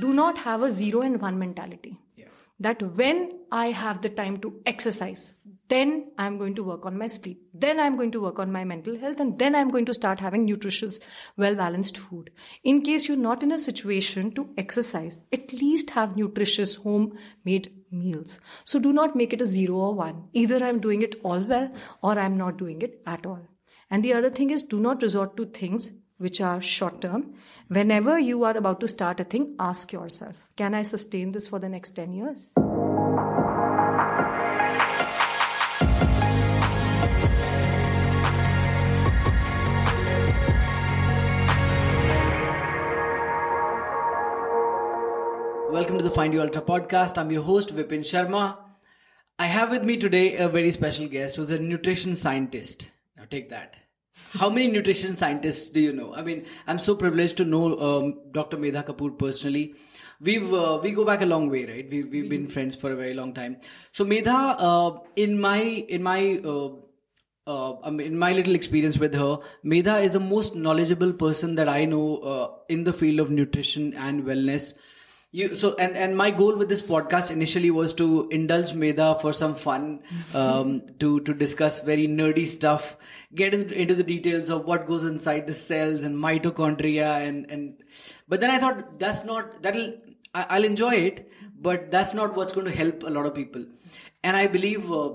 Do 0.00 0.14
not 0.14 0.38
have 0.38 0.62
a 0.62 0.70
zero 0.70 1.02
and 1.02 1.20
one 1.20 1.38
mentality. 1.38 1.98
Yeah. 2.16 2.26
That 2.60 2.80
when 2.96 3.32
I 3.52 3.66
have 3.66 4.00
the 4.00 4.08
time 4.08 4.38
to 4.38 4.60
exercise, 4.64 5.34
then 5.68 6.12
I'm 6.16 6.38
going 6.38 6.54
to 6.54 6.64
work 6.64 6.86
on 6.86 6.96
my 6.96 7.08
sleep. 7.08 7.42
Then 7.52 7.78
I'm 7.78 7.96
going 7.96 8.12
to 8.12 8.20
work 8.20 8.38
on 8.38 8.50
my 8.50 8.64
mental 8.64 8.98
health. 8.98 9.20
And 9.20 9.38
then 9.38 9.54
I'm 9.54 9.68
going 9.68 9.84
to 9.84 9.94
start 9.94 10.20
having 10.20 10.46
nutritious, 10.46 11.00
well 11.36 11.54
balanced 11.54 11.98
food. 11.98 12.30
In 12.64 12.80
case 12.80 13.08
you're 13.08 13.18
not 13.18 13.42
in 13.42 13.52
a 13.52 13.58
situation 13.58 14.32
to 14.36 14.48
exercise, 14.56 15.20
at 15.32 15.52
least 15.52 15.90
have 15.90 16.16
nutritious 16.16 16.76
homemade 16.76 17.70
meals. 17.90 18.40
So 18.64 18.78
do 18.78 18.92
not 18.92 19.16
make 19.16 19.34
it 19.34 19.42
a 19.42 19.46
zero 19.46 19.76
or 19.76 19.94
one. 19.94 20.28
Either 20.32 20.64
I'm 20.64 20.80
doing 20.80 21.02
it 21.02 21.16
all 21.22 21.42
well 21.42 21.70
or 22.02 22.18
I'm 22.18 22.38
not 22.38 22.56
doing 22.56 22.80
it 22.80 23.02
at 23.06 23.26
all. 23.26 23.46
And 23.90 24.04
the 24.04 24.12
other 24.12 24.28
thing 24.28 24.50
is 24.50 24.62
do 24.62 24.78
not 24.78 25.00
resort 25.00 25.34
to 25.38 25.46
things 25.46 25.92
which 26.18 26.42
are 26.42 26.60
short 26.60 27.00
term. 27.00 27.32
Whenever 27.68 28.18
you 28.18 28.44
are 28.44 28.56
about 28.56 28.80
to 28.80 28.88
start 28.88 29.18
a 29.20 29.24
thing, 29.24 29.54
ask 29.58 29.92
yourself, 29.92 30.36
can 30.56 30.74
I 30.74 30.82
sustain 30.82 31.30
this 31.32 31.48
for 31.48 31.58
the 31.58 31.70
next 31.70 31.90
10 31.92 32.12
years? 32.12 32.52
Welcome 45.70 45.96
to 45.96 46.02
the 46.02 46.10
Find 46.10 46.34
You 46.34 46.42
Ultra 46.42 46.60
podcast. 46.60 47.16
I'm 47.16 47.30
your 47.30 47.42
host, 47.42 47.74
Vipin 47.74 48.00
Sharma. 48.00 48.58
I 49.38 49.46
have 49.46 49.70
with 49.70 49.84
me 49.84 49.96
today 49.96 50.36
a 50.36 50.48
very 50.48 50.72
special 50.72 51.08
guest 51.08 51.36
who's 51.36 51.50
a 51.50 51.58
nutrition 51.58 52.16
scientist. 52.16 52.90
Now, 53.18 53.24
take 53.28 53.50
that. 53.50 53.76
How 54.34 54.48
many 54.48 54.68
nutrition 54.68 55.16
scientists 55.16 55.70
do 55.70 55.80
you 55.80 55.92
know? 55.92 56.14
I 56.14 56.22
mean, 56.22 56.46
I'm 56.66 56.78
so 56.78 56.94
privileged 56.94 57.36
to 57.38 57.44
know 57.44 57.78
um, 57.78 58.20
Dr. 58.32 58.56
Medha 58.56 58.84
Kapoor 58.84 59.18
personally. 59.18 59.74
We've 60.20 60.52
uh, 60.52 60.80
we 60.82 60.92
go 60.92 61.04
back 61.04 61.22
a 61.22 61.26
long 61.26 61.48
way, 61.48 61.64
right? 61.64 61.88
We've 61.88 62.10
we've 62.10 62.28
been 62.28 62.48
friends 62.48 62.74
for 62.74 62.92
a 62.92 62.96
very 62.96 63.14
long 63.14 63.34
time. 63.34 63.58
So 63.92 64.04
Medha, 64.04 64.56
uh, 64.58 64.98
in 65.14 65.40
my 65.40 65.60
in 65.60 66.02
my 66.02 66.40
uh, 66.44 66.70
uh, 67.46 67.76
um, 67.82 68.00
in 68.00 68.18
my 68.18 68.32
little 68.32 68.56
experience 68.56 68.98
with 68.98 69.14
her, 69.14 69.38
Medha 69.64 70.02
is 70.02 70.12
the 70.12 70.20
most 70.20 70.56
knowledgeable 70.56 71.12
person 71.12 71.54
that 71.54 71.68
I 71.68 71.84
know 71.84 72.16
uh, 72.18 72.48
in 72.68 72.82
the 72.84 72.92
field 72.92 73.20
of 73.20 73.30
nutrition 73.30 73.94
and 73.94 74.24
wellness. 74.24 74.74
You 75.30 75.56
so 75.56 75.74
and 75.76 75.94
and 75.94 76.16
my 76.16 76.30
goal 76.30 76.56
with 76.56 76.70
this 76.70 76.80
podcast 76.80 77.30
initially 77.30 77.70
was 77.70 77.92
to 77.94 78.28
indulge 78.30 78.72
Medha 78.72 79.20
for 79.20 79.34
some 79.34 79.54
fun, 79.54 80.00
um, 80.34 80.80
to 81.00 81.20
to 81.20 81.34
discuss 81.34 81.80
very 81.82 82.08
nerdy 82.08 82.46
stuff, 82.46 82.96
get 83.34 83.52
in, 83.52 83.70
into 83.70 83.94
the 83.94 84.02
details 84.02 84.48
of 84.48 84.64
what 84.64 84.86
goes 84.86 85.04
inside 85.04 85.46
the 85.46 85.52
cells 85.52 86.02
and 86.02 86.16
mitochondria 86.16 87.28
and 87.28 87.50
and. 87.50 87.76
But 88.26 88.40
then 88.40 88.48
I 88.48 88.56
thought 88.56 88.98
that's 88.98 89.22
not 89.24 89.62
that'll 89.62 89.92
I, 90.32 90.46
I'll 90.48 90.64
enjoy 90.64 90.94
it, 90.94 91.30
but 91.60 91.90
that's 91.90 92.14
not 92.14 92.34
what's 92.34 92.54
going 92.54 92.66
to 92.66 92.74
help 92.74 93.02
a 93.02 93.10
lot 93.10 93.26
of 93.26 93.34
people, 93.34 93.66
and 94.24 94.34
I 94.34 94.46
believe. 94.46 94.90
Uh, 94.90 95.10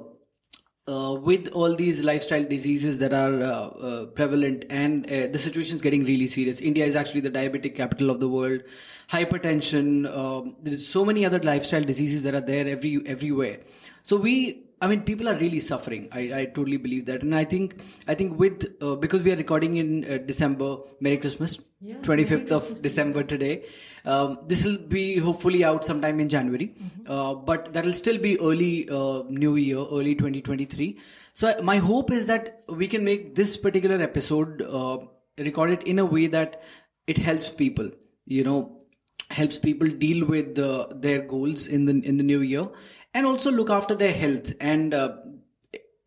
uh, 0.88 1.16
with 1.22 1.48
all 1.54 1.76
these 1.76 2.04
lifestyle 2.04 2.44
diseases 2.44 3.00
that 3.00 3.14
are 3.14 3.42
uh, 3.42 3.68
uh, 3.90 4.06
prevalent 4.08 4.66
and 4.70 5.06
uh, 5.06 5.28
the 5.28 5.40
situation 5.40 5.76
is 5.76 5.82
getting 5.82 6.04
really 6.04 6.28
serious. 6.28 6.60
India 6.60 6.86
is 6.86 6.96
actually 6.96 7.22
the 7.22 7.32
diabetic 7.32 7.76
capital 7.76 8.10
of 8.10 8.20
the 8.20 8.28
world. 8.28 8.62
Hypertension, 9.10 10.06
um, 10.16 10.56
there's 10.62 10.88
so 10.88 11.06
many 11.06 11.26
other 11.26 11.40
lifestyle 11.40 11.84
diseases 11.84 12.24
that 12.24 12.36
are 12.36 12.42
there 12.42 12.68
every 12.68 13.02
everywhere. 13.06 13.60
So 14.02 14.18
we, 14.18 14.64
I 14.82 14.88
mean, 14.88 15.02
people 15.04 15.30
are 15.30 15.36
really 15.36 15.60
suffering. 15.60 16.10
I, 16.12 16.42
I 16.42 16.46
totally 16.46 16.78
believe 16.78 17.06
that, 17.06 17.22
and 17.22 17.34
I 17.34 17.46
think 17.46 17.82
I 18.08 18.16
think 18.16 18.38
with 18.38 18.66
uh, 18.82 18.96
because 18.96 19.24
we 19.24 19.32
are 19.32 19.38
recording 19.38 19.78
in 19.78 20.04
uh, 20.04 20.18
December. 20.18 20.78
Merry 21.00 21.18
Christmas, 21.18 21.60
Yeah, 21.80 22.02
twenty 22.02 22.26
fifth 22.26 22.52
of 22.52 22.82
December 22.82 23.24
today. 23.24 23.66
Um, 24.06 24.40
this 24.48 24.66
will 24.66 24.78
be 24.78 25.18
hopefully 25.18 25.64
out 25.64 25.86
sometime 25.86 26.20
in 26.20 26.28
January, 26.28 26.76
uh, 27.08 27.34
but 27.36 27.74
that 27.74 27.86
will 27.86 27.94
still 27.94 28.18
be 28.18 28.40
early 28.40 28.90
uh, 28.90 29.24
New 29.30 29.56
Year, 29.56 29.78
early 29.78 30.14
2023. 30.16 31.00
So 31.34 31.56
my 31.64 31.78
hope 31.78 32.12
is 32.12 32.26
that 32.26 32.64
we 32.68 32.88
can 32.88 33.06
make 33.06 33.36
this 33.36 33.56
particular 33.56 34.02
episode 34.02 34.62
uh, 34.62 34.98
record 35.38 35.72
it 35.72 35.84
in 35.84 36.00
a 36.00 36.06
way 36.06 36.28
that 36.28 36.64
it 37.08 37.18
helps 37.18 37.50
people. 37.50 37.90
You 38.26 38.44
know, 38.44 38.82
helps 39.30 39.58
people 39.58 39.88
deal 39.88 40.26
with 40.26 40.60
uh, 40.60 40.88
their 40.94 41.22
goals 41.22 41.68
in 41.68 41.86
the 41.86 41.94
in 42.06 42.18
the 42.18 42.24
new 42.24 42.42
year, 42.42 42.68
and 43.14 43.26
also 43.26 43.52
look 43.52 43.70
after 43.70 43.96
their 43.96 44.14
health 44.14 44.54
and. 44.60 44.94
Uh, 44.94 45.16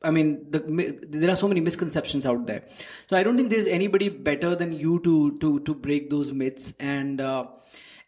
I 0.04 0.10
mean, 0.10 0.50
the, 0.50 0.60
there 1.08 1.30
are 1.30 1.36
so 1.36 1.48
many 1.48 1.60
misconceptions 1.60 2.26
out 2.26 2.46
there. 2.46 2.62
So 3.08 3.16
I 3.16 3.24
don't 3.24 3.36
think 3.36 3.50
there's 3.50 3.66
anybody 3.66 4.08
better 4.08 4.54
than 4.54 4.72
you 4.78 5.00
to 5.00 5.36
to 5.38 5.58
to 5.60 5.74
break 5.74 6.10
those 6.10 6.32
myths. 6.32 6.74
And 6.78 7.20
uh, 7.20 7.46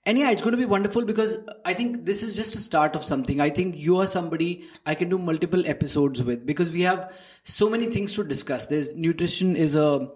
and 0.08 0.18
yeah, 0.18 0.32
it's 0.32 0.42
going 0.42 0.52
to 0.52 0.58
be 0.58 0.66
wonderful 0.66 1.06
because 1.06 1.38
I 1.66 1.74
think 1.74 2.06
this 2.06 2.24
is 2.24 2.36
just 2.36 2.56
a 2.56 2.58
start 2.58 2.96
of 2.96 3.04
something. 3.04 3.40
I 3.40 3.50
think 3.50 3.78
you 3.78 4.00
are 4.00 4.08
somebody 4.08 4.66
I 4.86 4.96
can 4.96 5.10
do 5.10 5.18
multiple 5.18 5.64
episodes 5.66 6.24
with 6.24 6.46
because 6.46 6.72
we 6.72 6.82
have 6.82 7.14
so 7.44 7.70
many 7.70 7.88
things 7.88 8.16
to 8.16 8.24
discuss. 8.24 8.68
There's 8.68 8.94
nutrition 8.96 9.56
is 9.56 9.76
a 9.76 10.10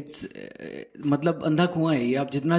it's 0.00 0.24
uh, 0.24 0.84
मतलब 1.14 1.42
अंधा 1.44 1.66
कुआं 1.72 1.94
है 1.94 2.04
ये 2.04 2.14
आप 2.16 2.30
जितना 2.30 2.58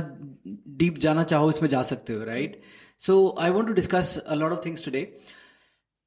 deep 0.82 0.98
जाना 1.06 1.24
चाहो 1.32 1.50
इसमें 1.50 1.68
जा 1.70 1.82
सकते 1.92 2.14
हो 2.14 2.24
right 2.24 2.60
so 3.06 3.16
I 3.42 3.50
want 3.52 3.68
to 3.68 3.74
discuss 3.74 4.18
a 4.18 4.36
lot 4.42 4.52
of 4.52 4.62
things 4.66 4.86
today 4.86 5.02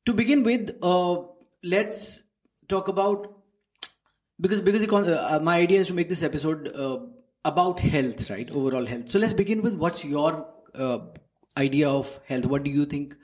to 0.06 0.14
begin 0.14 0.42
with, 0.44 0.76
uh, 0.82 1.22
let's 1.62 2.22
talk 2.68 2.88
about 2.88 3.32
because 4.40 4.60
because 4.60 4.80
the, 4.80 4.86
con- 4.86 5.08
uh, 5.08 5.40
my 5.42 5.56
idea 5.58 5.80
is 5.80 5.88
to 5.88 5.94
make 5.94 6.08
this 6.08 6.22
episode 6.22 6.68
uh, 6.74 6.98
about 7.44 7.80
health, 7.80 8.28
right? 8.30 8.50
Overall 8.50 8.86
health. 8.86 9.08
So 9.08 9.18
let's 9.18 9.32
begin 9.32 9.62
with 9.62 9.74
what's 9.74 10.04
your 10.04 10.46
uh, 10.75 10.99
idea 11.57 11.89
of 11.89 12.19
health? 12.25 12.45
What 12.45 12.63
do 12.63 12.71
you 12.71 12.85
think 12.85 13.15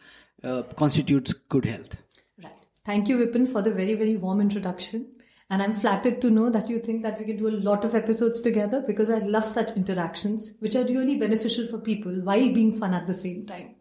uh, 0.43 0.63
constitutes 0.75 1.33
good 1.33 1.65
health? 1.65 1.95
Right. 2.43 2.65
Thank 2.85 3.07
you, 3.07 3.17
Vipin, 3.17 3.47
for 3.47 3.61
the 3.61 3.71
very, 3.71 3.93
very 3.95 4.15
warm 4.17 4.41
introduction. 4.41 5.07
And 5.49 5.61
I'm 5.61 5.73
flattered 5.73 6.19
to 6.21 6.29
know 6.29 6.49
that 6.49 6.69
you 6.69 6.79
think 6.79 7.03
that 7.03 7.17
we 7.17 7.25
can 7.25 7.37
do 7.37 7.47
a 7.47 7.59
lot 7.69 7.85
of 7.85 7.95
episodes 7.95 8.41
together 8.41 8.83
because 8.85 9.09
I 9.09 9.19
love 9.19 9.45
such 9.45 9.71
interactions, 9.77 10.51
which 10.59 10.75
are 10.75 10.83
really 10.83 11.15
beneficial 11.15 11.65
for 11.67 11.77
people 11.77 12.11
while 12.11 12.49
being 12.49 12.75
fun 12.75 12.93
at 12.93 13.07
the 13.07 13.13
same 13.13 13.45
time. 13.45 13.75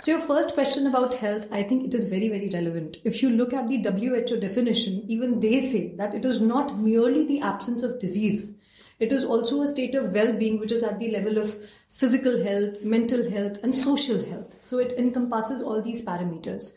So, 0.00 0.12
your 0.12 0.20
first 0.20 0.54
question 0.54 0.86
about 0.86 1.14
health, 1.14 1.46
I 1.52 1.62
think 1.62 1.84
it 1.84 1.94
is 1.94 2.06
very, 2.06 2.28
very 2.28 2.48
relevant. 2.48 2.96
If 3.04 3.22
you 3.22 3.30
look 3.30 3.52
at 3.52 3.68
the 3.68 3.76
WHO 3.76 4.40
definition, 4.40 5.04
even 5.06 5.38
they 5.40 5.58
say 5.58 5.94
that 5.96 6.14
it 6.14 6.24
is 6.24 6.40
not 6.40 6.78
merely 6.78 7.24
the 7.24 7.40
absence 7.40 7.82
of 7.82 8.00
disease, 8.00 8.54
it 9.02 9.12
is 9.12 9.24
also 9.24 9.60
a 9.62 9.66
state 9.66 9.94
of 9.94 10.14
well 10.14 10.32
being 10.32 10.58
which 10.58 10.72
is 10.72 10.82
at 10.82 10.98
the 10.98 11.10
level 11.10 11.38
of 11.38 11.54
physical 11.88 12.42
health, 12.42 12.82
mental 12.82 13.28
health, 13.30 13.58
and 13.62 13.74
social 13.74 14.24
health. 14.24 14.56
So, 14.60 14.78
it 14.78 14.92
encompasses 14.92 15.62
all 15.62 15.82
these 15.82 16.02
parameters. 16.02 16.72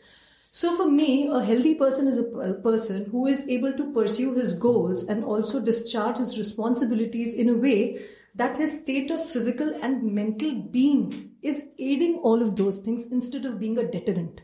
So, 0.52 0.76
for 0.76 0.90
me, 0.90 1.28
a 1.28 1.44
healthy 1.44 1.76
person 1.76 2.08
is 2.08 2.18
a 2.18 2.54
person 2.64 3.06
who 3.12 3.28
is 3.28 3.48
able 3.48 3.74
to 3.74 3.92
pursue 3.94 4.34
his 4.34 4.54
goals 4.54 5.04
and 5.04 5.24
also 5.24 5.60
discharge 5.60 6.18
his 6.18 6.38
responsibilities 6.38 7.34
in 7.34 7.50
a 7.50 7.54
way 7.54 8.00
that 8.36 8.58
his 8.58 8.80
state 8.80 9.12
of 9.12 9.30
physical 9.30 9.74
and 9.82 10.04
mental 10.04 10.54
being 10.54 11.32
is 11.42 11.66
aiding 11.80 12.16
all 12.18 12.42
of 12.42 12.56
those 12.56 12.80
things 12.80 13.06
instead 13.06 13.46
of 13.46 13.60
being 13.60 13.78
a 13.78 13.90
deterrent. 13.90 14.42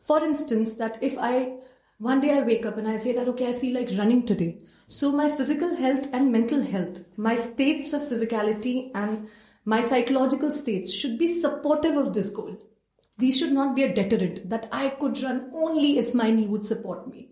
For 0.00 0.24
instance, 0.24 0.72
that 0.74 0.98
if 1.02 1.18
I 1.18 1.58
one 1.98 2.20
day 2.20 2.38
I 2.38 2.42
wake 2.42 2.64
up 2.64 2.78
and 2.78 2.86
I 2.86 2.96
say 2.96 3.12
that, 3.12 3.28
okay, 3.28 3.48
I 3.48 3.52
feel 3.52 3.74
like 3.74 3.96
running 3.98 4.24
today. 4.24 4.58
So 4.90 5.12
my 5.12 5.28
physical 5.28 5.76
health 5.76 6.08
and 6.14 6.32
mental 6.32 6.62
health, 6.62 7.02
my 7.18 7.34
states 7.34 7.92
of 7.92 8.00
physicality 8.00 8.90
and 8.94 9.28
my 9.66 9.82
psychological 9.82 10.50
states 10.50 10.94
should 10.94 11.18
be 11.18 11.26
supportive 11.26 11.98
of 11.98 12.14
this 12.14 12.30
goal. 12.30 12.56
These 13.18 13.38
should 13.38 13.52
not 13.52 13.76
be 13.76 13.82
a 13.82 13.92
deterrent 13.92 14.48
that 14.48 14.66
I 14.72 14.88
could 14.88 15.22
run 15.22 15.50
only 15.52 15.98
if 15.98 16.14
my 16.14 16.30
knee 16.30 16.46
would 16.46 16.64
support 16.64 17.06
me, 17.06 17.28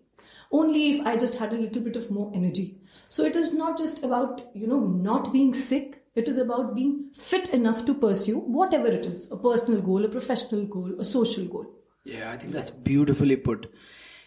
only 0.52 0.90
if 0.90 1.06
I 1.06 1.16
just 1.16 1.36
had 1.36 1.54
a 1.54 1.58
little 1.58 1.80
bit 1.80 1.96
of 1.96 2.10
more 2.10 2.30
energy. 2.34 2.78
So 3.08 3.24
it 3.24 3.34
is 3.34 3.54
not 3.54 3.78
just 3.78 4.04
about, 4.04 4.42
you 4.52 4.66
know, 4.66 4.80
not 4.80 5.32
being 5.32 5.54
sick. 5.54 6.04
It 6.14 6.28
is 6.28 6.36
about 6.36 6.74
being 6.74 7.10
fit 7.14 7.48
enough 7.54 7.86
to 7.86 7.94
pursue 7.94 8.38
whatever 8.38 8.88
it 8.88 9.06
is 9.06 9.30
a 9.30 9.36
personal 9.36 9.80
goal, 9.80 10.04
a 10.04 10.08
professional 10.08 10.66
goal, 10.66 10.92
a 10.98 11.04
social 11.04 11.46
goal. 11.46 11.66
Yeah, 12.04 12.30
I 12.30 12.36
think 12.36 12.52
that's 12.52 12.70
beautifully 12.70 13.36
put. 13.36 13.72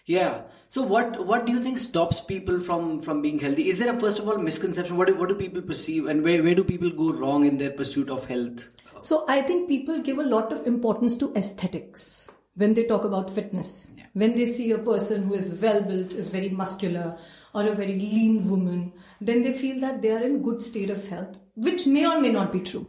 Yeah. 0.05 0.41
So 0.71 0.83
what 0.83 1.25
what 1.25 1.45
do 1.45 1.51
you 1.51 1.59
think 1.59 1.79
stops 1.79 2.19
people 2.19 2.59
from 2.59 3.01
from 3.01 3.21
being 3.21 3.39
healthy? 3.39 3.69
Is 3.69 3.79
there 3.79 3.93
a 3.93 3.99
first 3.99 4.19
of 4.19 4.27
all 4.27 4.37
misconception? 4.37 4.97
What 4.97 5.07
do, 5.07 5.15
what 5.15 5.29
do 5.29 5.35
people 5.35 5.61
perceive, 5.61 6.05
and 6.07 6.23
where 6.23 6.43
where 6.43 6.55
do 6.55 6.63
people 6.63 6.91
go 6.91 7.11
wrong 7.11 7.45
in 7.45 7.57
their 7.57 7.71
pursuit 7.71 8.09
of 8.09 8.25
health? 8.25 8.69
So 8.99 9.25
I 9.27 9.41
think 9.41 9.67
people 9.67 9.99
give 9.99 10.19
a 10.19 10.23
lot 10.23 10.51
of 10.53 10.67
importance 10.67 11.15
to 11.15 11.33
aesthetics 11.35 12.29
when 12.55 12.73
they 12.73 12.83
talk 12.83 13.03
about 13.03 13.29
fitness. 13.31 13.87
When 14.13 14.35
they 14.35 14.45
see 14.45 14.71
a 14.71 14.77
person 14.77 15.23
who 15.23 15.35
is 15.35 15.51
well 15.61 15.81
built, 15.81 16.13
is 16.13 16.29
very 16.29 16.49
muscular, 16.49 17.17
or 17.53 17.67
a 17.67 17.73
very 17.73 17.97
lean 17.99 18.49
woman, 18.49 18.93
then 19.21 19.43
they 19.43 19.51
feel 19.51 19.79
that 19.81 20.01
they 20.01 20.11
are 20.11 20.21
in 20.21 20.41
good 20.41 20.61
state 20.61 20.89
of 20.89 21.07
health, 21.07 21.37
which 21.55 21.85
may 21.87 22.05
or 22.05 22.19
may 22.19 22.29
not 22.29 22.51
be 22.51 22.59
true. 22.59 22.87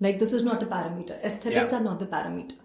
Like 0.00 0.18
this 0.18 0.32
is 0.32 0.42
not 0.42 0.62
a 0.62 0.66
parameter. 0.66 1.22
Aesthetics 1.24 1.72
Yeah. 1.72 1.78
are 1.78 1.82
not 1.82 1.98
the 1.98 2.06
parameter. 2.06 2.56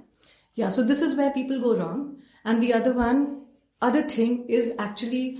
Yeah, 0.56 0.69
so 0.69 0.84
this 0.84 1.01
is 1.01 1.16
where 1.16 1.31
people 1.31 1.60
go 1.62 1.75
wrong. 1.75 2.18
And 2.46 2.63
the 2.63 2.74
other 2.74 2.94
one, 2.94 3.38
other 3.81 4.03
thing 4.03 4.45
is 4.47 4.73
actually, 4.77 5.39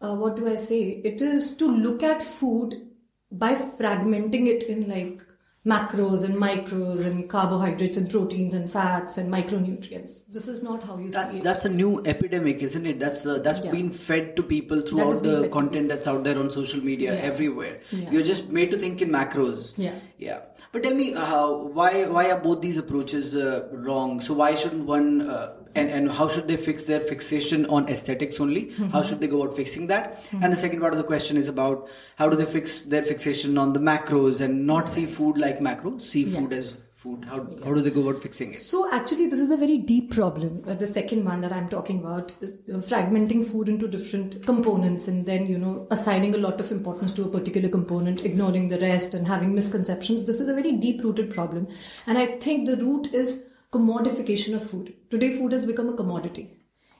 uh, 0.00 0.14
what 0.14 0.36
do 0.36 0.48
I 0.48 0.54
say? 0.54 1.00
It 1.04 1.20
is 1.22 1.50
to 1.56 1.66
look 1.66 2.02
at 2.02 2.22
food 2.22 2.74
by 3.30 3.54
fragmenting 3.54 4.46
it 4.46 4.62
in 4.64 4.88
like 4.88 5.22
macros 5.66 6.24
and 6.24 6.34
micros 6.36 7.06
and 7.06 7.28
carbohydrates 7.28 7.96
and 7.96 8.10
proteins 8.10 8.52
and 8.52 8.70
fats 8.70 9.16
and 9.16 9.32
micronutrients. 9.32 10.24
This 10.28 10.46
is 10.46 10.62
not 10.62 10.82
how 10.82 10.98
you 10.98 11.10
that's, 11.10 11.32
see 11.32 11.40
it. 11.40 11.44
That's 11.44 11.64
a 11.64 11.70
new 11.70 12.02
epidemic, 12.04 12.60
isn't 12.62 12.84
it? 12.86 13.00
That's 13.00 13.24
uh, 13.24 13.38
that's 13.38 13.64
Yeah. 13.64 13.70
been 13.70 13.90
fed 13.90 14.36
to 14.36 14.42
people 14.42 14.82
throughout 14.82 15.22
the 15.22 15.48
content 15.48 15.88
that's 15.88 16.06
out 16.06 16.22
there 16.22 16.38
on 16.38 16.50
social 16.50 16.84
media 16.84 17.14
Yeah. 17.14 17.20
everywhere. 17.20 17.80
Yeah. 17.90 18.10
You're 18.10 18.22
just 18.22 18.50
made 18.50 18.70
to 18.72 18.78
think 18.78 19.00
in 19.00 19.08
macros. 19.08 19.72
Yeah. 19.78 19.94
Yeah. 20.18 20.40
But 20.70 20.82
tell 20.82 20.94
me, 20.94 21.14
uh, 21.14 21.48
why 21.48 22.06
why 22.08 22.30
are 22.30 22.40
both 22.40 22.60
these 22.60 22.76
approaches 22.76 23.34
uh, 23.34 23.68
wrong? 23.72 24.20
So 24.20 24.34
why 24.34 24.54
shouldn't 24.56 24.86
one 24.86 25.22
uh, 25.22 25.54
and 25.74 25.90
and 25.90 26.10
how 26.10 26.28
should 26.28 26.46
they 26.48 26.56
fix 26.56 26.84
their 26.84 27.00
fixation 27.00 27.66
on 27.66 27.88
aesthetics 27.88 28.40
only? 28.40 28.66
Mm-hmm. 28.66 28.90
How 28.90 29.02
should 29.02 29.20
they 29.20 29.28
go 29.28 29.42
about 29.42 29.56
fixing 29.56 29.86
that? 29.88 30.24
And 30.32 30.52
the 30.52 30.56
second 30.56 30.80
part 30.80 30.92
of 30.92 30.98
the 30.98 31.04
question 31.04 31.36
is 31.36 31.48
about 31.48 31.88
how 32.16 32.28
do 32.28 32.36
they 32.36 32.46
fix 32.46 32.82
their 32.82 33.02
fixation 33.02 33.58
on 33.58 33.72
the 33.72 33.80
macros 33.80 34.40
and 34.40 34.66
not 34.66 34.88
see 34.88 35.06
food 35.06 35.38
like 35.38 35.60
macro, 35.60 35.98
see 35.98 36.24
food 36.24 36.52
Yeah. 36.52 36.58
as 36.58 36.74
food. 37.04 37.24
How 37.30 37.38
how 37.62 37.72
do 37.74 37.82
they 37.82 37.90
go 37.90 38.02
about 38.08 38.22
fixing 38.22 38.52
it? 38.52 38.58
So 38.58 38.78
actually, 38.98 39.26
this 39.26 39.40
is 39.40 39.50
a 39.50 39.56
very 39.62 39.76
deep 39.76 40.10
problem. 40.14 40.62
Uh, 40.66 40.74
the 40.82 40.86
second 40.86 41.24
one 41.30 41.42
that 41.42 41.52
I'm 41.52 41.68
talking 41.68 41.98
about, 41.98 42.32
uh, 42.42 42.46
fragmenting 42.90 43.44
food 43.50 43.68
into 43.68 43.88
different 43.88 44.36
components, 44.46 45.06
and 45.08 45.26
then 45.26 45.46
you 45.46 45.58
know 45.58 45.86
assigning 45.90 46.34
a 46.34 46.38
lot 46.38 46.60
of 46.60 46.70
importance 46.72 47.12
to 47.18 47.24
a 47.24 47.28
particular 47.28 47.68
component, 47.68 48.24
ignoring 48.30 48.68
the 48.68 48.78
rest, 48.78 49.12
and 49.14 49.26
having 49.26 49.54
misconceptions. 49.54 50.24
This 50.24 50.40
is 50.40 50.48
a 50.48 50.54
very 50.54 50.72
deep-rooted 50.72 51.30
problem, 51.34 51.68
and 52.06 52.16
I 52.16 52.26
think 52.46 52.66
the 52.66 52.78
root 52.78 53.12
is 53.12 53.42
commodification 53.76 54.54
of 54.54 54.68
food. 54.70 54.94
Today, 55.10 55.30
food 55.30 55.52
has 55.52 55.66
become 55.66 55.88
a 55.90 56.00
commodity. 56.02 56.44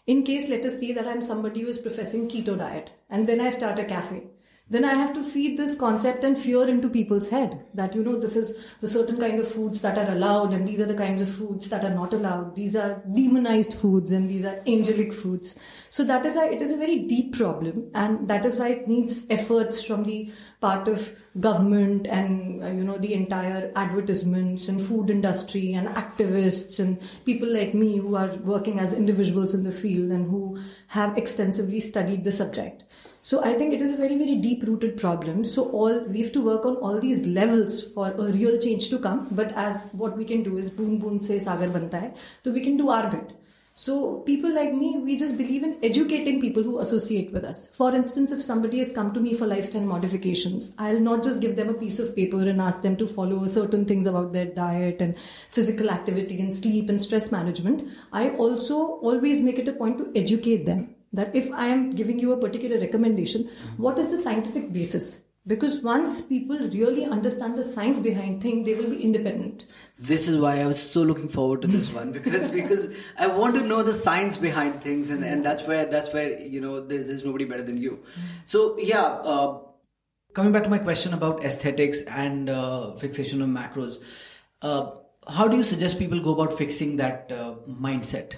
In 0.06 0.22
case, 0.22 0.48
let 0.48 0.64
us 0.66 0.78
say 0.78 0.92
that 0.92 1.08
I'm 1.08 1.22
somebody 1.22 1.60
who 1.62 1.68
is 1.68 1.78
professing 1.78 2.28
keto 2.28 2.58
diet, 2.58 2.90
and 3.08 3.26
then 3.26 3.40
I 3.40 3.48
start 3.48 3.78
a 3.78 3.84
cafe 3.84 4.24
then 4.70 4.82
I 4.82 4.94
have 4.94 5.12
to 5.12 5.22
feed 5.22 5.58
this 5.58 5.74
concept 5.74 6.24
and 6.24 6.38
fear 6.38 6.66
into 6.66 6.88
people's 6.88 7.28
head 7.28 7.66
that, 7.74 7.94
you 7.94 8.02
know, 8.02 8.18
this 8.18 8.34
is 8.34 8.54
the 8.80 8.88
certain 8.88 9.20
kind 9.20 9.38
of 9.38 9.46
foods 9.46 9.82
that 9.82 9.98
are 9.98 10.10
allowed 10.10 10.54
and 10.54 10.66
these 10.66 10.80
are 10.80 10.86
the 10.86 10.94
kinds 10.94 11.20
of 11.20 11.28
foods 11.28 11.68
that 11.68 11.84
are 11.84 11.94
not 11.94 12.14
allowed. 12.14 12.56
These 12.56 12.74
are 12.74 13.02
demonized 13.12 13.74
foods 13.74 14.10
and 14.10 14.28
these 14.28 14.42
are 14.42 14.62
angelic 14.66 15.12
foods. 15.12 15.54
So 15.90 16.02
that 16.04 16.24
is 16.24 16.34
why 16.34 16.48
it 16.48 16.62
is 16.62 16.70
a 16.70 16.78
very 16.78 17.00
deep 17.00 17.36
problem 17.36 17.90
and 17.94 18.26
that 18.28 18.46
is 18.46 18.56
why 18.56 18.68
it 18.68 18.88
needs 18.88 19.24
efforts 19.28 19.84
from 19.84 20.04
the 20.04 20.32
part 20.62 20.88
of 20.88 21.12
government 21.38 22.06
and, 22.06 22.64
uh, 22.64 22.68
you 22.68 22.84
know, 22.84 22.96
the 22.96 23.12
entire 23.12 23.70
advertisements 23.76 24.68
and 24.68 24.80
food 24.80 25.10
industry 25.10 25.74
and 25.74 25.88
activists 25.88 26.80
and 26.80 27.02
people 27.26 27.52
like 27.52 27.74
me 27.74 27.98
who 27.98 28.16
are 28.16 28.34
working 28.38 28.80
as 28.80 28.94
individuals 28.94 29.52
in 29.52 29.62
the 29.62 29.70
field 29.70 30.10
and 30.10 30.30
who 30.30 30.58
have 30.86 31.18
extensively 31.18 31.80
studied 31.80 32.24
the 32.24 32.32
subject. 32.32 32.84
So 33.28 33.42
I 33.42 33.54
think 33.54 33.72
it 33.72 33.80
is 33.80 33.90
a 33.90 33.96
very, 33.96 34.18
very 34.18 34.34
deep 34.34 34.64
rooted 34.64 34.98
problem. 34.98 35.44
So 35.44 35.70
all 35.70 35.98
we 36.00 36.20
have 36.20 36.32
to 36.32 36.42
work 36.42 36.66
on 36.66 36.76
all 36.76 37.00
these 37.00 37.26
levels 37.26 37.82
for 37.94 38.08
a 38.08 38.30
real 38.30 38.58
change 38.58 38.90
to 38.90 38.98
come. 38.98 39.28
But 39.30 39.52
as 39.52 39.88
what 39.94 40.18
we 40.18 40.26
can 40.26 40.42
do 40.42 40.58
is 40.58 40.68
boon 40.68 40.98
boon 40.98 41.18
se 41.18 41.38
sagar 41.38 41.68
banta 41.68 42.00
hai. 42.00 42.12
So 42.44 42.52
we 42.52 42.60
can 42.60 42.76
do 42.76 42.90
our 42.90 43.08
bit. 43.10 43.30
So 43.72 44.18
people 44.26 44.54
like 44.54 44.74
me, 44.74 44.98
we 44.98 45.16
just 45.16 45.38
believe 45.38 45.64
in 45.64 45.78
educating 45.82 46.38
people 46.38 46.62
who 46.62 46.80
associate 46.80 47.32
with 47.32 47.44
us. 47.44 47.66
For 47.68 47.94
instance, 47.94 48.30
if 48.30 48.42
somebody 48.42 48.76
has 48.80 48.92
come 48.92 49.14
to 49.14 49.20
me 49.20 49.32
for 49.32 49.46
lifestyle 49.46 49.86
modifications, 49.92 50.72
I'll 50.76 51.00
not 51.00 51.22
just 51.22 51.40
give 51.40 51.56
them 51.56 51.70
a 51.70 51.74
piece 51.84 51.98
of 51.98 52.14
paper 52.14 52.42
and 52.42 52.60
ask 52.60 52.82
them 52.82 52.98
to 52.98 53.06
follow 53.06 53.46
certain 53.46 53.86
things 53.86 54.06
about 54.06 54.34
their 54.34 54.50
diet 54.58 55.00
and 55.00 55.16
physical 55.48 55.88
activity 55.90 56.42
and 56.42 56.54
sleep 56.54 56.90
and 56.90 57.00
stress 57.00 57.32
management. 57.32 57.88
I 58.12 58.28
also 58.44 58.76
always 59.08 59.40
make 59.40 59.58
it 59.58 59.66
a 59.66 59.72
point 59.72 59.96
to 59.96 60.12
educate 60.14 60.66
them 60.66 60.94
that 61.14 61.34
if 61.34 61.50
I 61.52 61.66
am 61.66 61.90
giving 61.90 62.18
you 62.18 62.32
a 62.32 62.36
particular 62.36 62.78
recommendation, 62.78 63.50
what 63.76 63.98
is 63.98 64.08
the 64.08 64.16
scientific 64.16 64.72
basis? 64.72 65.20
Because 65.46 65.80
once 65.80 66.22
people 66.22 66.58
really 66.58 67.04
understand 67.04 67.56
the 67.56 67.62
science 67.62 68.00
behind 68.00 68.40
things, 68.40 68.64
they 68.64 68.74
will 68.74 68.88
be 68.88 69.02
independent. 69.02 69.66
This 69.98 70.26
is 70.26 70.38
why 70.38 70.60
I 70.60 70.66
was 70.66 70.80
so 70.80 71.02
looking 71.02 71.28
forward 71.28 71.60
to 71.62 71.68
this 71.68 71.92
one 71.92 72.12
because 72.12 72.48
because 72.60 72.88
I 73.18 73.26
want 73.26 73.54
to 73.56 73.62
know 73.62 73.82
the 73.82 73.92
science 73.92 74.38
behind 74.38 74.80
things 74.80 75.10
and, 75.10 75.22
and 75.22 75.44
that's 75.44 75.62
where 75.64 75.84
that's 75.84 76.14
where 76.14 76.40
you 76.40 76.62
know 76.62 76.80
there's, 76.80 77.08
there's 77.08 77.26
nobody 77.26 77.44
better 77.44 77.62
than 77.62 77.76
you. 77.76 78.02
So 78.46 78.78
yeah, 78.78 79.02
uh, 79.02 79.58
coming 80.32 80.52
back 80.52 80.64
to 80.64 80.70
my 80.70 80.78
question 80.78 81.12
about 81.12 81.44
aesthetics 81.44 82.00
and 82.02 82.48
uh, 82.48 82.94
fixation 82.94 83.42
of 83.42 83.50
macros, 83.50 84.02
uh, 84.62 84.92
how 85.28 85.46
do 85.46 85.58
you 85.58 85.62
suggest 85.62 85.98
people 85.98 86.20
go 86.20 86.32
about 86.32 86.56
fixing 86.56 86.96
that 86.96 87.30
uh, 87.30 87.56
mindset? 87.68 88.36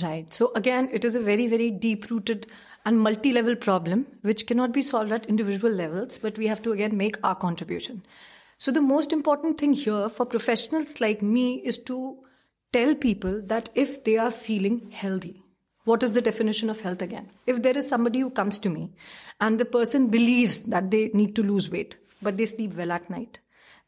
Right. 0.00 0.32
So 0.32 0.52
again, 0.54 0.88
it 0.92 1.04
is 1.04 1.14
a 1.14 1.20
very, 1.20 1.46
very 1.46 1.70
deep 1.70 2.10
rooted 2.10 2.46
and 2.84 2.98
multi 2.98 3.32
level 3.32 3.54
problem 3.54 4.06
which 4.22 4.46
cannot 4.46 4.72
be 4.72 4.82
solved 4.82 5.12
at 5.12 5.26
individual 5.26 5.72
levels, 5.72 6.18
but 6.18 6.38
we 6.38 6.46
have 6.46 6.62
to 6.62 6.72
again 6.72 6.96
make 6.96 7.16
our 7.22 7.34
contribution. 7.34 8.02
So 8.58 8.70
the 8.70 8.80
most 8.80 9.12
important 9.12 9.58
thing 9.58 9.72
here 9.72 10.08
for 10.08 10.24
professionals 10.24 11.00
like 11.00 11.20
me 11.20 11.56
is 11.64 11.76
to 11.78 12.16
tell 12.72 12.94
people 12.94 13.42
that 13.46 13.68
if 13.74 14.02
they 14.04 14.16
are 14.16 14.30
feeling 14.30 14.90
healthy, 14.90 15.42
what 15.84 16.02
is 16.02 16.12
the 16.12 16.22
definition 16.22 16.70
of 16.70 16.80
health 16.80 17.02
again? 17.02 17.30
If 17.46 17.62
there 17.62 17.76
is 17.76 17.88
somebody 17.88 18.20
who 18.20 18.30
comes 18.30 18.58
to 18.60 18.70
me 18.70 18.92
and 19.40 19.58
the 19.58 19.64
person 19.64 20.08
believes 20.08 20.60
that 20.60 20.90
they 20.90 21.10
need 21.12 21.34
to 21.36 21.42
lose 21.42 21.70
weight, 21.70 21.96
but 22.22 22.36
they 22.36 22.46
sleep 22.46 22.74
well 22.74 22.92
at 22.92 23.10
night, 23.10 23.40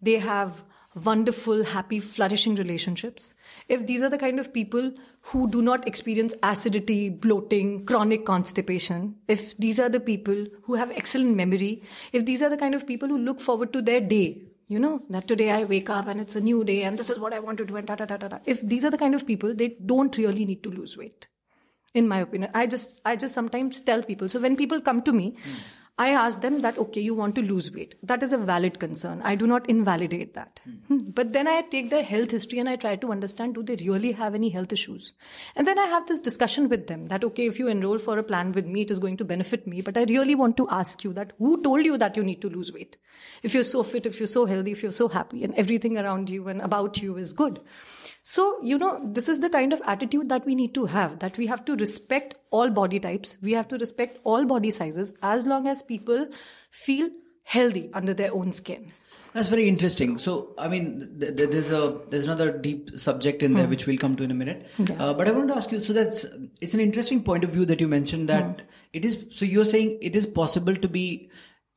they 0.02 0.18
have 0.18 0.64
wonderful, 0.94 1.64
happy, 1.64 2.00
flourishing 2.00 2.54
relationships, 2.54 3.34
if 3.68 3.86
these 3.86 4.02
are 4.02 4.08
the 4.08 4.18
kind 4.18 4.38
of 4.38 4.52
people 4.52 4.92
who 5.22 5.48
do 5.50 5.60
not 5.62 5.86
experience 5.88 6.34
acidity, 6.42 7.08
bloating, 7.10 7.84
chronic 7.86 8.24
constipation, 8.24 9.16
if 9.28 9.56
these 9.56 9.80
are 9.80 9.88
the 9.88 10.00
people 10.00 10.46
who 10.62 10.74
have 10.74 10.90
excellent 10.92 11.36
memory, 11.36 11.82
if 12.12 12.24
these 12.24 12.42
are 12.42 12.48
the 12.48 12.56
kind 12.56 12.74
of 12.74 12.86
people 12.86 13.08
who 13.08 13.18
look 13.18 13.40
forward 13.40 13.72
to 13.72 13.82
their 13.82 14.00
day, 14.00 14.42
you 14.68 14.78
know, 14.78 15.02
that 15.10 15.28
today 15.28 15.50
I 15.50 15.64
wake 15.64 15.90
up 15.90 16.06
and 16.06 16.20
it's 16.20 16.36
a 16.36 16.40
new 16.40 16.64
day 16.64 16.82
and 16.82 16.98
this 16.98 17.10
is 17.10 17.18
what 17.18 17.34
I 17.34 17.38
want 17.38 17.58
to 17.58 17.66
do 17.66 17.76
and 17.76 17.86
ta 17.86 17.96
ta 17.96 18.06
ta 18.06 18.16
ta 18.16 18.28
ta. 18.28 18.40
If 18.44 18.60
these 18.62 18.84
are 18.84 18.90
the 18.90 18.98
kind 18.98 19.14
of 19.14 19.26
people, 19.26 19.54
they 19.54 19.76
don't 19.84 20.16
really 20.16 20.44
need 20.44 20.62
to 20.62 20.70
lose 20.70 20.96
weight. 20.96 21.26
In 21.92 22.08
my 22.08 22.20
opinion, 22.20 22.50
I 22.54 22.66
just 22.66 23.00
I 23.04 23.14
just 23.14 23.34
sometimes 23.34 23.80
tell 23.80 24.02
people. 24.02 24.28
So 24.28 24.40
when 24.40 24.56
people 24.56 24.80
come 24.80 25.02
to 25.02 25.12
me, 25.12 25.36
I 25.96 26.10
ask 26.10 26.40
them 26.40 26.62
that, 26.62 26.76
okay, 26.76 27.00
you 27.00 27.14
want 27.14 27.36
to 27.36 27.42
lose 27.42 27.70
weight. 27.70 27.94
That 28.02 28.24
is 28.24 28.32
a 28.32 28.38
valid 28.38 28.80
concern. 28.80 29.22
I 29.22 29.36
do 29.36 29.46
not 29.46 29.70
invalidate 29.70 30.34
that. 30.34 30.58
Hmm. 30.88 30.98
But 31.14 31.32
then 31.32 31.46
I 31.46 31.60
take 31.62 31.90
their 31.90 32.02
health 32.02 32.32
history 32.32 32.58
and 32.58 32.68
I 32.68 32.74
try 32.74 32.96
to 32.96 33.12
understand 33.12 33.54
do 33.54 33.62
they 33.62 33.76
really 33.76 34.10
have 34.10 34.34
any 34.34 34.48
health 34.48 34.72
issues? 34.72 35.12
And 35.54 35.68
then 35.68 35.78
I 35.78 35.86
have 35.86 36.08
this 36.08 36.20
discussion 36.20 36.68
with 36.68 36.88
them 36.88 37.06
that, 37.08 37.22
okay, 37.22 37.46
if 37.46 37.60
you 37.60 37.68
enroll 37.68 37.98
for 37.98 38.18
a 38.18 38.24
plan 38.24 38.50
with 38.50 38.66
me, 38.66 38.80
it 38.82 38.90
is 38.90 38.98
going 38.98 39.16
to 39.18 39.24
benefit 39.24 39.68
me. 39.68 39.82
But 39.82 39.96
I 39.96 40.02
really 40.02 40.34
want 40.34 40.56
to 40.56 40.68
ask 40.68 41.04
you 41.04 41.12
that 41.12 41.32
who 41.38 41.62
told 41.62 41.84
you 41.84 41.96
that 41.98 42.16
you 42.16 42.24
need 42.24 42.40
to 42.40 42.48
lose 42.48 42.72
weight? 42.72 42.96
If 43.44 43.54
you're 43.54 43.62
so 43.62 43.84
fit, 43.84 44.04
if 44.04 44.18
you're 44.18 44.26
so 44.26 44.46
healthy, 44.46 44.72
if 44.72 44.82
you're 44.82 44.90
so 44.90 45.06
happy 45.06 45.44
and 45.44 45.54
everything 45.54 45.96
around 45.96 46.28
you 46.28 46.48
and 46.48 46.60
about 46.60 47.00
you 47.00 47.16
is 47.16 47.32
good. 47.32 47.60
So, 48.26 48.58
you 48.62 48.78
know, 48.78 48.98
this 49.04 49.28
is 49.28 49.40
the 49.40 49.50
kind 49.50 49.74
of 49.74 49.82
attitude 49.84 50.30
that 50.30 50.46
we 50.46 50.54
need 50.54 50.72
to 50.76 50.86
have 50.86 51.18
that 51.18 51.36
we 51.36 51.46
have 51.46 51.62
to 51.66 51.76
respect 51.76 52.34
all 52.50 52.70
body 52.70 52.98
types. 52.98 53.36
We 53.42 53.52
have 53.52 53.68
to 53.68 53.76
respect 53.76 54.18
all 54.24 54.46
body 54.46 54.70
sizes 54.70 55.12
as 55.22 55.44
long 55.44 55.68
as 55.68 55.82
people 55.82 56.28
feel 56.70 57.10
healthy 57.42 57.90
under 57.92 58.14
their 58.14 58.32
own 58.32 58.50
skin. 58.50 58.90
That's 59.34 59.48
very 59.48 59.68
interesting. 59.68 60.16
So, 60.16 60.54
I 60.56 60.68
mean, 60.68 61.18
th- 61.20 61.36
th- 61.36 61.50
there's 61.50 61.70
a 61.70 62.00
there's 62.08 62.24
another 62.24 62.56
deep 62.56 62.98
subject 62.98 63.42
in 63.42 63.52
there 63.52 63.64
hmm. 63.64 63.70
which 63.70 63.86
we'll 63.86 63.98
come 63.98 64.16
to 64.16 64.22
in 64.22 64.30
a 64.30 64.34
minute. 64.34 64.70
Yeah. 64.78 64.94
Uh, 64.98 65.12
but 65.12 65.28
I 65.28 65.32
want 65.32 65.48
to 65.48 65.56
ask 65.56 65.70
you. 65.70 65.80
So 65.80 65.92
that's 65.92 66.24
it's 66.62 66.72
an 66.72 66.80
interesting 66.80 67.22
point 67.22 67.44
of 67.44 67.50
view 67.50 67.66
that 67.66 67.78
you 67.78 67.88
mentioned 67.88 68.30
that 68.30 68.44
hmm. 68.44 68.66
it 68.94 69.04
is. 69.04 69.26
So 69.32 69.44
you're 69.44 69.66
saying 69.66 69.98
it 70.00 70.16
is 70.16 70.26
possible 70.26 70.74
to 70.74 70.88
be. 70.88 71.28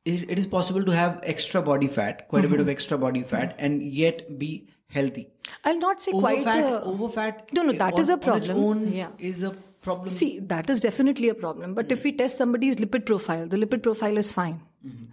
It 0.06 0.30
it 0.30 0.38
is 0.38 0.46
possible 0.46 0.82
to 0.84 0.92
have 0.92 1.20
extra 1.24 1.60
body 1.60 1.88
fat, 1.88 2.26
quite 2.28 2.46
a 2.46 2.48
bit 2.48 2.60
of 2.60 2.66
hmm. 2.66 2.70
extra 2.70 2.96
body 2.96 3.22
fat, 3.22 3.54
and 3.58 3.82
yet 3.82 4.38
be 4.38 4.70
healthy. 4.87 5.27
I'll 5.65 5.79
not 5.79 6.01
say 6.01 6.11
quite. 6.11 6.45
Overfat, 6.45 6.71
uh, 6.71 6.81
overfat. 6.93 7.53
No, 7.53 7.63
no, 7.63 7.73
that 7.73 7.93
on, 7.93 7.99
is 7.99 8.09
a 8.09 8.13
On 8.13 8.19
its 8.19 8.25
problem. 8.25 8.63
own 8.65 8.93
Yeah. 8.93 9.09
is 9.19 9.43
a 9.43 9.51
problem. 9.81 10.09
See, 10.09 10.39
that 10.39 10.69
is 10.69 10.79
definitely 10.79 11.29
a 11.29 11.33
problem. 11.33 11.73
But 11.73 11.91
if 11.91 12.03
we 12.03 12.11
test 12.11 12.37
somebody's 12.37 12.77
lipid 12.77 13.05
profile, 13.05 13.47
the 13.47 13.57
lipid 13.57 13.83
profile 13.83 14.17
is 14.17 14.31
fine. 14.31 14.61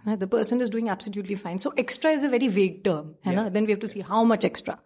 Right? 0.05 0.19
The 0.19 0.27
person 0.27 0.61
is 0.61 0.69
doing 0.69 0.89
absolutely 0.89 1.35
fine. 1.35 1.59
So 1.59 1.73
extra 1.77 2.11
is 2.11 2.23
a 2.23 2.29
very 2.29 2.47
vague 2.47 2.83
term. 2.83 3.15
है 3.25 3.35
ना? 3.35 3.53
Then 3.53 3.65
we 3.65 3.71
have 3.71 3.81
to 3.81 3.87
see 3.87 4.01
how 4.13 4.23
much 4.23 4.45
extra. 4.51 4.77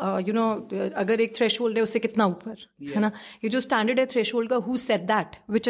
Uh, 0.00 0.22
you 0.26 0.32
know, 0.32 0.48
अगर 0.96 1.20
एक 1.20 1.36
threshold 1.36 1.76
है 1.76 1.82
उससे 1.82 1.98
कितना 1.98 2.26
ऊपर 2.26 2.66
है 2.94 3.00
ना 3.00 3.10
ये 3.44 3.48
जो 3.50 3.60
standard 3.60 3.98
है 3.98 4.06
threshold 4.06 4.48
का 4.48 4.58
who 4.66 4.76
said 4.82 5.06
that 5.08 5.38
which 5.56 5.68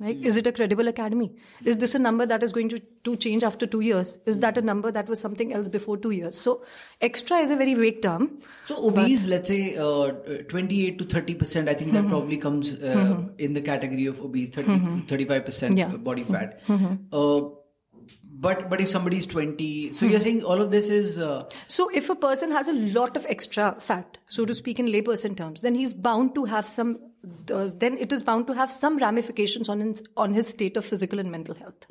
Right? 0.00 0.16
Is 0.28 0.38
it 0.38 0.46
a 0.46 0.52
credible 0.52 0.88
academy? 0.88 1.30
Is 1.62 1.76
this 1.76 1.94
a 1.94 1.98
number 1.98 2.24
that 2.24 2.42
is 2.42 2.52
going 2.52 2.70
to, 2.70 2.78
to 3.04 3.16
change 3.16 3.44
after 3.44 3.66
two 3.66 3.80
years? 3.80 4.16
Is 4.24 4.38
that 4.38 4.56
a 4.56 4.62
number 4.62 4.90
that 4.90 5.08
was 5.10 5.20
something 5.20 5.52
else 5.52 5.68
before 5.68 5.98
two 5.98 6.10
years? 6.10 6.40
So, 6.40 6.64
extra 7.02 7.36
is 7.38 7.50
a 7.50 7.56
very 7.56 7.74
vague 7.74 8.00
term. 8.00 8.38
So 8.64 8.82
obese, 8.88 9.26
let's 9.26 9.48
say 9.48 9.76
uh, 9.76 10.12
28 10.48 10.98
to 11.00 11.04
30 11.04 11.34
percent. 11.34 11.68
I 11.68 11.74
think 11.74 11.92
that 11.92 12.00
Mm-hmm. 12.00 12.08
probably 12.08 12.38
comes 12.38 12.72
uh, 12.82 13.22
in 13.36 13.52
the 13.52 13.60
category 13.60 14.06
of 14.06 14.20
obese, 14.20 14.48
30 14.48 14.68
to 14.80 15.02
35 15.06 15.44
percent 15.44 15.76
Yeah. 15.76 15.88
Mm-hmm. 15.88 16.02
body 16.02 16.24
fat. 16.24 16.62
Uh, 17.12 17.40
but 18.42 18.70
but 18.70 18.80
if 18.80 18.88
somebody 18.88 19.18
is 19.18 19.26
20, 19.26 19.92
so 19.92 20.06
you're 20.06 20.18
saying 20.20 20.42
all 20.44 20.62
of 20.62 20.70
this 20.70 20.88
is 20.88 21.18
uh, 21.18 21.44
So, 21.66 21.90
if 21.92 22.08
a 22.08 22.14
person 22.14 22.50
has 22.52 22.68
a 22.68 22.72
lot 22.72 23.18
of 23.18 23.26
extra 23.28 23.76
fat, 23.80 24.16
so 24.28 24.46
to 24.46 24.54
speak 24.54 24.78
in 24.78 24.86
layperson 24.86 25.36
terms, 25.36 25.60
then 25.60 25.74
he's 25.74 25.92
bound 25.92 26.34
to 26.36 26.44
have 26.46 26.64
some. 26.64 26.98
Uh, 27.52 27.68
then 27.76 27.98
it 27.98 28.12
is 28.12 28.22
bound 28.22 28.46
to 28.46 28.54
have 28.54 28.70
some 28.72 28.96
ramifications 28.98 29.68
on 29.68 29.80
his 29.80 30.02
on 30.16 30.32
his 30.32 30.48
state 30.48 30.76
of 30.76 30.84
physical 30.84 31.18
and 31.18 31.30
mental 31.30 31.54
health. 31.54 31.86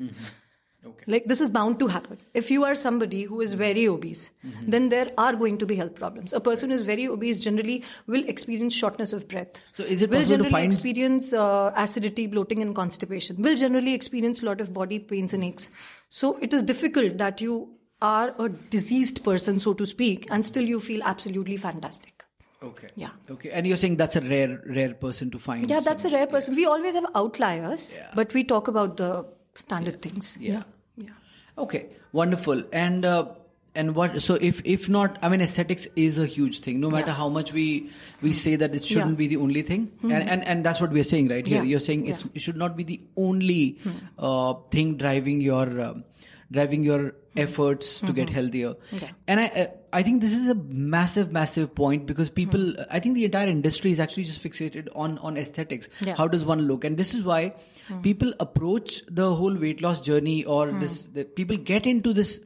Okay. 0.88 1.04
Like 1.12 1.26
this 1.26 1.42
is 1.42 1.50
bound 1.50 1.78
to 1.80 1.86
happen. 1.88 2.16
If 2.32 2.50
you 2.50 2.64
are 2.64 2.74
somebody 2.74 3.24
who 3.24 3.40
is 3.42 3.52
very 3.52 3.86
obese, 3.86 4.30
Mm-hmm. 4.44 4.70
then 4.70 4.88
there 4.88 5.10
are 5.18 5.34
going 5.36 5.58
to 5.58 5.66
be 5.66 5.76
health 5.76 5.94
problems. 5.94 6.32
A 6.32 6.40
person 6.40 6.70
who 6.70 6.74
is 6.76 6.82
very 6.82 7.06
obese 7.06 7.38
generally 7.38 7.84
will 8.06 8.24
experience 8.34 8.74
shortness 8.74 9.12
of 9.12 9.28
breath. 9.28 9.60
So 9.74 9.82
is 9.84 10.00
it 10.02 10.08
will 10.08 10.16
possible 10.20 10.22
to 10.22 10.28
generally 10.28 10.50
find- 10.50 10.72
experience 10.72 11.32
uh, 11.34 11.72
acidity, 11.76 12.26
bloating, 12.26 12.62
and 12.62 12.74
constipation. 12.74 13.42
Will 13.42 13.56
generally 13.56 13.92
experience 13.92 14.40
a 14.42 14.46
lot 14.46 14.60
of 14.62 14.72
body 14.72 14.98
pains 14.98 15.34
and 15.34 15.44
aches. 15.44 15.68
So 16.08 16.38
it 16.38 16.54
is 16.54 16.62
difficult 16.62 17.18
that 17.18 17.42
you 17.42 17.58
are 18.00 18.34
a 18.38 18.48
diseased 18.48 19.22
person, 19.22 19.60
so 19.60 19.74
to 19.74 19.84
speak, 19.84 20.26
and 20.30 20.46
still 20.46 20.64
you 20.64 20.80
feel 20.80 21.02
absolutely 21.04 21.58
fantastic. 21.58 22.19
Okay. 22.62 22.88
Yeah. 22.94 23.10
Okay. 23.30 23.50
And 23.50 23.66
you're 23.66 23.76
saying 23.78 23.96
that's 23.96 24.16
a 24.16 24.20
rare, 24.20 24.62
rare 24.66 24.92
person 24.94 25.30
to 25.30 25.38
find. 25.38 25.68
Yeah, 25.70 25.80
that's 25.80 26.04
a 26.04 26.10
rare 26.10 26.26
person. 26.26 26.54
We 26.54 26.66
always 26.66 26.94
have 26.94 27.06
outliers, 27.14 27.94
Yeah. 27.96 28.10
but 28.14 28.34
we 28.34 28.44
talk 28.44 28.68
about 28.68 28.96
the 28.98 29.26
standard 29.54 30.02
things. 30.02 30.36
Yeah. 30.38 30.64
Yeah. 30.96 31.10
Okay, 31.56 31.86
wonderful. 32.12 32.62
And 32.72 33.04
uh, 33.06 33.28
and 33.74 33.94
what? 33.94 34.20
So 34.20 34.34
if 34.34 34.60
if 34.64 34.88
not, 34.90 35.16
I 35.22 35.30
mean, 35.30 35.40
aesthetics 35.40 35.86
is 35.96 36.18
a 36.18 36.26
huge 36.26 36.60
thing. 36.60 36.80
No 36.80 36.90
matter 36.90 37.06
Yeah. 37.08 37.14
how 37.14 37.28
much 37.30 37.52
we 37.54 37.90
we 38.20 38.32
say 38.34 38.56
that 38.56 38.74
it 38.74 38.84
shouldn't 38.84 39.12
Yeah. 39.12 39.16
be 39.24 39.26
the 39.28 39.36
only 39.38 39.62
thing, 39.62 39.90
and, 40.02 40.12
and 40.12 40.44
and 40.46 40.64
that's 40.64 40.80
what 40.82 40.90
we're 40.90 41.04
saying, 41.04 41.28
right? 41.28 41.46
Here, 41.46 41.62
Yeah. 41.62 41.70
you're 41.74 41.80
saying 41.88 42.06
it's, 42.06 42.24
Yeah. 42.24 42.30
It 42.34 42.40
should 42.42 42.56
not 42.56 42.76
be 42.76 42.82
the 42.84 43.00
only 43.16 43.78
uh, 44.18 44.54
thing 44.70 44.96
driving 44.96 45.40
your 45.40 45.80
um 45.80 46.04
driving 46.52 46.82
your 46.82 47.14
efforts 47.36 48.00
to 48.00 48.12
get 48.12 48.28
healthier. 48.28 48.74
Hmm. 48.90 48.96
Yeah. 49.02 49.10
And 49.28 49.40
I 49.40 49.46
uh, 49.46 49.66
I 49.92 50.02
think 50.02 50.20
this 50.20 50.32
is 50.32 50.48
a 50.48 50.54
massive 50.54 51.32
massive 51.32 51.74
point 51.74 52.06
because 52.06 52.30
people 52.30 52.60
Hmm. 52.60 52.82
I 52.90 53.00
think 53.00 53.14
the 53.14 53.24
entire 53.24 53.48
industry 53.48 53.92
is 53.92 54.00
actually 54.00 54.24
just 54.24 54.42
fixated 54.42 54.88
on 54.94 55.18
on 55.18 55.36
aesthetics. 55.36 55.88
Yeah. 56.00 56.16
How 56.16 56.28
does 56.28 56.44
one 56.44 56.62
look? 56.62 56.84
And 56.84 56.96
this 56.96 57.14
is 57.14 57.22
why 57.22 57.54
people 58.02 58.32
approach 58.40 59.02
the 59.08 59.34
whole 59.34 59.56
weight 59.56 59.80
loss 59.80 60.00
journey 60.00 60.44
or 60.44 60.70
this 60.72 61.06
the, 61.06 61.24
people 61.24 61.56
get 61.56 61.86
into 61.86 62.12
this 62.12 62.40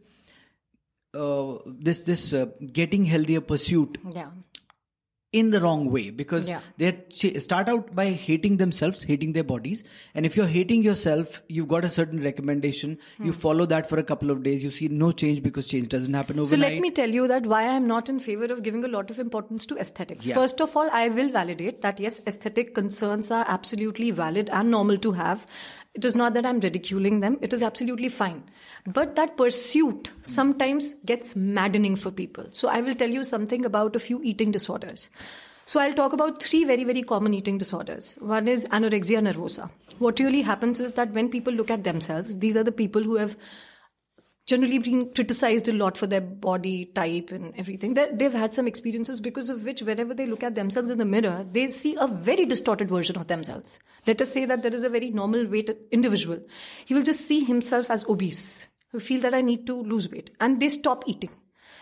uh, 1.14 1.54
this 1.66 2.02
this 2.02 2.32
uh, 2.32 2.46
getting 2.72 3.04
healthier 3.04 3.40
pursuit 3.40 3.98
Yeah. 4.12 4.30
In 5.40 5.50
the 5.54 5.60
wrong 5.62 5.84
way 5.94 6.02
because 6.18 6.48
Yeah. 6.48 6.60
they 6.82 6.90
start 7.44 7.68
out 7.72 7.88
by 8.00 8.04
hating 8.24 8.58
themselves, 8.58 9.02
hating 9.12 9.32
their 9.36 9.46
bodies. 9.52 9.82
And 10.14 10.28
if 10.28 10.36
you're 10.36 10.50
hating 10.54 10.84
yourself, 10.88 11.42
you've 11.48 11.66
got 11.72 11.84
a 11.84 11.88
certain 11.94 12.22
recommendation. 12.26 12.96
You 13.18 13.32
Hmm. 13.32 13.38
follow 13.46 13.66
that 13.74 13.88
for 13.92 13.98
a 13.98 14.04
couple 14.12 14.30
of 14.34 14.42
days. 14.44 14.62
You 14.66 14.70
see 14.78 14.88
no 15.04 15.10
change 15.24 15.42
because 15.48 15.66
change 15.72 15.88
doesn't 15.96 16.14
happen 16.14 16.38
overnight. 16.44 16.68
So 16.68 16.74
let 16.74 16.80
me 16.86 16.90
tell 17.00 17.10
you 17.20 17.26
that 17.34 17.46
why 17.54 17.62
I 17.62 17.74
am 17.82 17.88
not 17.88 18.08
in 18.14 18.20
favor 18.28 18.50
of 18.56 18.62
giving 18.68 18.84
a 18.84 18.92
lot 18.96 19.10
of 19.16 19.18
importance 19.18 19.66
to 19.72 19.78
aesthetics. 19.86 20.26
Yeah. 20.26 20.34
First 20.42 20.60
of 20.68 20.76
all, 20.76 20.88
I 20.92 21.08
will 21.20 21.30
validate 21.40 21.82
that 21.88 21.98
yes, 22.08 22.20
aesthetic 22.26 22.74
concerns 22.74 23.30
are 23.30 23.44
absolutely 23.58 24.12
valid 24.12 24.50
and 24.52 24.70
normal 24.70 24.98
to 25.08 25.12
have. 25.12 25.46
It 25.94 26.04
is 26.04 26.14
not 26.20 26.34
that 26.34 26.46
I'm 26.50 26.58
ridiculing 26.60 27.20
them. 27.20 27.38
It 27.40 27.52
is 27.52 27.62
absolutely 27.62 28.08
fine. 28.08 28.42
But 28.86 29.16
that 29.16 29.36
pursuit 29.38 30.10
sometimes 30.22 30.94
gets 31.06 31.34
maddening 31.34 31.96
for 31.96 32.10
people. 32.10 32.46
So 32.50 32.68
I 32.68 32.80
will 32.82 32.94
tell 32.94 33.08
you 33.08 33.24
something 33.24 33.64
about 33.64 33.96
a 33.96 33.98
few 33.98 34.22
eating 34.22 34.50
disorders. 34.52 35.08
So 35.64 35.80
I'll 35.80 35.94
talk 35.94 36.12
about 36.12 36.42
three 36.42 36.64
very, 36.64 36.84
very 36.84 37.02
common 37.02 37.32
eating 37.32 37.56
disorders. 37.56 38.16
One 38.20 38.46
is 38.46 38.68
anorexia 38.68 39.22
nervosa. 39.22 39.70
What 39.98 40.18
really 40.20 40.42
happens 40.42 40.80
is 40.80 40.92
that 40.92 41.12
when 41.12 41.30
people 41.30 41.54
look 41.54 41.70
at 41.70 41.84
themselves, 41.84 42.36
these 42.38 42.56
are 42.58 42.62
the 42.62 42.72
people 42.72 43.02
who 43.02 43.16
have 43.16 43.38
generally 44.46 44.78
been 44.78 45.10
criticized 45.14 45.68
a 45.68 45.72
lot 45.72 45.96
for 45.96 46.06
their 46.06 46.20
body 46.20 46.84
type 46.84 47.30
and 47.32 47.54
everything. 47.56 47.94
They- 47.94 48.10
They've 48.12 48.34
had 48.34 48.52
some 48.52 48.66
experiences 48.66 49.22
because 49.22 49.48
of 49.48 49.64
which, 49.64 49.80
whenever 49.80 50.12
they 50.12 50.26
look 50.26 50.42
at 50.42 50.54
themselves 50.54 50.90
in 50.90 50.98
the 50.98 51.06
mirror, 51.06 51.46
they 51.50 51.70
see 51.70 51.96
a 51.98 52.06
very 52.06 52.44
distorted 52.44 52.90
version 52.90 53.16
of 53.16 53.28
themselves. 53.28 53.78
Let 54.06 54.20
us 54.20 54.30
say 54.30 54.44
that 54.44 54.62
there 54.62 54.74
is 54.74 54.84
a 54.84 54.90
very 54.90 55.08
normal 55.08 55.46
weight 55.46 55.70
individual. 55.90 56.40
He 56.84 56.92
will 56.92 57.02
just 57.02 57.26
see 57.26 57.42
himself 57.42 57.90
as 57.90 58.04
obese. 58.06 58.66
He'll 58.94 59.00
feel 59.00 59.22
that 59.22 59.34
I 59.34 59.40
need 59.40 59.66
to 59.66 59.74
lose 59.74 60.08
weight. 60.08 60.30
And 60.40 60.60
they 60.60 60.68
stop 60.68 61.02
eating. 61.08 61.30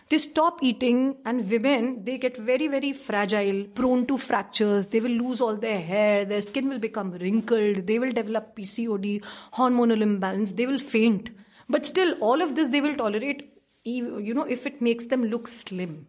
They 0.08 0.16
stop 0.16 0.60
eating, 0.62 1.16
and 1.26 1.50
women, 1.50 2.04
they 2.04 2.16
get 2.16 2.38
very, 2.38 2.68
very 2.68 2.94
fragile, 2.94 3.64
prone 3.74 4.06
to 4.06 4.16
fractures. 4.16 4.86
They 4.86 5.00
will 5.00 5.10
lose 5.10 5.42
all 5.42 5.56
their 5.56 5.78
hair, 5.78 6.24
their 6.24 6.40
skin 6.40 6.70
will 6.70 6.78
become 6.78 7.10
wrinkled, 7.12 7.86
they 7.86 7.98
will 7.98 8.12
develop 8.12 8.56
PCOD, 8.56 9.22
hormonal 9.52 10.00
imbalance, 10.00 10.52
they 10.52 10.64
will 10.64 10.78
faint. 10.78 11.28
But 11.68 11.84
still, 11.84 12.14
all 12.20 12.40
of 12.40 12.54
this 12.54 12.68
they 12.68 12.80
will 12.80 12.96
tolerate, 12.96 13.58
you 13.84 14.32
know, 14.32 14.44
if 14.44 14.66
it 14.66 14.80
makes 14.80 15.04
them 15.04 15.26
look 15.26 15.46
slim. 15.46 16.06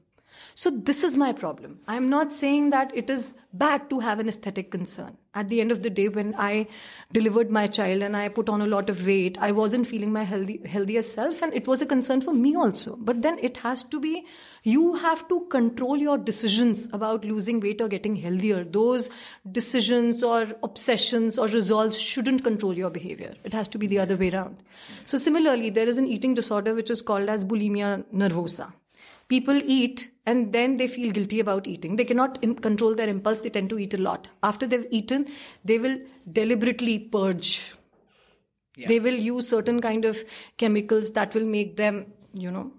So, 0.55 0.69
this 0.69 1.03
is 1.03 1.17
my 1.17 1.33
problem. 1.33 1.79
I 1.87 1.95
am 1.95 2.09
not 2.09 2.31
saying 2.31 2.69
that 2.69 2.91
it 2.95 3.09
is 3.09 3.33
bad 3.53 3.89
to 3.89 3.99
have 3.99 4.19
an 4.19 4.27
aesthetic 4.27 4.69
concern. 4.69 5.17
At 5.33 5.49
the 5.49 5.61
end 5.61 5.71
of 5.71 5.81
the 5.81 5.89
day, 5.89 6.09
when 6.09 6.35
I 6.37 6.67
delivered 7.11 7.49
my 7.49 7.65
child 7.65 8.03
and 8.03 8.15
I 8.15 8.29
put 8.29 8.49
on 8.49 8.61
a 8.61 8.67
lot 8.67 8.87
of 8.89 9.05
weight, 9.07 9.37
I 9.39 9.51
wasn't 9.51 9.87
feeling 9.87 10.11
my 10.11 10.23
healthy, 10.23 10.61
healthiest 10.65 11.13
self, 11.13 11.41
and 11.41 11.53
it 11.55 11.67
was 11.67 11.81
a 11.81 11.87
concern 11.87 12.21
for 12.21 12.33
me 12.33 12.55
also. 12.55 12.95
But 12.97 13.23
then 13.23 13.39
it 13.41 13.57
has 13.57 13.83
to 13.85 13.99
be, 13.99 14.27
you 14.61 14.93
have 14.93 15.27
to 15.29 15.41
control 15.49 15.97
your 15.97 16.19
decisions 16.19 16.87
about 16.93 17.25
losing 17.25 17.59
weight 17.59 17.81
or 17.81 17.87
getting 17.87 18.15
healthier. 18.15 18.63
Those 18.63 19.09
decisions 19.51 20.23
or 20.23 20.47
obsessions 20.61 21.39
or 21.39 21.47
resolves 21.47 21.99
shouldn't 21.99 22.43
control 22.43 22.77
your 22.77 22.91
behavior. 22.91 23.33
It 23.43 23.53
has 23.53 23.67
to 23.69 23.79
be 23.79 23.87
the 23.87 23.99
other 23.99 24.17
way 24.17 24.29
around. 24.29 24.61
So, 25.05 25.17
similarly, 25.17 25.71
there 25.71 25.89
is 25.89 25.97
an 25.97 26.07
eating 26.07 26.35
disorder 26.35 26.75
which 26.75 26.91
is 26.91 27.01
called 27.01 27.27
as 27.27 27.43
bulimia 27.43 28.05
nervosa 28.13 28.71
people 29.27 29.59
eat 29.65 30.11
and 30.25 30.53
then 30.53 30.77
they 30.77 30.87
feel 30.87 31.11
guilty 31.11 31.39
about 31.39 31.67
eating. 31.67 31.95
They 31.95 32.05
cannot 32.05 32.39
Im- 32.41 32.55
control 32.55 32.95
their 32.95 33.09
impulse. 33.09 33.41
They 33.41 33.49
tend 33.49 33.69
to 33.71 33.79
eat 33.79 33.93
a 33.93 33.97
lot. 33.97 34.29
After 34.41 34.67
they've 34.67 34.87
eaten 34.91 35.27
they 35.65 35.77
will 35.77 35.99
deliberately 36.31 36.99
purge. 36.99 37.73
They 38.75 38.99
will 38.99 39.13
use 39.13 39.47
certain 39.49 39.81
kind 39.81 40.03
of 40.05 40.23
chemicals 40.57 41.11
that 41.11 41.35
will 41.35 41.45
make 41.45 41.77
them 41.77 42.07
you 42.33 42.49
know 42.49 42.71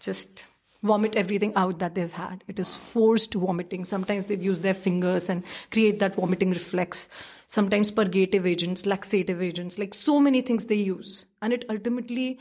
just 0.00 0.46
vomit 0.82 1.14
everything 1.16 1.52
out 1.54 1.78
that 1.78 1.94
they've 1.94 2.12
had. 2.12 2.42
It 2.48 2.58
is 2.58 2.74
forced 2.74 3.34
vomiting. 3.34 3.84
Sometimes 3.84 4.26
they 4.26 4.36
use 4.36 4.60
their 4.60 4.74
fingers 4.74 5.28
and 5.28 5.44
create 5.70 5.98
that 6.00 6.16
vomiting 6.16 6.50
reflex. 6.50 7.08
Sometimes 7.46 7.90
purgative 7.90 8.46
agents 8.46 8.86
laxative 8.86 9.42
agents 9.42 9.78
like 9.78 9.94
so 9.94 10.18
many 10.18 10.40
things 10.42 10.66
they 10.66 10.76
use. 10.76 11.26
And 11.40 11.52
it 11.52 11.64
ultimately 11.68 12.40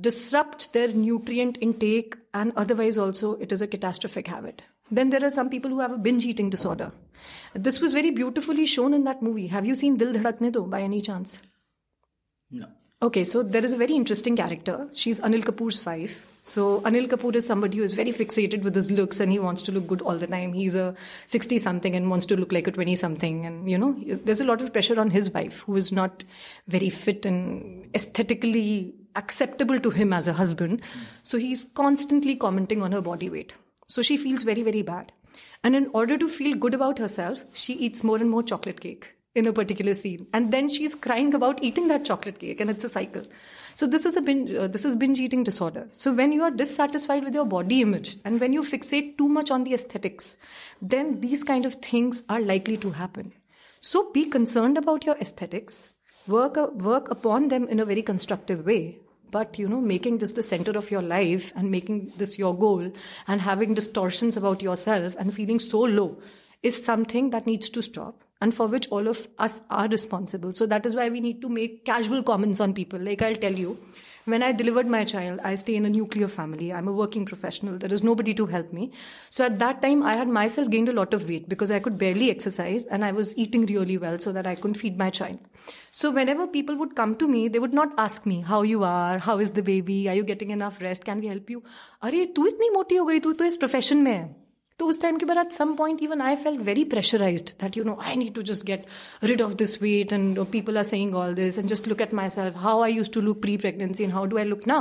disrupts 0.00 0.68
their 0.68 0.88
nutrient 0.88 1.58
intake 1.60 2.16
and 2.34 2.52
otherwise 2.56 2.98
also 2.98 3.34
it 3.34 3.52
is 3.52 3.62
a 3.62 3.66
catastrophic 3.66 4.26
habit 4.26 4.62
then 4.90 5.10
there 5.10 5.24
are 5.24 5.30
some 5.30 5.48
people 5.50 5.70
who 5.70 5.80
have 5.80 5.92
a 5.92 5.98
binge 5.98 6.24
eating 6.24 6.50
disorder 6.50 6.92
this 7.54 7.80
was 7.80 7.92
very 7.92 8.10
beautifully 8.10 8.66
shown 8.66 8.92
in 8.94 9.04
that 9.04 9.22
movie 9.22 9.46
have 9.46 9.66
you 9.66 9.74
seen 9.74 9.96
dil 9.96 10.12
dhadakne 10.12 10.52
do 10.52 10.66
by 10.76 10.82
any 10.82 11.00
chance 11.00 11.40
no. 12.50 12.66
Okay, 13.02 13.24
so 13.24 13.42
there 13.42 13.62
is 13.62 13.72
a 13.72 13.76
very 13.76 13.94
interesting 13.94 14.36
character. 14.36 14.88
She's 14.94 15.20
Anil 15.20 15.44
Kapoor's 15.44 15.84
wife. 15.84 16.26
So 16.42 16.80
Anil 16.80 17.08
Kapoor 17.08 17.34
is 17.34 17.44
somebody 17.44 17.76
who 17.76 17.82
is 17.82 17.92
very 17.92 18.10
fixated 18.10 18.62
with 18.62 18.74
his 18.74 18.90
looks 18.90 19.20
and 19.20 19.30
he 19.30 19.38
wants 19.38 19.60
to 19.62 19.72
look 19.72 19.86
good 19.86 20.00
all 20.00 20.16
the 20.16 20.26
time. 20.26 20.54
He's 20.54 20.74
a 20.74 20.94
60 21.26 21.58
something 21.58 21.94
and 21.94 22.08
wants 22.08 22.24
to 22.26 22.36
look 22.36 22.52
like 22.52 22.66
a 22.66 22.72
20 22.72 22.94
something. 22.94 23.44
And, 23.44 23.70
you 23.70 23.76
know, 23.76 23.94
there's 24.24 24.40
a 24.40 24.46
lot 24.46 24.62
of 24.62 24.72
pressure 24.72 24.98
on 24.98 25.10
his 25.10 25.30
wife 25.30 25.60
who 25.60 25.76
is 25.76 25.92
not 25.92 26.24
very 26.68 26.88
fit 26.88 27.26
and 27.26 27.90
aesthetically 27.94 28.94
acceptable 29.16 29.80
to 29.80 29.90
him 29.90 30.12
as 30.12 30.28
a 30.28 30.32
husband. 30.32 30.82
So 31.22 31.38
he's 31.38 31.66
constantly 31.74 32.36
commenting 32.36 32.82
on 32.82 32.92
her 32.92 33.00
body 33.00 33.30
weight. 33.30 33.54
So 33.88 34.02
she 34.02 34.16
feels 34.16 34.42
very, 34.42 34.62
very 34.62 34.82
bad. 34.82 35.12
And 35.64 35.74
in 35.74 35.90
order 35.92 36.16
to 36.18 36.28
feel 36.28 36.56
good 36.56 36.74
about 36.74 36.98
herself, 36.98 37.56
she 37.56 37.72
eats 37.74 38.04
more 38.04 38.18
and 38.18 38.30
more 38.30 38.42
chocolate 38.42 38.80
cake 38.80 39.16
in 39.36 39.46
a 39.46 39.52
particular 39.52 39.94
scene 39.94 40.26
and 40.32 40.50
then 40.50 40.68
she's 40.68 40.94
crying 40.94 41.34
about 41.34 41.62
eating 41.62 41.88
that 41.88 42.06
chocolate 42.06 42.38
cake 42.38 42.58
and 42.58 42.70
it's 42.70 42.84
a 42.84 42.88
cycle 42.88 43.22
so 43.74 43.86
this 43.86 44.06
is 44.06 44.16
a 44.16 44.22
binge 44.22 44.52
uh, 44.54 44.66
this 44.66 44.86
is 44.86 44.96
binge 44.96 45.20
eating 45.20 45.44
disorder 45.44 45.86
so 45.92 46.12
when 46.20 46.32
you 46.32 46.42
are 46.42 46.50
dissatisfied 46.50 47.22
with 47.22 47.34
your 47.34 47.44
body 47.44 47.82
image 47.82 48.16
and 48.24 48.40
when 48.40 48.54
you 48.54 48.62
fixate 48.62 49.18
too 49.18 49.28
much 49.28 49.50
on 49.50 49.64
the 49.64 49.74
aesthetics 49.74 50.36
then 50.80 51.20
these 51.20 51.44
kind 51.44 51.66
of 51.66 51.74
things 51.74 52.22
are 52.30 52.40
likely 52.40 52.78
to 52.78 52.90
happen 52.90 53.30
so 53.80 54.10
be 54.12 54.24
concerned 54.24 54.78
about 54.78 55.04
your 55.04 55.18
aesthetics 55.18 55.90
work 56.26 56.56
uh, 56.56 56.68
work 56.92 57.10
upon 57.10 57.48
them 57.48 57.68
in 57.68 57.78
a 57.78 57.90
very 57.92 58.02
constructive 58.12 58.64
way 58.64 58.98
but 59.30 59.58
you 59.58 59.68
know 59.68 59.80
making 59.80 60.18
this 60.18 60.32
the 60.32 60.42
center 60.42 60.72
of 60.72 60.90
your 60.90 61.02
life 61.02 61.52
and 61.56 61.70
making 61.70 62.12
this 62.16 62.38
your 62.38 62.54
goal 62.56 62.90
and 63.26 63.40
having 63.40 63.74
distortions 63.74 64.36
about 64.36 64.62
yourself 64.62 65.16
and 65.18 65.34
feeling 65.34 65.58
so 65.58 65.80
low 65.80 66.16
is 66.62 66.84
something 66.84 67.30
that 67.30 67.46
needs 67.46 67.70
to 67.70 67.82
stop 67.82 68.22
and 68.40 68.54
for 68.54 68.66
which 68.66 68.88
all 68.88 69.08
of 69.08 69.28
us 69.38 69.60
are 69.70 69.88
responsible. 69.88 70.52
So 70.52 70.66
that 70.66 70.84
is 70.84 70.94
why 70.94 71.08
we 71.08 71.20
need 71.20 71.40
to 71.42 71.48
make 71.48 71.84
casual 71.84 72.22
comments 72.22 72.60
on 72.60 72.74
people. 72.74 72.98
Like 72.98 73.22
I'll 73.22 73.36
tell 73.36 73.52
you, 73.52 73.78
when 74.25 74.43
I 74.43 74.51
delivered 74.51 74.87
my 74.87 75.03
child, 75.03 75.39
I 75.43 75.55
stay 75.55 75.75
in 75.75 75.85
a 75.85 75.89
nuclear 75.89 76.27
family. 76.27 76.71
I'm 76.71 76.87
a 76.87 76.91
working 76.91 77.25
professional. 77.25 77.77
There 77.77 77.93
is 77.93 78.03
nobody 78.03 78.33
to 78.35 78.45
help 78.45 78.71
me. 78.71 78.91
So 79.29 79.43
at 79.45 79.59
that 79.59 79.81
time, 79.81 80.03
I 80.03 80.15
had 80.15 80.27
myself 80.27 80.69
gained 80.69 80.89
a 80.89 80.93
lot 80.93 81.13
of 81.13 81.27
weight 81.27 81.49
because 81.49 81.71
I 81.71 81.79
could 81.79 81.97
barely 81.97 82.29
exercise 82.29 82.85
and 82.85 83.03
I 83.03 83.11
was 83.11 83.37
eating 83.37 83.65
really 83.65 83.97
well 83.97 84.19
so 84.19 84.31
that 84.31 84.45
I 84.45 84.55
couldn't 84.55 84.75
feed 84.75 84.97
my 84.97 85.09
child. 85.09 85.39
So 85.91 86.11
whenever 86.11 86.47
people 86.47 86.75
would 86.77 86.95
come 86.95 87.15
to 87.15 87.27
me, 87.27 87.47
they 87.47 87.59
would 87.59 87.73
not 87.73 87.93
ask 87.97 88.25
me 88.25 88.41
how 88.41 88.61
you 88.61 88.83
are, 88.83 89.17
how 89.19 89.39
is 89.39 89.51
the 89.51 89.63
baby, 89.63 90.07
are 90.09 90.15
you 90.15 90.23
getting 90.23 90.51
enough 90.51 90.79
rest, 90.81 91.03
can 91.05 91.19
we 91.19 91.27
help 91.27 91.49
you? 91.49 91.63
अरे 92.03 92.25
तू 92.35 92.45
इतनी 92.47 92.69
मोटी 92.69 92.95
हो 92.95 93.05
गई 93.05 93.19
तू 93.19 93.33
तो 93.33 93.45
इस 93.45 93.57
profession 93.57 93.97
में 93.97 94.11
है 94.11 94.35
तो 94.79 94.85
उस 94.87 94.99
टाइम 95.01 95.17
के 95.17 95.25
बाद 95.25 95.37
at 95.37 95.51
some 95.51 95.73
point 95.75 96.01
even 96.03 96.21
I 96.21 96.35
felt 96.43 96.61
very 96.67 96.83
pressurised 96.93 97.49
that 97.61 97.77
you 97.77 97.83
know 97.83 97.97
I 98.03 98.15
need 98.15 98.33
to 98.35 98.41
just 98.51 98.63
gate 98.65 98.85
rid 99.31 99.41
of 99.45 99.51
this 99.57 99.73
weight 99.81 100.13
and 100.17 100.39
people 100.53 100.79
are 100.81 100.85
saying 100.91 101.11
all 101.23 101.35
this 101.39 101.59
and 101.61 101.73
just 101.73 101.89
look 101.91 101.99
at 102.05 102.15
myself 102.19 102.57
how 102.63 102.73
i 102.85 102.87
used 102.93 103.13
to 103.17 103.21
look 103.27 103.41
pre-pregnancy 103.43 104.07
and 104.07 104.15
how 104.17 104.23
do 104.31 104.39
i 104.43 104.45
look 104.53 104.65
now 104.71 104.79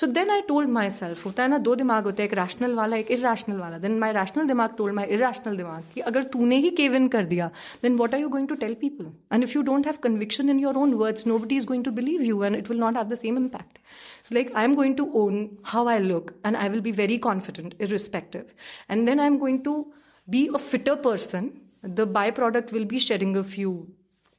so 0.00 0.08
then 0.18 0.32
i 0.36 0.40
told 0.50 0.72
myself 0.78 1.24
होता 1.26 1.42
है 1.42 1.48
ना 1.48 1.58
दो 1.68 1.74
दिमाग 1.82 2.04
होते 2.04 2.22
हैं 2.22 2.28
एक 2.28 2.34
rational 2.38 2.74
वाला 2.74 2.96
एक 2.96 3.10
इरेशनल 3.18 3.58
वाला 3.60 3.78
देन 3.84 3.98
माई 3.98 4.12
रैशनल 4.12 4.46
दिमाग 4.48 4.74
टोल्ड 4.78 4.94
माई 4.94 5.06
इरेशनल 5.18 5.56
दिमाग 5.56 5.84
कि 5.94 6.00
अगर 6.12 6.22
तूने 6.34 6.56
ही 6.66 6.70
केव 6.82 6.94
इन 6.96 7.08
कर 7.16 7.24
दिया 7.34 7.50
then 7.82 7.96
what 7.96 8.14
are 8.14 8.20
you 8.20 8.28
going 8.36 8.48
to 8.48 8.54
tell 8.64 8.74
people 8.80 9.12
and 9.32 9.44
if 9.44 9.56
you 9.56 9.62
don't 9.70 9.86
have 9.86 9.96
conviction 10.02 10.50
in 10.50 10.60
your 10.60 10.76
own 10.84 10.94
words 11.04 11.26
no 11.26 11.38
buddy 11.38 11.56
is 11.56 11.66
going 11.72 11.84
to 11.84 11.90
believe 12.02 12.22
you 12.22 12.42
and 12.44 12.56
it 12.56 12.70
will 12.70 12.80
not 12.80 12.96
have 12.96 13.08
the 13.08 13.18
same 13.24 13.38
impact 13.38 13.78
So 14.26 14.34
like 14.34 14.50
I'm 14.56 14.74
going 14.74 14.96
to 14.96 15.04
own 15.14 15.58
how 15.62 15.86
I 15.86 15.98
look 15.98 16.34
and 16.42 16.56
I 16.56 16.68
will 16.68 16.80
be 16.80 16.90
very 16.90 17.16
confident 17.16 17.74
irrespective. 17.78 18.54
And 18.88 19.06
then 19.06 19.20
I'm 19.20 19.38
going 19.38 19.62
to 19.62 19.92
be 20.28 20.50
a 20.52 20.58
fitter 20.58 20.96
person. 20.96 21.60
The 21.82 22.06
byproduct 22.06 22.72
will 22.72 22.84
be 22.84 22.98
shedding 22.98 23.36
a 23.36 23.44
few 23.44 23.88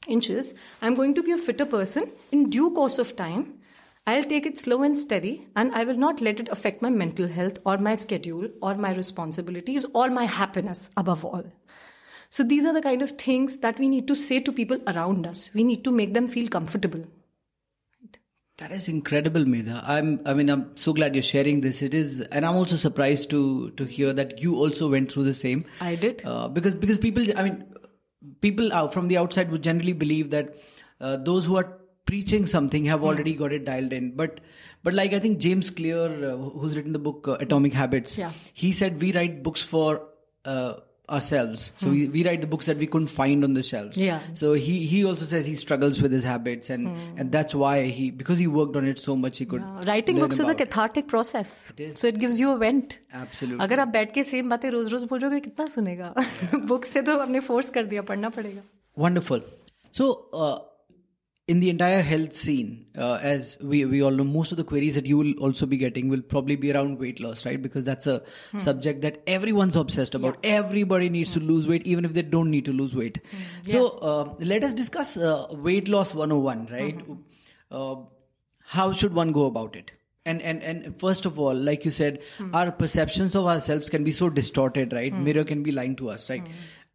inches. 0.03 0.53
I'm 0.81 0.93
going 0.93 1.13
to 1.15 1.23
be 1.23 1.31
a 1.31 1.37
fitter 1.37 1.65
person 1.65 2.11
in 2.31 2.49
due 2.49 2.71
course 2.71 2.99
of 2.99 3.15
time. 3.15 3.45
I'll 4.06 4.24
take 4.24 4.46
it 4.46 4.58
slow 4.58 4.82
and 4.82 4.98
steady 4.98 5.46
and 5.54 5.72
I 5.74 5.84
will 5.84 5.96
not 5.96 6.20
let 6.20 6.40
it 6.40 6.48
affect 6.48 6.82
my 6.82 6.90
mental 6.90 7.28
health 7.28 7.58
or 7.64 7.78
my 7.78 7.94
schedule 7.94 8.48
or 8.60 8.74
my 8.74 8.92
responsibilities 8.94 9.86
or 9.94 10.10
my 10.10 10.24
happiness 10.24 10.90
above 10.96 11.24
all. 11.24 11.44
So 12.28 12.42
these 12.42 12.64
are 12.64 12.72
the 12.72 12.82
kind 12.82 13.02
of 13.02 13.10
things 13.10 13.58
that 13.58 13.78
we 13.78 13.88
need 13.88 14.08
to 14.08 14.16
say 14.16 14.40
to 14.40 14.52
people 14.52 14.78
around 14.88 15.26
us. 15.26 15.50
We 15.54 15.62
need 15.62 15.84
to 15.84 15.92
make 15.92 16.14
them 16.14 16.26
feel 16.26 16.48
comfortable. 16.48 17.04
That 18.58 18.72
is 18.72 18.88
incredible, 18.88 19.44
Medha. 19.44 19.82
I'm, 19.86 20.20
I 20.26 20.34
mean, 20.34 20.48
I'm 20.48 20.76
so 20.76 20.92
glad 20.92 21.14
you're 21.14 21.22
sharing 21.22 21.60
this. 21.60 21.82
It 21.82 21.94
is, 21.94 22.20
and 22.20 22.44
I'm 22.46 22.54
also 22.54 22.76
surprised 22.76 23.30
to 23.30 23.70
to 23.72 23.84
hear 23.84 24.12
that 24.12 24.40
you 24.40 24.54
also 24.56 24.88
went 24.90 25.10
through 25.10 25.24
the 25.24 25.34
same. 25.34 25.64
I 25.80 25.94
did. 25.96 26.22
Uh, 26.24 26.48
because 26.48 26.74
because 26.74 26.98
people, 26.98 27.24
I 27.36 27.42
mean, 27.42 27.64
people 28.40 28.72
out 28.72 28.92
from 28.92 29.08
the 29.08 29.16
outside 29.16 29.50
would 29.50 29.62
generally 29.62 29.94
believe 29.94 30.30
that 30.30 30.54
uh, 31.00 31.16
those 31.16 31.46
who 31.46 31.56
are 31.56 31.78
preaching 32.05 32.45
something 32.45 32.85
have 32.85 33.03
already 33.03 33.33
got 33.43 33.51
it 33.59 33.65
dialed 33.65 33.93
in. 33.93 34.11
But 34.15 34.39
but 34.83 34.93
like 34.93 35.13
I 35.13 35.19
think 35.19 35.39
James 35.39 35.69
Clear, 35.69 36.03
uh, 36.31 36.35
who's 36.37 36.75
written 36.77 36.93
the 36.93 36.99
book 37.07 37.27
uh, 37.27 37.37
Atomic 37.47 37.73
Habits, 37.73 38.17
Yeah. 38.17 38.31
he 38.53 38.71
said 38.81 39.01
we 39.07 39.13
write 39.21 39.41
books 39.43 39.61
for. 39.63 39.87
Uh, 40.45 40.73
ourselves 41.15 41.71
so 41.81 41.89
we, 41.89 41.99
we 42.13 42.21
write 42.25 42.41
the 42.41 42.47
books 42.53 42.65
that 42.65 42.75
we 42.77 42.85
couldn't 42.93 43.07
find 43.07 43.45
on 43.45 43.53
the 43.57 43.61
shelves 43.67 43.95
Yeah. 44.05 44.19
so 44.39 44.51
he 44.63 44.73
he 44.93 44.97
also 45.09 45.23
says 45.27 45.45
he 45.45 45.53
struggles 45.59 46.01
with 46.05 46.11
his 46.15 46.25
habits 46.29 46.69
and 46.75 46.89
and 47.17 47.31
that's 47.35 47.55
why 47.61 47.75
he 47.99 48.07
because 48.11 48.37
he 48.43 48.47
worked 48.55 48.75
on 48.79 48.85
it 48.89 48.99
so 49.03 49.15
much 49.15 49.37
he 49.37 49.45
could 49.53 49.61
Uh, 49.67 49.85
writing 49.89 50.17
learn 50.17 50.25
books 50.25 50.35
is 50.35 50.41
a 50.41 50.51
about 50.51 50.59
it. 50.65 50.69
cathartic 50.69 51.07
process 51.13 51.53
It 51.75 51.79
is. 51.85 51.97
so 52.01 52.09
it 52.09 52.19
gives 52.23 52.41
you 52.43 52.51
a 52.51 52.57
vent 52.63 52.97
Absolutely. 53.21 53.63
अगर 53.67 53.79
आप 53.85 53.87
बैठ 53.95 54.11
के 54.17 54.23
same 54.31 54.49
बातें 54.55 54.69
रोज 54.75 54.91
रोज 54.93 55.03
बोलोगे 55.13 55.39
कितना 55.47 55.65
सुनेगा 55.77 56.13
books 56.73 56.91
से 56.97 57.01
तो 57.11 57.17
आपने 57.27 57.39
फोर्स 57.47 57.69
कर 57.79 57.85
दिया 57.93 58.01
पढ़ना 58.11 58.29
पड़ेगा 58.39 58.61
Wonderful. 59.05 59.47
So, 60.01 60.09
uh, 60.33 60.57
in 61.48 61.58
the 61.60 61.68
entire 61.70 62.02
health 62.02 62.32
scene, 62.32 62.86
uh, 62.96 63.14
as 63.20 63.58
we 63.60 63.84
we 63.84 64.00
all 64.02 64.12
know, 64.12 64.22
most 64.24 64.52
of 64.52 64.58
the 64.58 64.64
queries 64.64 64.94
that 64.94 65.06
you 65.06 65.16
will 65.18 65.32
also 65.40 65.66
be 65.66 65.76
getting 65.76 66.08
will 66.08 66.22
probably 66.22 66.54
be 66.56 66.72
around 66.72 66.98
weight 67.00 67.18
loss, 67.20 67.44
right? 67.44 67.60
Because 67.60 67.84
that's 67.84 68.06
a 68.06 68.22
subject 68.58 69.02
that 69.02 69.22
everyone's 69.26 69.74
obsessed 69.74 70.14
about. 70.14 70.38
Everybody 70.44 71.08
needs 71.08 71.32
to 71.32 71.40
lose 71.40 71.66
weight, 71.66 71.84
even 71.86 72.04
if 72.04 72.12
they 72.14 72.22
don't 72.22 72.50
need 72.50 72.64
to 72.66 72.72
lose 72.72 72.94
weight. 72.94 73.18
So, 73.64 73.88
uh, 73.98 74.34
let 74.38 74.62
us 74.62 74.72
discuss 74.74 75.16
uh, 75.16 75.46
weight 75.50 75.88
loss 75.88 76.14
101, 76.14 76.68
right? 76.70 77.00
Uh, 77.70 77.96
how 78.64 78.92
should 78.92 79.12
one 79.12 79.32
go 79.32 79.46
about 79.46 79.74
it? 79.74 79.90
And, 80.24 80.40
and 80.40 80.62
and 80.62 80.96
first 81.00 81.26
of 81.26 81.40
all, 81.40 81.52
like 81.52 81.84
you 81.84 81.90
said, 81.90 82.20
our 82.54 82.70
perceptions 82.70 83.34
of 83.34 83.46
ourselves 83.46 83.88
can 83.90 84.04
be 84.04 84.12
so 84.12 84.30
distorted, 84.30 84.92
right? 84.92 85.12
Mirror 85.12 85.42
can 85.42 85.64
be 85.64 85.72
lying 85.72 85.96
to 85.96 86.10
us, 86.10 86.30
right? 86.30 86.46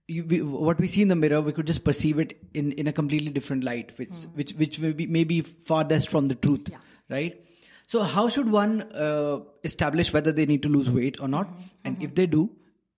You, 0.09 0.23
we, 0.23 0.41
what 0.41 0.79
we 0.79 0.87
see 0.87 1.01
in 1.01 1.09
the 1.09 1.17
mirror, 1.17 1.41
we 1.41 1.51
could 1.51 1.67
just 1.67 1.83
perceive 1.83 2.17
it 2.17 2.37
in, 2.53 2.71
in 2.73 2.87
a 2.87 2.93
completely 2.93 3.29
different 3.29 3.65
light, 3.65 3.91
which 3.97 4.13
which 4.35 4.53
which 4.53 4.79
may 4.79 4.93
be, 4.93 5.05
may 5.05 5.25
be 5.25 5.41
farthest 5.41 6.09
from 6.09 6.29
the 6.29 6.35
truth, 6.35 6.69
right? 7.09 7.43
So 7.87 8.03
how 8.03 8.29
should 8.29 8.49
one 8.49 8.83
uh, 8.93 9.39
establish 9.65 10.13
whether 10.13 10.31
they 10.31 10.45
need 10.45 10.63
to 10.63 10.69
lose 10.69 10.89
weight 10.89 11.19
or 11.19 11.27
not, 11.27 11.49
and 11.83 12.01
if 12.01 12.15
they 12.15 12.25
do, 12.25 12.49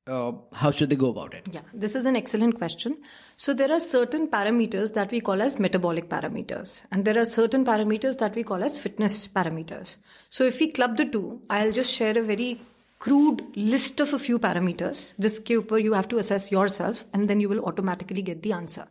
uh, 0.06 0.34
how 0.54 0.70
should 0.70 0.92
they 0.92 0.96
go 0.96 1.10
about 1.10 1.34
it? 1.34 1.50
Yeah, 1.52 1.62
this 1.74 1.96
is 1.96 2.06
an 2.06 2.16
excellent 2.16 2.60
question. 2.60 2.96
So 3.38 3.56
there 3.56 3.72
are 3.72 3.80
certain 3.80 4.28
parameters 4.28 4.94
that 4.94 5.12
we 5.12 5.20
call 5.20 5.42
as 5.42 5.60
metabolic 5.60 6.10
parameters, 6.10 6.84
and 6.92 7.06
there 7.06 7.20
are 7.20 7.26
certain 7.26 7.66
parameters 7.66 8.20
that 8.20 8.36
we 8.36 8.44
call 8.44 8.64
as 8.64 8.78
fitness 8.78 9.28
parameters. 9.28 9.98
So 10.30 10.44
if 10.44 10.60
we 10.60 10.72
club 10.72 10.98
the 10.98 11.06
two, 11.06 11.42
I'll 11.50 11.72
just 11.72 11.92
share 11.92 12.16
a 12.18 12.22
very 12.22 12.62
crude 12.99 13.45
list 13.57 14.01
of 14.01 14.13
a 14.15 14.19
few 14.19 14.39
parameters. 14.39 15.15
जिसके 15.21 15.57
ऊपर 15.57 15.83
you 15.83 15.93
have 15.93 16.09
to 16.09 16.19
assess 16.19 16.53
yourself, 16.53 17.05
and 17.13 17.29
then 17.29 17.41
you 17.41 17.49
will 17.49 17.65
automatically 17.65 18.23
get 18.23 18.43
the 18.43 18.53
answer. 18.53 18.87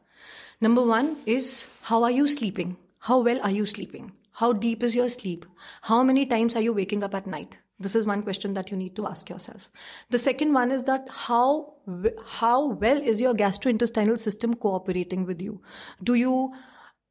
Number 0.62 0.84
one 0.84 1.15
is 1.25 1.67
how 1.82 2.03
are 2.03 2.12
you 2.12 2.27
sleeping? 2.27 2.77
How 2.99 3.19
well 3.19 3.39
are 3.41 3.51
you 3.51 3.65
sleeping? 3.65 4.12
How 4.32 4.53
deep 4.53 4.84
is 4.84 4.95
your 4.95 5.10
sleep? 5.10 5.45
How 5.82 6.03
many 6.03 6.25
times 6.25 6.56
are 6.56 6.62
you 6.62 6.73
waking 6.73 7.03
up 7.03 7.13
at 7.13 7.27
night? 7.27 7.58
This 7.79 7.95
is 7.95 8.06
one 8.06 8.23
question 8.23 8.53
that 8.53 8.71
you 8.71 8.77
need 8.77 8.95
to 8.95 9.08
ask 9.08 9.29
yourself. 9.29 9.69
The 10.10 10.17
second 10.17 10.53
one 10.53 10.71
is 10.71 10.84
that 10.84 11.08
how 11.10 11.73
w- 11.86 12.15
how 12.25 12.67
well 12.84 13.01
is 13.01 13.19
your 13.19 13.34
gastrointestinal 13.34 14.17
system 14.17 14.53
cooperating 14.53 15.25
with 15.25 15.41
you? 15.41 15.62
Do 16.03 16.13
you 16.13 16.53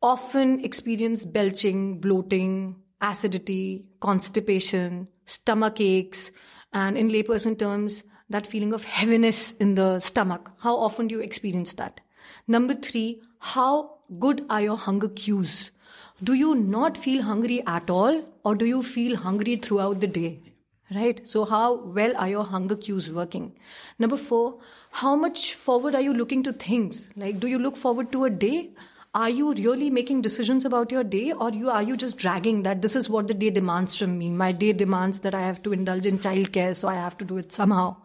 often 0.01 0.65
experience 0.65 1.25
belching, 1.25 2.01
bloating, 2.01 2.77
acidity, 3.01 3.85
constipation, 4.01 5.09
stomach 5.27 5.81
aches, 5.81 6.31
and 6.78 6.98
in 6.98 7.10
layperson 7.10 7.58
terms, 7.58 8.04
that 8.30 8.46
feeling 8.46 8.74
of 8.74 8.84
heaviness 8.84 9.54
in 9.60 9.76
the 9.76 10.00
stomach? 10.00 10.52
How 10.60 10.76
often 10.78 11.08
do 11.08 11.16
you 11.16 11.22
experience 11.22 11.74
that? 11.74 12.02
Number 12.48 12.76
three, 12.76 13.22
how 13.40 14.00
good 14.20 14.46
are 14.50 14.62
your 14.62 14.78
hunger 14.78 15.10
cues? 15.10 15.72
Do 16.24 16.34
you 16.34 16.54
not 16.56 16.98
feel 16.98 17.24
hungry 17.24 17.64
at 17.66 17.90
all, 17.90 18.24
or 18.44 18.56
do 18.56 18.66
you 18.66 18.84
feel 18.84 19.16
hungry 19.16 19.56
throughout 19.56 20.02
the 20.02 20.08
day? 20.08 20.42
Right? 20.94 21.28
So, 21.28 21.46
how 21.46 21.76
well 21.98 22.14
are 22.16 22.30
your 22.30 22.44
hunger 22.44 22.76
cues 22.76 23.10
working? 23.12 23.54
Number 24.00 24.18
four, 24.18 24.60
how 24.92 25.16
much 25.16 25.54
forward 25.56 25.96
are 25.96 26.02
you 26.02 26.14
looking 26.14 26.44
to 26.44 26.54
things? 26.54 27.10
Like, 27.16 27.40
do 27.40 27.48
you 27.48 27.60
look 27.60 27.76
forward 27.76 28.12
to 28.14 28.26
a 28.26 28.30
day? 28.30 28.70
Are 29.14 29.30
you 29.30 29.54
really 29.54 29.90
making 29.90 30.22
decisions 30.22 30.64
about 30.64 30.92
your 30.92 31.04
day, 31.04 31.32
or 31.32 31.52
you 31.52 31.70
are 31.70 31.82
you 31.82 31.98
just 31.98 32.18
dragging 32.18 32.64
that 32.64 32.82
this 32.82 32.96
is 32.96 33.10
what 33.10 33.28
the 33.28 33.34
day 33.34 33.50
demands 33.50 33.98
from 33.98 34.20
me? 34.20 34.30
My 34.30 34.52
day 34.52 34.74
demands 34.74 35.22
that 35.22 35.34
I 35.34 35.42
have 35.42 35.64
to 35.64 35.74
indulge 35.74 36.06
in 36.06 36.20
childcare, 36.20 36.76
so 36.76 36.88
I 36.88 36.96
have 36.96 37.18
to 37.20 37.26
do 37.26 37.38
it 37.38 37.52
somehow. 37.52 37.96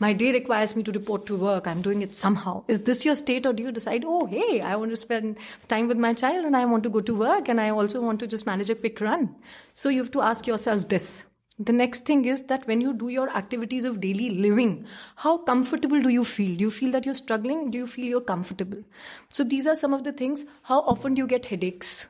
My 0.00 0.12
day 0.12 0.32
requires 0.32 0.74
me 0.74 0.82
to 0.82 0.90
report 0.92 1.26
to 1.26 1.36
work. 1.36 1.68
I'm 1.68 1.82
doing 1.82 2.02
it 2.02 2.14
somehow. 2.14 2.64
Is 2.66 2.80
this 2.80 3.04
your 3.04 3.14
state, 3.14 3.46
or 3.46 3.52
do 3.52 3.62
you 3.62 3.70
decide, 3.70 4.04
oh, 4.06 4.26
hey, 4.26 4.60
I 4.60 4.74
want 4.76 4.90
to 4.90 4.96
spend 4.96 5.36
time 5.68 5.86
with 5.86 5.98
my 5.98 6.14
child, 6.14 6.44
and 6.44 6.56
I 6.56 6.64
want 6.64 6.82
to 6.84 6.90
go 6.90 7.00
to 7.00 7.14
work, 7.14 7.48
and 7.48 7.60
I 7.60 7.70
also 7.70 8.00
want 8.00 8.18
to 8.20 8.26
just 8.26 8.46
manage 8.46 8.70
a 8.70 8.74
quick 8.74 9.00
run? 9.00 9.36
So 9.74 9.88
you 9.88 10.02
have 10.02 10.10
to 10.12 10.22
ask 10.22 10.46
yourself 10.46 10.88
this. 10.88 11.24
The 11.58 11.72
next 11.72 12.04
thing 12.04 12.26
is 12.26 12.42
that 12.44 12.66
when 12.66 12.82
you 12.82 12.92
do 12.92 13.08
your 13.08 13.30
activities 13.30 13.86
of 13.86 14.00
daily 14.00 14.28
living, 14.28 14.84
how 15.16 15.38
comfortable 15.38 16.02
do 16.02 16.10
you 16.10 16.22
feel? 16.22 16.54
Do 16.54 16.64
you 16.64 16.70
feel 16.70 16.90
that 16.90 17.06
you're 17.06 17.14
struggling? 17.14 17.70
Do 17.70 17.78
you 17.78 17.86
feel 17.86 18.04
you're 18.04 18.20
comfortable? 18.20 18.82
So 19.30 19.42
these 19.42 19.66
are 19.66 19.74
some 19.74 19.94
of 19.94 20.04
the 20.04 20.12
things. 20.12 20.44
How 20.64 20.80
often 20.80 21.14
do 21.14 21.22
you 21.22 21.26
get 21.26 21.46
headaches? 21.46 22.08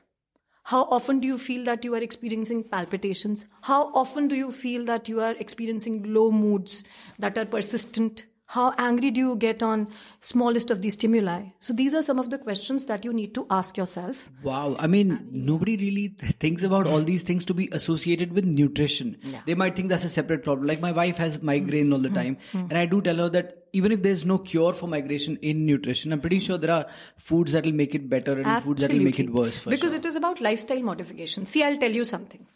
How 0.65 0.83
often 0.91 1.21
do 1.21 1.29
you 1.29 1.39
feel 1.39 1.65
that 1.67 1.85
you 1.85 1.95
are 1.95 2.03
experiencing 2.03 2.65
palpitations? 2.65 3.47
How 3.61 3.93
often 3.95 4.27
do 4.27 4.35
you 4.35 4.51
feel 4.51 4.85
that 4.87 5.09
you 5.09 5.21
are 5.21 5.37
experiencing 5.39 6.13
low 6.13 6.33
moods 6.33 6.83
that 7.21 7.39
are 7.39 7.45
persistent? 7.45 8.27
How 8.49 8.73
angry 8.79 9.11
do 9.11 9.21
you 9.21 9.37
get 9.37 9.61
on 9.61 9.89
smallest 10.21 10.71
of 10.71 10.81
these 10.81 10.95
stimuli? 10.95 11.47
So 11.59 11.73
these 11.73 11.95
are 11.95 12.03
some 12.03 12.21
of 12.21 12.31
the 12.31 12.39
questions 12.39 12.87
that 12.87 13.05
you 13.05 13.13
need 13.13 13.35
to 13.35 13.45
ask 13.51 13.77
yourself. 13.77 14.31
Wow. 14.45 14.77
I 14.79 14.87
mean, 14.87 15.29
nobody 15.33 15.77
really 15.77 16.09
thinks 16.39 16.63
about 16.63 16.87
all 16.87 17.01
these 17.01 17.23
things 17.23 17.45
to 17.47 17.55
be 17.55 17.69
associated 17.73 18.33
with 18.33 18.45
nutrition. 18.45 19.17
Yeah. 19.25 19.41
They 19.47 19.57
might 19.57 19.75
think 19.75 19.89
that's 19.89 20.05
a 20.05 20.09
separate 20.09 20.45
problem. 20.45 20.69
Like 20.69 20.81
my 20.81 20.93
wife 20.93 21.17
has 21.17 21.43
migraine 21.43 21.93
all 21.93 21.99
the 21.99 22.09
mm-hmm. 22.09 22.17
time. 22.17 22.37
Mm-hmm. 22.53 22.71
And 22.71 22.79
I 22.79 22.87
do 22.87 23.03
tell 23.03 23.17
her 23.17 23.29
that 23.31 23.67
even 23.73 23.91
if 23.91 24.03
there's 24.03 24.25
no 24.25 24.39
cure 24.39 24.73
for 24.73 24.87
migraine 24.87 25.39
in 25.43 25.67
nutrition, 25.67 26.13
I'm 26.13 26.21
pretty 26.21 26.39
sure 26.39 26.57
there 26.57 26.75
are 26.75 26.87
foods 27.17 27.51
that 27.51 27.65
will 27.65 27.73
make 27.73 27.97
it 27.97 28.09
better 28.09 28.41
and 28.41 28.63
foods 28.63 28.83
that 28.83 28.93
will 28.93 29.03
make 29.03 29.19
it 29.19 29.31
worse 29.31 29.59
for 29.59 29.71
because 29.71 29.91
sure. 29.91 29.99
it 29.99 30.07
is 30.07 30.15
about 30.15 30.41
lifestyle 30.41 30.83
modification. 30.83 31.47
See, 31.47 31.65
I'll 31.65 31.77
tell 31.77 31.91
you 31.91 32.05
something. 32.05 32.47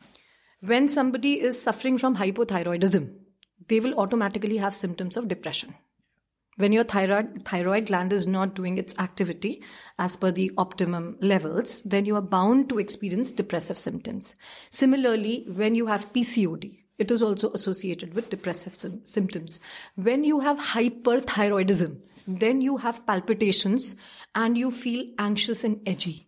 When 0.60 0.88
somebody 0.88 1.40
is 1.40 1.60
suffering 1.60 1.98
from 1.98 2.16
hypothyroidism, 2.16 3.12
they 3.70 3.80
will 3.80 3.94
automatically 3.98 4.58
have 4.58 4.74
symptoms 4.74 5.16
of 5.16 5.28
depression. 5.28 5.74
When 6.56 6.72
your 6.72 6.84
thyroid, 6.84 7.42
thyroid 7.44 7.86
gland 7.86 8.12
is 8.12 8.26
not 8.26 8.54
doing 8.54 8.76
its 8.76 8.98
activity 8.98 9.62
as 9.98 10.16
per 10.16 10.30
the 10.30 10.50
optimum 10.58 11.16
levels, 11.20 11.80
then 11.84 12.04
you 12.04 12.16
are 12.16 12.20
bound 12.20 12.68
to 12.68 12.78
experience 12.78 13.32
depressive 13.32 13.78
symptoms. 13.78 14.34
Similarly, 14.70 15.46
when 15.54 15.74
you 15.74 15.86
have 15.86 16.12
PCOD, 16.12 16.80
it 16.98 17.10
is 17.10 17.22
also 17.22 17.50
associated 17.52 18.12
with 18.12 18.28
depressive 18.28 18.74
sym- 18.74 19.00
symptoms. 19.04 19.60
When 19.94 20.24
you 20.24 20.40
have 20.40 20.58
hyperthyroidism, 20.58 21.96
then 22.26 22.60
you 22.60 22.76
have 22.76 23.06
palpitations 23.06 23.96
and 24.34 24.58
you 24.58 24.70
feel 24.70 25.06
anxious 25.18 25.64
and 25.64 25.80
edgy. 25.86 26.26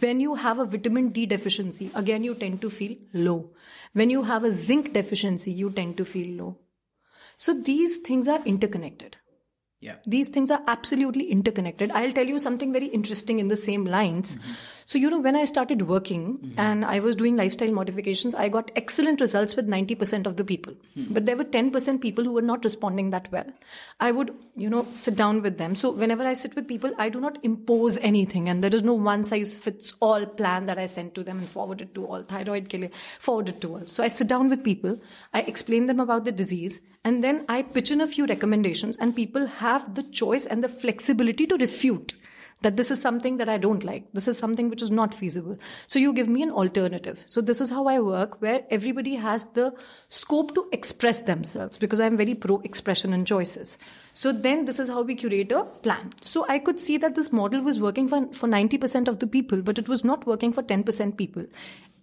When 0.00 0.20
you 0.20 0.34
have 0.36 0.58
a 0.58 0.64
vitamin 0.64 1.10
D 1.10 1.26
deficiency, 1.26 1.90
again 1.94 2.24
you 2.24 2.34
tend 2.34 2.62
to 2.62 2.70
feel 2.70 2.96
low. 3.12 3.50
When 3.92 4.08
you 4.08 4.22
have 4.22 4.44
a 4.44 4.50
zinc 4.50 4.94
deficiency, 4.94 5.52
you 5.52 5.70
tend 5.70 5.98
to 5.98 6.06
feel 6.06 6.36
low. 6.42 6.58
So 7.36 7.54
these 7.54 7.98
things 7.98 8.28
are 8.28 8.42
interconnected. 8.44 9.16
Yeah. 9.80 9.96
These 10.06 10.28
things 10.28 10.50
are 10.50 10.62
absolutely 10.66 11.30
interconnected. 11.30 11.90
I'll 11.90 12.12
tell 12.12 12.26
you 12.26 12.38
something 12.38 12.72
very 12.72 12.86
interesting 12.86 13.38
in 13.38 13.48
the 13.48 13.56
same 13.56 13.84
lines. 13.84 14.36
Mm-hmm. 14.36 14.52
So, 14.86 14.98
you 14.98 15.08
know, 15.08 15.20
when 15.20 15.36
I 15.36 15.44
started 15.44 15.88
working 15.88 16.38
mm-hmm. 16.38 16.60
and 16.60 16.84
I 16.84 17.00
was 17.00 17.16
doing 17.16 17.36
lifestyle 17.36 17.72
modifications, 17.72 18.34
I 18.34 18.48
got 18.48 18.70
excellent 18.76 19.20
results 19.20 19.56
with 19.56 19.66
90% 19.66 20.26
of 20.26 20.36
the 20.36 20.44
people. 20.44 20.74
Mm-hmm. 20.96 21.14
But 21.14 21.26
there 21.26 21.36
were 21.36 21.44
10% 21.44 22.00
people 22.00 22.24
who 22.24 22.32
were 22.32 22.42
not 22.42 22.64
responding 22.64 23.10
that 23.10 23.30
well. 23.32 23.46
I 24.00 24.10
would, 24.10 24.34
you 24.56 24.68
know, 24.68 24.86
sit 24.92 25.16
down 25.16 25.42
with 25.42 25.58
them. 25.58 25.74
So, 25.74 25.90
whenever 25.90 26.24
I 26.24 26.34
sit 26.34 26.54
with 26.54 26.68
people, 26.68 26.92
I 26.98 27.08
do 27.08 27.20
not 27.20 27.38
impose 27.42 27.98
anything. 27.98 28.48
And 28.48 28.62
there 28.62 28.74
is 28.74 28.82
no 28.82 28.94
one 28.94 29.24
size 29.24 29.56
fits 29.56 29.94
all 30.00 30.26
plan 30.26 30.66
that 30.66 30.78
I 30.78 30.86
send 30.86 31.14
to 31.14 31.24
them 31.24 31.38
and 31.38 31.48
forward 31.48 31.80
it 31.80 31.94
to 31.94 32.06
all. 32.06 32.22
Thyroid 32.22 32.68
killer, 32.68 32.90
forward 33.18 33.48
it 33.48 33.60
to 33.62 33.76
all. 33.76 33.86
So, 33.86 34.02
I 34.02 34.08
sit 34.08 34.28
down 34.28 34.50
with 34.50 34.62
people, 34.62 35.00
I 35.32 35.40
explain 35.42 35.86
them 35.86 36.00
about 36.00 36.24
the 36.24 36.32
disease, 36.32 36.80
and 37.04 37.22
then 37.22 37.44
I 37.48 37.62
pitch 37.62 37.90
in 37.90 38.00
a 38.00 38.06
few 38.06 38.26
recommendations, 38.26 38.96
and 38.98 39.16
people 39.16 39.46
have 39.46 39.94
the 39.94 40.02
choice 40.02 40.46
and 40.46 40.62
the 40.62 40.68
flexibility 40.68 41.46
to 41.46 41.56
refute 41.56 42.14
that 42.64 42.76
this 42.76 42.90
is 42.90 43.00
something 43.00 43.36
that 43.36 43.48
I 43.48 43.58
don't 43.58 43.84
like. 43.84 44.10
This 44.14 44.26
is 44.26 44.38
something 44.38 44.70
which 44.70 44.82
is 44.82 44.90
not 44.90 45.14
feasible. 45.14 45.58
So 45.86 45.98
you 45.98 46.12
give 46.12 46.28
me 46.28 46.42
an 46.42 46.50
alternative. 46.50 47.22
So 47.26 47.40
this 47.40 47.60
is 47.60 47.70
how 47.70 47.86
I 47.86 48.00
work, 48.00 48.40
where 48.40 48.62
everybody 48.70 49.14
has 49.16 49.44
the 49.54 49.72
scope 50.08 50.54
to 50.54 50.66
express 50.72 51.22
themselves 51.22 51.78
because 51.78 52.00
I'm 52.00 52.16
very 52.16 52.34
pro 52.34 52.60
expression 52.60 53.12
and 53.12 53.26
choices. 53.26 53.78
So 54.14 54.32
then 54.32 54.64
this 54.64 54.78
is 54.78 54.88
how 54.88 55.02
we 55.02 55.14
curate 55.14 55.52
a 55.52 55.64
plan. 55.64 56.12
So 56.22 56.46
I 56.48 56.58
could 56.58 56.80
see 56.80 56.96
that 56.98 57.14
this 57.14 57.32
model 57.32 57.60
was 57.60 57.78
working 57.78 58.08
for, 58.08 58.26
for 58.32 58.48
90% 58.48 59.08
of 59.08 59.18
the 59.18 59.26
people, 59.26 59.60
but 59.62 59.78
it 59.78 59.88
was 59.88 60.02
not 60.02 60.26
working 60.26 60.52
for 60.52 60.62
10% 60.62 61.16
people 61.16 61.44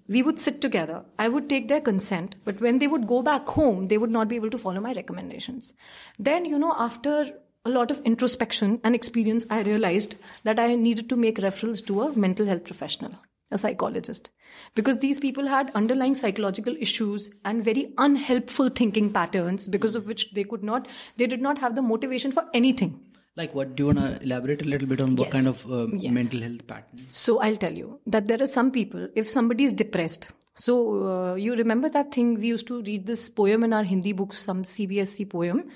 we 0.07 0.21
would 0.21 0.37
sit 0.37 0.59
together. 0.59 1.05
I 1.17 1.29
would 1.29 1.47
take 1.47 1.69
their 1.69 1.79
consent, 1.79 2.35
but 2.43 2.59
when 2.59 2.79
they 2.79 2.87
would 2.87 3.07
go 3.07 3.21
back 3.21 3.47
home, 3.47 3.87
they 3.87 3.97
would 3.97 4.11
not 4.11 4.27
be 4.27 4.35
able 4.35 4.49
to 4.49 4.57
follow 4.57 4.81
my 4.81 4.91
recommendations. 4.91 5.73
Then, 6.19 6.43
you 6.43 6.59
know, 6.59 6.73
after 6.77 7.31
a 7.65 7.69
lot 7.69 7.91
of 7.91 8.01
introspection 8.03 8.79
and 8.83 8.95
experience, 8.95 9.45
I 9.49 9.61
realized 9.61 10.15
that 10.43 10.59
I 10.59 10.75
needed 10.75 11.09
to 11.09 11.15
make 11.15 11.37
referrals 11.37 11.85
to 11.87 12.01
a 12.01 12.17
mental 12.17 12.45
health 12.45 12.63
professional, 12.63 13.13
a 13.51 13.57
psychologist, 13.57 14.29
because 14.73 14.97
these 14.97 15.19
people 15.19 15.47
had 15.47 15.71
underlying 15.75 16.15
psychological 16.15 16.75
issues 16.79 17.29
and 17.45 17.63
very 17.63 17.93
unhelpful 17.97 18.69
thinking 18.69 19.13
patterns 19.13 19.67
because 19.67 19.95
of 19.95 20.07
which 20.07 20.31
they 20.33 20.43
could 20.43 20.63
not, 20.63 20.87
they 21.17 21.27
did 21.27 21.41
not 21.41 21.59
have 21.59 21.75
the 21.75 21.81
motivation 21.81 22.31
for 22.31 22.45
anything. 22.53 22.99
Like 23.37 23.55
what? 23.55 23.75
Do 23.75 23.83
you 23.83 23.87
want 23.87 23.99
to 23.99 24.23
elaborate 24.23 24.61
a 24.61 24.65
little 24.65 24.87
bit 24.87 24.99
on 24.99 25.15
what 25.15 25.27
yes. 25.27 25.33
kind 25.33 25.47
of 25.47 25.71
uh, 25.71 25.87
yes. 25.95 26.11
mental 26.11 26.41
health 26.41 26.67
patterns? 26.67 27.05
So 27.15 27.39
I'll 27.39 27.55
tell 27.55 27.71
you 27.71 27.99
that 28.07 28.25
there 28.25 28.41
are 28.41 28.47
some 28.47 28.71
people, 28.71 29.07
if 29.15 29.29
somebody 29.29 29.63
is 29.63 29.71
depressed, 29.71 30.27
so 30.55 31.07
uh, 31.07 31.35
you 31.35 31.55
remember 31.55 31.87
that 31.89 32.13
thing 32.13 32.39
we 32.39 32.47
used 32.47 32.67
to 32.67 32.81
read 32.81 33.05
this 33.05 33.29
poem 33.29 33.63
in 33.63 33.71
our 33.71 33.83
Hindi 33.83 34.11
books, 34.11 34.39
some 34.39 34.63
CBSE 34.63 35.29
poem 35.29 35.69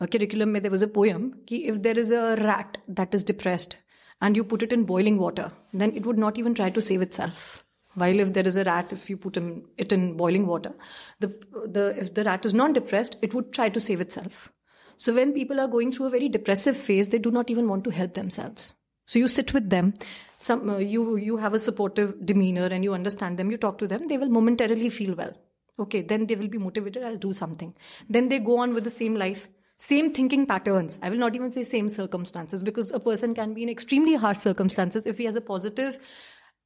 curriculum 0.00 0.52
mein 0.52 0.62
there 0.62 0.70
was 0.70 0.82
a 0.82 0.88
poem 0.88 1.32
ki 1.46 1.66
if 1.66 1.82
there 1.82 1.98
is 1.98 2.10
a 2.10 2.36
rat 2.36 2.78
that 2.88 3.14
is 3.14 3.24
depressed 3.24 3.76
and 4.20 4.36
you 4.36 4.44
put 4.44 4.62
it 4.62 4.72
in 4.72 4.84
boiling 4.84 5.18
water 5.18 5.50
then 5.72 5.92
it 5.94 6.06
would 6.06 6.18
not 6.18 6.38
even 6.38 6.54
try 6.54 6.70
to 6.70 6.80
save 6.80 7.02
itself. 7.02 7.64
While 7.94 8.18
if 8.18 8.32
there 8.32 8.46
is 8.46 8.56
a 8.56 8.64
rat 8.64 8.92
if 8.92 9.08
you 9.08 9.16
put 9.16 9.36
it 9.36 9.92
in 9.92 10.16
boiling 10.16 10.46
water 10.46 10.72
the 11.20 11.28
the 11.76 11.94
if 11.98 12.14
the 12.14 12.24
rat 12.24 12.44
is 12.44 12.54
not 12.54 12.74
depressed 12.74 13.16
it 13.22 13.34
would 13.34 13.52
try 13.52 13.68
to 13.68 13.80
save 13.80 14.00
itself. 14.00 14.52
So 14.96 15.14
when 15.14 15.32
people 15.32 15.60
are 15.60 15.68
going 15.68 15.92
through 15.92 16.06
a 16.06 16.10
very 16.10 16.28
depressive 16.28 16.76
phase 16.76 17.08
they 17.08 17.18
do 17.18 17.30
not 17.30 17.50
even 17.50 17.68
want 17.68 17.84
to 17.84 17.90
help 17.90 18.14
themselves. 18.14 18.74
So 19.06 19.18
you 19.18 19.28
sit 19.28 19.54
with 19.54 19.70
them 19.70 19.94
some 20.38 20.68
uh, 20.70 20.78
you 20.78 21.16
you 21.16 21.36
have 21.36 21.54
a 21.54 21.58
supportive 21.58 22.14
demeanor 22.26 22.66
and 22.66 22.82
you 22.82 22.94
understand 22.94 23.38
them 23.38 23.50
you 23.50 23.56
talk 23.56 23.78
to 23.78 23.86
them 23.86 24.08
they 24.08 24.18
will 24.18 24.28
momentarily 24.28 24.90
feel 24.90 25.14
well. 25.14 25.34
Okay 25.78 26.00
then 26.00 26.26
they 26.26 26.34
will 26.34 26.48
be 26.48 26.58
motivated 26.58 27.04
i'll 27.04 27.16
do 27.16 27.32
something. 27.32 27.74
Then 28.08 28.28
they 28.28 28.38
go 28.40 28.58
on 28.58 28.74
with 28.74 28.84
the 28.84 28.90
same 28.90 29.14
life 29.14 29.48
same 29.78 30.12
thinking 30.12 30.46
patterns. 30.46 30.98
I 31.02 31.10
will 31.10 31.18
not 31.18 31.34
even 31.34 31.52
say 31.52 31.62
same 31.62 31.88
circumstances 31.88 32.62
because 32.62 32.90
a 32.90 33.00
person 33.00 33.34
can 33.34 33.54
be 33.54 33.62
in 33.62 33.68
extremely 33.68 34.14
harsh 34.14 34.38
circumstances 34.38 35.06
if 35.06 35.18
he 35.18 35.24
has 35.24 35.36
a 35.36 35.40
positive 35.40 35.98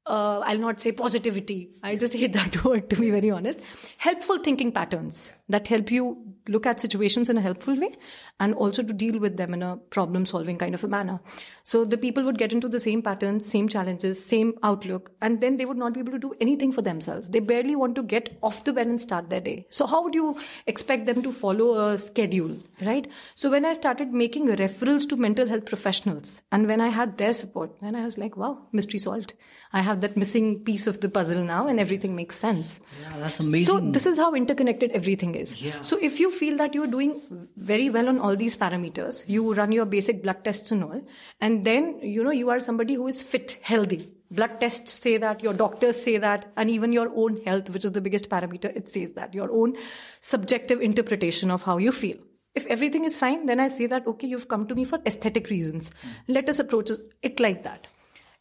uh, 0.08 0.40
I'll 0.40 0.58
not 0.58 0.80
say 0.80 0.92
positivity. 0.92 1.70
I 1.82 1.96
just 1.96 2.14
hate 2.14 2.32
that 2.32 2.64
word 2.64 2.90
to 2.90 2.96
be 2.96 3.10
very 3.10 3.30
honest. 3.30 3.60
Helpful 3.98 4.38
thinking 4.38 4.72
patterns 4.72 5.32
that 5.48 5.68
help 5.68 5.90
you 5.90 6.16
look 6.48 6.66
at 6.66 6.80
situations 6.80 7.28
in 7.28 7.38
a 7.38 7.40
helpful 7.40 7.78
way 7.78 7.96
and 8.40 8.54
also 8.54 8.82
to 8.82 8.92
deal 8.92 9.18
with 9.18 9.36
them 9.36 9.54
in 9.54 9.62
a 9.62 9.76
problem 9.90 10.24
solving 10.26 10.58
kind 10.58 10.74
of 10.74 10.82
a 10.84 10.88
manner. 10.88 11.20
So 11.64 11.84
the 11.84 11.98
people 11.98 12.24
would 12.24 12.38
get 12.38 12.52
into 12.52 12.68
the 12.68 12.80
same 12.80 13.02
patterns, 13.02 13.46
same 13.46 13.68
challenges, 13.68 14.24
same 14.24 14.54
outlook, 14.62 15.10
and 15.20 15.40
then 15.40 15.56
they 15.56 15.66
would 15.66 15.76
not 15.76 15.92
be 15.92 16.00
able 16.00 16.12
to 16.12 16.18
do 16.18 16.34
anything 16.40 16.72
for 16.72 16.82
themselves. 16.82 17.28
They 17.28 17.40
barely 17.40 17.76
want 17.76 17.94
to 17.96 18.02
get 18.02 18.38
off 18.42 18.64
the 18.64 18.72
bed 18.72 18.86
and 18.86 19.00
start 19.00 19.28
their 19.28 19.40
day. 19.40 19.66
So 19.68 19.86
how 19.86 20.02
would 20.02 20.14
you 20.14 20.38
expect 20.66 21.06
them 21.06 21.22
to 21.22 21.32
follow 21.32 21.90
a 21.90 21.98
schedule, 21.98 22.56
right? 22.80 23.06
So 23.34 23.50
when 23.50 23.64
I 23.64 23.72
started 23.72 24.12
making 24.12 24.48
referrals 24.48 25.08
to 25.10 25.16
mental 25.16 25.46
health 25.46 25.66
professionals 25.66 26.42
and 26.50 26.66
when 26.66 26.80
I 26.80 26.88
had 26.88 27.18
their 27.18 27.32
support, 27.32 27.80
then 27.80 27.94
I 27.94 28.04
was 28.04 28.18
like, 28.18 28.36
wow, 28.36 28.58
mystery 28.72 28.98
solved. 28.98 29.34
I 29.72 29.82
have 29.82 30.00
that 30.00 30.16
missing 30.16 30.60
piece 30.60 30.86
of 30.86 31.00
the 31.00 31.10
puzzle 31.10 31.44
now 31.44 31.66
and 31.66 31.78
everything 31.78 32.16
makes 32.16 32.36
sense. 32.36 32.80
Yeah, 33.02 33.18
that's 33.18 33.40
amazing. 33.40 33.66
So 33.66 33.90
this 33.90 34.06
is 34.06 34.16
how 34.16 34.34
interconnected 34.34 34.92
everything 34.92 35.34
is. 35.34 35.60
Yeah. 35.60 35.82
So 35.82 35.98
if 36.00 36.18
you 36.18 36.30
feel 36.38 36.56
that 36.58 36.74
you're 36.74 36.86
doing 36.86 37.20
very 37.56 37.88
well 37.90 38.08
on 38.08 38.18
all 38.18 38.36
these 38.36 38.56
parameters, 38.56 39.24
you 39.26 39.54
run 39.54 39.72
your 39.72 39.84
basic 39.84 40.22
blood 40.22 40.44
tests 40.44 40.72
and 40.72 40.84
all, 40.84 41.02
and 41.40 41.64
then, 41.64 41.98
you 42.02 42.22
know, 42.24 42.30
you 42.30 42.50
are 42.50 42.60
somebody 42.60 42.94
who 42.94 43.06
is 43.08 43.22
fit, 43.22 43.58
healthy. 43.62 44.08
Blood 44.30 44.60
tests 44.60 44.92
say 44.92 45.16
that, 45.16 45.42
your 45.42 45.54
doctors 45.54 46.00
say 46.00 46.18
that, 46.18 46.46
and 46.56 46.70
even 46.70 46.92
your 46.92 47.10
own 47.14 47.40
health, 47.44 47.70
which 47.70 47.84
is 47.84 47.92
the 47.92 48.00
biggest 48.00 48.28
parameter, 48.28 48.74
it 48.76 48.88
says 48.88 49.12
that. 49.12 49.34
Your 49.34 49.50
own 49.50 49.76
subjective 50.20 50.82
interpretation 50.82 51.50
of 51.50 51.62
how 51.62 51.78
you 51.78 51.92
feel. 51.92 52.18
If 52.54 52.66
everything 52.66 53.04
is 53.04 53.16
fine, 53.16 53.46
then 53.46 53.60
I 53.60 53.68
say 53.68 53.86
that, 53.86 54.06
okay, 54.06 54.26
you've 54.26 54.48
come 54.48 54.66
to 54.68 54.74
me 54.74 54.84
for 54.84 54.98
aesthetic 55.06 55.48
reasons. 55.48 55.90
Let 56.26 56.48
us 56.48 56.58
approach 56.58 56.90
it 57.22 57.40
like 57.40 57.62
that. 57.64 57.86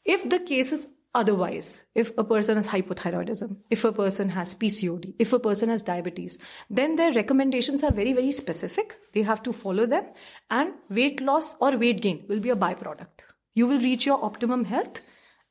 If 0.04 0.30
the 0.30 0.40
case 0.40 0.72
is 0.72 0.88
Otherwise, 1.18 1.84
if 1.96 2.12
a 2.16 2.24
person 2.24 2.58
has 2.58 2.68
hypothyroidism, 2.68 3.56
if 3.72 3.84
a 3.84 3.92
person 3.92 4.30
has 4.30 4.54
PCOD, 4.54 5.16
if 5.18 5.34
a 5.34 5.40
person 5.40 5.70
has 5.70 5.82
diabetes, 5.82 6.38
then 6.70 6.96
their 6.96 7.12
recommendations 7.12 7.82
are 7.82 7.92
very, 7.92 8.14
very 8.14 8.32
specific. 8.32 8.98
They 9.14 9.24
have 9.24 9.42
to 9.42 9.52
follow 9.52 9.88
them, 9.88 10.04
and 10.52 10.74
weight 10.92 11.20
loss 11.20 11.56
or 11.60 11.76
weight 11.76 12.02
gain 12.02 12.26
will 12.28 12.40
be 12.40 12.52
a 12.52 12.56
byproduct. 12.56 13.26
You 13.56 13.66
will 13.66 13.80
reach 13.80 14.06
your 14.06 14.24
optimum 14.24 14.66
health, 14.66 15.02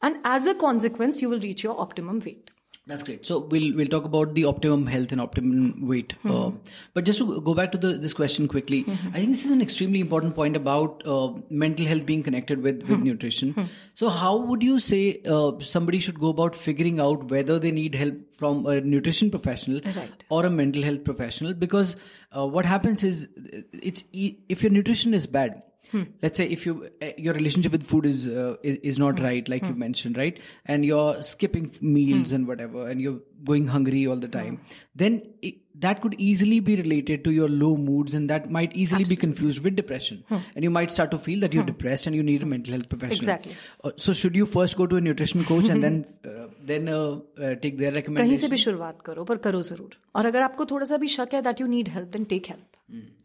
and 0.03 0.19
as 0.25 0.47
a 0.47 0.55
consequence, 0.55 1.21
you 1.21 1.29
will 1.29 1.41
reach 1.41 1.65
your 1.65 1.81
optimum 1.81 2.21
weight. 2.25 2.53
That's 2.89 3.03
great. 3.03 3.27
So 3.27 3.41
we'll 3.41 3.75
we'll 3.75 3.89
talk 3.89 4.05
about 4.05 4.35
the 4.35 4.45
optimum 4.45 4.87
health 4.87 5.11
and 5.11 5.21
optimum 5.21 5.89
weight. 5.89 6.15
Mm-hmm. 6.23 6.31
Uh, 6.31 6.51
but 6.95 7.05
just 7.05 7.19
to 7.19 7.41
go 7.41 7.53
back 7.53 7.73
to 7.73 7.79
the, 7.79 7.89
this 7.99 8.15
question 8.15 8.47
quickly, 8.47 8.85
mm-hmm. 8.85 9.09
I 9.09 9.19
think 9.19 9.31
this 9.31 9.45
is 9.45 9.51
an 9.51 9.61
extremely 9.61 9.99
important 9.99 10.37
point 10.37 10.55
about 10.55 11.03
uh, 11.05 11.33
mental 11.51 11.85
health 11.85 12.07
being 12.07 12.23
connected 12.23 12.63
with 12.63 12.83
with 12.83 12.91
mm-hmm. 12.91 13.03
nutrition. 13.03 13.53
Hmm. 13.55 13.65
So 13.95 14.09
how 14.09 14.37
would 14.37 14.63
you 14.63 14.79
say 14.79 15.21
uh, 15.29 15.59
somebody 15.59 15.99
should 15.99 16.21
go 16.21 16.29
about 16.29 16.55
figuring 16.55 17.01
out 17.01 17.29
whether 17.29 17.59
they 17.59 17.73
need 17.73 17.97
help 17.97 18.15
from 18.37 18.65
a 18.67 18.81
nutrition 18.81 19.33
professional 19.33 19.81
right. 19.97 20.25
or 20.29 20.47
a 20.47 20.51
mental 20.51 20.83
health 20.83 21.03
professional? 21.03 21.55
Because 21.55 21.97
uh, 22.37 22.47
what 22.47 22.67
happens 22.67 23.03
is 23.03 23.29
it's 23.73 24.05
if 24.13 24.63
your 24.63 24.71
nutrition 24.71 25.13
is 25.13 25.27
bad 25.27 25.61
hmm. 25.97 26.05
let's 26.23 26.43
say 26.43 26.47
if 26.57 26.67
you 26.67 26.75
eh, 27.01 27.13
your 27.27 27.35
relationship 27.35 27.73
with 27.73 27.87
food 27.93 28.07
is 28.07 28.27
uh, 28.29 28.57
is, 28.63 28.79
is, 28.93 28.99
not 28.99 29.19
hmm. 29.19 29.25
right 29.25 29.49
like 29.55 29.63
you 29.63 29.77
hmm. 29.77 29.85
mentioned 29.87 30.17
right 30.23 30.41
and 30.65 30.85
you're 30.85 31.23
skipping 31.23 31.71
meals 31.81 32.31
hmm. 32.31 32.37
and 32.37 32.49
whatever 32.49 32.89
and 32.89 33.01
you're 33.01 33.21
going 33.45 33.67
hungry 33.67 34.07
all 34.07 34.17
the 34.17 34.29
time 34.29 34.57
hmm. 34.57 34.77
then 34.95 35.23
it, 35.43 35.57
that 35.79 36.01
could 36.01 36.15
easily 36.19 36.59
be 36.61 36.77
related 36.77 37.23
to 37.25 37.33
your 37.33 37.49
low 37.49 37.77
moods 37.77 38.15
and 38.15 38.31
that 38.31 38.51
might 38.51 38.75
easily 38.75 39.03
Absolutely. 39.03 39.17
be 39.17 39.21
confused 39.21 39.63
with 39.65 39.77
depression 39.77 40.23
hmm. 40.29 40.39
and 40.55 40.65
you 40.65 40.71
might 40.71 40.91
start 40.91 41.11
to 41.11 41.19
feel 41.19 41.41
that 41.41 41.53
you're 41.53 41.63
hmm. 41.63 41.75
depressed 41.75 42.07
and 42.07 42.17
you 42.17 42.23
need 42.23 42.43
a 42.43 42.47
mental 42.47 42.73
health 42.73 42.89
professional 42.89 43.19
exactly 43.19 43.57
uh, 43.85 43.91
so 43.97 44.13
should 44.13 44.35
you 44.35 44.47
first 44.47 44.77
go 44.77 44.87
to 44.87 44.97
a 44.97 45.01
nutrition 45.01 45.45
coach 45.45 45.69
and 45.69 45.83
then 45.83 46.05
uh, 46.25 46.47
then 46.63 46.89
uh, 46.89 47.19
uh, 47.43 47.55
take 47.67 47.79
their 47.79 47.93
recommendation 47.93 48.37
kahin 48.37 48.45
se 48.47 48.53
bhi 48.57 48.63
shuruaat 48.65 49.05
karo 49.11 49.29
par 49.33 49.39
karo 49.49 49.63
zarur 49.71 49.93
aur 50.21 50.27
agar 50.33 50.49
aapko 50.49 50.69
thoda 50.73 50.91
sa 50.95 51.01
bhi 51.05 51.13
shak 51.19 51.39
hai 51.39 51.45
that 51.51 51.65
you 51.65 51.71
need 51.77 51.95
help 51.99 52.11
then 52.17 52.27
take 52.35 52.53
help 52.55 52.76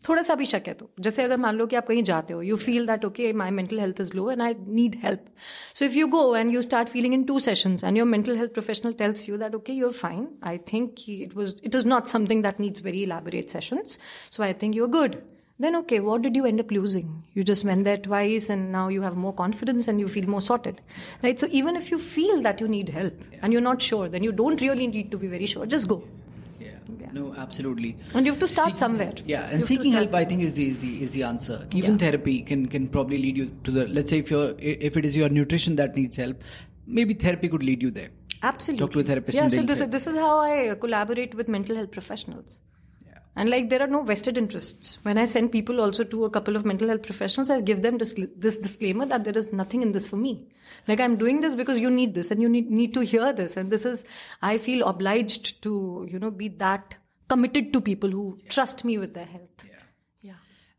थोड़ा 0.08 0.22
सा 0.22 0.34
भी 0.34 0.44
शक 0.46 0.68
है 0.68 0.72
तो 0.74 0.88
जैसे 1.00 1.22
अगर 1.22 1.36
मान 1.44 1.56
लो 1.56 1.66
कि 1.66 1.76
आप 1.76 1.86
कहीं 1.86 2.02
जाते 2.10 2.34
हो 2.34 2.42
you 2.42 2.56
feel 2.56 2.86
that 2.86 3.04
okay 3.04 3.32
my 3.40 3.50
mental 3.50 3.80
health 3.80 4.00
is 4.00 4.14
low 4.14 4.30
and 4.30 4.42
I 4.42 4.54
need 4.80 4.96
help 5.04 5.24
so 5.74 5.84
if 5.84 5.96
you 5.96 6.06
go 6.08 6.24
and 6.36 6.52
you 6.54 6.62
start 6.62 6.88
feeling 6.88 7.14
in 7.14 7.24
two 7.30 7.38
sessions 7.46 7.84
and 7.84 7.96
your 7.98 8.06
mental 8.06 8.36
health 8.36 8.52
professional 8.52 8.92
tells 8.98 9.28
you 9.28 9.36
that 9.38 9.54
okay 9.54 9.72
your 9.72 9.92
fine 9.92 10.28
I 10.50 10.58
think 10.72 11.08
it 11.08 11.36
was 11.36 11.54
it 11.64 11.74
is 11.74 11.86
not 11.86 12.06
something 12.16 12.42
that 12.42 12.60
needs 12.60 12.84
very 12.84 13.04
elaborate 13.06 13.56
sessions 13.56 13.98
so 14.36 14.44
i 14.44 14.52
think 14.60 14.78
you're 14.78 14.92
good 14.98 15.18
then 15.64 15.76
okay 15.76 15.98
what 16.00 16.22
did 16.22 16.36
you 16.36 16.44
end 16.50 16.60
up 16.60 16.70
losing 16.70 17.12
you 17.34 17.44
just 17.50 17.64
went 17.64 17.84
there 17.84 18.00
twice 18.06 18.48
and 18.54 18.70
now 18.72 18.88
you 18.88 19.02
have 19.02 19.16
more 19.16 19.32
confidence 19.32 19.88
and 19.88 20.04
you 20.04 20.08
feel 20.16 20.28
more 20.34 20.42
sorted 20.48 20.80
right 21.22 21.44
so 21.44 21.48
even 21.60 21.76
if 21.76 21.90
you 21.90 21.98
feel 21.98 22.42
that 22.48 22.60
you 22.60 22.68
need 22.68 22.90
help 22.98 23.24
yeah. 23.32 23.38
and 23.42 23.52
you're 23.52 23.66
not 23.68 23.80
sure 23.90 24.08
then 24.08 24.22
you 24.22 24.32
don't 24.32 24.60
really 24.60 24.86
need 24.86 25.10
to 25.10 25.18
be 25.24 25.28
very 25.36 25.46
sure 25.46 25.66
just 25.76 25.88
go 25.88 26.02
no, 27.13 27.33
absolutely. 27.37 27.97
And 28.13 28.25
you 28.25 28.31
have 28.31 28.39
to 28.39 28.47
start 28.47 28.69
Seek, 28.69 28.77
somewhere. 28.77 29.13
Yeah, 29.25 29.49
and 29.49 29.65
seeking 29.65 29.91
help, 29.91 30.11
somewhere. 30.11 30.21
I 30.21 30.25
think, 30.25 30.41
is 30.41 30.53
the 30.53 30.67
is 30.69 30.79
the 30.79 31.03
is 31.03 31.11
the 31.11 31.23
answer. 31.23 31.67
Even 31.73 31.91
yeah. 31.91 31.97
therapy 31.97 32.41
can 32.41 32.67
can 32.67 32.87
probably 32.87 33.17
lead 33.17 33.37
you 33.37 33.51
to 33.63 33.71
the. 33.71 33.87
Let's 33.87 34.09
say 34.09 34.19
if 34.19 34.31
you're 34.31 34.55
if 34.59 34.97
it 34.97 35.05
is 35.05 35.15
your 35.15 35.29
nutrition 35.29 35.75
that 35.77 35.95
needs 35.95 36.17
help, 36.17 36.43
maybe 36.85 37.13
therapy 37.13 37.49
could 37.49 37.63
lead 37.63 37.81
you 37.81 37.91
there. 37.91 38.09
Absolutely. 38.43 38.85
Talk 38.85 38.93
to 38.93 38.99
a 38.99 39.03
therapist. 39.03 39.35
Yeah. 39.35 39.47
So 39.47 39.61
this 39.61 39.81
is, 39.81 39.89
this 39.89 40.07
is 40.07 40.15
how 40.15 40.39
I 40.39 40.75
collaborate 40.75 41.35
with 41.35 41.47
mental 41.47 41.75
health 41.75 41.91
professionals. 41.91 42.59
Yeah. 43.05 43.19
And 43.35 43.51
like 43.51 43.69
there 43.69 43.81
are 43.81 43.87
no 43.87 44.01
vested 44.01 44.37
interests. 44.37 44.97
When 45.03 45.19
I 45.19 45.25
send 45.25 45.51
people 45.51 45.79
also 45.79 46.03
to 46.03 46.25
a 46.25 46.29
couple 46.29 46.55
of 46.55 46.65
mental 46.65 46.87
health 46.87 47.03
professionals, 47.03 47.51
I 47.51 47.61
give 47.61 47.83
them 47.83 47.99
this, 47.99 48.15
this 48.35 48.57
disclaimer 48.57 49.05
that 49.05 49.25
there 49.25 49.37
is 49.37 49.53
nothing 49.53 49.83
in 49.83 49.91
this 49.91 50.09
for 50.09 50.15
me. 50.15 50.47
Like 50.87 50.99
I'm 50.99 51.17
doing 51.17 51.41
this 51.41 51.55
because 51.55 51.79
you 51.79 51.91
need 51.91 52.15
this 52.15 52.31
and 52.31 52.41
you 52.41 52.49
need, 52.49 52.71
need 52.71 52.95
to 52.95 53.01
hear 53.01 53.31
this. 53.31 53.57
And 53.57 53.71
this 53.71 53.85
is, 53.85 54.03
I 54.41 54.57
feel 54.57 54.87
obliged 54.87 55.61
to, 55.61 56.07
you 56.09 56.17
know, 56.17 56.31
be 56.31 56.47
that 56.47 56.95
committed 57.31 57.73
to 57.73 57.81
people 57.81 58.17
who 58.17 58.25
yeah. 58.41 58.49
trust 58.57 58.83
me 58.89 58.97
with 59.03 59.13
their 59.19 59.29
health. 59.35 59.65
Yeah. 59.67 59.81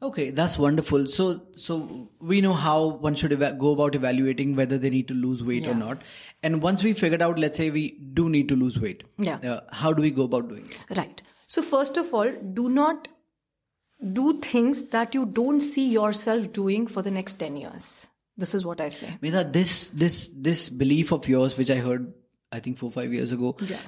Okay, 0.02 0.30
that's 0.30 0.58
wonderful. 0.58 1.06
So, 1.06 1.42
so 1.54 2.10
we 2.20 2.40
know 2.40 2.54
how 2.54 2.86
one 2.86 3.14
should 3.14 3.32
eva- 3.32 3.52
go 3.58 3.70
about 3.70 3.94
evaluating 3.94 4.56
whether 4.56 4.76
they 4.76 4.90
need 4.90 5.06
to 5.08 5.14
lose 5.14 5.44
weight 5.44 5.62
yeah. 5.62 5.70
or 5.70 5.74
not. 5.74 6.02
And 6.42 6.60
once 6.60 6.82
we 6.82 6.92
figured 6.92 7.22
out, 7.22 7.38
let's 7.38 7.56
say 7.56 7.70
we 7.70 7.90
do 8.12 8.28
need 8.28 8.48
to 8.48 8.56
lose 8.56 8.80
weight. 8.80 9.04
Yeah. 9.16 9.36
Uh, 9.36 9.60
how 9.70 9.92
do 9.92 10.02
we 10.02 10.10
go 10.10 10.24
about 10.24 10.48
doing 10.48 10.68
it? 10.68 10.98
Right. 10.98 11.22
So 11.46 11.62
first 11.62 11.96
of 11.96 12.12
all, 12.12 12.32
do 12.32 12.68
not 12.68 13.06
do 14.12 14.40
things 14.40 14.82
that 14.96 15.14
you 15.14 15.24
don't 15.24 15.60
see 15.60 15.88
yourself 15.92 16.52
doing 16.52 16.88
for 16.88 17.02
the 17.02 17.12
next 17.12 17.34
10 17.34 17.56
years. 17.56 18.08
This 18.36 18.56
is 18.56 18.66
what 18.66 18.80
I 18.80 18.88
say. 18.88 19.18
Medha, 19.22 19.52
this, 19.52 19.90
this, 19.90 20.30
this 20.34 20.68
belief 20.68 21.12
of 21.12 21.28
yours, 21.28 21.56
which 21.56 21.70
I 21.70 21.76
heard, 21.76 22.12
I 22.50 22.58
think 22.58 22.76
four, 22.78 22.90
five 22.90 23.12
years 23.12 23.30
ago. 23.30 23.56
Yeah 23.60 23.78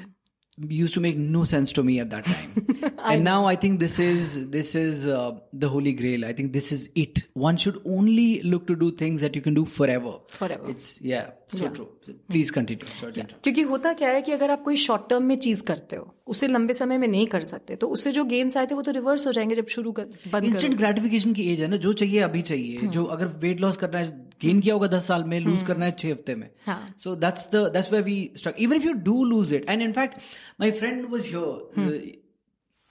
used 0.59 0.95
to 0.95 1.01
make 1.01 1.17
no 1.17 1.45
sense 1.45 1.73
to 1.73 1.83
me 1.83 2.01
at 2.01 2.11
that 2.11 2.25
time. 2.25 2.95
And 3.05 3.25
now 3.25 3.47
i 3.47 3.55
think 3.55 3.81
this 3.81 3.99
is 3.99 4.49
this 4.51 4.75
is 4.75 5.07
uh, 5.07 5.33
the 5.53 5.69
holy 5.69 5.93
grail. 5.93 6.25
I 6.25 6.33
think 6.33 6.53
this 6.53 6.73
is 6.73 6.91
it. 6.95 7.25
One 7.35 7.57
should 7.57 7.79
only 7.85 8.43
look 8.43 8.67
to 8.69 8.77
do 8.77 8.91
things 8.91 9.21
that 9.21 9.35
you 9.35 9.43
can 9.43 9.55
do 9.55 9.65
forever. 9.65 10.19
Forever. 10.29 10.69
It's 10.69 11.01
yeah 11.01 11.31
true 11.53 11.87
please 12.33 12.51
क्योंकि 12.51 13.63
होता 13.63 13.93
क्या 13.93 14.09
है 14.09 14.23
कि 14.23 14.33
अगर 14.33 14.51
आप 14.51 14.63
कोई 14.63 14.77
short 14.77 15.09
term 15.11 15.23
में 15.23 15.39
चीज़ 15.39 15.63
करते 15.63 15.97
हो 15.97 16.15
उसे 16.27 16.47
लंबे 16.47 16.73
समय 16.73 16.99
में 16.99 17.09
नहीं 17.09 17.27
कर 17.27 17.45
सकते 17.45 17.77
तो 17.77 17.89
उससे 17.89 18.13
जो 18.13 18.25
गेम्स 18.25 18.57
आए 18.57 18.67
थे 18.67 18.75
वो 18.75 18.83
तो 18.83 18.91
रिवर्स 18.91 19.27
हो 19.27 19.33
जाएँगे 19.33 19.55
जब 19.55 19.67
शुरू 19.67 19.93
कर 19.93 20.07
इंस्टेंट 20.45 20.77
ग्रेटिफिकेशन 20.77 21.33
की 21.33 21.53
एज 21.53 21.61
है 21.61 21.69
ना 21.69 21.77
जो 21.77 21.93
चाहिए 21.93 22.21
अभी 22.21 22.43
चाहिए। 22.43 22.87
जो 22.89 23.05
अगर 23.05 23.27
वेट 23.27 23.61
लॉस 23.61 23.77
करना 23.77 23.99
है 23.99 24.09
गेन 24.43 24.61
किया 24.61 24.75
होगा 24.75 24.87
दस 24.87 25.07
साल 25.07 25.25
में 25.25 25.41
लूज 25.41 25.63
करना 25.63 25.85
है 25.85 25.93
छह 25.93 26.11
हफ़्ते 26.11 26.35
में। 26.35 26.51
So 26.99 27.17
that's 27.17 27.49
the 27.53 27.57
that's 27.73 27.93
way 27.93 28.01
we 28.01 28.31
struck 28.37 28.57
even 28.59 28.77
if 28.77 28.85
you 28.85 28.93
do 28.93 29.25
lose 29.25 29.55
it 29.55 29.71
and 29.71 29.83
in fact 29.83 30.19
my 30.61 30.71
friend 30.71 31.07
was 31.11 31.27
here 31.27 32.25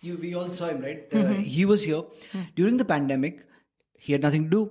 you 0.04 0.16
we 0.22 0.30
all 0.40 0.50
saw 0.56 0.70
him 0.70 0.80
right? 0.82 1.14
uh, 1.14 1.34
he 1.52 1.62
was 1.68 1.84
here 1.90 2.00
during 2.56 2.80
the 2.80 2.86
pandemic. 2.88 3.38
He 4.06 4.14
had 4.16 4.24
nothing 4.28 4.46
to 4.50 4.50
do. 4.56 4.62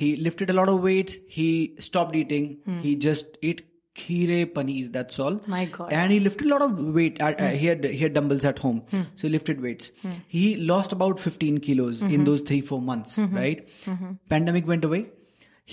He 0.00 0.08
lifted 0.26 0.50
a 0.50 0.54
lot 0.58 0.68
of 0.74 0.82
weights 0.88 1.16
he 1.38 1.48
stopped 1.86 2.14
eating. 2.24 2.44
He 2.82 2.92
just 3.06 3.38
ate 3.50 3.62
kheer 4.00 4.46
paneer 4.56 4.92
that's 4.96 5.18
all. 5.24 5.40
My 5.54 5.64
god. 5.76 5.92
And 5.98 6.12
he 6.12 6.18
lifted 6.26 6.46
a 6.48 6.50
lot 6.50 6.62
of 6.66 6.80
weight. 6.98 7.20
Uh, 7.26 7.32
uh, 7.46 7.48
he 7.62 7.66
had 7.66 7.84
he 7.84 7.98
had 8.04 8.14
dumbbells 8.18 8.44
at 8.50 8.58
home. 8.66 8.82
So 8.92 9.22
he 9.22 9.30
lifted 9.36 9.62
weights. 9.66 9.90
He 10.36 10.44
lost 10.72 10.92
about 10.98 11.18
15 11.26 11.58
kilos 11.68 12.02
in 12.02 12.24
those 12.30 12.42
3 12.52 12.60
4 12.72 12.80
months 12.92 13.18
right? 13.42 13.68
Pandemic 14.34 14.66
went 14.74 14.84
away. 14.90 15.02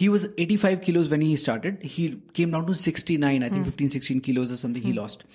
He 0.02 0.10
was 0.10 0.24
85 0.44 0.82
kilos 0.82 1.10
when 1.16 1.22
he 1.22 1.36
started. 1.46 1.84
He 1.96 2.06
came 2.40 2.54
down 2.58 2.66
to 2.72 2.74
69 2.84 3.44
i 3.44 3.50
think 3.50 3.66
15 3.72 3.92
16 3.98 4.22
kilos 4.30 4.52
or 4.56 4.58
something 4.66 4.82
he 4.92 4.94
lost. 5.04 5.26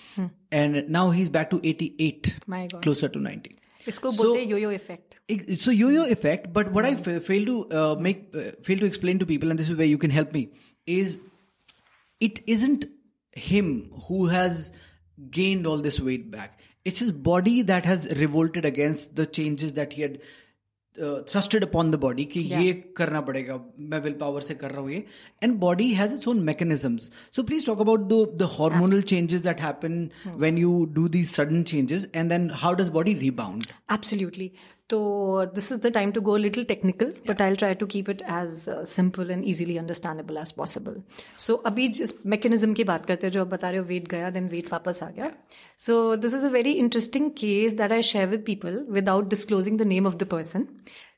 And 0.51 0.83
now 0.99 1.07
he's 1.21 1.29
back 1.39 1.51
to 1.57 1.61
88 1.63 2.37
my 2.57 2.67
god. 2.67 2.83
closer 2.89 3.09
to 3.17 3.21
90 3.31 3.57
इसको 3.88 4.12
बोलते 4.12 4.46
yo-yo 4.50 4.70
effect. 4.70 5.16
So 5.58 5.72
yo-yo 5.72 6.06
effect, 6.06 6.52
but 6.54 6.72
what 6.72 6.86
I 6.86 6.92
f- 6.92 7.24
fail 7.24 7.46
to 7.46 7.56
uh, 7.72 7.96
make, 8.00 8.36
uh, 8.36 8.52
fail 8.64 8.80
to 8.80 8.86
explain 8.86 9.20
to 9.20 9.26
people, 9.26 9.50
and 9.50 9.60
this 9.60 9.70
is 9.70 9.78
where 9.78 9.88
you 9.88 9.98
can 9.98 10.10
help 10.10 10.34
me, 10.34 10.50
is 10.86 11.20
it 12.20 12.42
isn't 12.46 12.86
him 13.32 13.90
who 14.08 14.28
has 14.28 14.72
gained 15.30 15.68
all 15.68 15.78
this 15.78 16.00
weight 16.00 16.32
back. 16.32 16.60
It's 16.86 17.00
his 17.00 17.12
body 17.12 17.62
that 17.64 17.86
has 17.86 18.08
revolted 18.20 18.66
against 18.66 19.16
the 19.16 19.26
changes 19.26 19.74
that 19.74 19.94
he 19.94 20.02
had 20.02 20.20
thrusted 21.01 21.65
upon 21.65 21.91
the 21.91 21.95
body 22.01 22.25
कि 22.25 22.43
yeah. 22.45 22.63
ये 22.63 22.73
करना 22.97 23.21
पड़ेगा 23.21 23.59
मैं 23.81 24.01
will 24.03 24.13
power 24.21 24.41
से 24.41 24.55
कर 24.55 24.71
रहा 24.71 24.81
हूँ 24.81 24.91
ये। 24.91 25.05
And 25.43 25.55
body 25.59 25.89
has 25.95 26.15
its 26.15 26.29
own 26.29 26.41
mechanisms 26.45 27.11
so 27.37 27.43
please 27.43 27.67
talk 27.67 27.81
about 27.81 28.09
the 28.09 28.25
the 28.43 28.49
hormonal 28.53 29.03
changes 29.13 29.41
that 29.41 29.61
happen 29.61 30.09
when 30.27 30.59
you 30.59 30.85
do 30.95 31.09
these 31.09 31.31
sudden 31.31 31.63
changes 31.73 32.07
and 32.15 32.29
then 32.31 32.51
how 32.55 32.75
does 32.75 32.89
body 32.99 33.15
rebound 33.15 33.67
absolutely 33.93 34.51
So 34.94 35.46
this 35.54 35.72
is 35.72 35.80
the 35.80 35.90
time 35.90 36.12
to 36.14 36.22
go 36.22 36.36
a 36.36 36.42
little 36.46 36.64
technical, 36.64 37.08
yeah. 37.08 37.22
but 37.26 37.42
I'll 37.42 37.56
try 37.56 37.74
to 37.74 37.88
keep 37.88 38.10
it 38.10 38.22
as 38.28 38.68
uh, 38.68 38.86
simple 38.86 39.32
and 39.32 39.44
easily 39.44 39.80
understandable 39.80 40.38
as 40.38 40.52
possible. 40.52 40.98
So 41.46 41.56
अभी 41.66 41.88
जिस 42.00 42.14
mechanism 42.34 42.76
की 42.76 42.84
बात 42.84 43.06
करते 43.06 43.28
हैं 43.28 43.32
जो 43.34 43.42
आप 43.42 43.48
बता 43.54 43.70
रहे 43.70 43.80
हो 43.80 43.86
weight 43.88 44.10
गया 44.10 44.32
then 44.34 44.52
weight 44.52 44.72
वापस 44.72 45.02
आ 45.04 45.10
गया. 45.16 45.32
So 45.86 46.16
this 46.16 46.36
is 46.40 46.44
a 46.44 46.52
very 46.58 46.74
interesting 46.84 47.32
case 47.42 47.74
that 47.82 47.96
I 47.98 48.02
share 48.02 48.28
with 48.28 48.46
people 48.52 48.78
without 49.00 49.30
disclosing 49.30 49.78
the 49.78 49.90
name 49.94 50.06
of 50.12 50.20
the 50.20 50.30
person. 50.36 50.70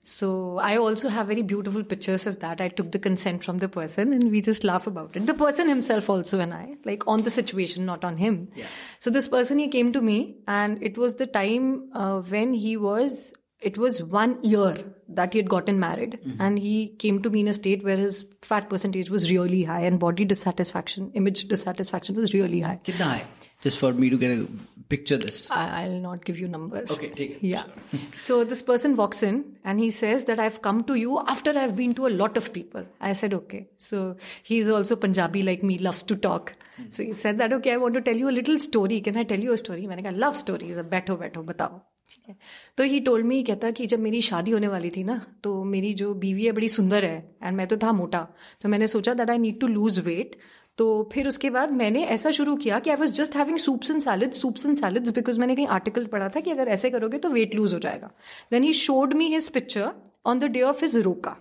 So 0.08 0.60
I 0.60 0.78
also 0.78 1.10
have 1.10 1.28
very 1.28 1.42
beautiful 1.42 1.84
pictures 1.84 2.28
of 2.28 2.40
that. 2.42 2.62
I 2.62 2.70
took 2.80 2.92
the 2.92 3.00
consent 3.00 3.44
from 3.44 3.58
the 3.58 3.68
person 3.68 4.14
and 4.14 4.32
we 4.32 4.40
just 4.40 4.64
laugh 4.64 4.86
about 4.88 5.16
it. 5.16 5.26
The 5.26 5.34
person 5.34 5.68
himself 5.68 6.10
also 6.10 6.40
and 6.40 6.54
I, 6.54 6.76
like 6.86 7.08
on 7.08 7.24
the 7.24 7.32
situation, 7.32 7.86
not 7.86 8.06
on 8.06 8.18
him. 8.18 8.50
Yeah. 8.56 8.68
So 9.00 9.10
this 9.10 9.28
person, 9.28 9.58
he 9.58 9.68
came 9.68 9.92
to 9.94 10.02
me 10.02 10.38
and 10.48 10.84
it 10.84 11.00
was 11.00 11.16
the 11.16 11.26
time 11.26 11.90
uh, 11.94 12.20
when 12.20 12.54
he 12.54 12.78
was 12.78 13.34
it 13.61 13.77
was 13.77 14.03
one 14.03 14.43
year 14.43 14.75
that 15.09 15.33
he 15.33 15.39
had 15.39 15.49
gotten 15.49 15.79
married 15.79 16.19
mm-hmm. 16.25 16.41
and 16.41 16.59
he 16.59 16.89
came 16.99 17.23
to 17.23 17.31
me 17.31 17.41
in 17.41 17.49
a 17.49 17.55
state 17.55 17.85
where 17.85 17.97
his 17.97 18.25
fat 18.43 18.69
percentage 18.71 19.11
was 19.11 19.31
really 19.31 19.63
high 19.65 19.81
and 19.81 19.99
body 19.99 20.25
dissatisfaction 20.25 21.11
image 21.15 21.47
dissatisfaction 21.49 22.17
was 22.17 22.33
really 22.33 22.61
high. 22.61 22.81
kitna 22.85 23.09
hai 23.13 23.25
just 23.61 23.79
for 23.79 23.93
me 23.93 24.09
to 24.11 24.17
get 24.17 24.31
a 24.31 24.47
picture 24.89 25.17
this. 25.17 25.49
I, 25.51 25.87
will 25.87 26.01
not 26.01 26.25
give 26.25 26.39
you 26.39 26.49
numbers. 26.49 26.91
Okay 26.91 27.11
take 27.11 27.31
it. 27.33 27.43
Yeah. 27.47 27.65
So 28.15 28.43
this 28.45 28.63
person 28.63 28.97
walks 28.97 29.23
in 29.23 29.37
and 29.65 29.79
he 29.79 29.91
says 29.91 30.25
that 30.31 30.41
i've 30.41 30.63
come 30.63 30.83
to 30.85 30.95
you 30.95 31.21
after 31.35 31.57
i've 31.57 31.77
been 31.77 31.93
to 32.01 32.07
a 32.07 32.15
lot 32.23 32.37
of 32.37 32.53
people. 32.53 32.87
I 33.01 33.13
said 33.13 33.35
okay. 33.35 33.69
So 33.77 34.17
he's 34.43 34.69
also 34.69 34.97
punjabi 34.97 35.43
like 35.43 35.63
me 35.63 35.79
loves 35.79 36.03
to 36.05 36.17
talk. 36.17 36.53
Mm-hmm. 36.81 36.91
so 36.91 37.03
he 37.03 37.13
said 37.13 37.39
that 37.39 37.53
okay 37.55 37.73
i 37.77 37.77
want 37.77 37.95
to 37.95 38.01
tell 38.01 38.17
you 38.17 38.29
a 38.29 38.37
little 38.41 38.59
story. 38.59 39.01
Can 39.01 39.17
i 39.17 39.25
tell 39.25 39.49
you 39.49 39.53
a 39.53 39.59
story? 39.59 39.89
i 39.91 40.11
love 40.27 40.37
stories 40.37 40.77
batho 40.97 41.17
batho 41.23 41.45
batao 41.53 41.83
ठीक 42.11 42.29
है। 42.29 42.37
तो 42.79 42.85
ही 42.85 43.01
toll 43.01 43.23
में 43.23 43.35
ही 43.37 43.43
कहता 43.43 43.71
कि 43.71 43.87
जब 43.87 43.99
मेरी 44.01 44.21
शादी 44.23 44.51
होने 44.51 44.69
वाली 44.69 44.91
थी 44.91 45.03
ना 45.05 45.21
तो 45.45 45.63
मेरी 45.65 45.93
जो 45.95 46.13
बीवी 46.17 46.45
है, 46.45 46.53
बड़ी 46.53 46.69
सुंदर 46.69 47.05
है 47.05 47.37
एंड 47.43 47.57
मैं 47.57 47.67
तो 47.69 47.77
था 47.79 47.93
मोटा। 47.95 48.27
तो 48.63 48.69
मैंने 48.69 48.87
सोचा 48.89 49.15
that 49.15 49.31
I 49.31 49.39
need 49.39 49.61
to 49.61 49.67
lose 49.67 49.99
weight 50.07 50.37
तो 50.79 50.87
फिर 51.13 51.29
उसके 51.29 51.51
बाद 51.51 51.73
मैंने 51.73 52.05
ऐसा 52.07 52.31
शुरू 52.31 52.55
किया 52.57 52.79
कि 52.79 52.91
I 52.91 52.97
was 52.97 53.13
just 53.15 53.37
having 53.37 53.59
soups 53.59 53.91
and 53.91 54.01
salads 54.03 54.41
soups 54.41 54.67
and 54.67 54.77
salads 54.77 55.11
because 55.13 55.41
मैंने 55.41 55.57
कहीं 55.57 55.67
आर्टिकल 55.69 56.07
पढ़ा 56.07 56.29
था 56.29 56.41
कि 56.41 56.51
अगर 56.51 56.69
ऐसे 56.69 56.91
करोगे 56.91 57.19
तो 57.19 57.29
वेट 57.31 57.55
लूज 57.55 57.75
हो 57.75 57.79
जाएगा। 57.79 58.11
Then 58.51 58.63
he 58.63 58.73
showed 58.75 59.15
me 59.15 59.29
his 59.35 59.49
picture 59.51 59.91
on 60.27 60.39
the 60.39 60.45
day 60.53 60.63
of 60.63 60.85
his 60.85 60.97
roka 60.99 61.37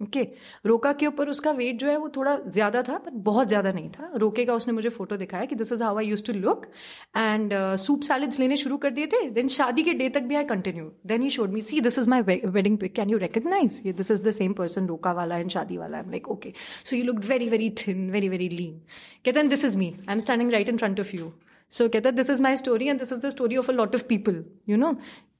okay. 0.00 0.22
Roka 0.66 0.92
के 0.92 1.06
ऊपर 1.06 1.28
उसका 1.28 1.50
वेट 1.52 1.76
जो 1.78 1.86
है 1.88 1.96
वो 1.96 2.08
थोड़ा 2.16 2.36
ज़्यादा 2.46 2.82
था, 2.82 2.96
पर 2.98 3.10
बहुत 3.26 3.48
ज़्यादा 3.48 3.72
नहीं 3.72 3.88
था। 3.90 4.10
रोके 4.16 4.44
का 4.44 4.54
उसने 4.54 4.72
मुझे 4.74 4.88
फ़ोटो 4.88 5.16
दिखाया 5.16 5.44
कि 5.44 5.54
this 5.56 5.72
is 5.72 5.82
how 5.82 5.98
I 5.98 6.06
used 6.06 6.24
to 6.24 6.32
look 6.32 6.66
and 7.16 7.52
soup 7.78 8.02
salads 8.02 8.38
लेने 8.40 8.56
शुरू 8.56 8.76
कर 8.76 8.90
दिए 8.90 9.06
थे 9.06 9.28
देन 9.30 9.48
शादी 9.56 9.82
के 9.82 9.92
डे 9.94 10.08
तक 10.08 10.22
भी 10.22 10.34
I 10.34 10.44
continue 10.44 10.90
then 11.06 11.22
he 11.22 11.30
showed 11.30 11.52
me 11.52 11.60
see 11.62 11.80
this 11.80 11.98
is 11.98 12.08
my 12.10 12.40
wedding 12.46 12.78
pic 12.78 12.94
can 12.94 13.10
you 13.10 13.18
recognise 13.18 13.80
this 13.86 14.10
is 14.10 14.22
the 14.22 14.30
same 14.32 14.52
person 14.52 14.86
roka 14.86 15.12
वाला 15.12 15.38
एंड 15.38 15.50
शादी 15.50 15.76
वाला. 15.76 15.96
I 15.96 16.04
am 16.04 16.10
like 16.10 16.28
okay 16.30 16.52
so 16.84 16.96
you 16.96 17.04
look 17.04 17.24
very 17.26 17.48
very 17.48 17.70
thin 17.86 18.10
very 18.10 18.28
very 18.28 18.48
lean 18.48 18.80
कहते 19.24 19.38
हैं 19.40 19.48
this 19.48 19.64
is 19.64 19.78
me 19.78 19.94
I 20.08 20.12
am 20.12 20.18
standing 20.18 20.52
right 20.52 20.68
in 20.68 20.76
front 20.76 21.00
of 21.00 21.16
you 21.16 21.32
so 21.72 21.88
कहता 21.88 22.08
है 22.08 22.14
this 22.16 22.30
is 22.30 22.42
my 22.42 22.56
story 22.56 22.88
and 22.88 22.98
this 22.98 23.12
is 23.12 23.20
the 23.20 23.30
story 23.30 23.56
of 23.56 23.70
a 23.70 23.74
lot 23.74 23.94
of 23.94 24.04
people 24.08 24.44
you 24.68 24.76
know 24.76 24.92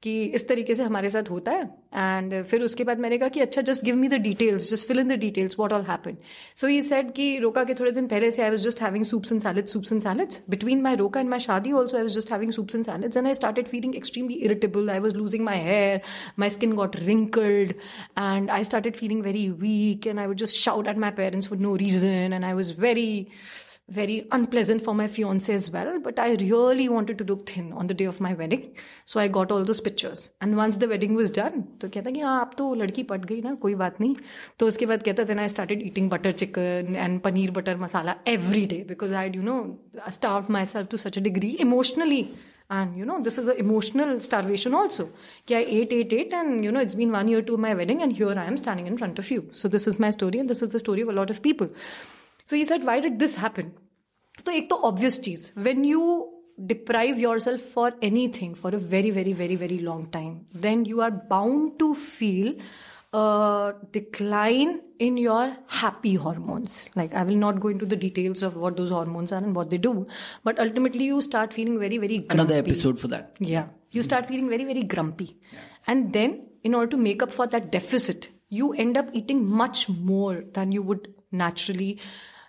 कि 0.05 0.25
इस 0.35 0.49
तरीके 0.49 0.75
से 0.75 0.83
हमारे 0.83 1.11
साथ 1.11 1.31
होता 1.31 1.53
है। 1.53 1.63
एंड 1.95 2.43
फिर 2.45 2.63
उसके 2.63 2.85
बाद 2.85 2.99
मैंने 2.99 3.19
कहा 3.19 3.29
कि 3.29 3.41
अच्छा 3.41 3.63
just 3.63 3.85
give 3.85 3.97
me 3.97 4.09
the 4.09 4.15
details 4.23 4.71
just 4.71 4.87
fill 4.87 4.99
in 4.99 5.09
the 5.09 5.19
details 5.19 5.57
what 5.59 5.73
all 5.73 5.83
happen 5.83 6.17
so 6.57 6.67
he 6.67 6.81
said 6.83 7.13
कि 7.13 7.39
रोका 7.39 7.65
के 7.65 7.75
थोड़े 7.75 7.91
दिन 7.91 8.07
पहले 8.07 8.31
से 8.31 8.43
I 8.43 8.51
was 8.51 8.65
just 8.65 8.83
having 8.83 9.05
soups 9.05 9.33
and 9.33 9.41
salads 9.41 9.73
soups 9.73 9.93
and 9.93 10.03
salads 10.03 10.43
between 10.51 10.83
my 10.83 10.95
roka 10.95 11.21
and 11.21 11.31
my 11.31 11.39
shaadi 11.39 11.73
also 11.73 11.97
I 11.97 12.03
was 12.03 12.13
just 12.13 12.33
having 12.33 12.53
soups 12.53 12.75
and 12.75 12.85
salads 12.85 13.17
and 13.17 13.27
I 13.27 13.35
started 13.35 13.67
feeling 13.67 13.97
extremely 13.97 14.35
irritable 14.35 14.91
I 14.91 14.99
was 14.99 15.15
losing 15.15 15.45
my 15.45 15.63
hair 15.63 16.01
my 16.39 16.51
skin 16.51 16.73
got 16.73 16.97
wrinkled 16.97 17.75
and 18.19 18.51
I 18.51 18.65
started 18.65 18.97
feeling 18.97 19.23
very 19.23 19.49
weekend 20.07 20.19
I 20.19 20.27
would 20.27 20.37
just 20.37 20.57
shout 20.57 20.89
at 20.89 20.99
my 20.99 21.11
parents 21.11 21.49
for 21.49 21.59
no 21.59 21.75
reason 21.77 22.33
and 22.33 22.45
I 22.45 22.53
was 22.53 22.75
very 22.79 23.27
very 23.88 24.28
unpleasant 24.32 24.82
for 24.82 24.94
my 24.94 25.08
fiance 25.08 25.54
as 25.54 25.72
well. 25.72 26.00
But 26.00 26.20
I 26.20 26.34
really 26.34 26.88
wanted 26.90 27.18
to 27.20 27.24
look 27.24 27.50
thin 27.50 27.72
on 27.74 27.88
the 27.88 27.94
day 27.94 28.06
of 28.06 28.20
my 28.22 28.34
wedding. 28.34 28.76
So 29.06 29.20
I 29.20 29.28
got 29.28 29.52
all 29.52 29.64
those 29.64 29.82
pictures. 29.82 30.30
And 30.42 30.56
once 30.56 30.78
the 30.78 30.88
wedding 30.88 31.16
was 31.16 31.32
done, 31.32 31.64
तो 31.80 31.90
कहता 31.90 32.12
कि 32.12 32.20
हाँ 32.20 32.40
अब 32.42 32.54
तो 32.58 32.74
लड़की 32.82 33.04
पट 33.14 33.26
गई 33.26 33.42
ना 33.42 33.54
कोई 33.64 33.76
बात 33.76 34.00
नहीं 34.02 34.16
तो 34.60 34.68
उसके 34.68 34.86
बाद 34.86 35.04
कहता 35.04 35.28
then 35.28 35.40
I 35.40 35.48
started 35.48 35.82
eating 35.82 36.10
butter 36.10 36.32
chicken 36.32 36.96
and 36.96 37.24
paneer 37.24 37.54
butter 37.54 37.76
masala 37.76 38.18
every 38.26 38.66
day 38.66 38.84
because 38.84 39.12
I 39.12 39.24
had 39.24 39.36
you 39.36 39.42
know 39.42 39.80
starved 40.12 40.50
myself 40.50 40.90
to 40.90 40.98
such 40.98 41.18
a 41.18 41.22
degree 41.22 41.56
emotionally 41.60 42.24
and 42.70 42.96
you 42.96 43.06
know 43.06 43.20
this 43.20 43.38
is 43.40 43.48
an 43.48 43.58
emotional 43.58 44.20
starvation 44.20 44.76
also 44.80 45.06
okay, 45.44 45.56
i 45.58 45.66
ate 45.78 45.92
ate 45.92 46.14
ate 46.14 46.34
and 46.34 46.64
you 46.64 46.72
know 46.72 46.80
it's 46.80 46.94
been 46.94 47.12
one 47.12 47.28
year 47.28 47.42
to 47.42 47.58
my 47.58 47.74
wedding 47.74 48.04
and 48.04 48.14
here 48.14 48.36
i 48.38 48.46
am 48.46 48.58
standing 48.58 48.86
in 48.86 48.98
front 48.98 49.18
of 49.18 49.32
you 49.32 49.48
so 49.52 49.68
this 49.68 49.88
is 49.88 50.00
my 50.00 50.12
story 50.12 50.40
and 50.40 50.50
this 50.50 50.62
is 50.62 50.70
the 50.70 50.80
story 50.80 51.02
of 51.02 51.10
a 51.10 51.18
lot 51.20 51.32
of 51.32 51.42
people 51.42 51.70
so 52.46 52.56
he 52.56 52.66
said, 52.66 52.84
why 52.84 53.00
did 53.00 53.20
this 53.20 53.36
happen? 53.36 53.72
So, 54.46 54.52
एक 54.52 54.70
तो 54.70 54.82
obvious 54.90 55.20
चीज 55.20 55.54
when 55.56 55.84
you 55.84 56.04
deprive 56.66 57.20
yourself 57.20 57.62
for 57.62 57.92
anything 58.02 58.54
for 58.54 58.70
a 58.76 58.78
very, 58.78 59.12
very, 59.12 59.34
very, 59.34 59.56
very 59.56 59.80
long 59.80 60.06
time, 60.06 60.46
then 60.54 60.86
you 60.86 61.02
are 61.02 61.12
bound 61.12 61.78
to 61.80 61.94
feel 61.96 62.54
a 63.14 63.74
decline 63.92 64.82
in 65.00 65.18
your 65.18 65.56
happy 65.68 66.14
hormones. 66.16 66.90
Like, 66.96 67.14
I 67.14 67.24
will 67.24 67.36
not 67.36 67.60
go 67.60 67.70
into 67.70 67.86
the 67.86 67.96
details 67.96 68.44
of 68.44 68.56
what 68.56 68.78
those 68.78 68.92
hormones 68.92 69.32
are 69.32 69.42
and 69.42 69.56
what 69.56 69.70
they 69.70 69.78
do, 69.78 70.08
but 70.44 70.60
ultimately, 70.60 71.06
you 71.06 71.22
start 71.22 71.54
feeling 71.54 71.80
very, 71.80 71.98
very 71.98 72.20
grumpy. 72.20 72.34
Another 72.34 72.56
episode 72.56 73.00
for 73.00 73.08
that. 73.08 73.36
Yeah. 73.40 73.68
You 73.92 74.04
start 74.04 74.28
feeling 74.28 74.50
very, 74.50 74.66
very 74.66 74.84
grumpy. 74.84 75.38
And 75.88 76.14
then, 76.14 76.48
in 76.64 76.76
order 76.76 76.92
to 76.92 76.98
make 76.98 77.24
up 77.24 77.32
for 77.32 77.48
that 77.48 77.72
deficit, 77.72 78.30
you 78.50 78.74
end 78.74 78.98
up 78.98 79.10
eating 79.14 79.46
much 79.46 79.88
more 79.90 80.44
than 80.54 80.72
you 80.72 80.82
would 80.84 81.14
naturally, 81.32 82.00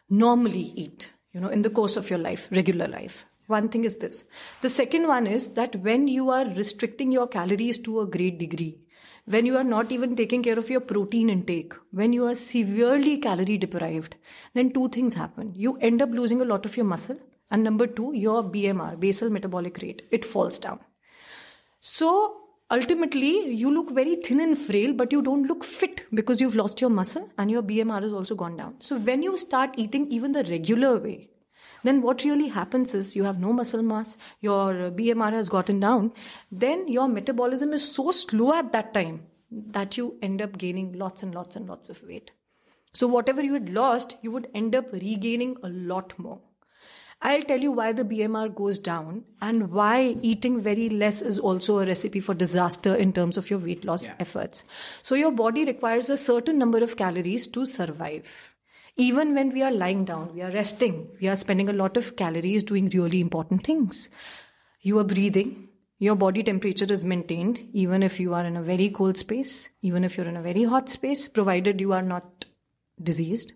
normally 0.09 0.73
eat, 0.75 1.13
you 1.33 1.39
know, 1.39 1.49
in 1.49 1.61
the 1.61 1.69
course 1.69 1.97
of 1.97 2.09
your 2.09 2.19
life, 2.19 2.47
regular 2.51 2.87
life. 2.87 3.25
One 3.47 3.69
thing 3.69 3.83
is 3.83 3.97
this. 3.97 4.23
The 4.61 4.69
second 4.69 5.07
one 5.07 5.27
is 5.27 5.49
that 5.49 5.75
when 5.77 6.07
you 6.07 6.29
are 6.31 6.45
restricting 6.45 7.11
your 7.11 7.27
calories 7.27 7.77
to 7.79 8.01
a 8.01 8.07
great 8.07 8.39
degree, 8.39 8.79
when 9.25 9.45
you 9.45 9.57
are 9.57 9.63
not 9.63 9.91
even 9.91 10.15
taking 10.15 10.43
care 10.43 10.57
of 10.57 10.69
your 10.69 10.79
protein 10.79 11.29
intake, 11.29 11.73
when 11.91 12.13
you 12.13 12.25
are 12.27 12.35
severely 12.35 13.17
calorie 13.17 13.57
deprived, 13.57 14.15
then 14.53 14.71
two 14.71 14.89
things 14.89 15.13
happen. 15.13 15.51
You 15.55 15.77
end 15.77 16.01
up 16.01 16.09
losing 16.09 16.41
a 16.41 16.45
lot 16.45 16.65
of 16.65 16.77
your 16.77 16.85
muscle, 16.85 17.17
and 17.51 17.63
number 17.63 17.87
two, 17.87 18.11
your 18.13 18.43
BMR, 18.43 18.99
basal 18.99 19.29
metabolic 19.29 19.79
rate, 19.81 20.07
it 20.11 20.25
falls 20.25 20.59
down. 20.59 20.79
So 21.79 22.44
ultimately, 22.71 23.53
you 23.53 23.73
look 23.73 23.91
very 23.91 24.15
thin 24.17 24.39
and 24.39 24.57
frail, 24.57 24.93
but 24.93 25.11
you 25.11 25.21
don't 25.21 25.47
look 25.47 25.63
fit 25.63 26.05
because 26.13 26.41
you've 26.41 26.55
lost 26.55 26.81
your 26.81 26.89
muscle 26.89 27.29
and 27.37 27.51
your 27.51 27.63
BMR 27.63 28.01
has 28.03 28.13
also 28.13 28.35
gone 28.35 28.57
down. 28.57 28.75
So 28.79 28.97
when 28.97 29.23
you 29.23 29.37
start 29.37 29.75
eating 29.77 30.07
even 30.11 30.31
the 30.31 30.43
regular 30.43 30.97
way, 30.97 31.29
then 31.83 32.01
what 32.01 32.23
really 32.23 32.47
happens 32.47 32.95
is 32.95 33.15
you 33.15 33.23
have 33.23 33.39
no 33.39 33.53
muscle 33.53 33.83
mass, 33.83 34.17
your 34.41 34.73
BMR 34.91 35.31
has 35.33 35.49
gotten 35.49 35.79
down, 35.79 36.11
then 36.51 36.87
your 36.87 37.07
metabolism 37.07 37.73
is 37.73 37.93
so 37.93 38.11
slow 38.11 38.53
at 38.53 38.71
that 38.71 38.93
time 38.93 39.21
that 39.51 39.97
you 39.97 40.17
end 40.21 40.41
up 40.41 40.57
gaining 40.57 40.93
lots 40.93 41.21
and 41.21 41.35
lots 41.35 41.55
and 41.55 41.67
lots 41.67 41.89
of 41.89 42.01
weight. 42.03 42.31
So, 42.93 43.07
whatever 43.07 43.43
you 43.43 43.53
had 43.53 43.69
lost, 43.69 44.15
you 44.21 44.31
would 44.31 44.47
end 44.55 44.73
up 44.73 44.91
regaining 44.91 45.57
a 45.63 45.69
lot 45.69 46.17
more. 46.17 46.39
I'll 47.21 47.41
tell 47.43 47.59
you 47.59 47.71
why 47.71 47.91
the 47.91 48.03
BMR 48.03 48.53
goes 48.53 48.77
down 48.77 49.23
and 49.41 49.71
why 49.71 50.15
eating 50.21 50.61
very 50.61 50.89
less 50.89 51.21
is 51.21 51.39
also 51.39 51.79
a 51.79 51.85
recipe 51.85 52.19
for 52.19 52.33
disaster 52.33 52.93
in 52.93 53.13
terms 53.13 53.37
of 53.37 53.49
your 53.49 53.59
weight 53.59 53.83
loss 53.85 54.03
Yeah. 54.03 54.15
efforts. 54.19 54.63
So, 55.01 55.15
your 55.15 55.31
body 55.31 55.65
requires 55.65 56.09
a 56.09 56.17
certain 56.17 56.57
number 56.59 56.83
of 56.83 56.97
calories 56.97 57.47
to 57.47 57.65
survive. 57.65 58.51
Even 58.97 59.33
when 59.33 59.49
we 59.49 59.61
are 59.63 59.71
lying 59.71 60.05
down, 60.05 60.33
we 60.33 60.41
are 60.41 60.51
resting, 60.51 61.09
we 61.21 61.27
are 61.27 61.35
spending 61.35 61.67
a 61.67 61.73
lot 61.73 61.97
of 61.97 62.15
calories 62.15 62.63
doing 62.63 62.89
really 62.89 63.19
important 63.19 63.63
things. 63.65 64.09
You 64.81 64.99
are 64.99 65.03
breathing, 65.03 65.69
your 65.99 66.15
body 66.15 66.43
temperature 66.43 66.91
is 66.91 67.03
maintained, 67.03 67.59
even 67.73 68.03
if 68.03 68.19
you 68.19 68.33
are 68.33 68.45
in 68.45 68.55
a 68.55 68.61
very 68.61 68.89
cold 68.89 69.17
space, 69.17 69.69
even 69.81 70.03
if 70.03 70.15
you're 70.15 70.27
in 70.27 70.37
a 70.37 70.41
very 70.41 70.63
hot 70.63 70.89
space, 70.89 71.27
provided 71.27 71.81
you 71.81 71.91
are 71.93 72.01
not 72.01 72.45
diseased. 73.01 73.53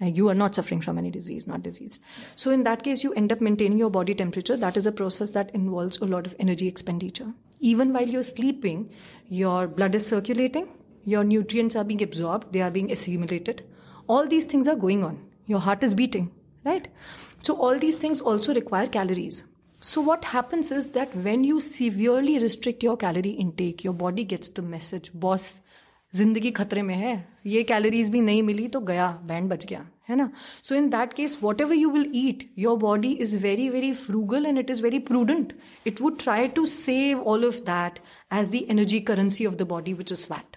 Uh, 0.00 0.06
You 0.06 0.28
are 0.28 0.34
not 0.34 0.54
suffering 0.54 0.80
from 0.80 0.98
any 0.98 1.10
disease, 1.10 1.46
not 1.46 1.62
diseased. 1.62 2.00
So, 2.36 2.50
in 2.50 2.62
that 2.64 2.82
case, 2.82 3.02
you 3.04 3.12
end 3.14 3.32
up 3.32 3.40
maintaining 3.40 3.78
your 3.78 3.90
body 3.90 4.14
temperature. 4.14 4.56
That 4.56 4.76
is 4.76 4.86
a 4.86 4.92
process 4.92 5.32
that 5.32 5.54
involves 5.54 5.98
a 5.98 6.06
lot 6.06 6.26
of 6.26 6.34
energy 6.38 6.68
expenditure. 6.68 7.32
Even 7.60 7.92
while 7.92 8.08
you're 8.08 8.22
sleeping, 8.22 8.90
your 9.28 9.68
blood 9.68 9.94
is 9.94 10.06
circulating, 10.06 10.68
your 11.04 11.24
nutrients 11.24 11.76
are 11.76 11.84
being 11.84 12.02
absorbed, 12.02 12.52
they 12.52 12.60
are 12.60 12.70
being 12.70 12.90
assimilated. 12.90 13.64
All 14.08 14.26
these 14.26 14.46
things 14.46 14.66
are 14.66 14.76
going 14.76 15.04
on. 15.04 15.24
Your 15.46 15.60
heart 15.60 15.82
is 15.84 15.94
beating, 15.94 16.30
right? 16.64 16.88
So, 17.42 17.56
all 17.56 17.78
these 17.78 17.96
things 17.96 18.20
also 18.20 18.54
require 18.54 18.88
calories. 18.88 19.44
So, 19.80 20.00
what 20.00 20.24
happens 20.24 20.70
is 20.70 20.88
that 20.88 21.14
when 21.16 21.42
you 21.44 21.60
severely 21.60 22.38
restrict 22.38 22.82
your 22.84 22.96
calorie 22.96 23.30
intake, 23.30 23.82
your 23.82 23.92
body 23.92 24.24
gets 24.24 24.48
the 24.48 24.62
message, 24.62 25.10
boss, 25.12 25.60
ज़िंदगी 26.14 26.50
खतरे 26.50 26.82
में 26.82 26.94
है, 26.94 27.14
ये 27.46 27.62
calories 27.62 28.08
भी 28.10 28.20
नहीं 28.20 28.42
मिली 28.42 28.68
तो 28.68 28.80
गया 28.80 29.10
band 29.26 29.48
बच 29.50 29.66
गया, 29.66 29.86
है 30.08 30.16
ना? 30.16 30.30
So 30.62 30.74
in 30.74 30.88
that 30.90 31.12
case 31.12 31.38
whatever 31.60 31.74
you 31.74 31.90
will 31.90 32.10
eat 32.14 32.48
your 32.58 32.76
body 32.78 33.12
is 33.12 33.38
very 33.38 33.68
very 33.68 33.92
frugal 34.06 34.46
and 34.46 34.58
it 34.58 34.70
is 34.70 34.82
very 34.82 34.98
prudent 35.10 35.52
it 35.86 36.00
would 36.00 36.18
try 36.22 36.48
to 36.56 36.66
save 36.68 37.22
all 37.24 37.44
of 37.46 37.60
that 37.70 38.00
as 38.32 38.50
the 38.50 38.66
energy 38.70 39.00
currency 39.10 39.46
of 39.46 39.54
the 39.54 39.68
body 39.68 39.92
which 39.94 40.12
is 40.12 40.26
fat 40.26 40.56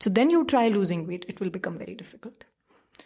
so 0.00 0.10
then 0.10 0.30
you 0.30 0.42
try 0.52 0.70
losing 0.70 1.06
weight 1.06 1.26
it 1.28 1.40
will 1.42 1.50
become 1.50 1.74
very 1.74 1.96
difficult. 1.96 2.53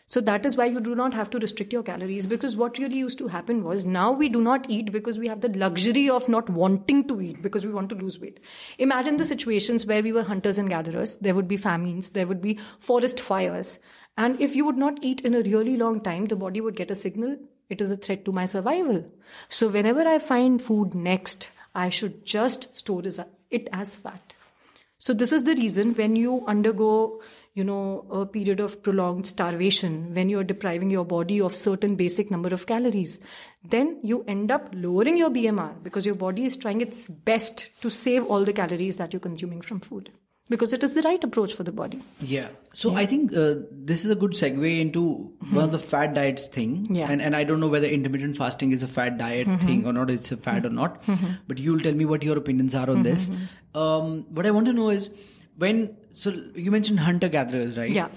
So 0.07 0.21
that 0.23 0.47
is 0.47 0.57
why 0.57 0.67
you 0.67 0.81
do 0.81 0.95
not 0.95 1.15
have 1.15 1.29
to 1.31 1.39
restrict 1.39 1.73
your 1.73 1.83
calories 1.83 2.27
because 2.27 2.57
what 2.57 2.79
really 2.79 2.97
used 2.97 3.19
to 3.19 3.29
happen 3.29 3.63
was 3.63 3.85
now 3.85 4.11
we 4.11 4.29
do 4.29 4.41
not 4.41 4.65
eat 4.69 4.91
because 4.91 5.19
we 5.19 5.29
have 5.29 5.43
the 5.43 5.49
luxury 5.49 6.09
of 6.09 6.29
not 6.29 6.49
wanting 6.49 7.07
to 7.09 7.21
eat 7.21 7.43
because 7.43 7.67
we 7.67 7.73
want 7.73 7.91
to 7.91 7.95
lose 7.95 8.19
weight. 8.19 8.41
Imagine 8.79 9.19
the 9.19 9.25
situations 9.25 9.85
where 9.85 10.03
we 10.03 10.13
were 10.13 10.23
hunters 10.23 10.59
and 10.59 10.69
gatherers. 10.69 11.17
There 11.17 11.35
would 11.35 11.49
be 11.49 11.57
famines, 11.57 12.11
there 12.11 12.27
would 12.27 12.41
be 12.41 12.59
forest 12.79 13.21
fires. 13.21 13.79
And 14.17 14.41
if 14.41 14.57
you 14.57 14.65
would 14.65 14.79
not 14.79 14.99
eat 15.03 15.21
in 15.21 15.35
a 15.35 15.43
really 15.43 15.77
long 15.77 16.01
time, 16.01 16.27
the 16.27 16.37
body 16.37 16.61
would 16.61 16.77
get 16.77 16.91
a 16.91 16.95
signal 16.95 17.37
it 17.69 17.81
is 17.83 17.91
a 17.91 17.97
threat 17.97 18.25
to 18.25 18.33
my 18.33 18.47
survival. 18.47 19.05
So 19.49 19.69
whenever 19.69 20.01
I 20.01 20.19
find 20.19 20.61
food 20.61 20.95
next, 20.95 21.51
I 21.75 21.91
should 21.91 22.25
just 22.25 22.77
store 22.77 23.03
it 23.51 23.69
as 23.73 23.95
fat. 23.95 24.35
So 24.99 25.13
this 25.13 25.33
is 25.33 25.45
the 25.45 25.55
reason 25.55 25.95
when 25.95 26.17
you 26.17 26.45
undergo, 26.47 27.21
you 27.59 27.65
know, 27.65 28.07
a 28.13 28.25
period 28.25 28.61
of 28.61 28.83
prolonged 28.85 29.27
starvation, 29.27 30.15
when 30.15 30.29
you're 30.29 30.45
depriving 30.45 30.91
your 30.91 31.05
body 31.05 31.41
of 31.41 31.57
certain 31.61 31.97
basic 31.97 32.31
number 32.31 32.55
of 32.57 32.67
calories, 32.67 33.19
then 33.65 33.99
you 34.05 34.25
end 34.29 34.53
up 34.53 34.69
lowering 34.73 35.19
your 35.19 35.31
BMR 35.31 35.83
because 35.83 36.07
your 36.07 36.15
body 36.15 36.45
is 36.45 36.57
trying 36.57 36.81
its 36.81 37.09
best 37.09 37.69
to 37.83 37.91
save 37.91 38.25
all 38.25 38.45
the 38.45 38.53
calories 38.53 38.99
that 38.99 39.13
you're 39.13 39.27
consuming 39.29 39.61
from 39.61 39.81
food. 39.81 40.13
Because 40.51 40.73
it 40.73 40.85
is 40.85 40.95
the 40.95 41.03
right 41.03 41.23
approach 41.23 41.53
for 41.53 41.65
the 41.65 41.73
body. 41.73 42.01
Yeah. 42.21 42.47
So 42.73 42.95
I 42.95 43.05
think 43.05 43.35
uh, 43.37 43.57
this 43.71 44.05
is 44.05 44.11
a 44.13 44.17
good 44.17 44.31
segue 44.31 44.81
into 44.81 45.03
one 45.51 45.65
of 45.65 45.73
the 45.73 45.79
fat 45.79 46.15
diets 46.15 46.47
thing. 46.47 46.87
Yeah. 46.89 47.11
And 47.11 47.21
and 47.21 47.37
I 47.37 47.45
don't 47.45 47.61
know 47.61 47.69
whether 47.69 47.87
intermittent 47.87 48.39
fasting 48.39 48.73
is 48.73 48.83
a 48.83 48.89
fat 48.89 49.19
diet 49.19 49.47
thing 49.67 49.85
or 49.85 49.93
not. 49.93 50.11
It's 50.11 50.33
a 50.33 50.39
fad 50.39 50.65
or 50.65 50.71
not. 50.71 51.03
But 51.49 51.59
you'll 51.59 51.81
tell 51.81 51.93
me 51.93 52.07
what 52.07 52.23
your 52.23 52.39
opinions 52.39 52.75
are 52.75 52.89
on 52.89 53.03
this. 53.03 53.31
Um, 53.75 54.25
what 54.39 54.47
I 54.47 54.53
want 54.53 54.67
to 54.69 54.73
know 54.73 54.89
is 54.89 55.11
when 55.57 55.97
So 56.18 56.34
you 56.56 56.72
mentioned 56.72 57.00
hunter 57.00 57.30
gatherers, 57.30 57.78
right? 57.78 57.92
Yeah. 57.92 58.08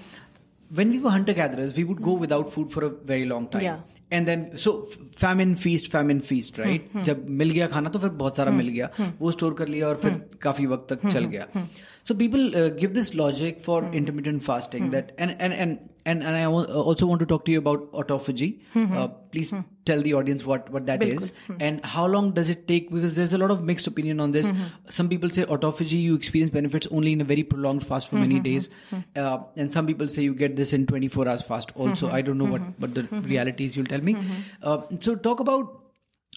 When 0.70 0.90
we 0.90 0.98
were 0.98 1.11
hunter 1.11 1.33
gatherers, 1.33 1.76
we 1.76 1.85
would 1.85 2.02
go 2.02 2.14
without 2.14 2.50
food 2.50 2.72
for 2.72 2.85
a 2.85 2.88
very 3.12 3.24
long 3.24 3.48
time. 3.48 3.62
Yeah. 3.62 3.85
And 4.12 4.26
then 4.26 4.44
so 4.57 4.72
famine 5.18 5.55
feast 5.55 5.90
famine 5.92 6.18
feast 6.26 6.59
right 6.59 6.90
जब 7.05 7.24
मिल 7.40 7.50
गया 7.50 7.66
खाना 7.68 7.88
तो 7.90 7.98
फिर 7.98 8.11
बहुत 8.22 8.37
सारा 8.37 8.50
मिल 8.52 8.68
गया 8.68 8.90
वो 9.20 9.31
store 9.33 9.55
कर 9.59 9.68
लिया 9.68 9.88
और 9.88 9.96
फिर 10.02 10.20
काफी 10.42 10.66
वक्त 10.66 10.92
तक 10.92 11.07
चल 11.09 11.24
गया 11.35 11.66
so 12.09 12.14
people 12.14 12.52
give 12.81 12.90
this 12.94 13.14
logic 13.14 13.61
for 13.64 13.90
intermittent 13.94 14.42
fasting 14.42 14.90
that 14.90 15.14
and 15.18 15.31
and 15.40 15.52
and 15.52 15.76
and 16.05 16.23
and 16.23 16.35
I 16.35 16.45
also 16.45 17.05
want 17.05 17.19
to 17.19 17.25
talk 17.25 17.45
to 17.45 17.51
you 17.51 17.59
about 17.59 17.91
autophagy. 17.91 18.61
Mm-hmm. 18.73 18.97
Uh, 18.97 19.07
please 19.07 19.51
mm-hmm. 19.51 19.67
tell 19.85 20.01
the 20.01 20.13
audience 20.13 20.45
what 20.45 20.69
what 20.69 20.85
that 20.87 21.03
is. 21.03 21.31
Mm-hmm. 21.31 21.57
And 21.59 21.85
how 21.85 22.05
long 22.05 22.31
does 22.31 22.49
it 22.49 22.67
take? 22.67 22.91
Because 22.91 23.15
there's 23.15 23.33
a 23.33 23.37
lot 23.37 23.51
of 23.51 23.63
mixed 23.63 23.87
opinion 23.87 24.19
on 24.19 24.31
this. 24.31 24.51
Some 24.89 25.09
people 25.09 25.29
say 25.29 25.45
autophagy 25.45 26.01
you 26.01 26.15
experience 26.15 26.51
benefits 26.51 26.87
only 26.91 27.13
in 27.13 27.21
a 27.21 27.23
very 27.23 27.43
prolonged 27.43 27.85
fast 27.85 28.09
for 28.09 28.15
many 28.15 28.39
days, 28.39 28.69
uh, 29.15 29.39
and 29.55 29.71
some 29.71 29.87
people 29.87 30.07
say 30.07 30.23
you 30.23 30.33
get 30.33 30.55
this 30.55 30.73
in 30.73 30.87
24 30.87 31.27
hours 31.27 31.41
fast. 31.41 31.71
Also, 31.75 32.09
I 32.09 32.21
don't 32.21 32.37
know 32.37 32.51
what 32.55 32.61
what 32.79 32.95
the 32.95 33.03
reality 33.21 33.65
is. 33.65 33.77
You'll 33.77 33.93
tell 33.93 34.01
me. 34.01 34.17
Uh, 34.61 34.81
so 34.99 35.15
talk 35.15 35.39
about 35.39 35.83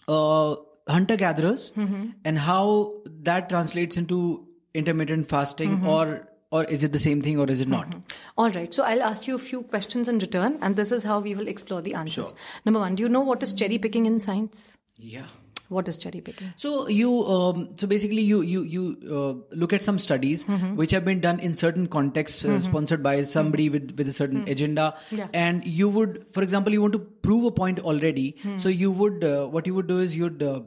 uh, 0.09 0.57
hunter 0.89 1.17
gatherers 1.17 1.73
and 1.77 2.39
how 2.39 2.95
that 3.31 3.49
translates 3.49 3.97
into 3.97 4.49
intermittent 4.75 5.29
fasting 5.29 5.85
or 5.87 6.29
or 6.59 6.65
is 6.79 6.83
it 6.89 6.97
the 6.97 7.03
same 7.05 7.23
thing 7.29 7.39
or 7.45 7.47
is 7.55 7.63
it 7.67 7.71
not? 7.77 7.95
All 8.43 8.51
right. 8.59 8.73
So 8.81 8.85
I'll 8.91 9.07
ask 9.13 9.31
you 9.31 9.39
a 9.39 9.45
few 9.45 9.63
questions 9.77 10.11
in 10.17 10.21
return, 10.27 10.59
and 10.69 10.83
this 10.83 10.93
is 10.99 11.07
how 11.13 11.21
we 11.29 11.35
will 11.41 11.49
explore 11.55 11.81
the 11.87 11.95
answers. 12.03 12.35
Number 12.69 12.81
one, 12.89 13.01
do 13.01 13.07
you 13.09 13.15
know 13.17 13.23
what 13.31 13.49
is 13.49 13.55
cherry 13.63 13.79
picking 13.89 14.07
in 14.13 14.21
science? 14.29 14.69
Yeah. 15.15 15.33
What 15.75 15.89
is 15.91 15.97
cherry 16.01 16.21
picking? 16.25 16.49
So 16.63 16.73
you, 16.95 17.11
um, 17.35 17.61
so 17.83 17.87
basically 17.93 18.25
you 18.31 18.41
you 18.49 18.63
you 18.73 18.83
uh, 19.21 19.57
look 19.63 19.73
at 19.77 19.85
some 19.87 19.99
studies 20.07 20.43
which 20.81 20.93
have 20.97 21.07
been 21.07 21.23
done 21.25 21.41
in 21.49 21.55
certain 21.61 21.87
contexts, 21.95 22.45
uh, 22.45 22.59
sponsored 22.67 23.03
by 23.07 23.15
somebody 23.31 23.69
with 23.77 23.95
with 24.01 24.11
a 24.13 24.17
certain 24.19 24.43
agenda, 24.57 24.89
Yeah. 25.21 25.33
and 25.45 25.67
you 25.79 25.89
would, 25.97 26.19
for 26.39 26.43
example, 26.49 26.77
you 26.79 26.83
want 26.85 26.99
to 26.99 27.03
prove 27.29 27.47
a 27.53 27.55
point 27.63 27.81
already. 27.95 28.27
So 28.67 28.75
you 28.85 28.93
would, 29.03 29.25
uh, 29.31 29.47
what 29.57 29.67
you 29.73 29.75
would 29.81 29.89
do 29.95 29.99
is 30.09 30.15
you'd 30.21 30.45
uh, 30.51 30.61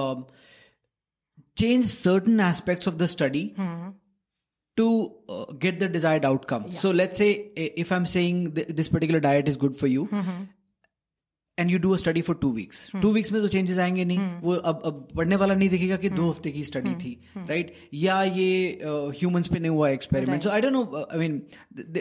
um, 0.00 0.26
change 1.64 1.86
certain 1.86 2.40
aspects 2.52 2.86
of 2.86 2.98
the 3.04 3.08
study. 3.16 3.44
To 4.78 4.86
uh, 5.28 5.44
get 5.62 5.78
the 5.80 5.88
desired 5.88 6.24
outcome. 6.24 6.72
So 6.72 6.90
let's 6.98 7.16
say 7.20 7.30
if 7.84 7.90
I'm 7.94 8.04
saying 8.06 8.52
th- 8.58 8.68
this 8.80 8.88
particular 8.96 9.20
diet 9.24 9.48
is 9.52 9.56
good 9.56 9.74
for 9.76 9.88
you, 9.92 10.04
and 11.59 11.71
you 11.71 11.77
do 11.79 11.91
a 11.93 11.97
study 11.97 12.21
for 12.21 12.35
two 12.41 12.49
weeks 12.51 12.85
two 13.01 13.11
weeks 13.13 13.31
में 13.31 13.41
तो 13.41 13.47
changes 13.47 13.77
आएंगे 13.79 14.03
नहीं 14.05 14.19
वो 14.41 14.53
अब 14.53 14.81
अब 14.85 15.07
पढ़ने 15.15 15.35
वाला 15.35 15.55
नहीं 15.55 15.69
दिखेगा 15.69 15.95
कि 16.03 16.09
दो 16.09 16.29
हफ्ते 16.29 16.51
की 16.51 16.63
स्टडी 16.63 16.93
थी 17.03 17.11
राइट 17.49 17.73
या 17.93 18.21
ये 18.23 18.47
ह्यूमंस 19.19 19.47
पे 19.47 19.59
नहीं 19.59 19.71
हुआ 19.71 19.89
experiment 19.89 20.43
so 20.43 20.49
I 20.49 20.61
don't 20.61 20.73
know 20.73 21.05
I 21.11 21.19
mean 21.19 21.41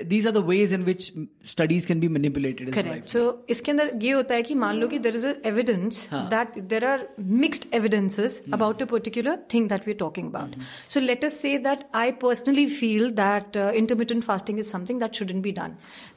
these 0.09 0.27
are 0.27 0.33
the 0.33 0.45
ways 0.47 0.75
in 0.75 0.85
which 0.85 1.11
studies 1.47 1.87
can 1.87 2.01
be 2.01 2.09
manipulated 2.15 2.73
correct 2.75 3.09
so 3.09 3.25
इसके 3.51 3.71
अंदर 3.73 3.91
ये 4.03 4.13
होता 4.13 4.35
है 4.35 4.43
कि 4.43 4.55
मान 4.63 4.77
लो 4.77 4.89
कि 4.89 4.99
there 5.09 5.17
is 5.17 5.27
evidence 5.47 6.09
that 6.15 6.59
there 6.71 6.85
are 6.85 7.07
mixed 7.43 7.67
evidences 7.75 8.43
about 8.53 8.83
a 8.83 8.87
particular 8.95 9.39
thing 9.55 9.69
that 9.69 9.87
we 9.87 9.93
are 9.93 9.99
talking 9.99 10.29
about 10.29 10.57
so 10.95 11.01
let 11.01 11.25
us 11.25 11.41
say 11.43 11.57
that 11.69 11.85
I 12.03 12.13
personally 12.25 12.67
feel 12.79 13.11
that 13.21 13.61
intermittent 13.83 14.25
fasting 14.25 14.59
is 14.63 14.69
something 14.73 14.99
that 15.03 15.19
shouldn't 15.19 15.43
be 15.45 15.53
done 15.55 15.73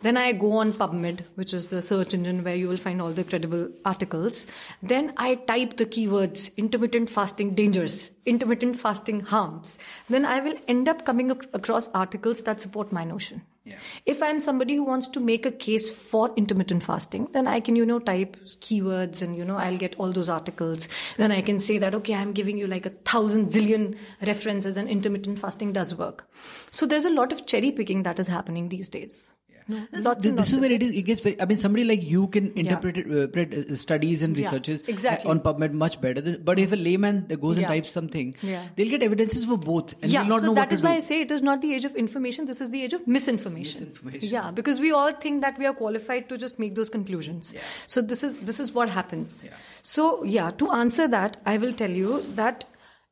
then 0.05 0.17
i 0.17 0.25
go 0.41 0.49
on 0.57 0.73
pubmed 0.73 1.21
which 1.41 1.53
is 1.57 1.65
the 1.67 1.81
search 1.85 2.13
engine 2.17 2.43
where 2.47 2.57
you 2.61 2.67
will 2.71 2.81
find 2.83 3.05
all 3.05 3.15
the 3.19 3.25
credible 3.30 3.70
articles. 3.84 4.46
Then 4.82 5.12
I 5.16 5.36
type 5.36 5.76
the 5.76 5.86
keywords 5.86 6.50
intermittent 6.56 7.08
fasting 7.08 7.54
dangers, 7.54 8.10
intermittent 8.26 8.78
fasting 8.78 9.20
harms. 9.20 9.78
Then 10.08 10.26
I 10.26 10.40
will 10.40 10.58
end 10.68 10.88
up 10.88 11.06
coming 11.06 11.30
across 11.30 11.88
articles 11.94 12.42
that 12.42 12.60
support 12.60 12.92
my 12.92 13.04
notion. 13.04 13.42
Yeah. 13.64 13.76
If 14.06 14.22
I'm 14.22 14.40
somebody 14.40 14.74
who 14.74 14.84
wants 14.84 15.06
to 15.08 15.20
make 15.20 15.44
a 15.44 15.52
case 15.52 15.90
for 15.90 16.32
intermittent 16.34 16.82
fasting, 16.82 17.28
then 17.32 17.46
I 17.46 17.60
can, 17.60 17.76
you 17.76 17.84
know, 17.84 17.98
type 17.98 18.36
keywords 18.44 19.20
and, 19.20 19.36
you 19.36 19.44
know, 19.44 19.56
I'll 19.56 19.76
get 19.76 19.96
all 19.98 20.12
those 20.12 20.30
articles. 20.30 20.88
Then 21.18 21.30
I 21.30 21.42
can 21.42 21.60
say 21.60 21.76
that, 21.78 21.94
okay, 21.94 22.14
I'm 22.14 22.32
giving 22.32 22.56
you 22.56 22.66
like 22.66 22.86
a 22.86 22.90
thousand 22.90 23.50
zillion 23.50 23.98
references 24.22 24.76
and 24.76 24.88
intermittent 24.88 25.38
fasting 25.38 25.72
does 25.72 25.94
work. 25.94 26.26
So 26.70 26.86
there's 26.86 27.04
a 27.04 27.10
lot 27.10 27.32
of 27.32 27.46
cherry 27.46 27.70
picking 27.70 28.02
that 28.04 28.18
is 28.18 28.28
happening 28.28 28.70
these 28.70 28.88
days. 28.88 29.32
No, 29.68 29.86
lots 29.92 30.22
this, 30.22 30.32
this 30.32 30.52
is 30.52 30.58
where 30.58 30.70
it 30.70 30.82
is. 30.82 30.90
It 30.90 31.02
gets 31.02 31.20
very. 31.20 31.40
I 31.40 31.44
mean, 31.44 31.56
somebody 31.58 31.84
like 31.84 32.02
you 32.02 32.28
can 32.28 32.52
interpret 32.56 32.96
yeah. 32.96 33.26
it, 33.34 33.70
uh, 33.70 33.76
studies 33.76 34.22
and 34.22 34.36
researches 34.36 34.82
yeah, 34.86 34.92
exactly. 34.92 35.30
on 35.30 35.40
PubMed 35.40 35.72
much 35.72 36.00
better. 36.00 36.20
Than, 36.20 36.42
but 36.42 36.58
if 36.58 36.72
a 36.72 36.76
layman 36.76 37.26
goes 37.40 37.58
and 37.58 37.66
types 37.66 37.90
something, 37.90 38.34
they'll 38.42 38.88
get 38.88 39.02
evidences 39.02 39.44
for 39.44 39.56
both, 39.56 39.94
and 40.02 40.10
yeah, 40.10 40.22
will 40.22 40.28
not 40.28 40.40
so 40.40 40.46
know 40.46 40.54
that 40.54 40.72
is 40.72 40.82
why 40.82 40.90
do. 40.90 40.96
I 40.96 41.00
say 41.00 41.20
it 41.22 41.30
is 41.30 41.42
not 41.42 41.60
the 41.60 41.74
age 41.74 41.84
of 41.84 41.94
information. 41.96 42.46
This 42.46 42.60
is 42.60 42.70
the 42.70 42.82
age 42.82 42.92
of 42.92 43.06
misinformation. 43.06 43.80
Misinformation. 43.80 44.28
Yeah, 44.28 44.50
because 44.50 44.80
we 44.80 44.92
all 44.92 45.12
think 45.12 45.42
that 45.42 45.58
we 45.58 45.66
are 45.66 45.74
qualified 45.74 46.28
to 46.28 46.36
just 46.36 46.58
make 46.58 46.74
those 46.74 46.90
conclusions. 46.90 47.54
So 47.86 48.00
this 48.00 48.24
is 48.24 48.38
this 48.38 48.60
is 48.60 48.72
what 48.72 48.88
happens. 48.88 49.44
So 49.82 50.24
yeah, 50.24 50.50
to 50.52 50.70
answer 50.70 51.08
that, 51.08 51.36
I 51.46 51.56
will 51.56 51.72
tell 51.72 51.90
you 51.90 52.22
that 52.34 52.64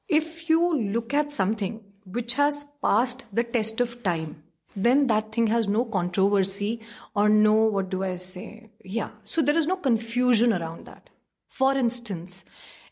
if 0.08 0.48
you 0.48 0.74
look 0.78 1.12
at 1.12 1.30
something 1.32 1.84
which 2.04 2.34
has 2.34 2.64
passed 2.82 3.26
the 3.32 3.44
test 3.44 3.80
of 3.80 4.02
time 4.02 4.42
then 4.84 5.06
that 5.08 5.32
thing 5.32 5.46
has 5.48 5.68
no 5.68 5.84
controversy 5.84 6.80
or 7.14 7.28
no, 7.28 7.52
what 7.52 7.90
do 7.90 8.04
I 8.04 8.16
say? 8.16 8.70
Yeah. 8.84 9.10
So 9.24 9.42
there 9.42 9.56
is 9.56 9.66
no 9.66 9.76
confusion 9.76 10.52
around 10.52 10.86
that. 10.86 11.10
For 11.48 11.76
instance, 11.76 12.44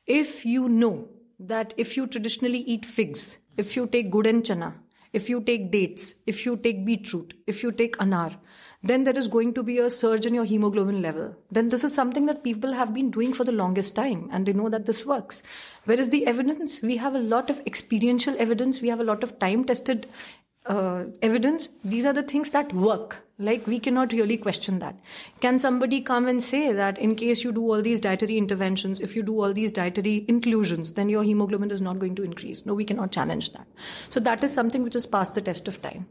if 0.06 0.44
you 0.44 0.68
know 0.68 1.08
that 1.38 1.74
if 1.76 1.96
you 1.96 2.06
traditionally 2.06 2.60
eat 2.60 2.84
figs, 2.84 3.38
if 3.56 3.76
you 3.76 3.86
take 3.86 4.10
gud 4.10 4.26
and 4.26 4.42
chana, 4.42 4.74
if 5.12 5.30
you 5.30 5.40
take 5.40 5.70
dates, 5.70 6.14
if 6.26 6.44
you 6.44 6.56
take 6.56 6.84
beetroot, 6.84 7.32
if 7.46 7.62
you 7.62 7.72
take 7.72 7.96
anar, 7.98 8.36
then 8.82 9.04
there 9.04 9.18
is 9.18 9.28
going 9.28 9.54
to 9.54 9.62
be 9.62 9.78
a 9.78 9.88
surge 9.88 10.26
in 10.26 10.34
your 10.34 10.44
hemoglobin 10.44 11.00
level. 11.00 11.34
Then 11.50 11.70
this 11.70 11.84
is 11.84 11.94
something 11.94 12.26
that 12.26 12.44
people 12.44 12.72
have 12.72 12.92
been 12.92 13.10
doing 13.10 13.32
for 13.32 13.44
the 13.44 13.52
longest 13.52 13.94
time 13.94 14.28
and 14.30 14.44
they 14.44 14.52
know 14.52 14.68
that 14.68 14.86
this 14.86 15.06
works. 15.06 15.42
Where 15.84 15.98
is 15.98 16.10
the 16.10 16.26
evidence? 16.26 16.82
We 16.82 16.96
have 16.98 17.14
a 17.14 17.20
lot 17.20 17.50
of 17.50 17.60
experiential 17.66 18.36
evidence. 18.38 18.82
We 18.82 18.88
have 18.88 19.00
a 19.00 19.04
lot 19.04 19.22
of 19.22 19.38
time 19.38 19.64
tested 19.64 20.06
uh, 20.68 21.04
evidence, 21.22 21.68
these 21.84 22.04
are 22.04 22.12
the 22.12 22.22
things 22.22 22.50
that 22.50 22.72
work. 22.72 23.18
Like 23.38 23.66
we 23.66 23.78
cannot 23.78 24.12
really 24.12 24.36
question 24.36 24.78
that. 24.78 24.98
Can 25.40 25.58
somebody 25.58 26.00
come 26.00 26.26
and 26.26 26.42
say 26.42 26.72
that 26.72 26.98
in 26.98 27.14
case 27.14 27.44
you 27.44 27.52
do 27.52 27.60
all 27.60 27.82
these 27.82 28.00
dietary 28.00 28.38
interventions, 28.38 29.00
if 29.00 29.14
you 29.14 29.22
do 29.22 29.40
all 29.40 29.52
these 29.52 29.70
dietary 29.70 30.24
inclusions, 30.26 30.92
then 30.92 31.08
your 31.08 31.22
hemoglobin 31.22 31.70
is 31.70 31.82
not 31.82 31.98
going 31.98 32.14
to 32.14 32.22
increase? 32.22 32.64
No, 32.64 32.72
we 32.74 32.84
cannot 32.84 33.12
challenge 33.12 33.52
that. 33.52 33.66
So 34.08 34.20
that 34.20 34.42
is 34.42 34.52
something 34.52 34.82
which 34.82 34.94
has 34.94 35.06
passed 35.06 35.34
the 35.34 35.42
test 35.42 35.68
of 35.68 35.82
time. 35.82 36.06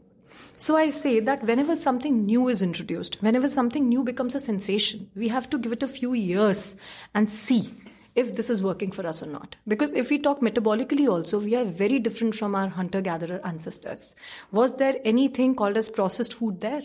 So 0.56 0.76
I 0.76 0.88
say 0.88 1.20
that 1.20 1.42
whenever 1.42 1.76
something 1.76 2.24
new 2.24 2.48
is 2.48 2.62
introduced, 2.62 3.20
whenever 3.22 3.48
something 3.48 3.88
new 3.88 4.02
becomes 4.02 4.34
a 4.34 4.40
sensation, 4.40 5.10
we 5.14 5.28
have 5.28 5.50
to 5.50 5.58
give 5.58 5.72
it 5.72 5.82
a 5.82 5.88
few 5.88 6.14
years 6.14 6.76
and 7.14 7.28
see 7.28 7.70
if 8.16 8.34
this 8.34 8.50
is 8.50 8.62
working 8.62 8.90
for 8.90 9.06
us 9.06 9.22
or 9.22 9.26
not. 9.26 9.54
Because 9.68 9.92
if 9.92 10.10
we 10.10 10.18
talk 10.18 10.40
metabolically 10.40 11.08
also, 11.08 11.38
we 11.38 11.54
are 11.54 11.64
very 11.64 11.98
different 11.98 12.34
from 12.34 12.54
our 12.54 12.68
hunter 12.68 13.00
gatherer 13.00 13.40
ancestors. 13.44 14.14
Was 14.50 14.76
there 14.76 14.96
anything 15.04 15.54
called 15.54 15.76
as 15.76 15.88
processed 15.88 16.32
food 16.32 16.60
there? 16.60 16.82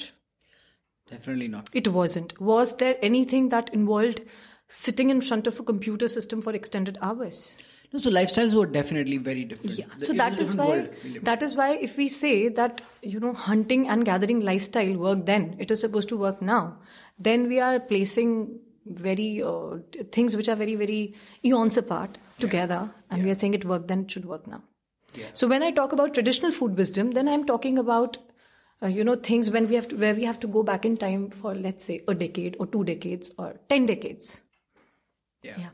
Definitely 1.10 1.48
not. 1.48 1.70
It 1.74 1.88
wasn't. 1.88 2.40
Was 2.40 2.76
there 2.76 2.98
anything 3.02 3.50
that 3.50 3.74
involved 3.74 4.22
sitting 4.68 5.10
in 5.10 5.22
front 5.22 5.48
of 5.48 5.60
a 5.60 5.64
computer 5.64 6.08
system 6.08 6.42
for 6.42 6.54
extended 6.54 6.98
hours? 7.02 7.56
No, 7.94 8.00
so 8.00 8.10
lifestyles 8.10 8.54
were 8.54 8.66
definitely 8.66 9.18
very 9.18 9.44
different. 9.44 9.78
Yeah. 9.78 9.86
So 9.98 10.14
that 10.14 10.40
is 10.40 10.56
why 10.56 10.90
that 11.24 11.44
is 11.44 11.56
why 11.56 11.72
if 11.74 11.98
we 11.98 12.08
say 12.08 12.48
that 12.48 12.82
you 13.02 13.20
know 13.20 13.34
hunting 13.34 13.90
and 13.90 14.06
gathering 14.06 14.40
lifestyle 14.40 14.94
worked 14.96 15.26
then, 15.26 15.58
it 15.60 15.72
is 15.72 15.82
supposed 15.82 16.08
to 16.10 16.18
work 16.18 16.42
now. 16.42 16.78
Then 17.20 17.50
we 17.50 17.60
are 17.60 17.82
placing 17.82 18.60
very 18.86 19.44
uh, 19.44 19.78
things 20.12 20.36
which 20.36 20.50
are 20.50 20.56
very 20.56 20.76
very 20.76 21.14
eons 21.46 21.78
apart 21.78 22.18
together 22.40 22.82
yeah. 22.84 23.02
and 23.10 23.20
yeah. 23.20 23.26
we 23.26 23.32
are 23.32 23.36
saying 23.36 23.54
it 23.54 23.66
worked 23.66 23.88
then 23.88 24.02
it 24.02 24.12
should 24.12 24.26
work 24.26 24.48
now. 24.48 24.62
Yeah. 25.14 25.26
so 25.34 25.46
when 25.46 25.62
i 25.62 25.72
talk 25.72 25.92
about 25.92 26.14
traditional 26.14 26.52
food 26.52 26.78
wisdom 26.78 27.12
then 27.12 27.28
i'm 27.28 27.46
talking 27.46 27.78
about 27.78 28.18
uh, 28.84 28.88
you 28.88 29.04
know 29.04 29.16
things 29.16 29.52
when 29.52 29.68
we 29.68 29.76
have 29.76 29.88
to 29.90 29.96
where 29.96 30.16
we 30.16 30.24
have 30.24 30.40
to 30.40 30.48
go 30.48 30.64
back 30.64 30.86
in 30.86 30.98
time 30.98 31.30
for 31.30 31.54
let's 31.54 31.86
say 31.86 32.02
a 32.08 32.16
decade 32.16 32.56
or 32.60 32.68
two 32.68 32.84
decades 32.84 33.32
or 33.38 33.56
10 33.70 33.86
decades. 33.86 34.42
Yeah. 35.44 35.58
Yeah, 35.58 35.70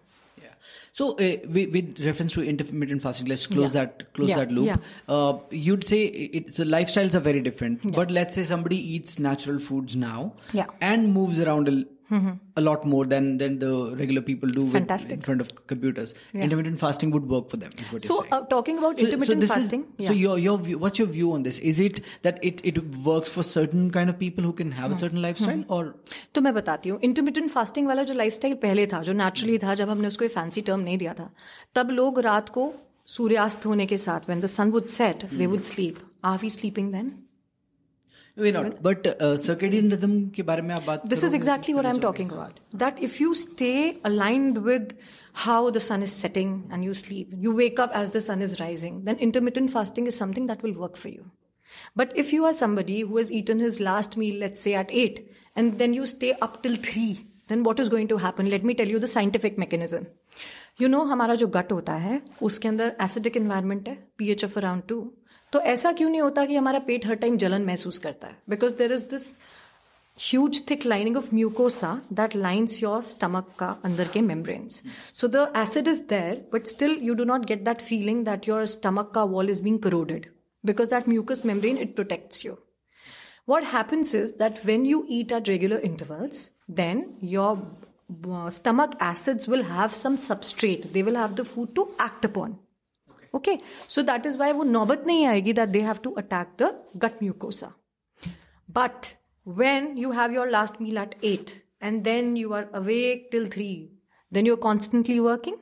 so 0.93 1.11
uh, 1.11 1.37
with, 1.49 1.71
with, 1.73 1.99
reference 2.05 2.33
to 2.33 2.41
intermittent 2.41 3.01
fasting 3.01 3.27
let's 3.27 3.47
close 3.47 3.73
that 3.73 4.13
close 4.13 4.29
that 4.29 4.51
loop. 4.51 4.81
Uh, 5.07 5.37
you'd 5.51 5.83
say 5.83 6.05
it's 6.05 6.57
the 6.57 6.63
lifestyles 6.63 7.15
are 7.15 7.19
very 7.19 7.41
different 7.41 7.93
but 7.93 8.11
let's 8.11 8.35
say 8.35 8.43
somebody 8.43 8.77
eats 8.77 9.19
natural 9.19 9.59
foods 9.59 9.95
now 9.95 10.33
and 10.81 11.13
moves 11.13 11.39
around 11.39 11.67
a 11.67 11.85
Mm-hmm. 12.09 12.35
a 12.55 12.61
lot 12.61 12.85
more 12.85 13.05
than 13.05 13.37
than 13.37 13.59
the 13.59 13.69
regular 14.01 14.21
people 14.21 14.47
do 14.47 14.61
with, 14.61 15.11
in 15.15 15.21
front 15.21 15.41
of 15.41 15.49
computers. 15.67 16.13
Yeah. 16.33 16.43
Intermittent 16.43 16.79
fasting 16.79 17.11
would 17.11 17.27
work 17.27 17.49
for 17.49 17.57
them. 17.57 17.71
so, 17.99 18.25
uh, 18.31 18.45
talking 18.45 18.77
about 18.77 18.97
so, 18.97 19.05
intermittent 19.05 19.43
so 19.43 19.53
fasting, 19.53 19.81
is, 19.97 20.05
yeah. 20.05 20.07
so 20.07 20.13
your 20.13 20.37
your 20.39 20.57
view, 20.57 20.77
what's 20.77 20.99
your 20.99 21.07
view 21.09 21.33
on 21.33 21.43
this? 21.43 21.59
Is 21.59 21.81
it 21.81 21.99
that 22.21 22.39
it 22.41 22.61
it 22.63 22.79
works 23.09 23.29
for 23.29 23.43
certain 23.43 23.91
kind 23.91 24.09
of 24.09 24.17
people 24.17 24.43
who 24.43 24.53
can 24.53 24.71
have 24.71 24.91
hmm. 24.91 24.95
a 24.95 24.99
certain 24.99 25.21
lifestyle 25.21 25.57
hmm. 25.57 25.73
or? 25.79 25.93
तो 26.33 26.41
मैं 26.41 26.53
बताती 26.53 26.89
हूँ 26.89 26.99
intermittent 27.09 27.53
fasting 27.57 27.87
वाला 27.87 28.03
जो 28.03 28.13
lifestyle 28.23 28.55
पहले 28.61 28.87
था 28.95 29.01
जो 29.03 29.13
naturally 29.25 29.61
था 29.63 29.75
जब 29.83 29.89
हमने 29.89 30.07
उसको 30.07 30.33
fancy 30.39 30.65
term 30.71 30.83
नहीं 30.83 30.97
दिया 30.97 31.13
था 31.13 31.29
तब 31.75 31.89
लोग 31.99 32.19
रात 32.31 32.49
को 32.49 32.73
सूर्यास्त 33.05 33.65
होने 33.65 33.85
के 33.85 33.97
साथ 33.97 34.19
when 34.29 34.47
the 34.47 34.55
sun 34.57 34.75
would 34.77 34.89
set 34.99 35.29
they 35.41 35.53
would 35.55 35.65
sleep. 35.75 35.99
Are 36.23 36.39
we 36.43 36.49
sleeping 36.49 36.91
then? 36.91 37.26
Not. 38.38 38.83
But 38.83 39.07
uh, 39.07 39.35
circadian 39.38 39.89
rhythm 39.89 40.31
के 40.31 40.43
बारे 40.43 40.61
में 40.61 40.73
आप 40.75 40.83
बात 40.88 41.09
This 41.09 41.23
is 41.23 41.33
exactly 41.33 41.73
what 41.73 41.88
I'm 41.88 41.99
talking 41.99 42.31
about. 42.31 42.59
That 42.71 43.01
if 43.01 43.19
you 43.19 43.33
stay 43.33 43.99
aligned 44.03 44.59
with 44.63 44.93
how 45.33 45.71
the 45.71 45.79
sun 45.79 46.03
is 46.03 46.11
setting 46.11 46.69
and 46.71 46.83
you 46.83 46.93
sleep, 46.93 47.33
you 47.35 47.55
wake 47.55 47.79
up 47.79 47.95
as 47.95 48.11
the 48.11 48.21
sun 48.21 48.43
is 48.43 48.59
rising, 48.59 49.03
then 49.05 49.17
intermittent 49.17 49.71
fasting 49.71 50.05
is 50.05 50.15
something 50.15 50.45
that 50.47 50.61
will 50.61 50.73
work 50.73 50.95
for 50.97 51.09
you. 51.09 51.31
But 51.95 52.15
if 52.15 52.31
you 52.31 52.45
are 52.45 52.53
somebody 52.53 53.01
who 53.01 53.17
has 53.17 53.31
eaten 53.31 53.59
his 53.59 53.79
last 53.79 54.17
meal, 54.17 54.39
let's 54.39 54.61
say 54.61 54.75
at 54.75 54.91
8, 54.91 55.31
and 55.55 55.79
then 55.79 55.93
you 55.93 56.05
stay 56.05 56.33
up 56.33 56.61
till 56.61 56.75
3, 56.75 57.19
then 57.47 57.63
what 57.63 57.79
is 57.79 57.89
going 57.89 58.07
to 58.09 58.17
happen? 58.17 58.49
Let 58.49 58.63
me 58.63 58.73
tell 58.73 58.88
you 58.88 58.99
the 58.99 59.07
scientific 59.07 59.57
mechanism. 59.57 60.07
You 60.77 60.88
know, 60.88 61.05
हमारा 61.05 61.35
जो 61.35 61.47
gut 61.47 61.71
होता 61.71 61.93
है 61.93 62.21
उसके 62.41 62.67
अंदर 62.67 62.95
acidic 63.01 63.35
environment 63.35 63.88
है 63.88 63.97
pH 64.19 64.43
of 64.43 64.57
around 64.57 64.88
2 64.88 64.99
तो 65.52 65.60
ऐसा 65.72 65.92
क्यों 65.92 66.10
नहीं 66.10 66.20
होता 66.20 66.44
कि 66.46 66.56
हमारा 66.56 66.78
पेट 66.86 67.06
हर 67.06 67.14
टाइम 67.24 67.36
जलन 67.36 67.64
महसूस 67.64 67.98
करता 68.06 68.28
है 68.28 68.36
because 68.50 68.72
there 68.74 68.92
is 68.92 69.02
this 69.10 69.30
huge 70.18 70.62
thick 70.70 70.86
lining 70.86 71.16
of 71.16 71.32
mucosa 71.34 72.00
that 72.12 72.36
lines 72.36 72.82
your 72.82 73.02
stomach 73.02 73.54
का 73.58 73.76
अंदर 73.84 74.08
के 74.12 74.20
membranes 74.20 74.82
so 75.20 75.28
the 75.28 75.50
acid 75.56 75.88
is 75.88 76.00
there 76.10 76.44
but 76.52 76.66
still 76.66 76.98
you 77.02 77.14
do 77.14 77.24
not 77.24 77.46
get 77.46 77.64
that 77.64 77.80
feeling 77.90 78.24
that 78.24 78.48
your 78.48 78.66
stomach 78.76 79.10
का 79.14 79.24
wall 79.34 79.50
is 79.50 79.62
being 79.62 79.78
corroded 79.82 80.30
because 80.64 80.88
that 80.88 81.06
mucous 81.06 81.44
membrane 81.44 81.78
it 81.78 81.94
protects 81.96 82.44
you 82.44 82.58
what 83.44 83.64
happens 83.64 84.14
is 84.14 84.32
that 84.34 84.64
when 84.64 84.84
you 84.84 85.04
eat 85.08 85.32
at 85.32 85.48
regular 85.48 85.78
intervals 85.80 86.50
then 86.68 87.04
your 87.20 87.60
uh, 88.30 88.50
stomach 88.50 88.94
acids 89.00 89.48
will 89.48 89.64
have 89.64 89.92
some 89.92 90.16
substrate 90.16 90.92
they 90.92 91.02
will 91.02 91.16
have 91.16 91.36
the 91.36 91.44
food 91.44 91.74
to 91.74 91.88
act 91.98 92.24
upon 92.24 92.58
Okay, 93.34 93.60
so 93.88 94.02
that 94.02 94.26
is 94.26 94.36
why 94.36 94.52
वो 94.52 94.64
नौबत 94.64 95.04
नहीं 95.06 95.26
आएगी 95.26 95.54
that 95.54 95.72
they 95.72 95.80
have 95.80 96.02
to 96.02 96.14
attack 96.22 96.56
the 96.58 96.74
gut 96.98 97.20
mucosa. 97.20 97.72
But 98.68 99.14
when 99.44 99.96
you 99.96 100.10
have 100.12 100.32
your 100.32 100.50
last 100.50 100.80
meal 100.80 100.98
at 100.98 101.14
8 101.22 101.62
and 101.80 102.04
then 102.04 102.36
you 102.36 102.52
are 102.52 102.68
awake 102.72 103.30
till 103.30 103.46
3, 103.46 103.90
then 104.30 104.46
you're 104.46 104.56
constantly 104.56 105.18
working, 105.20 105.56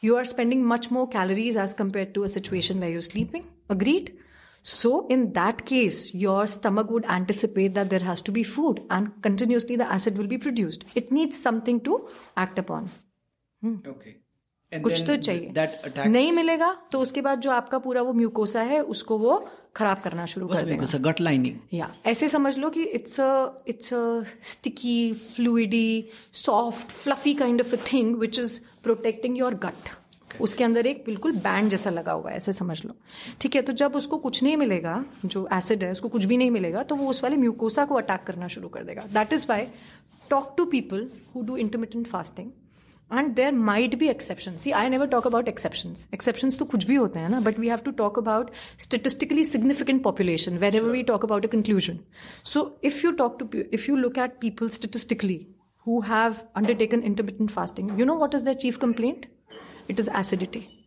you 0.00 0.16
are 0.16 0.24
spending 0.24 0.64
much 0.64 0.90
more 0.90 1.08
calories 1.08 1.56
as 1.56 1.74
compared 1.74 2.14
to 2.14 2.24
a 2.24 2.28
situation 2.28 2.80
where 2.80 2.90
you're 2.90 3.02
sleeping. 3.02 3.46
Agreed? 3.68 4.16
So 4.62 5.06
in 5.08 5.32
that 5.34 5.64
case, 5.64 6.14
your 6.14 6.46
stomach 6.46 6.90
would 6.90 7.04
anticipate 7.06 7.74
that 7.74 7.90
there 7.90 8.00
has 8.00 8.20
to 8.22 8.32
be 8.32 8.42
food 8.42 8.82
and 8.90 9.10
continuously 9.22 9.76
the 9.76 9.90
acid 9.98 10.18
will 10.18 10.26
be 10.26 10.38
produced. 10.38 10.84
It 10.94 11.12
needs 11.12 11.40
something 11.40 11.80
to 11.82 12.08
act 12.36 12.58
upon. 12.58 12.90
Okay. 13.64 14.16
कुछ 14.73 15.03
तो 15.07 15.15
चाहिए. 15.15 15.53
नहीं 16.09 16.31
मिलेगा 16.31 16.77
तो 16.91 16.99
उसके 16.99 17.21
बाद 17.21 17.39
जो 17.39 17.51
आपका 17.51 17.79
पूरा 17.79 18.01
वो 18.01 18.13
म्यूकोसा 18.13 18.61
है 18.61 18.79
उसको 18.81 19.17
वो 19.17 19.49
खराब 19.75 19.99
करना 19.99 20.25
शुरू 20.25 20.47
कर 20.47 20.65
देगा? 20.65 20.85
Gut 20.85 21.21
lining. 21.21 21.55
या 21.73 21.91
ऐसे 22.05 22.29
समझ 22.29 22.57
लो 22.57 22.69
कि 22.69 22.83
it's 22.83 23.19
a 23.19 23.51
it's 23.67 23.93
a 23.93 24.23
sticky 24.43 25.13
fluidy 25.13 26.09
soft 26.33 26.87
fluffy 26.87 27.33
kind 27.33 27.61
of 27.61 27.75
a 27.75 27.77
thing 27.93 28.15
which 28.15 28.39
is 28.39 28.59
protecting 28.83 29.37
your 29.37 29.55
gut 29.55 29.89
उसके 30.41 30.63
अंदर 30.63 30.85
एक 30.85 31.03
बिल्कुल 31.05 31.31
बैंड 31.31 31.69
जैसा 31.69 31.89
लगा 31.89 32.11
हुआ 32.11 32.31
है 32.31 32.37
ऐसे 32.37 32.53
समझ 32.53 32.85
लो 32.85 32.93
ठीक 33.41 33.55
है 33.55 33.61
तो 33.61 33.73
जब 33.73 33.95
उसको 33.95 34.17
कुछ 34.17 34.43
नहीं 34.43 34.57
मिलेगा 34.57 35.05
जो 35.25 35.47
एसिड 35.53 35.83
है 35.83 35.91
उसको 35.91 36.09
कुछ 36.09 36.25
भी 36.25 36.37
नहीं 36.37 36.51
मिलेगा 36.51 36.83
तो 36.83 36.95
वो 36.95 37.07
उस 37.07 37.23
वाले 37.23 37.37
म्यूकोसा 37.37 37.85
को 37.85 37.95
अटैक 37.95 38.23
करना 38.23 38.47
शुरू 38.47 38.67
कर 38.67 38.83
देगा 38.83 39.01
that 39.01 39.33
is 39.33 39.45
why 39.49 39.67
talk 40.29 40.53
to 40.57 40.65
people 40.65 41.09
who 41.35 41.41
do 41.41 41.57
intermittent 41.57 42.07
fasting 42.07 42.51
and 43.11 43.35
there 43.35 43.51
might 43.51 43.97
be 43.99 44.09
exceptions. 44.09 44.61
See 44.61 44.73
i 44.73 44.87
never 44.89 45.05
talk 45.05 45.25
about 45.25 45.47
exceptions. 45.47 46.07
Exceptions 46.17 46.57
to 46.57 46.65
kuch 46.73 46.87
bhi 46.91 46.97
hote 47.03 47.17
hain 47.21 47.37
but 47.47 47.59
we 47.63 47.71
have 47.73 47.83
to 47.87 47.93
talk 48.01 48.17
about 48.23 48.51
statistically 48.87 49.43
significant 49.53 50.03
population 50.09 50.59
wherever 50.65 50.91
we 50.97 51.03
talk 51.03 51.23
about 51.29 51.45
a 51.45 51.53
conclusion. 51.55 52.03
So 52.43 52.65
if 52.81 53.03
you 53.03 53.15
talk 53.23 53.39
to 53.39 53.65
if 53.79 53.87
you 53.87 53.97
look 54.03 54.17
at 54.17 54.39
people 54.45 54.75
statistically 54.81 55.39
who 55.85 56.01
have 56.01 56.45
undertaken 56.55 57.03
intermittent 57.03 57.51
fasting 57.51 57.97
you 57.97 58.05
know 58.05 58.19
what 58.25 58.33
is 58.33 58.43
their 58.43 58.55
chief 58.65 58.79
complaint? 58.79 59.27
It 59.87 59.99
is 59.99 60.09
acidity. 60.23 60.80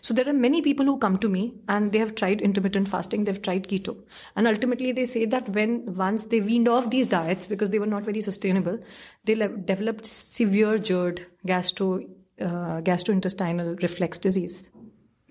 So 0.00 0.14
there 0.14 0.28
are 0.28 0.32
many 0.32 0.62
people 0.62 0.86
who 0.86 0.98
come 0.98 1.16
to 1.18 1.28
me 1.28 1.54
and 1.68 1.92
they 1.92 1.98
have 1.98 2.14
tried 2.14 2.40
intermittent 2.40 2.88
fasting, 2.88 3.24
they've 3.24 3.40
tried 3.40 3.68
keto. 3.68 3.96
And 4.36 4.46
ultimately 4.46 4.92
they 4.92 5.04
say 5.04 5.24
that 5.26 5.48
when 5.48 5.94
once 5.94 6.24
they 6.24 6.40
weaned 6.40 6.68
off 6.68 6.90
these 6.90 7.06
diets 7.06 7.46
because 7.46 7.70
they 7.70 7.78
were 7.78 7.86
not 7.86 8.04
very 8.04 8.20
sustainable, 8.20 8.78
they 9.24 9.34
developed 9.34 10.06
severe 10.06 10.78
GERD, 10.78 11.26
gastro, 11.46 12.00
uh, 12.40 12.80
gastrointestinal 12.80 13.80
reflux 13.82 14.18
disease, 14.18 14.70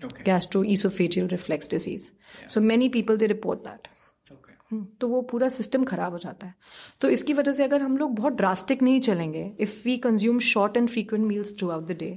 okay. 0.02 0.22
gastroesophageal 0.24 1.30
reflux 1.30 1.66
disease. 1.66 2.12
Yeah. 2.40 2.48
So 2.48 2.60
many 2.60 2.88
people, 2.88 3.16
they 3.16 3.26
report 3.26 3.64
that. 3.64 3.88
Hmm. 4.70 4.80
तो 5.00 5.08
वो 5.08 5.20
पूरा 5.30 5.48
system 5.48 5.84
खराब 5.84 6.12
हो 6.12 6.18
जाता 6.18 6.46
है 6.46 6.54
तो 7.00 7.08
इसकी 7.10 7.32
वजह 7.34 7.52
से 7.52 7.64
अगर 7.64 7.82
हम 7.82 7.96
लोग 7.96 8.14
बहुत 8.14 8.32
ड्रास्टिक 8.36 8.82
नहीं 8.82 9.00
चलेंगे 9.00 9.44
if 9.60 9.82
we 9.84 9.96
consume 10.06 10.38
short 10.48 10.76
and 10.76 10.88
frequent 10.88 11.24
meals 11.26 11.56
throughout 11.70 11.86
the 11.86 11.96
day 11.98 12.10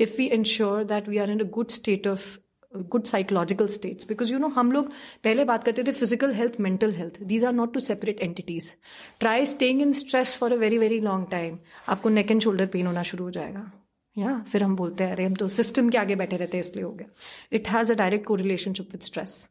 if 0.00 0.16
we 0.18 0.26
ensure 0.38 0.84
that 0.84 1.08
we 1.08 1.18
are 1.18 1.30
in 1.30 1.40
a 1.40 1.48
good 1.50 1.68
state 1.70 2.06
of 2.06 2.38
good 2.72 3.04
psychological 3.04 3.66
states 3.68 4.06
because 4.08 4.32
you 4.32 4.38
know 4.38 4.48
हम 4.48 4.72
लोग 4.72 4.90
पहले 5.24 5.44
बात 5.44 5.64
करते 5.64 5.82
थे 5.86 5.92
physical 5.92 6.32
health 6.34 6.60
mental 6.60 6.92
health 6.94 7.22
these 7.32 7.44
are 7.44 7.52
not 7.52 7.74
to 7.74 7.80
separate 7.80 8.20
entities 8.22 8.72
try 9.20 9.46
staying 9.46 9.82
in 9.82 9.92
stress 10.00 10.36
for 10.38 10.52
a 10.52 10.56
very 10.56 10.78
very 10.78 11.00
long 11.00 11.26
time 11.30 11.58
आपको 11.88 12.08
neck 12.08 12.30
and 12.30 12.40
shoulder 12.40 12.66
pain 12.66 12.86
होना 12.86 13.02
शुरू 13.12 13.24
हो 13.24 13.30
जाएगा 13.30 13.70
या 14.16 14.38
फिर 14.52 14.62
हम 14.62 14.76
बोलते 14.76 15.04
हैं 15.04 15.12
अरे 15.12 15.24
हम 15.24 15.34
तो 15.34 15.48
सिस्टम 15.48 15.88
के 15.90 15.98
आगे 15.98 16.14
बैठे 16.16 16.36
रहते 16.36 16.56
हैं 16.56 16.64
इसलिए 16.64 16.84
हो 16.84 16.92
गया 16.92 17.08
इट 17.52 17.68
हैज 17.68 17.90
अ 17.92 17.94
डायरेक्ट 17.94 18.26
को 18.26 18.34
relationship 18.34 18.92
with 18.92 19.02
stress 19.02 19.48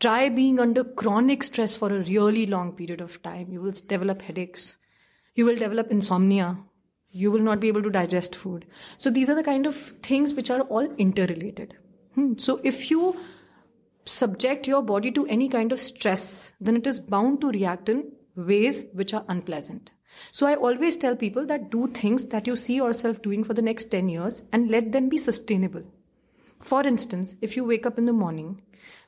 try 0.00 0.30
being 0.30 0.58
under 0.58 0.82
chronic 0.82 1.42
stress 1.42 1.76
for 1.76 1.88
a 1.94 2.02
really 2.04 2.46
long 2.46 2.72
period 2.72 3.00
of 3.02 3.16
time 3.22 3.52
you 3.52 3.60
will 3.60 3.74
develop 3.88 4.22
headaches 4.22 4.62
you 5.36 5.44
will 5.44 5.56
develop 5.56 5.90
insomnia 5.90 6.46
you 7.21 7.31
will 7.31 7.47
not 7.47 7.63
be 7.63 7.71
able 7.73 7.87
to 7.87 7.95
digest 7.95 8.35
food 8.43 8.65
so 9.05 9.11
these 9.17 9.29
are 9.33 9.39
the 9.39 9.49
kind 9.49 9.71
of 9.71 9.81
things 10.09 10.33
which 10.39 10.53
are 10.57 10.61
all 10.75 10.93
interrelated 11.07 11.75
Hmm. 12.15 12.37
so 12.37 12.61
if 12.63 12.89
you 12.89 13.15
subject 14.05 14.67
your 14.67 14.81
body 14.81 15.11
to 15.11 15.25
any 15.27 15.49
kind 15.49 15.71
of 15.71 15.79
stress, 15.79 16.53
then 16.61 16.77
it 16.77 16.87
is 16.87 16.99
bound 16.99 17.41
to 17.41 17.49
react 17.49 17.89
in 17.89 18.11
ways 18.35 18.85
which 18.93 19.13
are 19.13 19.25
unpleasant. 19.27 19.91
So 20.31 20.47
I 20.47 20.55
always 20.55 20.95
tell 20.95 21.15
people 21.15 21.45
that 21.47 21.69
do 21.71 21.87
things 21.87 22.27
that 22.27 22.47
you 22.47 22.55
see 22.55 22.75
yourself 22.75 23.21
doing 23.21 23.43
for 23.43 23.53
the 23.53 23.61
next 23.61 23.85
10 23.85 24.07
years 24.07 24.43
and 24.53 24.71
let 24.71 24.91
them 24.93 25.09
be 25.09 25.17
sustainable. 25.17 25.83
For 26.61 26.87
instance, 26.87 27.35
if 27.41 27.57
you 27.57 27.65
wake 27.65 27.85
up 27.85 27.97
in 27.97 28.05
the 28.05 28.13
morning, 28.13 28.61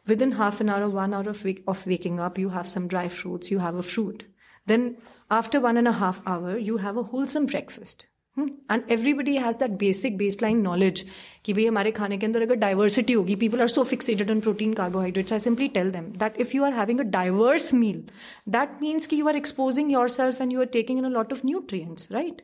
within 0.06 0.34
half 0.34 0.60
an 0.60 0.70
hour 0.70 0.84
or 0.84 0.90
one 0.90 1.14
hour 1.14 1.30
of, 1.30 1.46
wake, 1.46 1.64
of 1.68 1.88
waking 1.88 2.20
up, 2.20 2.38
you 2.38 2.50
have 2.50 2.68
some 2.68 2.90
dry 2.90 3.08
fruits, 3.08 3.50
you 3.50 3.60
have 3.60 3.76
a 3.76 3.82
fruit. 3.82 4.26
Then 4.66 4.98
after 5.31 5.61
one 5.61 5.77
and 5.77 5.89
a 5.89 5.93
half 5.95 6.23
hour, 6.27 6.57
you 6.61 6.79
have 6.79 6.97
a 6.97 7.05
wholesome 7.05 7.47
breakfast. 7.47 8.07
And 8.37 8.83
everybody 8.91 9.37
has 9.37 9.57
that 9.57 9.71
basic 9.79 10.17
base 10.19 10.39
line 10.43 10.61
knowledge 10.63 11.05
कि 11.45 11.53
भाई 11.53 11.65
हमारे 11.67 11.91
खाने 11.93 12.19
के 12.19 12.27
अंदर 12.27 12.43
अगर 12.43 12.55
diversity 12.55 13.13
होगी 13.13 13.35
people 13.37 13.61
are 13.61 13.69
so 13.69 13.83
fixated 13.85 14.31
on 14.31 14.41
protein 14.41 14.73
carbohydrates 14.75 15.33
I 15.33 15.39
simply 15.39 15.69
tell 15.75 15.91
them 15.91 16.05
that 16.19 16.41
if 16.41 16.55
you 16.55 16.65
are 16.65 16.73
having 16.75 17.01
a 17.01 17.05
diverse 17.11 17.73
meal 17.75 18.03
that 18.49 18.81
means 18.83 19.07
कि 19.07 19.21
you 19.21 19.29
are 19.29 19.37
exposing 19.37 19.93
your 19.93 20.09
self 20.09 20.41
and 20.41 20.53
you 20.53 20.61
are 20.61 20.67
taking 20.73 20.99
in 20.99 21.05
a 21.05 21.09
lot 21.09 21.33
of 21.33 21.45
nutrients 21.45 22.09
right 22.13 22.43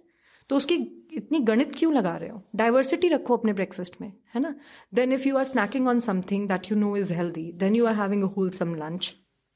तो 0.50 0.56
उसकी 0.56 0.74
इतनी 1.12 1.38
गणित 1.44 1.74
क्यों 1.74 1.92
लगा 1.94 2.16
रहे 2.16 2.28
हो 2.28 2.42
diversity 2.56 3.08
रखो 3.08 3.36
अपने 3.36 3.52
ब्रेकफास्ट 3.52 4.00
में 4.00 4.12
है 4.34 4.40
ना 4.40 4.54
then 4.94 5.12
if 5.12 5.26
you 5.26 5.36
are 5.36 5.44
snacking 5.44 5.88
on 5.88 6.00
something 6.00 6.48
that 6.48 6.70
you 6.70 6.78
know 6.78 6.96
is 6.96 7.12
healthy 7.12 7.50
then 7.56 7.76
you 7.76 7.86
are 7.86 7.94
having 7.94 8.22
a 8.24 8.32
wholesome 8.36 8.74
lunch 8.74 9.14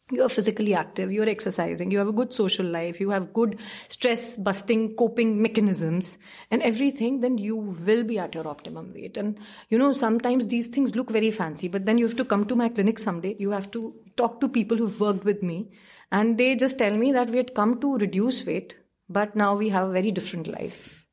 you 0.09 0.23
are 0.23 0.29
physically 0.29 0.73
active, 0.73 1.11
you 1.11 1.21
are 1.21 1.29
exercising, 1.29 1.91
you 1.91 1.97
have 1.97 2.07
a 2.07 2.13
good 2.13 2.33
social 2.33 2.65
life, 2.65 2.99
you 2.99 3.09
have 3.09 3.33
good 3.33 3.59
stress 3.89 4.37
busting 4.37 4.95
coping 4.95 5.41
mechanisms 5.41 6.17
and 6.49 6.61
everything, 6.63 7.19
then 7.19 7.37
you 7.37 7.55
will 7.55 8.03
be 8.03 8.17
at 8.17 8.33
your 8.33 8.47
optimum 8.47 8.93
weight. 8.93 9.17
And 9.17 9.37
you 9.69 9.77
know, 9.77 9.91
sometimes 9.91 10.47
these 10.47 10.67
things 10.67 10.95
look 10.95 11.09
very 11.09 11.31
fancy, 11.31 11.67
but 11.67 11.85
then 11.85 11.97
you 11.97 12.05
have 12.05 12.15
to 12.17 12.25
come 12.25 12.45
to 12.45 12.55
my 12.55 12.69
clinic 12.69 12.99
someday. 12.99 13.35
You 13.37 13.51
have 13.51 13.69
to 13.71 13.93
talk 14.15 14.39
to 14.39 14.47
people 14.47 14.77
who've 14.77 14.99
worked 14.99 15.25
with 15.25 15.43
me 15.43 15.71
and 16.11 16.37
they 16.37 16.55
just 16.55 16.77
tell 16.77 16.95
me 16.95 17.11
that 17.11 17.29
we 17.29 17.37
had 17.37 17.53
come 17.53 17.81
to 17.81 17.97
reduce 17.97 18.45
weight, 18.45 18.77
but 19.09 19.35
now 19.35 19.55
we 19.55 19.69
have 19.69 19.89
a 19.89 19.93
very 19.93 20.11
different 20.11 20.47
life, 20.47 21.05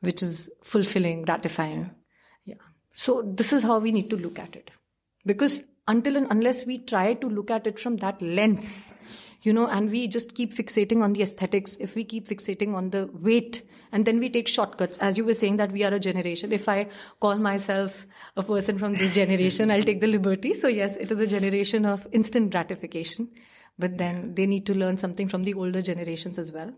which 0.00 0.22
is 0.22 0.48
fulfilling, 0.62 1.22
gratifying. 1.22 1.90
Yeah. 2.46 2.54
So 2.94 3.22
this 3.22 3.52
is 3.52 3.62
how 3.62 3.78
we 3.78 3.92
need 3.92 4.08
to 4.08 4.16
look 4.16 4.38
at 4.38 4.56
it. 4.56 4.70
Because 5.26 5.62
until 5.88 6.16
and 6.16 6.28
unless 6.30 6.64
we 6.64 6.78
try 6.78 7.14
to 7.14 7.28
look 7.28 7.50
at 7.50 7.66
it 7.66 7.80
from 7.80 7.96
that 7.96 8.22
lens, 8.22 8.92
you 9.42 9.52
know, 9.52 9.66
and 9.66 9.90
we 9.90 10.06
just 10.06 10.34
keep 10.34 10.52
fixating 10.52 11.02
on 11.02 11.14
the 11.14 11.22
aesthetics, 11.22 11.76
if 11.80 11.94
we 11.94 12.04
keep 12.04 12.28
fixating 12.28 12.74
on 12.74 12.90
the 12.90 13.08
weight, 13.14 13.62
and 13.90 14.04
then 14.04 14.18
we 14.18 14.28
take 14.28 14.46
shortcuts, 14.46 14.98
as 14.98 15.16
you 15.16 15.24
were 15.24 15.34
saying 15.34 15.56
that 15.56 15.72
we 15.72 15.82
are 15.82 15.94
a 15.94 15.98
generation. 15.98 16.52
If 16.52 16.68
I 16.68 16.88
call 17.20 17.36
myself 17.36 18.06
a 18.36 18.42
person 18.42 18.76
from 18.76 18.92
this 18.94 19.12
generation, 19.12 19.70
I'll 19.70 19.82
take 19.82 20.00
the 20.00 20.06
liberty. 20.06 20.52
So 20.52 20.68
yes, 20.68 20.96
it 20.96 21.10
is 21.10 21.20
a 21.20 21.26
generation 21.26 21.86
of 21.86 22.06
instant 22.12 22.50
gratification. 22.50 23.30
But 23.78 23.96
then 23.96 24.34
they 24.34 24.44
need 24.44 24.66
to 24.66 24.74
learn 24.74 24.96
something 24.96 25.28
from 25.28 25.44
the 25.44 25.54
older 25.54 25.80
generations 25.80 26.38
as 26.38 26.50
well. 26.52 26.72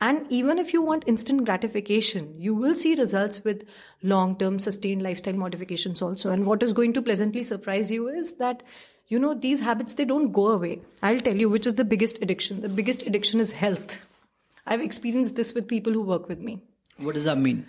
And 0.00 0.26
even 0.30 0.58
if 0.58 0.72
you 0.72 0.80
want 0.80 1.04
instant 1.06 1.44
gratification, 1.44 2.34
you 2.38 2.54
will 2.54 2.74
see 2.74 2.94
results 2.94 3.44
with 3.44 3.64
long 4.02 4.36
term 4.38 4.58
sustained 4.58 5.02
lifestyle 5.02 5.34
modifications 5.34 6.00
also. 6.00 6.30
And 6.30 6.46
what 6.46 6.62
is 6.62 6.72
going 6.72 6.94
to 6.94 7.02
pleasantly 7.02 7.42
surprise 7.42 7.90
you 7.90 8.08
is 8.08 8.36
that 8.36 8.62
you 9.08 9.18
know 9.18 9.34
these 9.34 9.60
habits 9.60 9.94
they 9.94 10.04
don't 10.04 10.32
go 10.32 10.48
away 10.48 10.80
i'll 11.00 11.20
tell 11.20 11.36
you 11.36 11.48
which 11.48 11.66
is 11.70 11.76
the 11.76 11.84
biggest 11.84 12.20
addiction 12.22 12.60
the 12.62 12.68
biggest 12.68 13.04
addiction 13.06 13.38
is 13.38 13.52
health 13.52 13.92
i've 14.66 14.80
experienced 14.80 15.36
this 15.36 15.54
with 15.54 15.68
people 15.68 15.92
who 15.92 16.02
work 16.02 16.28
with 16.28 16.40
me 16.40 16.56
What 17.06 17.14
does 17.14 17.24
that 17.28 17.38
mean? 17.38 17.66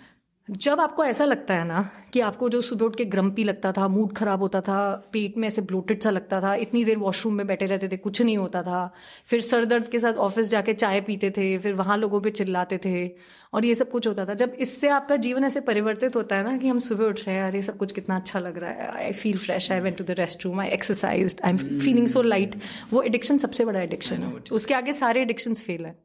जब 0.50 0.80
आपको 0.80 1.04
ऐसा 1.04 1.24
लगता 1.24 1.54
है 1.54 1.64
ना 1.64 1.90
कि 2.12 2.20
आपको 2.20 2.48
जो 2.48 2.60
सुबह 2.60 2.86
उठ 2.86 2.96
के 2.96 3.04
ग्रम्पी 3.04 3.44
लगता 3.44 3.72
था 3.72 3.88
मूड 3.88 4.12
खराब 4.12 4.40
होता 4.40 4.60
था, 4.60 5.08
पेट 5.12 5.36
में 5.38 5.48
ऐसे 5.48 5.62
ब्लोटेड 5.62 6.02
सा 6.02 6.10
लगता 6.10 6.40
था, 6.40 6.54
इतनी 6.54 6.84
देर 6.84 6.98
वॉशरूम 6.98 7.34
में 7.34 7.46
बैठे 7.46 7.66
रहते 7.66 7.88
थे, 7.88 7.96
कुछ 7.96 8.22
नहीं 8.22 8.38
होता 8.38 8.62
था, 8.62 8.94
फिर 9.26 9.40
सर 9.40 9.64
दर्द 9.64 9.88
के 9.88 10.00
साथ 10.00 10.12
ऑफ़िस 10.12 10.50
जाके 10.50 10.74
चाय 10.74 11.00
पीते 11.00 11.30
थे, 11.30 11.58
फिर 11.58 11.74
वहाँ 11.74 11.96
लोगों 11.96 12.20
पे 12.20 12.30
चिल्लाते 12.30 12.78
थे 12.84 13.06
और 13.52 13.64
ये 13.64 13.74
सब 13.74 13.90
कुछ 13.90 14.06
होता 14.06 14.24
था। 14.26 14.34
जब 14.34 14.56
इससे 14.58 14.88
आपका 14.88 15.16
जीवन 15.16 15.44
ऐसे 15.44 15.60
परिवर्तित 15.60 16.16
होता 16.16 16.36
है 16.36 16.44
ना 16.44 16.56
कि 16.56 16.68
हम 16.68 16.78
सुबह 16.78 17.04
उठ 17.04 17.20
रहे 17.26 17.36
हैं 17.36 17.44
अरे 17.44 17.62
सब 17.62 17.76
कुछ 17.76 17.92
कितना 17.92 18.16
अच्छा 18.16 18.40
लग 18.40 18.58
रहा 18.58 18.70
है। 18.70 18.88
I 19.04 19.12
feel 19.12 19.38
fresh 19.38 19.70
I 19.72 19.80
went 19.80 19.96
to 19.98 20.04
the 20.04 20.10
restroom 20.44 20.60
I 20.60 20.68
exercise 20.68 21.36
I 21.44 21.50
am 21.50 21.56
feeling 21.56 22.08
so 22.08 22.22
light 22.22 22.56
वो 22.90 23.02
एडिक्शन 23.02 23.38
सबसे 23.38 23.64
बड़ा 23.64 23.80
एडिक्शन 23.80 24.22
है। 24.22 24.32
उसके 24.52 24.74
आगे 24.74 24.92
सारे 24.92 25.22
एडिक्शन 25.22 25.54
फेल 25.54 25.86
है। 25.86 25.96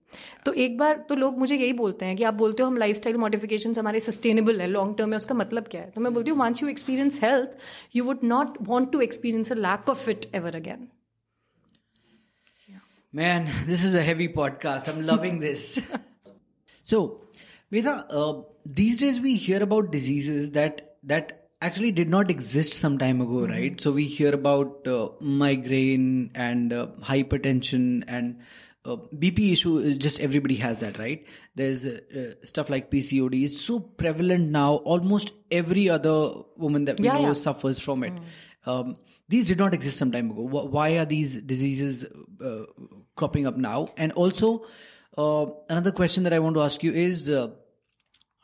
तो 0.45 0.53
एक 0.53 0.77
बार 0.77 1.05
तो 1.09 1.15
लोग 1.15 1.37
मुझे 1.39 1.55
यही 1.55 1.73
बोलते 1.73 2.05
हैं 2.05 2.15
कि 2.17 2.23
आप 2.23 2.33
बोलते 2.33 2.63
हो 2.63 2.69
हम 2.69 2.77
लाइफ 2.77 2.95
स्टाइल 2.95 3.17
मॉडिफिकेशन 3.17 3.73
हमारे 3.79 3.99
सस्टेनेबल 3.99 4.61
है 4.61 4.67
लॉन्ग 4.67 4.97
टर्म 4.97 5.09
में 5.09 5.17
उसका 5.17 5.35
मतलब 5.35 5.67
क्या 5.71 5.81
है? 5.81 5.89
तो 5.89 6.01
मैं 6.01 6.13
बोलती 6.13 6.31
हूँ 6.31 6.39
once 6.39 6.63
you 6.63 6.69
experience 6.69 7.19
health 7.23 7.95
you 7.95 8.03
would 8.03 8.19
not 8.23 8.57
want 8.61 8.91
to 8.91 9.01
experience 9.01 9.51
a 9.51 9.55
lack 9.55 9.89
of 9.89 10.09
it 10.09 10.25
ever 10.35 10.55
again 10.55 10.87
Man, 13.13 13.43
this 13.65 13.81
is 13.87 13.95
a 13.95 14.01
heavy 14.01 14.27
podcast. 14.37 14.87
I'm 14.91 15.01
loving 15.07 15.35
this. 15.41 15.65
so, 16.91 17.01
Medha, 17.73 18.05
uh, 18.11 18.43
these 18.65 18.99
days 18.99 19.19
we 19.19 19.35
hear 19.35 19.63
about 19.63 19.91
diseases 19.91 20.51
that 20.51 20.97
that 21.03 21.47
actually 21.59 21.91
did 21.91 22.07
not 22.07 22.29
exist 22.29 22.73
some 22.73 22.97
time 22.99 23.19
ago, 23.19 23.47
right? 23.47 23.81
So 23.81 23.91
we 23.91 24.03
hear 24.05 24.33
about 24.33 24.87
uh, 24.87 25.09
migraine 25.21 26.29
and 26.35 26.71
uh, 26.71 26.87
hypertension 27.01 28.03
and 28.07 28.41
uh, 28.85 28.97
BP 29.17 29.53
issue. 29.53 29.77
Is 29.77 29.97
just 29.97 30.21
everybody 30.21 30.55
has 30.57 30.81
that, 30.81 30.99
right? 30.99 31.25
There's 31.55 31.83
uh, 31.85 31.99
uh, 32.15 32.45
stuff 32.45 32.69
like 32.69 32.91
PCOD. 32.91 33.43
is 33.45 33.59
so 33.65 33.79
prevalent 33.79 34.51
now. 34.51 34.75
Almost 34.75 35.31
every 35.49 35.89
other 35.89 36.31
woman 36.55 36.85
that 36.85 36.99
we 36.99 37.05
Yeah, 37.05 37.13
know 37.15 37.27
yeah. 37.27 37.33
suffers 37.33 37.79
from 37.79 38.03
it. 38.03 38.13
um, 38.65 38.97
these 39.29 39.47
did 39.47 39.57
not 39.57 39.73
exist 39.73 39.97
some 39.97 40.11
time 40.11 40.29
ago. 40.29 40.41
Why 40.43 40.97
are 40.97 41.05
these 41.05 41.41
diseases 41.41 42.05
uh, 42.39 42.65
cropping 43.15 43.47
up 43.47 43.57
now? 43.57 43.87
And 43.97 44.11
also, 44.11 44.65
uh, 45.17 45.47
another 45.69 45.91
question 45.91 46.23
that 46.23 46.33
I 46.33 46.39
want 46.39 46.55
to 46.55 46.61
ask 46.61 46.83
you 46.83 46.91
is 46.91 47.29
uh, 47.29 47.47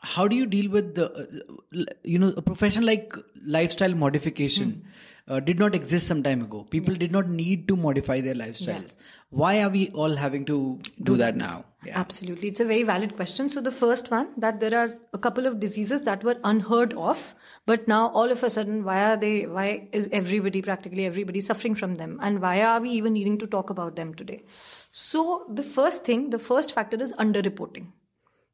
how 0.00 0.26
do 0.26 0.36
you 0.36 0.46
deal 0.46 0.70
with 0.70 0.94
the, 0.94 1.12
uh, 1.12 1.84
you 2.02 2.18
know, 2.18 2.32
a 2.36 2.42
profession 2.42 2.84
like 2.84 3.14
lifestyle 3.44 3.94
modification? 3.94 4.72
Mm 4.72 4.90
uh, 5.30 5.38
did 5.38 5.58
not 5.58 5.74
exist 5.74 6.06
some 6.08 6.22
time 6.22 6.42
ago. 6.42 6.64
People 6.64 6.94
yeah. 6.94 7.00
did 7.00 7.12
not 7.12 7.28
need 7.28 7.68
to 7.68 7.76
modify 7.76 8.20
their 8.20 8.34
lifestyles. 8.34 8.96
Yeah. 8.96 9.04
Why 9.30 9.62
are 9.62 9.70
we 9.70 9.88
all 9.90 10.16
having 10.16 10.44
to 10.46 10.80
do 11.02 11.16
that 11.18 11.36
now? 11.36 11.64
Yeah. 11.86 11.98
Absolutely. 11.98 12.48
It's 12.48 12.58
a 12.58 12.64
very 12.64 12.82
valid 12.82 13.14
question. 13.14 13.48
So 13.48 13.60
the 13.60 13.70
first 13.70 14.10
one 14.10 14.28
that 14.36 14.58
there 14.58 14.76
are 14.76 14.96
a 15.12 15.18
couple 15.18 15.46
of 15.46 15.60
diseases 15.60 16.02
that 16.02 16.24
were 16.24 16.36
unheard 16.42 16.92
of, 16.94 17.34
but 17.64 17.86
now 17.86 18.08
all 18.08 18.30
of 18.32 18.42
a 18.42 18.50
sudden, 18.50 18.82
why 18.84 19.12
are 19.12 19.16
they, 19.16 19.46
why 19.46 19.88
is 19.92 20.08
everybody, 20.12 20.62
practically 20.62 21.06
everybody 21.06 21.40
suffering 21.40 21.76
from 21.76 21.94
them? 21.94 22.18
And 22.20 22.42
why 22.42 22.62
are 22.62 22.80
we 22.80 22.90
even 22.90 23.12
needing 23.12 23.38
to 23.38 23.46
talk 23.46 23.70
about 23.70 23.94
them 23.94 24.14
today? 24.14 24.42
So 24.90 25.46
the 25.48 25.62
first 25.62 26.04
thing, 26.04 26.30
the 26.30 26.40
first 26.40 26.74
factor 26.74 27.00
is 27.00 27.12
underreporting. 27.12 27.86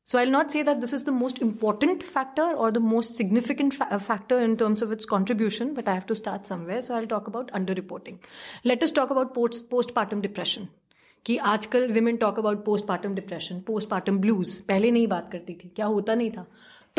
So 0.06 0.20
I'll 0.20 0.32
not 0.32 0.52
say 0.52 0.62
that 0.64 0.82
this 0.82 0.94
is 0.94 1.04
the 1.04 1.12
most 1.12 1.40
important 1.40 2.04
factor 2.04 2.42
or 2.42 2.72
the 2.72 2.80
most 2.80 3.16
significant 3.16 3.74
fa- 3.74 3.88
uh, 3.92 4.00
factor 4.00 4.40
in 4.40 4.58
terms 4.58 4.82
of 4.82 4.92
its 4.92 5.06
contribution, 5.06 5.74
but 5.74 5.88
I 5.88 5.94
have 5.94 6.08
to 6.08 6.16
start 6.16 6.48
somewhere. 6.48 6.82
So 6.82 6.96
I'll 6.96 7.08
talk 7.08 7.28
about 7.28 7.52
underreporting. 7.52 8.18
Let 8.64 8.84
us 8.84 8.92
talk 8.92 9.12
about 9.12 9.34
post 9.34 9.70
postpartum 9.70 10.22
depression. 10.22 10.70
कि 11.26 11.36
आजकल 11.38 11.92
women 11.92 12.16
talk 12.18 12.40
about 12.40 12.64
postpartum 12.66 13.14
depression 13.16 13.60
postpartum 13.66 14.18
blues 14.20 14.60
पहले 14.70 14.92
नहीं 14.92 15.08
बात 15.08 15.30
करती 15.32 15.54
थी 15.54 15.72
क्या 15.76 15.86
होता 15.86 16.16
नहीं 16.16 16.32
था 16.38 16.46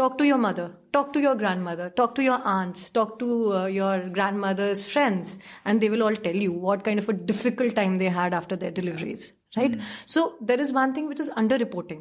talk 0.00 0.14
to 0.18 0.26
your 0.26 0.38
mother 0.42 0.66
talk 0.96 1.08
to 1.14 1.22
your 1.22 1.32
grandmother 1.40 1.86
talk 1.96 2.14
to 2.18 2.22
your 2.26 2.38
aunts 2.50 2.84
talk 2.98 3.10
to 3.22 3.26
uh, 3.56 3.66
your 3.66 3.96
grandmother's 4.18 4.84
friends 4.92 5.32
and 5.64 5.82
they 5.82 5.90
will 5.94 6.04
all 6.06 6.16
tell 6.26 6.38
you 6.44 6.54
what 6.66 6.84
kind 6.86 7.02
of 7.02 7.10
a 7.14 7.16
difficult 7.32 7.74
time 7.80 7.98
they 7.98 8.12
had 8.14 8.36
after 8.38 8.56
their 8.62 8.70
deliveries 8.78 9.26
right 9.56 9.72
mm. 9.72 9.82
so 10.14 10.24
there 10.52 10.62
is 10.66 10.72
one 10.78 10.94
thing 10.98 11.10
which 11.12 11.20
is 11.20 11.28
underreporting 11.42 12.00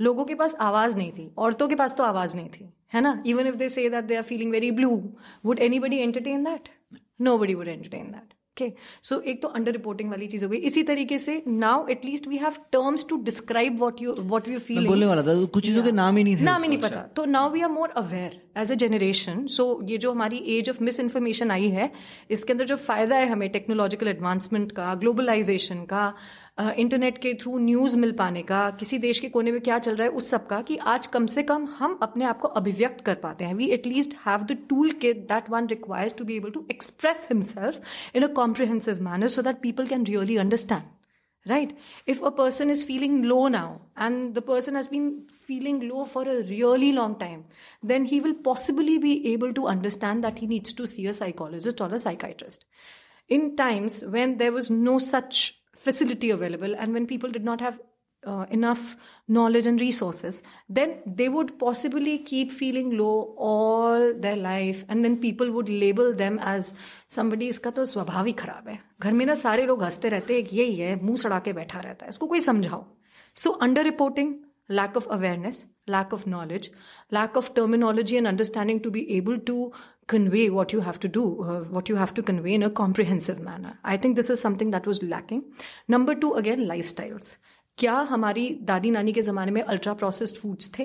लोगों 0.00 0.24
के 0.24 0.34
पास 0.34 0.54
आवाज़ 0.60 0.96
नहीं 0.96 1.12
थी 1.12 1.30
औरतों 1.38 1.68
के 1.68 1.74
पास 1.74 1.94
तो 1.94 2.04
आवाज़ 2.04 2.36
नहीं 2.36 2.48
थी 2.50 2.68
है 2.94 3.00
ना? 3.00 3.22
Even 3.26 3.46
if 3.46 3.56
they 3.56 3.68
say 3.68 3.88
that 3.88 4.04
they 4.04 4.16
are 4.16 4.22
feeling 4.24 4.52
very 4.52 4.70
blue 4.72 4.90
would 5.46 5.58
anybody 5.80 5.98
entertain 5.98 6.44
that 6.44 6.68
nobody 7.38 7.54
would 7.54 7.68
entertain 7.68 8.06
that 8.06 8.32
okay 8.54 8.72
so 9.02 9.18
एक 9.20 9.40
तो 9.42 9.48
अंडर 9.50 9.72
रिपोर्टिंग 9.72 10.10
वाली 10.10 10.26
चीज़ 10.26 10.44
हो 10.44 10.50
गई। 10.50 10.56
इसी 10.68 10.82
तरीके 10.88 11.16
से 11.18 11.42
now 11.46 11.86
at least 11.90 12.26
we 12.28 12.36
have 12.38 12.56
terms 12.72 13.06
to 13.08 13.16
describe 13.24 13.78
what 13.78 14.02
you 14.02 14.12
what 14.18 14.48
you 14.48 14.58
feel 14.60 14.86
बोलने 14.86 15.06
वाला 15.06 15.22
था 15.22 15.34
कुछ 15.46 15.64
चीज़ों 15.66 15.82
के 15.84 15.92
नाम 15.92 16.16
ही 16.16 16.24
नहीं 16.24 16.36
थे 16.36 16.44
नाम 16.44 16.62
ही 16.62 16.68
नहीं 16.68 16.78
पता। 16.80 17.00
तो 17.16 17.24
now 17.26 17.50
we 17.52 17.60
are 17.60 17.70
more 17.70 17.94
aware 17.96 18.40
as 18.58 18.72
a 18.72 18.74
generation 18.82 19.46
so 19.56 19.66
ये 19.88 19.98
जो 19.98 20.12
हमारी 20.12 20.36
एज 20.56 20.70
ऑफ़ 20.70 20.82
मिस 20.84 21.00
इन्फॉर्मेशन 21.00 21.50
आई 21.50 21.68
है 21.70 21.90
इसके 22.30 22.52
अंदर 22.52 22.64
जो 22.64 22.76
फ़ायदा 22.76 23.16
है 23.16 23.28
हमें 23.28 23.48
टेक्नोलॉजिकल 23.50 24.08
एडवांसमेंट 24.08 24.72
का 24.72 24.94
ग्लोबलाइजेशन 24.94 25.82
का 25.84 26.06
इंटरनेट 26.58 27.16
के 27.18 27.32
थ्रू 27.34 27.58
न्यूज़ 27.58 27.96
मिल 27.98 28.12
पाने 28.12 28.42
का, 28.42 28.68
किसी 28.70 28.98
देश 28.98 29.20
के 29.20 29.28
कोने 29.28 29.52
में 29.52 29.60
क्या 29.60 29.78
चल 29.78 29.96
रहा 29.96 30.06
है, 30.08 30.12
उस 30.12 30.28
सब 30.30 30.46
का, 30.46 30.60
कि 30.62 30.76
आज 30.76 31.06
कम 31.06 31.26
से 31.26 31.42
कम 31.42 31.66
हम 31.78 31.98
अपने 32.02 32.24
आप 32.24 32.40
को 32.40 32.48
अभिव्यक्त 32.60 33.04
कर 33.04 33.14
पाते 33.22 33.44
हैं। 33.44 33.54
We 33.54 33.66
at least 33.76 34.14
have 34.26 34.42
the 34.42 34.56
tool 34.68 34.90
के 35.02 35.12
that 35.12 35.50
one 35.50 35.66
requires 35.68 36.14
to 36.18 36.24
be 36.24 36.36
able 36.36 36.50
to 36.50 36.66
express 36.70 37.26
himself 37.30 37.80
in 38.16 38.22
a 38.22 38.32
comprehensive 38.34 39.02
manner 39.04 39.28
so 39.28 39.42
that 39.42 39.60
people 39.62 39.86
can 39.86 40.04
really 40.06 40.36
understand 40.36 40.82
right 41.46 41.76
if 42.08 42.22
a 42.24 42.28
person 42.36 42.70
is 42.70 42.84
feeling 42.86 43.24
low 43.24 43.46
now 43.48 43.74
and 44.00 44.32
the 44.34 44.42
person 44.46 44.76
has 44.76 44.88
been 44.90 45.10
feeling 45.46 45.82
low 45.82 46.04
for 46.04 46.28
a 46.28 46.38
really 46.40 46.92
long 46.92 47.16
time 47.20 47.42
then 47.86 48.06
he 48.06 48.20
will 48.20 48.32
possibly 48.44 48.96
be 48.98 49.12
able 49.32 49.52
to 49.52 49.64
understand 49.74 50.22
that 50.22 50.40
he 50.40 50.46
needs 50.46 50.76
to 50.76 50.86
see 50.86 51.06
a 51.06 51.12
psychologist 51.12 51.82
और 51.82 51.92
a 51.92 51.98
psychiatrist 52.06 52.66
in 53.30 53.54
times 53.56 54.02
when 54.08 54.36
there 54.36 54.50
was 54.50 54.72
no 54.72 54.98
such 54.98 55.52
facility 55.75 56.31
available 56.31 56.75
and 56.75 56.93
when 56.93 57.05
people 57.05 57.29
did 57.29 57.43
not 57.43 57.61
have 57.61 57.79
uh, 58.23 58.45
enough 58.49 58.97
knowledge 59.27 59.65
and 59.65 59.79
resources, 59.81 60.43
then 60.69 60.95
they 61.05 61.29
would 61.29 61.57
possibly 61.59 62.17
keep 62.19 62.51
feeling 62.51 62.97
low 62.97 63.33
all 63.37 64.13
their 64.13 64.35
life, 64.35 64.83
and 64.89 65.05
then 65.05 65.17
people 65.17 65.51
would 65.51 65.69
label 65.69 66.13
them 66.13 66.39
as 66.39 66.73
somebody 67.07 67.47
इसका 67.49 67.69
तो 67.71 67.85
स्वभाव 67.85 68.25
ही 68.25 68.33
खराब 68.43 68.67
है 68.67 68.79
घर 69.01 69.13
में 69.13 69.25
ना 69.25 69.35
सारे 69.35 69.65
लोग 69.65 69.83
हंसते 69.83 70.09
रहते 70.09 70.41
हैं 70.41 70.47
यही 70.53 70.75
है 70.75 71.03
मुंह 71.03 71.17
सड़ा 71.17 71.39
के 71.47 71.53
बैठा 71.53 71.79
रहता 71.79 72.05
है 72.05 72.09
इसको 72.09 72.27
कोई 72.27 72.39
समझाओ 72.49 72.85
so 73.35 73.49
under 73.67 73.83
reporting 73.83 74.35
lack 74.69 74.95
of 74.95 75.07
awareness, 75.09 75.65
lack 75.87 76.11
of 76.13 76.25
knowledge, 76.27 76.69
lack 77.11 77.35
of 77.35 77.53
terminology 77.53 78.17
and 78.17 78.27
understanding 78.27 78.79
to 78.81 78.91
be 78.91 79.17
able 79.17 79.39
to 79.39 79.71
convey 80.07 80.49
what 80.49 80.73
you 80.73 80.81
have 80.81 80.99
to 80.99 81.07
do, 81.09 81.23
uh, 81.43 81.59
what 81.75 81.89
you 81.89 81.95
have 81.95 82.13
to 82.15 82.23
convey 82.23 82.53
in 82.53 82.63
a 82.63 82.69
comprehensive 82.71 83.39
manner. 83.39 83.77
I 83.83 83.97
think 83.97 84.15
this 84.15 84.29
is 84.29 84.39
something 84.39 84.71
that 84.71 84.87
was 84.87 85.03
lacking. 85.03 85.43
Number 85.87 86.15
two, 86.15 86.33
again, 86.35 86.67
lifestyles. 86.67 87.37
क्या 87.77 87.93
हमारी 88.09 88.49
दादी 88.67 88.89
नानी 88.91 89.11
के 89.13 89.21
ज़माने 89.21 89.51
में 89.51 89.61
ultra 89.61 89.93
processed 89.93 90.35
foods 90.35 90.71
थे 90.79 90.83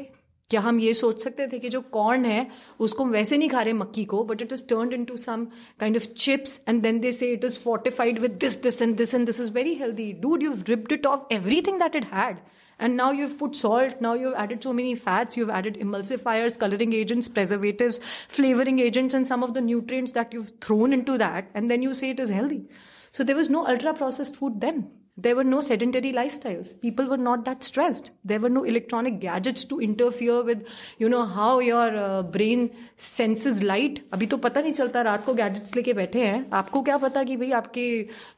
क्या 0.50 0.60
हम 0.60 0.78
ये 0.80 0.92
सोच 0.94 1.22
सकते 1.22 1.46
थे 1.52 1.58
कि 1.58 1.68
जो 1.68 1.80
कॉर्न 1.96 2.24
है 2.24 2.46
उसको 2.86 3.04
हम 3.04 3.10
वैसे 3.10 3.36
नहीं 3.38 3.48
खा 3.48 3.62
रहे 3.62 3.72
मक्की 3.72 4.04
को 4.12 4.22
but 4.24 4.42
it 4.42 4.52
is 4.52 4.66
turn 4.68 4.92
into 5.04 5.16
some 5.16 5.44
kind 5.80 5.96
of 5.96 6.02
chips 6.16 6.60
and 6.68 6.82
then 6.82 7.00
they 7.00 7.12
say 7.12 7.32
it 7.32 7.44
is 7.44 7.58
fortified 7.62 8.18
with 8.18 8.36
this 8.40 8.60
this 8.62 8.80
and 8.82 8.96
this 8.96 9.14
and 9.14 9.26
this 9.26 9.40
is 9.40 9.50
very 9.52 9.74
healthy 9.74 10.12
dude 10.22 10.42
you 10.42 10.52
ripped 10.68 10.92
it 10.92 11.06
off 11.06 11.28
everything 11.32 11.78
that 11.80 11.96
it 11.96 12.04
had 12.12 12.38
and 12.79 12.95
now 12.95 13.11
you've 13.11 13.37
put 13.37 13.55
salt, 13.55 13.99
now 13.99 14.13
you've 14.13 14.35
added 14.35 14.63
so 14.63 14.71
many 14.71 14.95
fats, 14.95 15.35
you've 15.35 15.49
added 15.49 15.75
emulsifiers, 15.75 16.57
coloring 16.57 16.93
agents, 16.93 17.27
preservatives, 17.27 17.99
flavoring 18.29 18.79
agents, 18.79 19.13
and 19.13 19.27
some 19.27 19.43
of 19.43 19.53
the 19.53 19.61
nutrients 19.61 20.13
that 20.13 20.31
you've 20.31 20.53
thrown 20.61 20.93
into 20.93 21.17
that, 21.17 21.49
and 21.53 21.69
then 21.69 21.81
you 21.81 21.93
say 21.93 22.11
it 22.11 22.19
is 22.19 22.29
healthy. 22.29 22.63
So 23.11 23.23
there 23.23 23.35
was 23.35 23.49
no 23.49 23.67
ultra 23.67 23.93
processed 23.93 24.37
food 24.37 24.61
then. 24.61 24.91
There 25.18 25.36
were 25.36 25.44
no 25.44 25.60
sedentary 25.60 26.12
lifestyles. 26.12 26.70
People 26.80 27.06
were 27.06 27.16
not 27.16 27.44
that 27.44 27.62
stressed. 27.62 28.10
There 28.24 28.40
were 28.40 28.48
no 28.48 28.64
electronic 28.64 29.20
gadgets 29.20 29.64
to 29.66 29.80
interfere 29.80 30.42
with, 30.42 30.64
you 30.98 31.08
know, 31.08 31.24
how 31.24 31.60
your 31.60 31.96
uh, 31.96 32.22
brain 32.22 32.68
senses 32.96 33.62
light. 33.62 34.00
अभी 34.12 34.26
तो 34.26 34.36
पता 34.46 34.60
नहीं 34.60 34.72
चलता 34.72 35.02
रात 35.02 35.24
को 35.26 35.34
gadgets 35.34 35.76
लेके 35.76 35.92
बैठे 36.00 36.26
हैं 36.26 36.46
आपको 36.60 36.82
क्या 36.82 36.96
पता 37.06 37.24
कि 37.24 37.36
भाई 37.36 37.50
आपके 37.62 37.86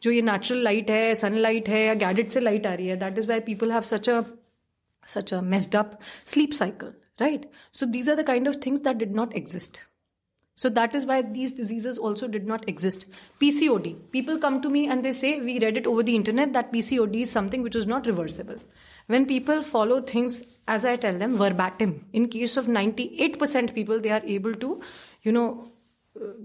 जो 0.02 0.10
ये 0.10 0.22
नेचुरल 0.22 0.62
लाइट 0.64 0.90
है 0.90 1.14
सनलाइट 1.24 1.68
है 1.68 1.84
या 1.86 1.94
गैजेट 2.06 2.30
से 2.32 2.40
लाइट 2.40 2.66
आ 2.66 2.74
रही 2.74 2.88
है 2.88 2.96
that 3.04 3.18
is 3.18 3.28
why 3.28 3.40
people 3.48 3.72
have 3.72 3.82
such 3.94 4.10
a 4.10 4.22
such 5.06 5.32
a 5.32 5.40
messed 5.40 5.74
up 5.80 6.00
sleep 6.24 6.54
cycle 6.60 6.92
right 7.20 7.44
so 7.72 7.86
these 7.86 8.08
are 8.08 8.16
the 8.16 8.24
kind 8.24 8.48
of 8.48 8.56
things 8.56 8.80
that 8.86 8.98
did 8.98 9.12
not 9.14 9.34
exist 9.40 9.80
so 10.61 10.69
that 10.69 10.93
is 10.93 11.07
why 11.07 11.23
these 11.23 11.51
diseases 11.51 11.97
also 11.97 12.27
did 12.27 12.45
not 12.45 12.69
exist. 12.69 13.05
PCOD. 13.39 13.95
People 14.11 14.37
come 14.37 14.61
to 14.61 14.69
me 14.69 14.87
and 14.87 15.03
they 15.03 15.11
say, 15.11 15.39
we 15.39 15.59
read 15.59 15.75
it 15.75 15.87
over 15.87 16.03
the 16.03 16.15
internet 16.15 16.53
that 16.53 16.71
PCOD 16.71 17.21
is 17.21 17.31
something 17.31 17.63
which 17.63 17.75
is 17.75 17.87
not 17.87 18.05
reversible. 18.05 18.57
When 19.07 19.25
people 19.25 19.63
follow 19.63 20.01
things, 20.01 20.43
as 20.67 20.85
I 20.85 20.97
tell 20.97 21.17
them, 21.17 21.35
verbatim, 21.35 22.05
in 22.13 22.27
case 22.27 22.57
of 22.57 22.67
98% 22.67 23.73
people, 23.73 23.99
they 23.99 24.11
are 24.11 24.21
able 24.23 24.53
to, 24.53 24.81
you 25.23 25.31
know, 25.31 25.71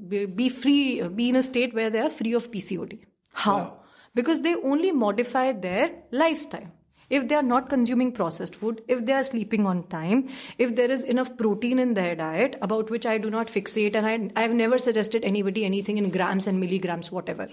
be 0.09 0.49
free, 0.49 1.03
be 1.09 1.29
in 1.29 1.37
a 1.37 1.43
state 1.43 1.75
where 1.75 1.91
they 1.91 1.99
are 1.99 2.09
free 2.09 2.33
of 2.33 2.51
PCOD. 2.51 3.01
How? 3.35 3.57
Wow. 3.59 3.81
Because 4.15 4.41
they 4.41 4.55
only 4.55 4.93
modify 4.93 5.53
their 5.53 5.91
lifestyle 6.11 6.73
if 7.10 7.28
they 7.28 7.36
are 7.36 7.44
not 7.44 7.68
consuming 7.70 8.12
processed 8.14 8.56
food, 8.56 8.82
if 8.88 9.06
they 9.06 9.14
are 9.14 9.24
sleeping 9.24 9.66
on 9.66 9.84
time, 9.90 10.30
if 10.58 10.76
there 10.76 10.90
is 10.90 11.04
enough 11.04 11.36
protein 11.38 11.78
in 11.78 11.94
their 11.94 12.16
diet, 12.16 12.56
about 12.62 12.90
which 12.90 13.06
I 13.06 13.18
do 13.18 13.30
not 13.30 13.48
fixate, 13.48 13.96
and 13.96 14.32
I, 14.36 14.42
have 14.42 14.54
never 14.54 14.78
suggested 14.78 15.26
anybody 15.26 15.66
anything 15.66 15.98
in 15.98 16.10
grams 16.10 16.48
and 16.48 16.60
milligrams, 16.60 17.12
whatever. 17.12 17.50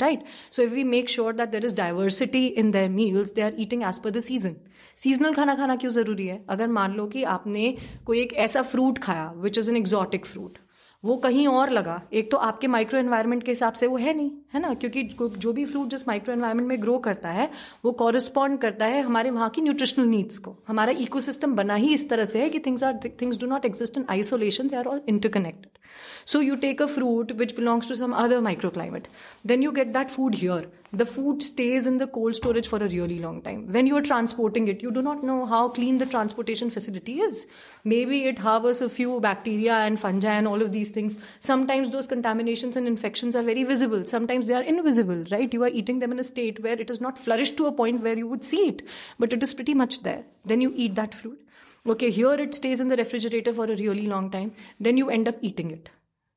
Right? 0.00 0.26
So 0.50 0.62
if 0.62 0.72
we 0.72 0.82
make 0.84 1.08
sure 1.08 1.32
that 1.32 1.52
there 1.52 1.64
is 1.64 1.72
diversity 1.72 2.48
in 2.48 2.72
their 2.72 2.88
meals, 2.88 3.30
they 3.30 3.42
are 3.42 3.52
eating 3.56 3.84
as 3.84 4.00
per 4.00 4.10
the 4.10 4.20
season. 4.20 4.56
Seasonal 4.96 5.34
खाना 5.34 5.54
खाना 5.54 5.74
क्यों 5.76 5.90
जरूरी 5.92 6.26
है 6.26 6.44
अगर 6.50 6.68
मान 6.74 6.94
लो 6.96 7.06
कि 7.06 7.22
आपने 7.30 7.64
कोई 8.06 8.20
एक 8.20 8.32
ऐसा 8.44 8.62
फ्रूट 8.68 8.98
खाया 9.06 9.30
which 9.46 9.58
is 9.58 9.68
an 9.70 9.76
exotic 9.76 10.26
fruit 10.26 10.58
वो 11.03 11.15
कहीं 11.17 11.47
और 11.47 11.69
लगा। 11.69 12.01
एक 12.13 12.29
तो 12.31 12.37
आपके 12.37 12.67
माइक्रो 12.67 12.99
एनवायरनमेंट 12.99 13.43
के 13.43 13.51
हिसाब 13.51 13.73
से 13.73 13.87
वो 13.87 13.97
है 13.97 14.13
नहीं, 14.13 14.31
है 14.53 14.59
ना? 14.61 14.73
क्योंकि 14.73 15.03
जो 15.03 15.53
भी 15.53 15.65
फ्रूट 15.65 15.87
जिस 15.87 16.07
माइक्रो 16.07 16.33
एनवायरनमेंट 16.33 16.69
में 16.69 16.81
ग्रो 16.81 16.97
करता 16.99 17.29
है, 17.29 17.49
वो 17.85 17.91
कॉरिस्पॉन्ड 17.91 18.59
करता 18.61 18.85
है 18.85 19.01
हमारे 19.01 19.29
वहाँ 19.29 19.49
की 19.49 19.61
न्यूट्रिशनल 19.61 20.05
नीड्स 20.05 20.37
को। 20.37 20.55
हमारा 20.67 20.93
इकोसिस्टम 20.99 21.55
बना 21.55 21.75
ही 21.75 21.93
इस 21.93 22.09
तरह 22.09 22.25
से 22.25 22.41
है 22.41 22.49
कि 22.49 22.59
things 22.59 22.83
are 22.83 22.99
things 23.21 23.37
do 23.37 23.47
not 23.47 23.65
exist 23.65 23.97
in 23.97 24.05
isolation 24.09 24.67
they 24.67 24.75
are 24.75 24.85
all 24.85 25.01
interconnected 25.07 25.79
So 26.25 26.39
you 26.39 26.57
take 26.57 26.79
a 26.79 26.87
fruit 26.87 27.35
which 27.37 27.55
belongs 27.55 27.87
to 27.87 27.95
some 27.95 28.13
other 28.13 28.39
microclimate. 28.39 29.05
Then 29.43 29.61
you 29.61 29.71
get 29.71 29.93
that 29.93 30.11
food 30.11 30.35
here. 30.35 30.65
The 30.93 31.05
food 31.05 31.41
stays 31.41 31.87
in 31.87 31.99
the 31.99 32.07
cold 32.07 32.35
storage 32.35 32.67
for 32.67 32.77
a 32.77 32.89
really 32.89 33.19
long 33.19 33.41
time. 33.41 33.71
When 33.71 33.87
you 33.87 33.95
are 33.95 34.01
transporting 34.01 34.67
it, 34.67 34.81
you 34.81 34.91
do 34.91 35.01
not 35.01 35.23
know 35.23 35.45
how 35.45 35.69
clean 35.69 35.99
the 35.99 36.05
transportation 36.05 36.69
facility 36.69 37.21
is. 37.21 37.47
Maybe 37.85 38.25
it 38.25 38.39
harbors 38.39 38.81
a 38.81 38.89
few 38.89 39.21
bacteria 39.21 39.73
and 39.73 39.97
fungi 39.97 40.33
and 40.33 40.47
all 40.47 40.61
of 40.61 40.73
these 40.73 40.89
things. 40.89 41.15
Sometimes 41.39 41.91
those 41.91 42.07
contaminations 42.07 42.75
and 42.75 42.87
infections 42.87 43.37
are 43.37 43.43
very 43.43 43.63
visible. 43.63 44.03
Sometimes 44.03 44.47
they 44.47 44.53
are 44.53 44.63
invisible, 44.63 45.23
right? 45.31 45.53
You 45.53 45.63
are 45.63 45.69
eating 45.69 45.99
them 45.99 46.11
in 46.11 46.19
a 46.19 46.25
state 46.25 46.61
where 46.61 46.79
it 46.79 46.89
has 46.89 46.99
not 46.99 47.17
flourished 47.17 47.55
to 47.57 47.67
a 47.67 47.71
point 47.71 48.01
where 48.01 48.17
you 48.17 48.27
would 48.27 48.43
see 48.43 48.67
it, 48.67 48.81
but 49.17 49.31
it 49.31 49.41
is 49.41 49.53
pretty 49.53 49.73
much 49.73 50.03
there. 50.03 50.25
Then 50.43 50.59
you 50.59 50.73
eat 50.75 50.95
that 50.95 51.15
fruit. 51.15 51.39
Okay, 51.87 52.11
here 52.11 52.33
it 52.33 52.53
stays 52.53 52.81
in 52.81 52.89
the 52.89 52.97
refrigerator 52.97 53.53
for 53.53 53.63
a 53.63 53.77
really 53.77 54.07
long 54.07 54.29
time. 54.29 54.51
Then 54.79 54.97
you 54.97 55.09
end 55.09 55.27
up 55.27 55.37
eating 55.41 55.71
it 55.71 55.89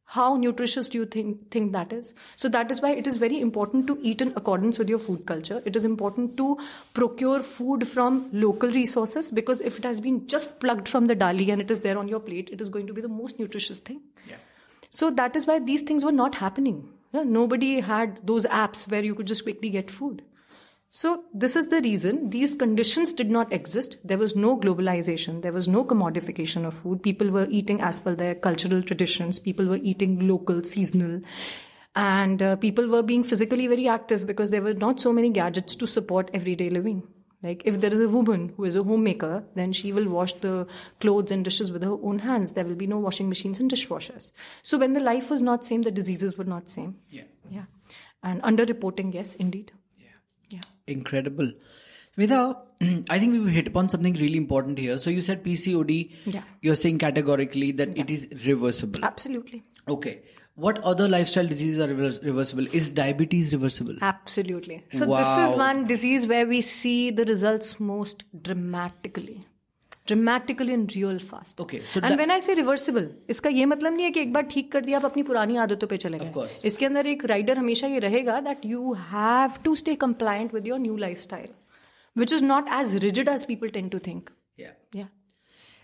how 0.06 0.36
nutritious 0.36 0.88
do 0.88 0.98
you 0.98 1.06
think 1.06 1.50
think 1.50 1.72
that 1.72 1.92
is? 1.92 2.14
So 2.36 2.48
that 2.50 2.70
is 2.70 2.80
why 2.80 2.92
it 2.92 3.06
is 3.06 3.16
very 3.16 3.40
important 3.40 3.86
to 3.86 3.98
eat 4.02 4.20
in 4.20 4.32
accordance 4.36 4.78
with 4.78 4.88
your 4.88 4.98
food 4.98 5.24
culture. 5.26 5.62
It 5.64 5.76
is 5.76 5.84
important 5.84 6.36
to 6.36 6.58
procure 6.92 7.40
food 7.40 7.86
from 7.88 8.28
local 8.32 8.70
resources 8.70 9.30
because 9.30 9.60
if 9.60 9.78
it 9.78 9.84
has 9.84 10.00
been 10.00 10.26
just 10.26 10.60
plugged 10.60 10.88
from 10.88 11.06
the 11.06 11.16
dali 11.16 11.48
and 11.52 11.60
it 11.60 11.70
is 11.70 11.80
there 11.80 11.98
on 11.98 12.08
your 12.08 12.20
plate 12.20 12.50
it 12.52 12.60
is 12.60 12.68
going 12.68 12.86
to 12.86 12.92
be 12.92 13.00
the 13.00 13.08
most 13.08 13.38
nutritious 13.38 13.80
thing. 13.80 14.02
Yeah. 14.28 14.36
so 14.90 15.10
that 15.10 15.36
is 15.36 15.46
why 15.46 15.58
these 15.58 15.82
things 15.82 16.04
were 16.04 16.12
not 16.12 16.36
happening. 16.36 16.88
Yeah, 17.12 17.22
nobody 17.22 17.80
had 17.80 18.20
those 18.26 18.46
apps 18.46 18.88
where 18.90 19.02
you 19.02 19.14
could 19.14 19.26
just 19.26 19.44
quickly 19.44 19.70
get 19.70 19.90
food 19.90 20.22
so 20.90 21.24
this 21.34 21.56
is 21.56 21.68
the 21.68 21.80
reason 21.80 22.30
these 22.30 22.54
conditions 22.54 23.12
did 23.12 23.30
not 23.30 23.52
exist. 23.52 23.98
There 24.04 24.18
was 24.18 24.36
no 24.36 24.56
globalization. 24.56 25.42
There 25.42 25.52
was 25.52 25.66
no 25.66 25.84
commodification 25.84 26.64
of 26.64 26.74
food. 26.74 27.02
People 27.02 27.30
were 27.30 27.48
eating 27.50 27.80
as 27.80 27.98
per 27.98 28.14
their 28.14 28.34
cultural 28.34 28.82
traditions. 28.82 29.38
People 29.40 29.66
were 29.66 29.80
eating 29.82 30.28
local, 30.28 30.62
seasonal. 30.62 31.20
And 31.96 32.42
uh, 32.42 32.56
people 32.56 32.88
were 32.88 33.02
being 33.02 33.24
physically 33.24 33.66
very 33.66 33.88
active 33.88 34.26
because 34.26 34.50
there 34.50 34.62
were 34.62 34.74
not 34.74 35.00
so 35.00 35.12
many 35.12 35.30
gadgets 35.30 35.74
to 35.76 35.86
support 35.86 36.30
everyday 36.32 36.70
living. 36.70 37.02
Like 37.42 37.62
if 37.66 37.80
there 37.80 37.92
is 37.92 38.00
a 38.00 38.08
woman 38.08 38.52
who 38.56 38.64
is 38.64 38.74
a 38.74 38.82
homemaker, 38.82 39.44
then 39.54 39.72
she 39.72 39.92
will 39.92 40.08
wash 40.08 40.32
the 40.32 40.66
clothes 41.00 41.30
and 41.30 41.44
dishes 41.44 41.70
with 41.70 41.82
her 41.82 41.92
own 42.02 42.20
hands. 42.20 42.52
There 42.52 42.64
will 42.64 42.74
be 42.74 42.86
no 42.86 42.98
washing 42.98 43.28
machines 43.28 43.60
and 43.60 43.70
dishwashers. 43.70 44.32
So 44.62 44.78
when 44.78 44.94
the 44.94 45.00
life 45.00 45.30
was 45.30 45.42
not 45.42 45.64
same, 45.64 45.82
the 45.82 45.90
diseases 45.90 46.38
were 46.38 46.44
not 46.44 46.70
same. 46.70 46.96
Yeah. 47.10 47.24
Yeah. 47.50 47.64
And 48.22 48.40
underreporting, 48.42 49.12
yes, 49.12 49.34
indeed. 49.34 49.72
Yeah. 50.88 50.92
Yeah. 50.92 50.96
Incredible. 50.96 51.52
Smita, 52.16 52.56
I 53.10 53.18
think 53.18 53.44
we 53.44 53.50
hit 53.50 53.66
upon 53.68 53.88
something 53.88 54.14
really 54.14 54.36
important 54.36 54.78
here. 54.78 54.98
So 54.98 55.10
you 55.10 55.20
said 55.20 55.42
PCOD. 55.44 56.12
Yeah. 56.26 56.42
You're 56.60 56.76
saying 56.76 56.98
categorically 56.98 57.72
that 57.72 57.98
it 57.98 58.10
is 58.10 58.28
reversible. 58.46 59.00
Absolutely. 59.04 59.62
Okay. 59.88 60.22
What 60.56 60.78
other 60.84 61.08
lifestyle 61.08 61.46
diseases 61.46 61.80
are 61.80 61.88
reverse- 61.88 62.22
reversible? 62.22 62.66
Is 62.72 62.90
diabetes 62.90 63.52
reversible? 63.52 63.96
Absolutely. 64.00 64.84
So 64.92 65.06
this 65.06 65.50
is 65.50 65.56
one 65.56 65.86
disease 65.86 66.26
where 66.28 66.46
we 66.46 66.60
see 66.60 67.10
the 67.10 67.24
results 67.24 67.80
most 67.80 68.24
dramatically. 68.40 69.44
Dramatical 70.06 70.70
and 70.70 70.90
real 70.92 71.18
fast 71.30 71.60
okay 71.60 71.76
and 71.76 72.14
when 72.14 72.30
I 72.30 72.40
say 72.40 72.54
reversible 72.54 73.08
इसका 73.30 73.50
ये 73.50 73.64
मतलब 73.64 73.92
नहीं 73.92 74.04
है 74.04 74.10
कि 74.10 74.20
एक 74.20 74.32
बार 74.32 74.42
ठीक 74.50 74.70
कर 74.72 74.84
दिया 74.84 74.98
आप 74.98 75.04
अपनी 75.04 75.22
पुरानी 75.22 75.56
आदतों 75.56 75.88
पे 75.88 75.96
चले 75.96 76.18
गए। 76.18 76.48
इसके 76.68 76.86
अंदर 76.86 77.06
एक 77.06 77.24
राइडर 77.24 77.58
हमेशा 77.58 77.86
ये 77.86 77.98
रहेगा 77.98 78.40
that 78.40 78.66
you 78.66 78.92
have 79.10 79.58
to 79.64 79.74
stay 79.74 79.94
compliant 80.06 80.54
with 80.54 80.66
your 80.66 80.78
new 80.78 80.96
lifestyle 81.18 81.48
which 82.16 82.32
is 82.32 82.44
not 82.44 82.68
as 82.80 82.94
rigid 83.04 83.28
as 83.28 83.44
people 83.44 83.68
tend 83.70 83.88
to 83.88 83.98
think 84.06 84.30
या 84.60 85.08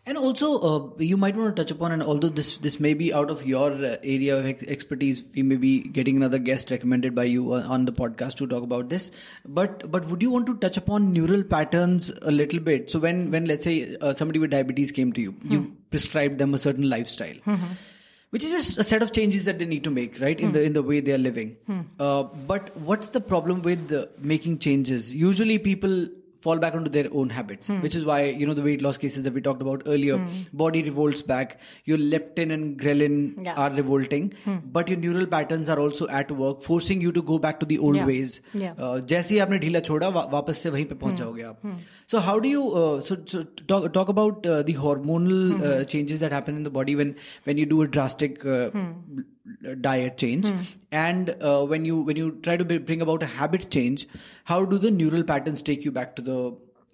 And 0.06 0.16
also, 0.16 0.58
uh, 0.58 0.90
you 0.98 1.16
might 1.18 1.36
want 1.36 1.54
to 1.54 1.62
touch 1.62 1.70
upon, 1.70 1.92
and 1.92 2.02
although 2.02 2.30
this 2.30 2.58
this 2.58 2.80
may 2.80 2.94
be 2.94 3.12
out 3.12 3.30
of 3.30 3.44
your 3.46 3.70
uh, 3.72 3.96
area 4.02 4.38
of 4.38 4.46
ex- 4.46 4.62
expertise, 4.62 5.22
we 5.34 5.42
may 5.42 5.56
be 5.56 5.82
getting 5.82 6.16
another 6.16 6.38
guest 6.38 6.70
recommended 6.70 7.14
by 7.14 7.24
you 7.24 7.52
on, 7.52 7.62
on 7.64 7.84
the 7.84 7.92
podcast 7.92 8.36
to 8.36 8.46
talk 8.46 8.62
about 8.62 8.88
this. 8.88 9.10
But 9.44 9.90
but 9.90 10.06
would 10.06 10.22
you 10.22 10.30
want 10.30 10.46
to 10.46 10.56
touch 10.56 10.78
upon 10.78 11.12
neural 11.12 11.44
patterns 11.44 12.10
a 12.22 12.30
little 12.30 12.60
bit? 12.60 12.90
So 12.90 12.98
when 12.98 13.30
when 13.30 13.44
let's 13.44 13.64
say 13.64 13.94
uh, 14.00 14.14
somebody 14.14 14.38
with 14.38 14.50
diabetes 14.50 14.90
came 14.90 15.12
to 15.12 15.20
you, 15.20 15.34
you 15.44 15.76
prescribed 15.90 16.38
them 16.38 16.54
a 16.54 16.58
certain 16.58 16.88
lifestyle. 16.88 17.36
Which 18.30 18.44
is 18.44 18.50
just 18.52 18.78
a 18.78 18.84
set 18.84 19.02
of 19.02 19.12
changes 19.12 19.44
that 19.46 19.58
they 19.58 19.64
need 19.66 19.82
to 19.84 19.90
make, 19.90 20.20
right, 20.20 20.38
in 20.40 20.52
the 20.52 20.62
in 20.62 20.72
the 20.72 20.82
way 20.84 21.00
they 21.00 21.12
are 21.12 21.18
living. 21.18 21.56
Uh, 21.98 22.22
but 22.50 22.74
what's 22.76 23.08
the 23.10 23.20
problem 23.20 23.60
with 23.62 23.92
uh, 23.92 24.06
making 24.18 24.60
changes? 24.60 25.14
Usually, 25.14 25.58
people 25.58 26.08
fall 26.45 26.59
back 26.63 26.75
onto 26.77 26.89
their 26.93 27.07
own 27.19 27.29
habits, 27.35 27.69
which 27.83 27.95
is 27.99 28.03
why 28.07 28.15
you 28.39 28.47
know 28.47 28.53
the 28.57 28.63
weight 28.65 28.81
loss 28.85 28.97
cases 29.03 29.23
that 29.27 29.33
we 29.37 29.41
talked 29.45 29.61
about 29.65 29.85
earlier. 29.93 30.17
Body 30.61 30.81
revolts 30.87 31.23
back. 31.31 31.55
Your 31.91 31.97
leptin 32.11 32.51
and 32.55 32.75
ghrelin 32.83 33.15
Yeah. 33.47 33.55
are 33.63 33.69
revolting, 33.77 34.27
but 34.75 34.91
your 34.93 34.99
neural 35.05 35.25
patterns 35.31 35.71
are 35.75 35.79
also 35.85 36.07
at 36.19 36.33
work, 36.43 36.61
forcing 36.67 37.01
you 37.05 37.13
to 37.17 37.23
go 37.31 37.39
back 37.47 37.59
to 37.63 37.69
the 37.71 37.79
old 37.87 37.99
Yeah. 38.01 38.05
ways. 38.11 38.35
Yeah. 38.65 38.75
Uh, 38.89 38.99
जैसे 39.13 39.33
ही 39.35 39.39
आपने 39.47 39.59
ढीला 39.65 39.79
छोड़ा 39.89 40.09
वा, 40.19 40.25
वापस 40.35 40.61
से 40.65 40.69
वहीं 40.77 40.85
पे 40.91 40.95
पहुंच 41.05 41.17
जाओगे 41.23 41.43
आप 41.53 41.65
so 42.10 42.20
how 42.26 42.32
do 42.44 42.48
you 42.48 42.62
uh, 42.78 43.00
so, 43.08 43.16
so 43.32 43.42
talk 43.72 43.92
talk 43.96 44.08
about 44.12 44.46
uh, 44.46 44.62
the 44.68 44.74
hormonal 44.84 45.42
uh, 45.68 45.84
changes 45.84 46.22
that 46.24 46.32
happen 46.36 46.56
in 46.60 46.64
the 46.68 46.72
body 46.78 46.96
when 47.00 47.12
when 47.44 47.60
you 47.62 47.66
do 47.72 47.82
a 47.82 47.88
drastic 47.98 48.44
uh, 48.44 48.70
diet 49.80 50.16
change. 50.18 50.48
And 50.92 51.30
uh, 51.50 51.64
when 51.64 51.84
you 51.84 52.00
when 52.02 52.16
you 52.16 52.32
try 52.48 52.56
to 52.56 52.64
b- 52.64 52.78
bring 52.78 53.00
about 53.06 53.22
a 53.22 53.26
habit 53.26 53.70
change 53.70 54.08
how 54.44 54.64
do 54.64 54.78
the 54.78 54.90
neural 54.90 55.24
patterns 55.24 55.62
take 55.62 55.84
you 55.84 55.92
back 55.92 56.16
to 56.16 56.22
the 56.22 56.38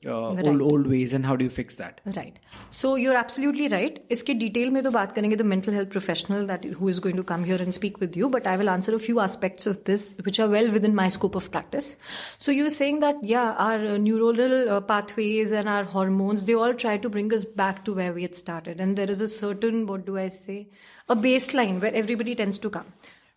uh, 0.06 0.34
right. 0.34 0.46
old 0.46 0.62
old 0.62 0.86
ways 0.86 1.12
and 1.12 1.24
how 1.24 1.36
do 1.36 1.44
you 1.44 1.50
fix 1.50 1.76
that? 1.76 2.00
Right. 2.16 2.38
So 2.70 2.94
you're 2.94 3.16
absolutely 3.16 3.68
right. 3.68 4.02
Iske 4.10 4.38
detail 4.38 4.70
mein 4.70 4.84
to 4.84 4.92
baat 4.96 5.14
karenge 5.16 5.38
the 5.38 5.44
mental 5.52 5.74
health 5.74 5.90
professional 5.90 6.46
that 6.46 6.64
who 6.64 6.88
is 6.88 7.00
going 7.00 7.16
to 7.16 7.24
come 7.24 7.44
here 7.44 7.60
and 7.66 7.74
speak 7.74 8.00
with 8.00 8.16
you 8.16 8.28
but 8.36 8.46
i 8.46 8.56
will 8.56 8.70
answer 8.74 8.94
a 8.94 9.02
few 9.06 9.20
aspects 9.26 9.66
of 9.66 9.82
this 9.90 10.06
which 10.28 10.40
are 10.40 10.48
well 10.48 10.70
within 10.78 10.94
my 10.94 11.08
scope 11.08 11.34
of 11.34 11.50
practice. 11.50 11.96
So 12.38 12.52
you're 12.52 12.74
saying 12.78 13.00
that 13.00 13.22
yeah 13.22 13.52
our 13.68 13.76
uh, 13.76 13.98
neuronal 14.08 14.68
uh, 14.68 14.80
pathways 14.80 15.52
and 15.52 15.68
our 15.68 15.84
hormones 15.84 16.44
they 16.44 16.54
all 16.54 16.74
try 16.74 16.96
to 16.98 17.08
bring 17.08 17.32
us 17.32 17.44
back 17.44 17.84
to 17.86 17.94
where 17.94 18.12
we 18.12 18.22
had 18.22 18.36
started. 18.36 18.80
And 18.80 18.96
there 18.96 19.10
is 19.10 19.20
a 19.20 19.28
certain 19.28 19.86
what 19.86 20.06
do 20.06 20.18
i 20.18 20.28
say 20.28 20.68
a 21.08 21.14
baseline 21.14 21.80
where 21.80 21.94
everybody 21.94 22.34
tends 22.34 22.58
to 22.58 22.68
come. 22.68 22.86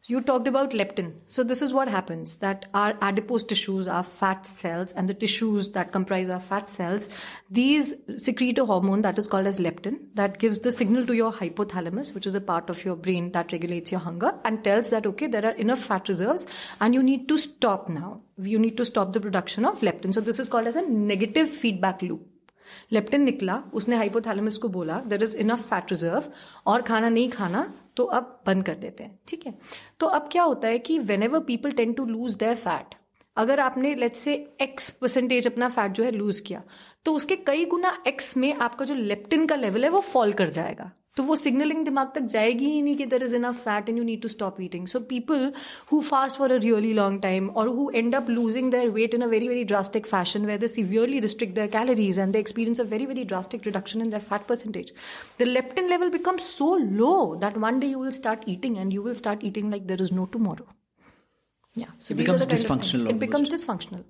You 0.09 0.21
talked 0.21 0.47
about 0.47 0.73
leptin. 0.73 1.15
So 1.27 1.43
this 1.43 1.63
is 1.63 1.73
what 1.73 1.89
happens 1.89 2.37
that 2.37 2.67
our 2.75 2.95
adipose 3.01 3.43
tissues, 3.43 3.89
our 3.89 4.03
fat 4.03 4.47
cells, 4.47 4.93
and 4.93 5.09
the 5.09 5.15
tissues 5.15 5.71
that 5.71 5.93
comprise 5.93 6.29
our 6.29 6.41
fat 6.41 6.69
cells, 6.69 7.09
these 7.51 7.95
secrete 8.19 8.59
a 8.59 8.67
hormone 8.67 9.01
that 9.01 9.19
is 9.19 9.27
called 9.27 9.47
as 9.47 9.59
leptin 9.59 9.97
that 10.13 10.39
gives 10.39 10.61
the 10.61 10.73
signal 10.73 11.07
to 11.07 11.15
your 11.15 11.33
hypothalamus, 11.33 12.13
which 12.15 12.27
is 12.27 12.35
a 12.35 12.41
part 12.43 12.69
of 12.69 12.85
your 12.85 12.97
brain 12.97 13.33
that 13.33 13.51
regulates 13.51 13.91
your 13.91 14.01
hunger 14.01 14.35
and 14.45 14.63
tells 14.63 14.91
that, 14.91 15.07
okay, 15.07 15.27
there 15.27 15.47
are 15.47 15.53
enough 15.53 15.81
fat 15.81 16.07
reserves 16.07 16.47
and 16.83 16.93
you 16.95 17.03
need 17.03 17.27
to 17.27 17.39
stop 17.39 17.89
now. 17.89 18.21
You 18.37 18.59
need 18.59 18.77
to 18.77 18.85
stop 18.85 19.15
the 19.15 19.21
production 19.21 19.65
of 19.65 19.81
leptin. 19.81 20.13
So 20.13 20.21
this 20.21 20.39
is 20.39 20.49
called 20.49 20.67
as 20.67 20.77
a 20.77 20.87
negative 20.87 21.49
feedback 21.49 22.03
loop. 22.03 22.29
Leptin 22.93 23.23
निकला 23.23 23.63
उसने 23.75 23.97
hypothalamus 23.97 24.57
को 24.57 24.69
बोला 24.77 24.99
there 25.09 25.23
is 25.23 25.35
enough 25.45 25.69
fat 25.69 25.93
reserve 25.93 26.25
और 26.67 26.83
खाना 26.83 27.09
नहीं 27.09 27.29
खाना 27.31 27.73
तो 28.00 28.04
अब 28.06 28.40
बंद 28.46 28.64
कर 28.64 28.76
देते 28.76 29.04
हैं, 29.04 29.20
ठीक 29.28 29.46
है? 29.46 29.54
तो 30.00 30.08
अब 30.08 30.30
क्या 30.32 30.44
होता 30.44 30.68
है 30.68 30.80
कि 30.80 30.98
whenever 31.24 31.40
people 31.46 31.72
tend 31.72 31.94
to 31.94 32.06
lose 32.06 32.38
the 32.38 32.54
fat 32.56 32.96
अगर 33.38 33.60
आपने 33.60 33.94
लेट 33.96 34.16
से 34.16 34.34
एक्स 34.62 34.90
परसेंटेज 34.92 35.48
अपना 35.48 35.70
फैट 35.70 35.92
जो 35.92 36.04
है 36.04 36.12
लूज 36.12 36.40
किया 36.40 36.62
तो 37.06 37.14
उसके 37.14 37.36
कई 37.48 37.66
गुना 37.66 37.92
एक्स 38.08 38.36
में 38.38 38.54
आपका 38.54 38.86
जो 38.86 38.96
लेप्टिन 38.96 39.46
का 39.48 39.56
लेवल 39.56 39.84
है 39.84 39.90
वो 39.90 40.00
फॉल 40.02 40.34
कर 40.34 40.50
जाएगा। 40.50 40.92
तो 41.19 41.23
वो 41.23 41.35
सिग्नलिंग 41.37 41.85
दिमाग 41.85 42.11
तक 42.15 42.23
जाएगी 42.31 42.67
ही 42.67 42.81
नहीं 42.83 42.97
कि 42.97 43.05
there 43.07 43.23
is 43.23 43.35
enough 43.35 43.59
fat 43.65 43.89
and 43.89 43.99
you 43.99 44.05
need 44.05 44.23
to 44.23 44.29
stop 44.29 44.61
eating 44.61 44.87
so 44.93 45.01
people 45.11 45.53
who 45.93 46.01
fast 46.09 46.37
for 46.37 46.53
a 46.53 46.57
really 46.65 46.93
long 46.93 47.21
time 47.23 47.49
और 47.51 47.69
who 47.77 47.91
end 47.95 48.15
up 48.15 48.31
losing 48.31 48.71
their 48.71 48.89
wait 48.97 49.15
in 49.15 49.25
a 49.25 49.29
very 49.35 49.49
very 49.51 49.65
drastic 49.73 50.09
fashion 50.13 50.47
where 50.51 50.61
they 50.63 50.71
severely 50.73 51.21
restrict 51.25 51.55
their 51.59 51.71
calories 51.75 52.19
and 52.25 52.37
they 52.37 52.43
experience 52.47 52.83
a 52.85 52.89
very 52.95 53.07
very 53.11 53.25
drastic 53.33 53.69
reduction 53.71 54.05
in 54.07 54.11
their 54.15 54.25
fat 54.31 54.49
percentage 54.49 54.91
the 55.43 55.49
leptin 55.51 55.93
level 55.95 56.11
becomes 56.17 56.49
so 56.57 56.71
low 57.03 57.15
that 57.45 57.61
one 57.67 57.79
day 57.85 57.93
you 57.93 58.01
will 58.05 58.17
start 58.19 58.49
eating 58.55 58.81
and 58.85 58.99
you 58.99 59.07
will 59.07 59.19
start 59.23 59.47
eating 59.51 59.71
like 59.77 59.87
there 59.93 60.03
is 60.09 60.13
no 60.21 60.27
tomorrow 60.37 60.67
yeah 61.77 61.95
so 62.01 62.15
It 62.15 62.19
these 62.19 62.29
are 62.29 62.39
becomes 62.39 62.45
the 62.45 62.51
kind 62.51 62.61
of 62.61 62.67
dysfunctional 62.67 63.07
things. 63.07 63.17
it 63.17 63.25
becomes 63.27 63.55
dysfunctional 63.57 64.05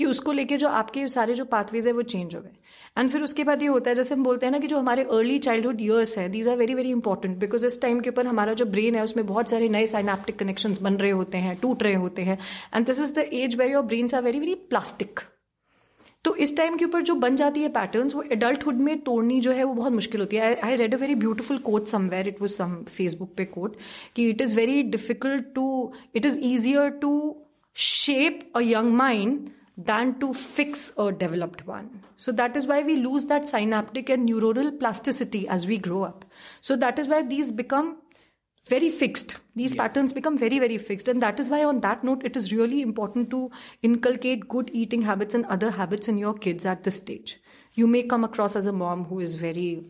कि 0.00 0.06
उसको 0.06 0.32
लेके 0.32 0.56
जो 0.56 0.68
आपके 0.80 1.06
सारे 1.10 1.34
जो 1.34 1.44
pathways 1.46 1.86
है 1.86 1.92
वो 1.92 2.02
change 2.04 2.34
हो 2.34 2.40
गए। 2.40 2.56
एंड 2.98 3.10
फिर 3.10 3.22
उसके 3.22 3.44
बाद 3.44 3.62
ये 3.62 3.68
होता 3.68 3.90
है, 3.90 3.96
जैसे 3.96 4.14
हम 4.14 4.22
बोलते 4.24 4.46
हैं 4.46 4.52
ना 4.52 4.58
कि 4.58 4.66
जो 4.66 4.78
हमारे 4.78 5.02
अर्ली 5.12 5.38
चाइल्डहुड 5.40 5.80
ईयर्स 5.80 6.16
हैं 6.18 6.30
these 6.30 6.48
are 6.48 6.56
very 6.56 6.74
very 6.74 6.90
important 6.90 7.36
because 7.38 7.66
इस 7.66 7.80
टाइम 7.82 8.00
के 8.00 8.10
ऊपर 8.10 8.26
हमारा 8.26 8.52
जो 8.54 8.64
ब्रेन 8.68 8.94
है, 8.94 9.02
उसमें 9.04 9.26
बहुत 9.26 9.50
सारे 9.50 9.68
नए 9.68 9.86
साइनाप्टिक 9.86 10.38
कनेक्शन 10.38 10.74
बन 10.82 10.94
रहे 10.96 11.10
होते 11.12 11.38
हैं, 11.38 11.56
टूट 11.62 11.82
रहे 11.82 11.94
होते 11.96 12.22
हैं। 12.22 12.38
And 12.74 12.86
this 12.86 13.00
is 13.00 13.12
the 13.14 13.28
age 13.34 13.56
where 13.58 13.70
your 13.72 13.82
brains 13.84 14.14
are 14.14 14.22
very 14.22 14.40
very 14.40 14.54
plastic 14.70 15.20
तो 16.24 16.34
इस 16.36 16.56
टाइम 16.56 16.76
के 16.76 16.84
ऊपर 16.84 17.02
जो 17.02 17.14
बन 17.16 17.36
जाती 17.36 17.60
है 17.62 17.68
पैटर्न्स 17.74 18.14
वो 18.14 18.22
एडल्टहुड 18.32 18.76
में 18.78 18.98
तोड़नी 19.02 19.38
जो 19.40 19.52
है, 19.52 19.64
वो 19.64 19.74
बहुत 19.74 19.92
मुश्किल 19.92 20.20
होती 20.20 20.36
है। 20.36 20.54
I 20.56 20.76
read 20.76 20.94
a 20.94 20.98
very 20.98 21.14
beautiful 21.16 21.58
quote 21.60 21.86
somewhere 21.88 22.28
it 22.28 22.40
was 22.40 22.50
some 22.50 22.74
Facebook 22.88 23.32
पे 23.36 23.44
कोट 23.46 23.76
कि 24.16 24.28
it 24.30 24.40
is 24.40 24.54
very 24.56 24.82
difficult 24.90 25.44
to 25.54 25.92
it 26.16 26.26
is 26.26 26.38
easier 26.44 26.90
to 27.00 27.14
shape 27.76 28.40
a 28.56 28.60
young 28.62 28.92
mind 28.94 29.48
than 29.84 30.18
to 30.20 30.32
fix 30.32 30.92
a 30.98 31.12
developed 31.12 31.66
one. 31.66 32.02
So 32.16 32.32
that 32.32 32.56
is 32.56 32.66
why 32.66 32.82
we 32.82 32.96
lose 32.96 33.26
that 33.26 33.46
synaptic 33.46 34.08
and 34.08 34.28
neuronal 34.28 34.78
plasticity 34.78 35.48
as 35.48 35.66
we 35.66 35.78
grow 35.78 36.02
up. 36.02 36.24
So 36.60 36.76
that 36.76 36.98
is 36.98 37.08
why 37.08 37.22
these 37.22 37.52
become 37.52 37.98
very 38.68 38.90
fixed. 38.90 39.38
These 39.56 39.74
patterns 39.74 40.12
become 40.12 40.36
very, 40.36 40.58
very 40.58 40.78
fixed. 40.78 41.08
And 41.08 41.22
that 41.22 41.40
is 41.40 41.48
why, 41.48 41.64
on 41.64 41.80
that 41.80 42.04
note, 42.04 42.22
it 42.24 42.36
is 42.36 42.52
really 42.52 42.82
important 42.82 43.30
to 43.30 43.50
inculcate 43.82 44.48
good 44.48 44.70
eating 44.72 45.02
habits 45.02 45.34
and 45.34 45.46
other 45.46 45.70
habits 45.70 46.08
in 46.08 46.18
your 46.18 46.34
kids 46.34 46.66
at 46.66 46.82
this 46.82 46.96
stage. 46.96 47.40
You 47.74 47.86
may 47.86 48.02
come 48.02 48.24
across 48.24 48.56
as 48.56 48.66
a 48.66 48.72
mom 48.72 49.04
who 49.04 49.20
is 49.20 49.36
very 49.36 49.84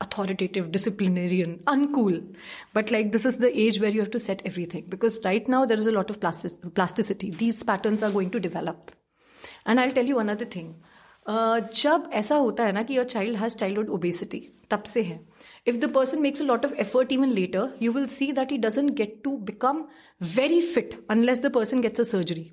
authoritative, 0.00 0.70
disciplinarian, 0.72 1.58
uncool. 1.66 2.36
But 2.72 2.90
like 2.90 3.12
this 3.12 3.24
is 3.24 3.38
the 3.38 3.56
age 3.58 3.80
where 3.80 3.90
you 3.90 4.00
have 4.00 4.10
to 4.10 4.18
set 4.18 4.42
everything 4.44 4.86
because 4.88 5.20
right 5.24 5.46
now 5.48 5.64
there 5.64 5.78
is 5.78 5.86
a 5.86 5.92
lot 5.92 6.10
of 6.10 6.20
plastic- 6.20 6.74
plasticity. 6.74 7.30
These 7.30 7.62
patterns 7.62 8.02
are 8.02 8.10
going 8.10 8.30
to 8.30 8.40
develop. 8.40 8.92
And 9.66 9.80
I'll 9.80 9.92
tell 9.92 10.04
you 10.04 10.18
another 10.18 10.44
thing. 10.44 10.74
Uh, 11.26 11.60
जब 11.60 12.10
ऐसा 12.12 12.36
होता 12.36 12.64
है 12.64 12.72
ना 12.72 12.82
कि 12.82 12.96
your 12.96 13.04
child 13.04 13.36
has 13.38 13.54
childhood 13.60 13.90
obesity 13.90 14.40
तब 14.70 14.82
से 14.86 15.02
है 15.02 15.18
if 15.66 15.80
the 15.80 15.88
person 15.88 16.20
makes 16.20 16.40
a 16.40 16.44
lot 16.44 16.64
of 16.64 16.74
effort 16.76 17.10
even 17.10 17.34
later, 17.34 17.72
you 17.78 17.92
will 17.92 18.08
see 18.08 18.32
that 18.32 18.50
he 18.50 18.58
doesn't 18.58 18.94
get 18.94 19.24
to 19.24 19.38
become 19.38 19.86
very 20.20 20.60
fit 20.60 20.92
unless 21.08 21.40
the 21.40 21.50
person 21.50 21.80
gets 21.80 21.98
a 21.98 22.04
surgery. 22.04 22.52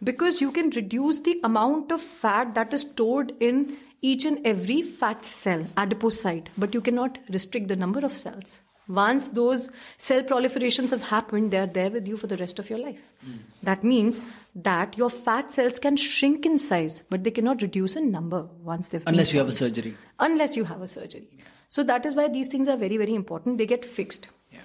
Because 0.00 0.40
you 0.40 0.52
can 0.52 0.70
reduce 0.70 1.18
the 1.20 1.40
amount 1.42 1.90
of 1.90 2.00
fat 2.00 2.54
that 2.54 2.72
is 2.72 2.82
stored 2.82 3.32
in 3.40 3.76
each 4.01 4.25
and 4.25 4.39
every 4.45 4.81
fat 4.81 5.25
cell, 5.25 5.63
adipocyte, 5.75 6.47
but 6.57 6.73
you 6.73 6.81
cannot 6.81 7.17
restrict 7.29 7.67
the 7.67 7.75
number 7.75 8.05
of 8.05 8.13
cells. 8.13 8.61
Once 8.87 9.27
those 9.29 9.69
cell 9.97 10.23
proliferations 10.23 10.91
have 10.91 11.01
happened, 11.01 11.51
they 11.51 11.57
are 11.57 11.67
there 11.67 11.89
with 11.89 12.07
you 12.07 12.15
for 12.15 12.27
the 12.27 12.37
rest 12.37 12.57
of 12.57 12.69
your 12.69 12.79
life. 12.79 13.11
Mm. 13.27 13.39
That 13.63 13.83
means 13.83 14.25
that 14.55 14.97
your 14.97 15.09
fat 15.09 15.51
cells 15.53 15.77
can 15.77 15.97
shrink 15.97 16.45
in 16.45 16.57
size, 16.57 17.03
but 17.09 17.23
they 17.23 17.31
cannot 17.31 17.61
reduce 17.61 17.97
in 17.97 18.11
number 18.11 18.47
once 18.63 18.87
they've 18.87 19.03
unless 19.05 19.33
you 19.33 19.39
have 19.39 19.49
a 19.49 19.53
surgery. 19.53 19.95
Unless 20.19 20.55
you 20.55 20.63
have 20.63 20.81
a 20.81 20.87
surgery. 20.87 21.27
Yeah. 21.37 21.43
So 21.67 21.83
that 21.83 22.05
is 22.05 22.15
why 22.15 22.29
these 22.29 22.47
things 22.47 22.69
are 22.69 22.77
very 22.77 22.95
very 22.95 23.13
important. 23.13 23.57
They 23.57 23.65
get 23.65 23.83
fixed. 23.83 24.29
Yeah. 24.51 24.59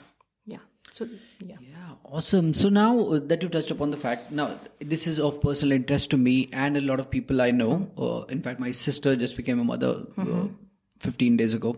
Yeah. 0.47 0.59
So 0.93 1.09
yeah. 1.41 1.57
Yeah. 1.61 1.92
Awesome. 2.13 2.53
So 2.53 2.69
now 2.69 3.01
uh, 3.01 3.21
that 3.25 3.43
you 3.43 3.49
touched 3.49 3.71
upon 3.71 3.91
the 3.91 3.97
fact, 3.97 4.31
now 4.31 4.59
this 4.81 5.07
is 5.07 5.19
of 5.19 5.41
personal 5.41 5.73
interest 5.75 6.11
to 6.11 6.19
me 6.19 6.51
and 6.53 6.77
a 6.77 6.83
lot 6.83 7.01
of 7.01 7.11
people 7.11 7.41
I 7.41 7.53
know. 7.53 7.91
Uh, 7.97 8.25
in 8.25 8.43
fact, 8.43 8.61
my 8.61 8.71
sister 8.71 9.17
just 9.17 9.35
became 9.35 9.59
a 9.59 9.65
mother. 9.65 9.89
Uh, 9.89 10.21
mm-hmm. 10.21 10.45
Uh, 10.45 10.49
15 11.01 11.37
days 11.37 11.53
ago 11.53 11.77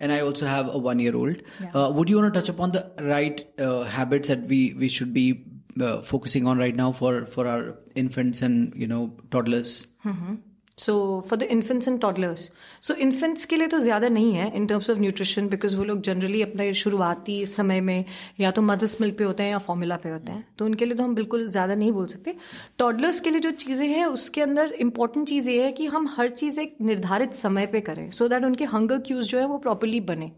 and 0.00 0.12
i 0.12 0.20
also 0.20 0.44
have 0.46 0.68
a 0.68 0.76
one 0.76 0.98
year 0.98 1.16
old 1.16 1.36
yeah. 1.62 1.70
uh, 1.74 1.90
would 1.90 2.10
you 2.10 2.18
want 2.18 2.34
to 2.34 2.38
touch 2.38 2.50
upon 2.50 2.72
the 2.72 2.82
right 3.00 3.40
uh, 3.58 3.84
habits 3.84 4.28
that 4.28 4.42
we 4.48 4.74
we 4.74 4.86
should 4.86 5.14
be 5.14 5.46
uh, 5.80 6.02
focusing 6.02 6.46
on 6.46 6.58
right 6.58 6.76
now 6.76 6.92
for 6.92 7.24
for 7.24 7.46
our 7.46 7.78
infants 7.94 8.42
and 8.42 8.74
you 8.74 8.86
know 8.86 9.16
toddlers 9.30 9.86
mm-hmm. 10.04 10.34
So 10.78 10.94
for 11.28 11.38
the 11.38 11.42
infants 11.42 11.88
and 11.88 12.00
toddlers 12.00 12.50
so 12.82 12.94
infants 12.94 13.44
के 13.44 13.56
लिए 13.56 13.68
तो 13.68 13.78
ज़्यादा 13.78 14.08
नहीं 14.08 14.32
है 14.32 14.50
in 14.56 14.66
terms 14.66 14.88
of 14.90 14.98
nutrition 14.98 15.48
because 15.48 15.76
वो 15.76 15.84
लोग 15.84 16.00
generally 16.00 16.42
अपने 16.42 16.72
शुरुआती 16.74 17.44
समय 17.46 17.80
में 17.80 18.04
या 18.40 18.50
तो 18.50 18.62
मदर्स 18.62 19.00
मिल्क 19.00 19.16
पे 19.18 19.24
होते 19.24 19.42
हैं 19.42 19.50
या 19.50 19.58
फॉर्मूला 19.58 19.96
पे 19.96 20.10
होते 20.10 20.32
हैं। 20.32 20.46
तो 20.58 20.64
उनके 20.64 20.84
लिए 20.84 20.94
तो 20.94 21.02
हम 21.02 21.14
बिल्कुल 21.14 21.48
ज़्यादा 21.48 21.74
नहीं 21.74 21.92
बोल 21.92 22.06
सकते। 22.06 22.34
टॉडलर्स 22.78 23.20
के 23.20 23.30
लिए 23.30 23.40
जो 23.40 23.50
चीज़ें 23.52 23.86
हैं, 23.88 24.04
उसके 24.06 24.42
अंदर 24.42 24.72
इंपॉर्टेंट 24.80 25.28
चीज़ 25.28 25.50
ये 25.50 25.62
है 25.64 25.72
कि 25.72 25.86
हम 25.86 26.08
हर 26.16 26.28
चीज़ 26.30 26.60
एक 26.60 26.76
निर्धारित 26.80 27.32
समय 27.34 27.66
पर 27.66 27.80
करें 27.80 28.10
सो 28.10 28.24
so 28.24 28.30
दैट 28.30 28.44
उनके 28.44 28.64
हंगर 28.64 28.98
क्यूज 28.98 29.26
जो 29.26 29.38
है 29.38 29.46
वो 29.46 29.58
प्रॉपरली 29.58 30.00
बने। 30.02 30.30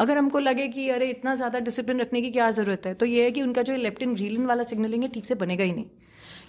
अगर 0.00 0.18
हमको 0.18 0.38
लगे 0.38 0.68
कि, 0.68 0.88
अरे, 0.88 1.08
इतना 1.10 1.34
ज़्यादा 1.34 1.58
डिसिप्लिन 1.58 2.00
रखने 2.00 2.22
की 2.22 2.30
क्या 2.30 2.50
ज़रूरत 2.50 2.86
है? 2.86 2.94
तो 2.94 3.06
ये 3.06 3.24
है 3.24 3.30
कि 3.30 3.42
उनका 3.42 3.62
जो 3.62 3.76
लेप्टिन 3.76 4.14
ग्रीलिन 4.14 4.46
वाला 4.46 4.62
सिग्नलिंग 4.62 5.02
है, 5.02 5.08
ठीक 5.08 5.24
से 5.24 5.34
बनेगा 5.34 5.64
ही 5.64 5.72
नहीं। 5.72 5.86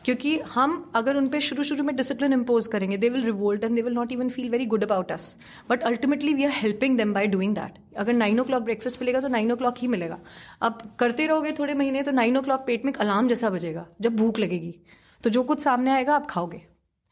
क्योंकि 0.05 0.37
हम 0.53 0.91
अगर 0.95 1.17
उन 1.17 1.27
पर 1.27 1.39
शुरू 1.39 1.63
शुरू 1.63 1.83
में 1.83 1.95
डिसिप्लिन 1.95 2.33
इम्पोज 2.33 2.67
करेंगे 2.67 2.97
they 2.97 3.09
will 3.09 3.23
revolt 3.25 3.63
and 3.63 3.75
they 3.75 3.81
will 3.81 3.93
not 3.93 4.11
even 4.11 4.29
feel 4.29 4.49
very 4.49 4.65
good 4.65 4.83
about 4.83 5.11
us 5.11 5.35
but 5.69 5.83
ultimately 5.83 6.33
we 6.33 6.43
are 6.43 6.51
helping 6.55 6.97
them 6.97 7.13
by 7.13 7.27
doing 7.27 7.55
that 7.55 7.77
अगर 7.97 8.13
नाइन 8.13 8.39
ओ 8.39 8.43
क्लॉक 8.43 8.63
ब्रेकफास्ट 8.63 9.01
मिलेगा 9.01 9.21
तो 9.21 9.27
नाइन 9.27 9.51
ओ 9.51 9.55
क्लॉक 9.55 9.77
ही 9.77 9.87
मिलेगा। 9.87 10.19
अब 10.61 10.81
करते 10.99 11.27
रहोगे 11.27 11.51
थोड़े 11.59 11.73
महीने 11.73 12.03
तो 12.03 12.11
नाइन 12.11 12.37
ओ 12.37 12.41
क्लॉक 12.41 12.63
पेट 12.67 12.85
में 12.85 12.93
अलार्म 12.93 13.27
जैसा 13.27 13.49
बजेगा, 13.49 13.85
जब 14.01 14.15
भूख 14.15 14.39
लगेगी। 14.39 14.75
तो 15.23 15.29
जो 15.29 15.43
कुछ 15.43 15.59
सामने 15.59 15.91
आएगा, 15.91 16.15
आप 16.15 16.27
खाओगे। 16.29 16.61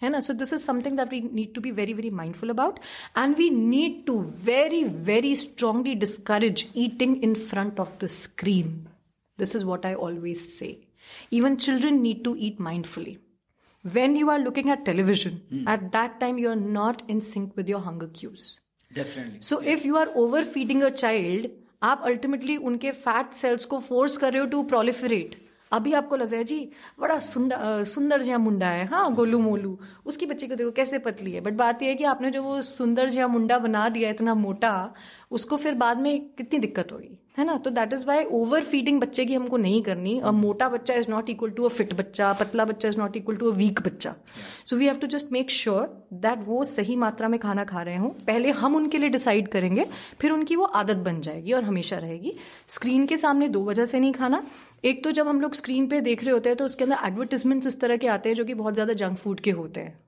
है 0.01 0.09
ना? 0.09 0.19
So 0.19 0.33
this 0.33 0.53
is 0.53 0.61
something 0.61 0.97
that 0.97 1.11
we 1.11 1.21
need 1.33 1.53
to 1.55 1.61
be 1.61 1.71
very 1.71 1.93
very 1.93 2.09
mindful 2.11 2.49
about 2.49 2.79
and 3.17 3.35
we 3.37 3.49
need 3.49 4.05
to 4.05 4.19
very 4.45 4.83
very 5.05 5.35
strongly 5.35 5.95
discourage 5.95 6.67
eating 6.77 7.23
in 7.23 7.33
front 7.35 7.79
of 7.79 7.93
the 8.03 8.07
screen 8.11 8.73
this 9.39 9.55
is 9.55 9.65
what 9.65 9.85
I 9.85 9.93
always 10.07 10.37
say 10.37 10.77
Even 11.31 11.57
children 11.57 12.01
need 12.01 12.23
to 12.23 12.35
eat 12.37 12.59
mindfully. 12.59 13.17
When 13.85 14.15
you 14.15 14.29
are 14.29 14.39
looking 14.39 14.69
at 14.69 14.85
television, 14.85 15.41
mm. 15.51 15.67
at 15.67 15.91
that 15.91 16.19
time 16.19 16.37
you 16.37 16.49
are 16.49 16.55
not 16.55 17.01
in 17.07 17.21
sync 17.21 17.55
with 17.55 17.67
your 17.67 17.79
hunger 17.79 18.07
cues. 18.07 18.61
Definitely. 18.91 19.39
So 19.41 19.61
yeah. 19.61 19.71
if 19.71 19.85
you 19.85 19.97
are 19.97 20.09
overfeeding 20.15 20.83
a 20.83 20.91
child, 20.91 21.47
आप 21.83 22.01
ultimately 22.05 22.55
उनके 22.57 22.91
fat 22.91 23.31
cells 23.33 23.65
को 23.65 23.79
force 23.79 24.17
कर 24.17 24.31
रहे 24.33 24.41
हो 24.41 24.47
to 24.47 24.61
proliferate 24.63 25.35
अभी 25.71 25.93
आपको 25.93 26.15
लग 26.15 26.31
रहा 26.31 26.37
है 26.37 26.43
जी 26.45 26.59
बड़ा 26.99 27.17
सुंदर 27.19 27.83
सुंदर 27.87 28.21
जिया 28.21 28.37
मुंडा 28.37 28.69
है 28.69 28.85
हाँ 28.87 29.13
गोलू 29.15 29.39
मोलू 29.39 29.77
उसकी 30.05 30.25
बच्ची 30.25 30.47
को 30.47 30.55
देखो 30.55 30.71
कैसे 30.79 30.99
पतली 31.05 31.31
है 31.31 31.41
बट 31.41 31.53
बात 31.61 31.81
यह 31.81 31.89
है 31.89 31.95
कि 31.95 32.03
आपने 32.13 32.31
जो 32.31 32.43
वो 32.43 32.61
सुंदर 32.61 33.09
जिया 33.09 33.27
मुंडा 33.27 33.57
बना 33.59 33.87
दिया 33.89 34.09
इतना 34.09 34.35
मोटा 34.35 34.73
उसको 35.31 35.57
फिर 35.57 35.73
बाद 35.83 36.01
में 36.01 36.19
कितनी 36.37 36.59
दिक्कत 36.59 36.91
होगी 36.91 37.17
है 37.41 37.45
ना? 37.45 37.57
तो 37.57 37.69
that 37.71 37.93
is 37.93 38.05
why 38.07 38.23
over 38.33 38.63
feeding 38.63 38.99
बच्चे 39.01 39.25
की 39.25 39.33
हमको 39.33 39.57
नहीं 39.57 39.81
करनी। 39.83 40.19
और 40.21 40.31
मोटा 40.33 40.67
बच्चा 40.69 40.93
is 40.95 41.09
not 41.09 41.29
equal 41.29 41.49
to 41.51 41.63
a 41.63 41.69
fit 41.69 41.93
बच्चा 41.95 42.31
पतला 42.39 42.65
बच्चा 42.65 42.89
is 42.89 42.97
not 42.97 43.17
equal 43.17 43.35
to 43.35 43.51
a 43.51 43.55
weak 43.55 43.81
बच्चा। 43.81 44.13
So 44.65 44.77
we 44.77 44.85
have 44.85 44.95
to 44.95 45.07
just 45.07 45.31
make 45.31 45.51
sure 45.51 45.87
that 46.15 46.43
वो 46.47 46.63
सही 46.65 46.95
मात्रा 46.97 47.27
में 47.27 47.39
खाना 47.39 47.63
खा 47.65 47.81
रहे 47.81 47.95
हों। 47.97 48.09
पहले 48.27 48.51
हम 48.53 48.75
उनके 48.75 48.97
लिए 48.97 49.09
डिसाइड 49.09 49.47
करेंगे 49.47 49.85
फिर 50.21 50.31
उनकी 50.31 50.55
वो 50.55 50.65
आदत 50.75 50.97
बन 51.05 51.21
जाएगी 51.21 51.53
और 51.53 51.63
हमेशा 51.63 51.97
रहेगी। 51.97 52.35
स्क्रीन 52.69 53.05
के 53.05 53.17
सामने 53.17 53.47
दो 53.49 53.63
वजह 53.65 53.85
से 53.85 53.99
नहीं 53.99 54.13
खाना। 54.13 54.43
एक 54.85 55.03
तो 55.03 55.11
जब 55.11 55.27
हम 55.27 55.41
लोग 55.41 55.53
स्क्रीन 55.55 55.87
पे 55.87 56.01
देख 56.01 56.23
रहे 56.23 56.33
होते 56.33 56.49
हैं 56.49 56.57
तो 56.57 56.65
उसके 56.65 56.83
अंदर 56.83 57.07
एडवर्टिजमेंट्स 57.07 57.67
इस 57.67 57.79
तरह 57.81 57.97
के 57.97 58.07
आते 58.09 58.29
हैं 58.29 58.35
जो 58.35 58.45
कि 58.45 58.53
बहुत 58.53 58.73
ज़्यादा 58.73 58.93
जंक 58.95 59.17
फ़ूड 59.17 59.39
के 59.39 59.51
होते 59.53 59.81
हैं। 59.81 59.99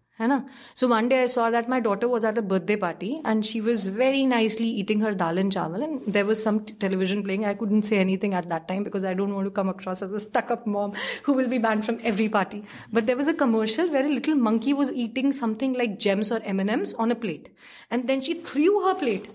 so 0.75 0.87
one 0.87 1.09
day 1.09 1.23
i 1.23 1.25
saw 1.25 1.49
that 1.49 1.67
my 1.67 1.79
daughter 1.79 2.07
was 2.07 2.23
at 2.23 2.37
a 2.37 2.41
birthday 2.41 2.75
party 2.75 3.19
and 3.25 3.43
she 3.43 3.59
was 3.61 3.87
very 3.87 4.25
nicely 4.25 4.67
eating 4.67 4.99
her 4.99 5.13
dal 5.13 5.39
and 5.39 5.51
chawal 5.51 5.83
and 5.83 6.01
there 6.05 6.25
was 6.25 6.41
some 6.41 6.63
television 6.65 7.23
playing. 7.23 7.45
I 7.45 7.55
couldn't 7.55 7.81
say 7.83 7.97
anything 7.97 8.35
at 8.35 8.47
that 8.49 8.67
time 8.67 8.83
because 8.83 9.03
i 9.03 9.13
don't 9.15 9.33
want 9.33 9.47
to 9.47 9.51
come 9.51 9.69
across 9.69 10.03
as 10.03 10.11
a 10.11 10.19
stuck 10.19 10.51
up 10.51 10.67
mom 10.67 10.93
who 11.23 11.33
will 11.33 11.47
be 11.47 11.57
banned 11.57 11.85
from 11.85 11.99
every 12.03 12.29
party. 12.29 12.63
But 12.91 13.07
there 13.07 13.17
was 13.17 13.27
a 13.27 13.33
commercial 13.33 13.91
where 13.91 14.05
a 14.05 14.09
little 14.09 14.35
monkey 14.35 14.73
was 14.73 14.91
eating 14.91 15.33
something 15.33 15.73
like 15.73 15.97
gems 15.97 16.31
or 16.31 16.39
m&ms 16.43 16.93
on 16.95 17.11
a 17.11 17.15
plate. 17.15 17.49
And 17.89 18.07
then 18.07 18.21
she 18.21 18.35
threw 18.35 18.83
her 18.87 18.95
plate 18.95 19.29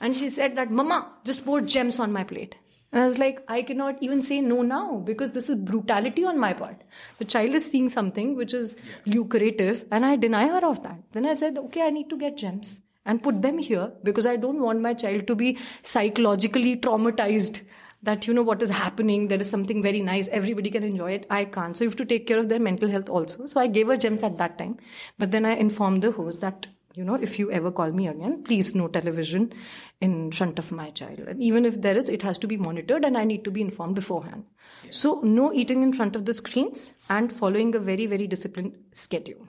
and 0.00 0.16
she 0.16 0.30
said 0.30 0.56
that 0.56 0.70
mama 0.70 1.12
just 1.24 1.44
pour 1.44 1.60
gems 1.60 1.98
on 1.98 2.12
my 2.12 2.24
plate. 2.24 2.56
And 2.92 3.02
I 3.02 3.06
was 3.06 3.18
like, 3.18 3.42
I 3.48 3.62
cannot 3.62 4.02
even 4.02 4.20
say 4.20 4.40
no 4.42 4.60
now 4.62 4.98
because 4.98 5.30
this 5.30 5.48
is 5.48 5.56
brutality 5.56 6.24
on 6.24 6.38
my 6.38 6.52
part. 6.52 6.82
The 7.18 7.24
child 7.24 7.54
is 7.54 7.64
seeing 7.64 7.88
something 7.88 8.36
which 8.36 8.52
is 8.52 8.76
lucrative 9.06 9.86
and 9.90 10.04
I 10.04 10.16
deny 10.16 10.48
her 10.48 10.64
of 10.66 10.82
that. 10.82 10.98
Then 11.12 11.24
I 11.24 11.34
said, 11.34 11.56
okay, 11.56 11.82
I 11.82 11.90
need 11.90 12.10
to 12.10 12.18
get 12.18 12.36
gems 12.36 12.80
and 13.06 13.22
put 13.22 13.40
them 13.40 13.58
here 13.58 13.92
because 14.02 14.26
I 14.26 14.36
don't 14.36 14.60
want 14.60 14.80
my 14.80 14.92
child 14.92 15.26
to 15.26 15.34
be 15.34 15.58
psychologically 15.80 16.76
traumatized 16.76 17.62
that 18.02 18.26
you 18.26 18.34
know 18.34 18.42
what 18.42 18.62
is 18.62 18.70
happening 18.70 19.28
there 19.28 19.40
is 19.40 19.48
something 19.48 19.80
very 19.80 20.00
nice 20.02 20.28
everybody 20.28 20.70
can 20.70 20.82
enjoy 20.82 21.12
it. 21.12 21.26
I 21.30 21.44
can't. 21.44 21.76
So 21.76 21.84
you 21.84 21.90
have 21.90 21.96
to 21.96 22.04
take 22.04 22.26
care 22.26 22.38
of 22.38 22.48
their 22.48 22.58
mental 22.58 22.90
health 22.90 23.08
also. 23.08 23.46
So 23.46 23.60
i 23.60 23.66
gave 23.66 23.86
her 23.86 23.96
gems 23.96 24.22
at 24.22 24.38
that 24.38 24.58
time. 24.58 24.76
But 25.18 25.30
then 25.30 25.46
i 25.46 25.54
informed 25.54 26.02
the 26.02 26.10
host 26.10 26.40
that 26.40 26.66
you 26.94 27.04
know 27.04 27.14
if 27.14 27.38
you 27.38 27.50
ever 27.50 27.70
call 27.70 27.90
me 27.90 28.08
again 28.08 28.42
please 28.44 28.74
no 28.74 28.88
television 28.88 29.52
in 30.00 30.32
front 30.32 30.58
of 30.58 30.72
my 30.72 30.90
child. 30.90 31.20
And 31.20 31.42
even 31.42 31.64
if 31.64 31.80
there 31.80 31.96
is 31.96 32.08
it 32.08 32.22
has 32.22 32.38
to 32.38 32.46
be 32.46 32.56
monitored 32.56 33.04
and 33.04 33.16
i 33.16 33.24
need 33.24 33.44
to 33.44 33.50
be 33.50 33.60
informed 33.60 33.94
beforehand. 33.94 34.44
Yeah. 34.84 34.90
so 34.90 35.20
no 35.22 35.52
eating 35.52 35.82
in 35.82 35.92
front 35.92 36.16
of 36.16 36.24
the 36.24 36.34
screens 36.34 36.92
and 37.08 37.32
following 37.32 37.74
a 37.74 37.78
very 37.78 38.06
very 38.06 38.26
disciplined 38.26 38.74
schedule. 38.92 39.46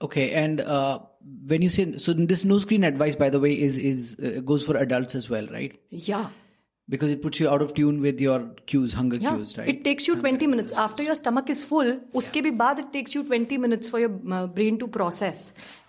Okay 0.00 0.32
and 0.32 0.60
uh, 0.60 0.98
when 1.46 1.62
you 1.62 1.70
say 1.70 1.98
so 1.98 2.12
this 2.12 2.44
no 2.44 2.58
screen 2.58 2.84
advice 2.84 3.16
by 3.16 3.30
the 3.30 3.40
way 3.40 3.52
is 3.52 3.78
is 3.78 4.16
uh, 4.22 4.40
goes 4.40 4.64
for 4.64 4.76
adults 4.76 5.14
as 5.14 5.30
well 5.30 5.46
right? 5.48 5.80
Yeah 5.90 6.28
because 6.89 7.09
it 7.13 7.21
puts 7.21 7.39
you 7.39 7.49
out 7.49 7.61
of 7.61 7.73
tune 7.77 8.01
with 8.01 8.21
your 8.21 8.37
cues 8.65 8.93
hunger 8.93 9.17
yeah. 9.17 9.35
cues 9.35 9.57
right 9.57 9.69
it 9.73 9.83
takes 9.87 10.07
you 10.07 10.15
20 10.15 10.47
minutes 10.47 10.77
after 10.83 11.03
your 11.07 11.15
stomach 11.19 11.49
is 11.55 11.63
full 11.71 11.89
uske 12.21 12.37
yeah. 12.39 12.45
bhi 12.45 12.53
baad 12.61 12.79
it 12.83 12.91
takes 12.93 13.17
you 13.17 13.23
20 13.23 13.57
minutes 13.65 13.93
for 13.93 13.99
your 14.03 14.11
uh, 14.37 14.45
brain 14.59 14.79
to 14.83 14.87
process 14.99 15.41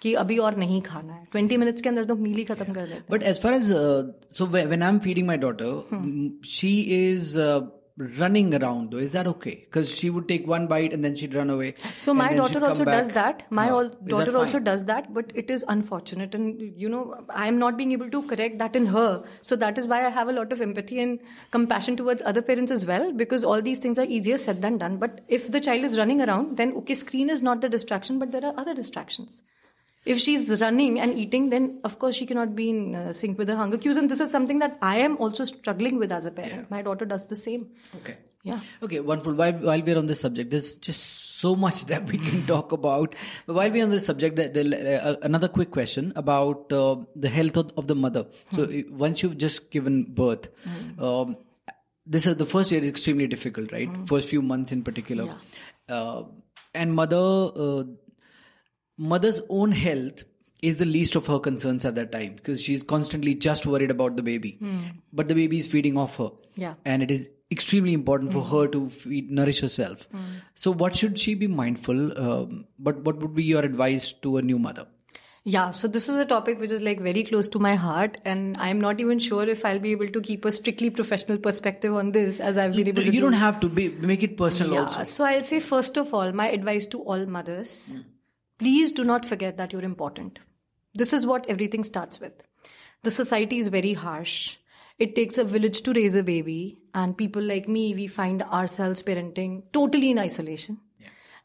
कि 0.03 0.12
अभी 0.14 0.36
और 0.46 0.57
नहीं 0.57 0.80
खाना 0.88 1.12
है 1.12 1.26
20 1.36 1.57
minutes 1.59 1.82
के 1.82 1.88
अंदर 1.88 2.05
तो 2.05 2.14
मील 2.16 2.36
ही 2.36 2.44
खत्म 2.51 2.72
कर 2.72 2.86
देते 2.86 3.12
but 3.12 3.22
as 3.30 3.40
far 3.42 3.55
as 3.55 3.72
so 4.36 4.46
when 4.46 4.82
I 4.82 4.88
am 4.88 4.99
feeding 5.07 5.26
my 5.26 5.36
daughter 5.44 6.42
she 6.57 6.70
is 6.99 7.32
running 7.97 8.53
around 8.55 8.91
though. 8.91 8.97
Is 8.97 9.11
that 9.11 9.27
okay? 9.27 9.65
Because 9.65 9.93
she 9.93 10.09
would 10.09 10.27
take 10.27 10.47
one 10.47 10.67
bite 10.67 10.93
and 10.93 11.03
then 11.03 11.15
she'd 11.15 11.33
run 11.33 11.49
away. 11.49 11.75
So 11.97 12.13
my 12.13 12.33
daughter 12.33 12.63
also 12.65 12.85
does 12.85 13.09
that. 13.09 13.45
My 13.51 13.69
no. 13.69 13.89
daughter 14.07 14.35
also 14.35 14.59
does 14.59 14.83
that 14.85 15.13
but 15.13 15.31
it 15.35 15.51
is 15.51 15.63
unfortunate. 15.67 16.33
And 16.33 16.59
you 16.75 16.89
know 16.89 17.25
i 17.29 17.47
am 17.47 17.59
not 17.59 17.77
being 17.77 17.91
able 17.91 18.09
to 18.09 18.23
correct 18.23 18.57
that 18.59 18.75
in 18.75 18.87
her. 18.87 19.23
So 19.41 19.55
that 19.57 19.77
is 19.77 19.87
why 19.87 20.05
i 20.05 20.09
have 20.09 20.27
a 20.27 20.33
lot 20.33 20.51
of 20.51 20.61
empathy 20.61 20.99
and 20.99 21.19
compassion 21.51 21.95
towards 21.95 22.21
other 22.23 22.41
parents 22.41 22.71
as 22.71 22.85
well 22.85 23.11
because 23.13 23.43
all 23.43 23.61
these 23.61 23.79
things 23.79 23.99
are 23.99 24.05
easier 24.05 24.37
said 24.37 24.61
than 24.61 24.77
done. 24.77 24.97
But 24.97 25.21
if 25.27 25.51
the 25.51 25.59
child 25.59 25.83
is 25.83 25.97
running 25.97 26.21
around 26.21 26.57
then 26.57 26.73
okay 26.77 26.95
screen 26.95 27.29
is 27.29 27.41
not 27.41 27.61
the 27.61 27.69
distraction 27.69 28.17
but 28.17 28.31
there 28.31 28.45
are 28.45 28.53
other 28.57 28.73
distractions 28.73 29.43
if 30.06 30.18
she's 30.20 30.60
running 30.60 30.99
and 30.99 31.18
eating, 31.18 31.49
then 31.49 31.80
of 31.84 31.99
course 31.99 32.16
she 32.16 32.26
cannot 32.26 32.56
be 32.56 32.70
in 32.70 32.95
uh, 32.95 33.14
sync 33.14 33.38
with 33.38 33.47
her 33.47 33.56
hunger 33.56 33.78
cues. 33.78 33.97
And 33.97 34.10
this 34.10 34.20
is 34.20 34.32
something 34.32 34.60
that 34.60 34.78
I 34.82 34.97
am 34.97 35.18
also 35.18 35.45
struggling 35.45 35.97
with 35.97 36.12
as 36.12 36.26
a 36.26 36.32
parent. 36.32 36.54
Yeah. 36.54 36.66
My 36.70 36.82
daughter 36.82 37.06
does 37.06 37.28
the 37.28 37.36
same. 37.36 37.70
Okay. 37.97 38.18
Yeah. 38.43 38.60
Okay, 38.82 38.99
wonderful. 38.99 39.34
While, 39.34 39.54
while 39.54 39.82
we're 39.82 39.97
on 39.97 40.08
this 40.08 40.20
subject, 40.20 40.51
there's 40.51 40.76
just 40.76 41.01
so 41.39 41.56
much 41.56 41.86
that 41.91 42.06
we 42.06 42.18
can 42.18 42.45
talk 42.45 42.72
about. 42.74 43.16
But 43.45 43.56
while 43.56 43.72
we're 43.72 43.84
on 43.84 43.89
this 43.89 44.06
subject, 44.06 44.36
the, 44.36 44.49
the, 44.49 45.06
uh, 45.06 45.16
another 45.22 45.47
quick 45.47 45.72
question 45.72 46.12
about 46.16 46.72
uh, 46.72 46.97
the 47.16 47.30
health 47.30 47.58
of, 47.58 47.72
of, 47.78 47.88
the 47.88 47.95
mother. 47.95 48.28
So 48.51 48.66
hmm. 48.66 48.97
once 48.97 49.24
you've 49.24 49.38
just 49.38 49.72
given 49.72 50.04
birth, 50.04 50.49
hmm. 50.64 51.04
um, 51.04 51.38
this 52.06 52.28
is 52.28 52.36
the 52.36 52.45
first 52.45 52.72
year 52.72 52.82
is 52.82 52.89
extremely 52.89 53.28
difficult, 53.28 53.72
right? 53.72 53.88
Hmm. 53.88 54.04
First 54.04 54.30
few 54.30 54.41
months 54.41 54.74
in 54.74 54.84
particular. 54.84 55.26
Yeah. 55.88 55.95
Uh, 55.95 56.24
and 56.76 56.93
mother 56.93 57.18
uh, 57.18 57.84
mother's 58.97 59.41
own 59.49 59.71
health 59.71 60.23
is 60.61 60.79
the 60.79 60.85
least 60.85 61.15
of 61.15 61.27
her 61.27 61.39
concerns 61.39 61.83
at 61.83 61.95
that 61.95 62.11
time 62.11 62.35
because 62.35 62.61
she's 62.61 62.81
constantly 62.81 63.35
just 63.35 63.65
worried 63.65 63.91
about 63.91 64.15
the 64.15 64.23
baby. 64.23 64.51
Hmm. 64.59 64.79
But 65.11 65.27
the 65.27 65.35
baby 65.35 65.59
is 65.59 65.67
feeding 65.67 65.97
off 65.97 66.17
her. 66.17 66.29
Yeah. 66.55 66.75
And 66.85 67.03
it 67.03 67.11
is 67.11 67.29
extremely 67.51 67.93
important 67.93 68.31
for 68.31 68.43
her 68.43 68.67
to 68.69 68.89
feed, 68.89 69.29
nourish 69.29 69.59
herself. 69.59 70.07
Hmm. 70.11 70.21
So, 70.55 70.71
what 70.71 70.95
should 70.95 71.19
she 71.19 71.35
be 71.35 71.47
mindful? 71.47 72.17
Um, 72.17 72.65
but 72.79 72.99
what 72.99 73.17
would 73.17 73.35
be 73.35 73.43
your 73.43 73.63
advice 73.63 74.13
to 74.23 74.37
a 74.37 74.41
new 74.41 74.57
mother? 74.57 74.87
Yeah, 75.45 75.71
so 75.71 75.89
this 75.89 76.07
is 76.07 76.15
a 76.15 76.25
topic 76.25 76.57
which 76.57 76.71
is 76.71 76.81
like 76.81 77.01
very 77.01 77.23
close 77.23 77.49
to 77.49 77.59
my 77.59 77.75
heart, 77.75 78.17
and 78.23 78.55
I'm 78.57 78.79
not 78.79 79.01
even 79.01 79.19
sure 79.19 79.43
if 79.43 79.65
I'll 79.65 79.79
be 79.79 79.91
able 79.91 80.07
to 80.07 80.21
keep 80.21 80.45
a 80.45 80.53
strictly 80.53 80.89
professional 80.89 81.37
perspective 81.37 81.93
on 81.93 82.13
this 82.13 82.39
as 82.39 82.57
I've 82.57 82.73
been 82.73 82.87
able 82.87 83.01
to. 83.01 83.05
You 83.07 83.11
do. 83.11 83.19
don't 83.19 83.33
have 83.33 83.59
to 83.59 83.67
be 83.67 83.89
make 83.89 84.23
it 84.23 84.37
personal 84.37 84.73
Yeah, 84.75 84.83
also. 84.83 85.03
so 85.03 85.25
I'll 85.25 85.43
say 85.43 85.59
first 85.59 85.97
of 85.97 86.13
all, 86.13 86.31
my 86.31 86.47
advice 86.47 86.85
to 86.87 87.01
all 87.01 87.25
mothers 87.25 87.91
hmm. 87.91 87.99
Please 88.60 88.91
do 88.91 89.04
not 89.04 89.26
forget 89.26 89.58
that 89.58 89.74
you're 89.74 89.84
important. 89.84 90.39
This 90.93 91.14
is 91.14 91.26
what 91.26 91.45
everything 91.49 91.84
starts 91.84 92.20
with. 92.20 92.34
The 93.04 93.12
society 93.12 93.58
is 93.58 93.68
very 93.68 93.93
harsh. 93.93 94.58
It 94.99 95.16
takes 95.16 95.38
a 95.38 95.43
village 95.43 95.82
to 95.82 95.93
raise 95.93 96.16
a 96.16 96.24
baby, 96.24 96.78
and 96.93 97.18
people 97.18 97.41
like 97.41 97.68
me, 97.68 97.93
we 97.95 98.08
find 98.08 98.43
ourselves 98.43 99.01
parenting 99.04 99.64
totally 99.74 100.12
in 100.12 100.20
isolation. 100.20 100.78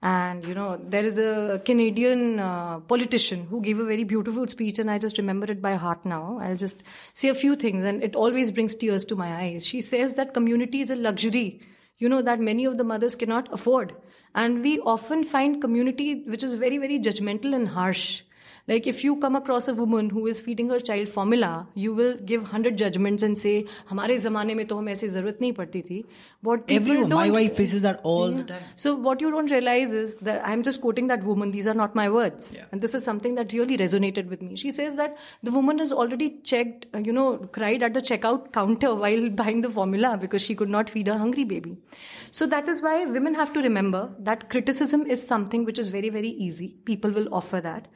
And 0.01 0.45
you 0.45 0.55
know, 0.55 0.79
there 0.81 1.05
is 1.05 1.19
a 1.19 1.61
Canadian 1.65 2.39
uh, 2.39 2.79
politician 2.81 3.47
who 3.47 3.61
gave 3.61 3.81
a 3.81 3.85
very 3.85 4.05
beautiful 4.05 4.47
speech, 4.47 4.79
and 4.79 4.91
I 4.91 4.99
just 4.99 5.19
remember 5.19 5.51
it 5.51 5.61
by 5.61 5.75
heart 5.75 6.05
now. 6.05 6.39
I'll 6.41 6.57
just 6.57 6.85
say 7.15 7.29
a 7.29 7.35
few 7.35 7.57
things, 7.57 7.85
and 7.85 8.05
it 8.05 8.15
always 8.15 8.53
brings 8.53 8.77
tears 8.77 9.05
to 9.07 9.17
my 9.17 9.35
eyes. 9.43 9.67
She 9.67 9.81
says 9.81 10.15
that 10.15 10.35
community 10.35 10.83
is 10.83 10.91
a 10.91 10.97
luxury, 10.97 11.63
you 11.97 12.09
know, 12.09 12.23
that 12.23 12.39
many 12.39 12.65
of 12.65 12.79
the 12.79 12.85
mothers 12.85 13.17
cannot 13.17 13.53
afford. 13.53 13.97
And 14.35 14.63
we 14.63 14.79
often 14.81 15.25
find 15.25 15.61
community 15.61 16.23
which 16.27 16.43
is 16.43 16.55
very, 16.55 16.79
very 16.79 16.99
judgmental 16.99 17.55
and 17.55 17.69
harsh. 17.69 18.23
Like 18.68 18.86
if 18.88 19.04
you 19.04 19.16
come 19.18 19.36
across 19.36 19.68
a 19.68 19.74
woman 19.74 20.10
who 20.10 20.26
is 20.28 20.40
feeding 20.42 20.70
her 20.70 20.80
child 20.80 21.10
formula, 21.10 21.68
you 21.76 21.94
will 21.94 22.14
give 22.32 22.44
hundred 22.52 22.78
judgments 22.78 23.24
and 23.30 23.38
say, 23.38 23.56
"हमारे 23.90 24.18
ज़माने 24.26 24.56
में 24.60 24.66
तो 24.68 24.78
हमें 24.78 24.92
ऐसी 24.94 25.08
ज़रूरत 25.16 25.40
नहीं 25.42 25.54
पड़ती 25.54 25.82
थी." 25.90 26.04
What 26.50 26.66
people 26.68 26.76
Everyone, 26.76 27.10
my 27.16 27.28
don't- 27.28 27.34
wife 27.40 27.56
faces 27.62 27.82
that 27.88 28.00
all 28.04 28.32
the 28.38 28.44
time. 28.52 28.64
so 28.86 28.96
what 29.08 29.22
you 29.26 29.32
don't 29.36 29.52
realize 29.56 29.94
is 30.04 30.16
that 30.30 30.42
I'm 30.54 30.64
just 30.70 30.82
quoting 30.86 31.08
that 31.14 31.24
woman. 31.32 31.52
These 31.58 31.68
are 31.68 31.78
not 31.82 31.96
my 32.02 32.08
words, 32.16 32.50
Yeah. 32.56 32.66
and 32.72 32.82
this 32.88 32.96
is 33.02 33.04
something 33.12 33.36
that 33.42 33.54
really 33.60 33.78
resonated 33.84 34.30
with 34.36 34.42
me. 34.48 34.56
She 34.64 34.72
says 34.80 34.96
that 35.02 35.18
the 35.50 35.52
woman 35.58 35.80
has 35.86 35.94
already 36.06 36.30
checked, 36.54 36.88
uh, 36.94 37.04
you 37.10 37.14
know, 37.20 37.28
cried 37.60 37.84
at 37.90 37.94
the 38.00 38.06
checkout 38.12 38.52
counter 38.60 38.94
while 39.04 39.30
buying 39.44 39.62
the 39.68 39.74
formula 39.80 40.18
because 40.26 40.42
she 40.50 40.56
could 40.64 40.74
not 40.78 40.90
feed 40.90 41.08
a 41.08 41.18
hungry 41.18 41.44
baby. 41.54 41.76
So 42.32 42.46
that 42.56 42.68
is 42.76 42.82
why 42.82 42.96
women 43.06 43.36
have 43.36 43.54
to 43.54 43.62
remember 43.62 44.04
that 44.32 44.50
criticism 44.50 45.06
is 45.18 45.26
something 45.36 45.66
which 45.72 45.80
is 45.86 45.88
very 46.00 46.10
very 46.10 46.30
easy. 46.50 46.70
People 46.92 47.12
will 47.12 47.30
offer 47.42 47.62
that. 47.70 47.88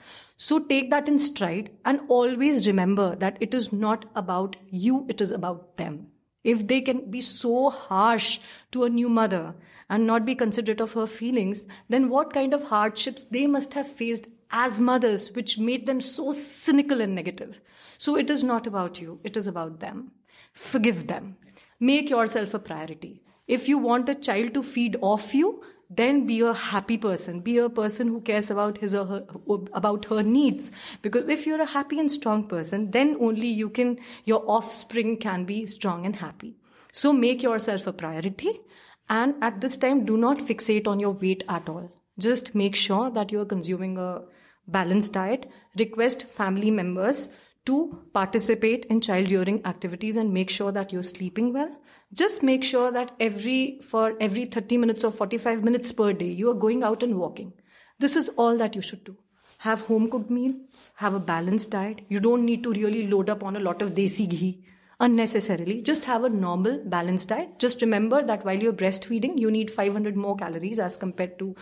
So 0.47 0.59
take 0.73 0.91
that 0.91 1.09
in 1.15 1.19
stride 1.19 1.71
and 1.85 2.01
always 2.09 2.67
remember 2.73 3.11
that 3.17 3.37
it 3.49 3.55
is 3.61 3.73
not 3.73 4.07
about 4.23 4.57
you; 4.87 5.05
it 5.09 5.21
is 5.29 5.37
about 5.41 5.77
them 5.83 6.01
if 6.45 6.67
they 6.67 6.81
can 6.81 7.11
be 7.11 7.21
so 7.21 7.71
harsh 7.71 8.41
to 8.73 8.85
a 8.85 8.91
new 8.91 9.09
mother 9.09 9.55
and 9.89 10.07
not 10.07 10.25
be 10.25 10.35
considerate 10.35 10.81
of 10.81 10.93
her 10.95 11.07
feelings, 11.07 11.67
then 11.89 12.09
what 12.09 12.33
kind 12.33 12.53
of 12.53 12.65
hardships 12.65 13.25
they 13.31 13.47
must 13.47 13.75
have 13.75 13.89
faced 13.89 14.29
as 14.51 14.81
mothers, 14.81 15.33
which 15.33 15.59
made 15.59 15.87
them 15.87 16.01
so 16.01 16.33
cynical 16.33 17.01
and 17.01 17.15
negative. 17.15 17.61
So 17.99 18.17
it 18.17 18.31
is 18.31 18.43
not 18.43 18.67
about 18.67 19.01
you, 19.01 19.21
it 19.23 19.37
is 19.37 19.47
about 19.47 19.81
them. 19.81 20.13
Forgive 20.53 21.07
them. 21.07 21.37
Make 21.81 22.11
yourself 22.11 22.55
a 22.55 22.59
priority. 22.59 23.23
If 23.47 23.69
you 23.69 23.79
want 23.79 24.09
a 24.09 24.15
child 24.15 24.55
to 24.55 24.63
feed 24.63 24.97
off 25.01 25.35
you, 25.35 25.63
then 25.97 26.27
be 26.27 26.41
a 26.41 26.53
happy 26.53 26.97
person. 26.97 27.41
Be 27.41 27.59
a 27.59 27.69
person 27.69 28.09
who 28.09 28.21
cares 28.21 28.51
about 28.51 28.79
his 28.79 28.95
or 28.95 29.07
her 29.07 29.25
about 29.73 30.07
her 30.07 30.23
needs. 30.23 30.73
Because 31.03 31.29
if 31.29 31.47
you're 31.47 31.61
a 31.61 31.67
happy 31.67 31.99
and 31.99 32.11
strong 32.11 32.47
person 32.49 32.91
then 32.91 33.17
only 33.21 33.49
you 33.49 33.69
can 33.69 33.99
your 34.25 34.43
offspring 34.47 35.17
can 35.17 35.45
be 35.45 35.67
strong 35.67 36.07
and 36.07 36.17
happy. 36.17 36.55
So 36.93 37.13
make 37.13 37.43
yourself 37.43 37.87
a 37.87 37.93
priority. 37.93 38.61
And 39.09 39.35
at 39.43 39.61
this 39.61 39.77
time 39.77 40.05
do 40.05 40.17
not 40.17 40.39
fixate 40.39 40.87
on 40.87 41.01
your 41.01 41.13
weight 41.13 41.45
at 41.49 41.69
all. 41.69 41.91
Just 42.19 42.55
make 42.55 42.77
sure 42.77 43.11
that 43.11 43.33
you 43.33 43.41
are 43.41 43.47
consuming 43.47 43.99
a 43.99 44.23
balanced 44.69 45.15
diet. 45.15 45.51
Request 45.79 46.25
family 46.25 46.71
members 46.71 47.31
to 47.65 47.99
participate 48.13 48.85
in 48.87 49.01
child 49.01 49.31
rearing 49.31 49.65
activities 49.65 50.17
and 50.17 50.33
make 50.33 50.51
sure 50.51 50.73
that 50.73 50.93
you're 50.93 51.03
sleeping 51.03 51.53
well 51.53 51.77
just 52.13 52.43
make 52.43 52.63
sure 52.63 52.91
that 52.93 53.13
every 53.19 53.81
for 53.83 54.15
every 54.21 54.45
30 54.45 54.79
minutes 54.79 55.05
or 55.05 55.11
45 55.11 55.65
minutes 55.65 55.93
per 55.93 56.13
day 56.13 56.31
you 56.41 56.51
are 56.51 56.55
going 56.55 56.83
out 56.83 57.03
and 57.03 57.19
walking. 57.19 57.53
This 57.99 58.17
is 58.17 58.29
all 58.37 58.57
that 58.59 58.75
you 58.75 58.83
should 58.83 59.05
do. 59.05 59.17
Have 59.59 59.83
home 59.83 60.11
cooked 60.11 60.31
meals 60.31 60.91
have 60.97 61.15
a 61.15 61.21
balanced 61.21 61.71
diet. 61.71 62.01
You 62.09 62.21
don't 62.21 62.45
need 62.45 62.63
to 62.65 62.73
really 62.73 63.07
load 63.07 63.31
up 63.31 63.43
on 63.43 63.57
a 63.57 63.61
lot 63.61 63.81
of 63.81 63.95
desi 63.95 64.29
ghee 64.29 64.65
unnecessarily. 65.01 65.81
Just 65.83 66.05
have 66.05 66.25
a 66.25 66.29
normal 66.29 66.83
balanced 66.85 67.29
diet. 67.29 67.59
Just 67.59 67.81
remember 67.81 68.23
that 68.25 68.45
while 68.45 68.61
you're 68.61 68.73
breastfeeding 68.73 69.39
you 69.39 69.51
need 69.51 69.71
500 69.71 70.17
more 70.17 70.37
calories 70.37 70.79
as 70.79 70.97
compared 70.97 71.39
to 71.39 71.57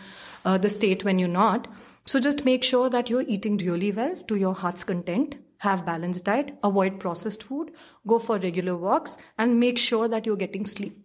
uh, 0.44 0.58
the 0.58 0.70
state 0.70 1.04
when 1.04 1.18
you're 1.18 1.28
not. 1.28 1.68
So 2.06 2.18
just 2.18 2.44
make 2.44 2.64
sure 2.64 2.90
that 2.90 3.08
you're 3.08 3.28
eating 3.28 3.56
really 3.58 3.92
well 3.92 4.16
to 4.26 4.34
your 4.34 4.54
heart's 4.54 4.82
content 4.82 5.36
have 5.66 5.84
balanced 5.86 6.24
diet 6.24 6.52
avoid 6.68 6.98
processed 7.00 7.42
food 7.42 7.72
go 8.06 8.18
for 8.18 8.38
regular 8.38 8.76
walks 8.76 9.16
and 9.38 9.60
make 9.60 9.78
sure 9.78 10.08
that 10.08 10.26
you're 10.26 10.44
getting 10.44 10.66
sleep. 10.66 10.96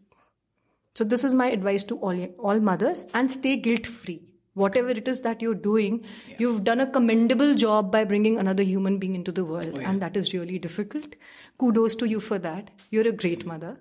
So 0.93 1.03
this 1.03 1.25
is 1.25 1.33
my 1.33 1.49
advice 1.57 1.83
to 1.91 1.97
all 1.97 2.23
all 2.49 2.59
mothers 2.59 3.05
and 3.13 3.31
stay 3.31 3.57
guilt 3.67 3.87
free 3.97 4.21
whatever 4.63 4.89
it 4.89 5.07
is 5.13 5.21
that 5.21 5.41
you're 5.41 5.61
doing 5.63 6.03
you've 6.39 6.63
done 6.63 6.79
a 6.83 6.89
commendable 6.97 7.53
job 7.63 7.91
by 7.95 8.03
bringing 8.11 8.39
another 8.39 8.63
human 8.63 8.97
being 8.97 9.15
into 9.15 9.31
the 9.39 9.45
world 9.45 9.73
oh, 9.75 9.79
and 9.79 10.01
that 10.01 10.17
is 10.17 10.33
really 10.33 10.57
difficult. 10.57 11.15
Kudos 11.57 11.95
to 11.95 12.07
you 12.13 12.19
for 12.19 12.39
that. 12.39 12.71
You're 12.89 13.07
a 13.07 13.11
great 13.23 13.45
mother. 13.45 13.77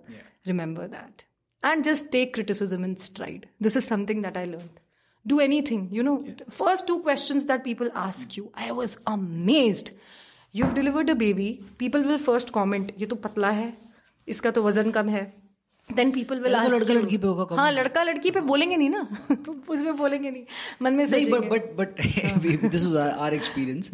Remember 0.46 0.88
that. 0.88 1.24
And 1.62 1.82
just 1.82 2.10
take 2.12 2.34
criticism 2.34 2.84
in 2.84 2.96
stride. 2.98 3.48
This 3.60 3.76
is 3.76 3.86
something 3.86 4.22
that 4.22 4.36
i 4.36 4.44
learned. 4.44 4.80
Do 5.26 5.40
anything. 5.40 5.88
You 5.90 6.02
know 6.02 6.16
first 6.48 6.86
two 6.86 6.98
questions 7.00 7.46
that 7.46 7.64
people 7.64 7.88
ask 7.94 8.36
you 8.36 8.50
i 8.54 8.72
was 8.72 8.98
amazed 9.06 9.92
you 10.54 10.64
have 10.64 10.74
delivered 10.74 11.10
a 11.10 11.14
baby 11.14 11.48
people 11.78 12.04
will 12.04 12.18
first 12.18 12.50
comment 12.50 12.92
ये 13.00 13.06
तो 13.06 13.16
पतला 13.16 13.50
है 13.50 13.72
इसका 14.28 14.50
तो 14.50 14.62
वज़न 14.62 14.90
कम 14.90 15.08
है. 15.08 15.22
Then 15.86 16.10
people 16.10 16.38
will 16.40 16.52
लड़का 16.52 16.94
लड़की 16.94 17.16
पे 17.18 17.26
होगा 17.26 17.56
हाँ 17.56 17.70
लड़का 17.72 18.02
लड़की 18.02 18.30
पे 18.30 18.40
बोलेंगे 18.40 18.76
नहीं 18.76 18.90
ना? 18.90 19.02
तो 19.46 19.52
उसमें 19.68 19.96
बोलेंगे 19.96 20.30
नहीं। 20.30 20.44
मन 20.82 20.94
में 20.94 21.06
सही 21.06 21.24
but 21.30 21.48
but 21.50 21.66
but 21.76 22.70
this 22.70 22.84
was 22.86 22.96
our 22.96 23.34
experience 23.34 23.90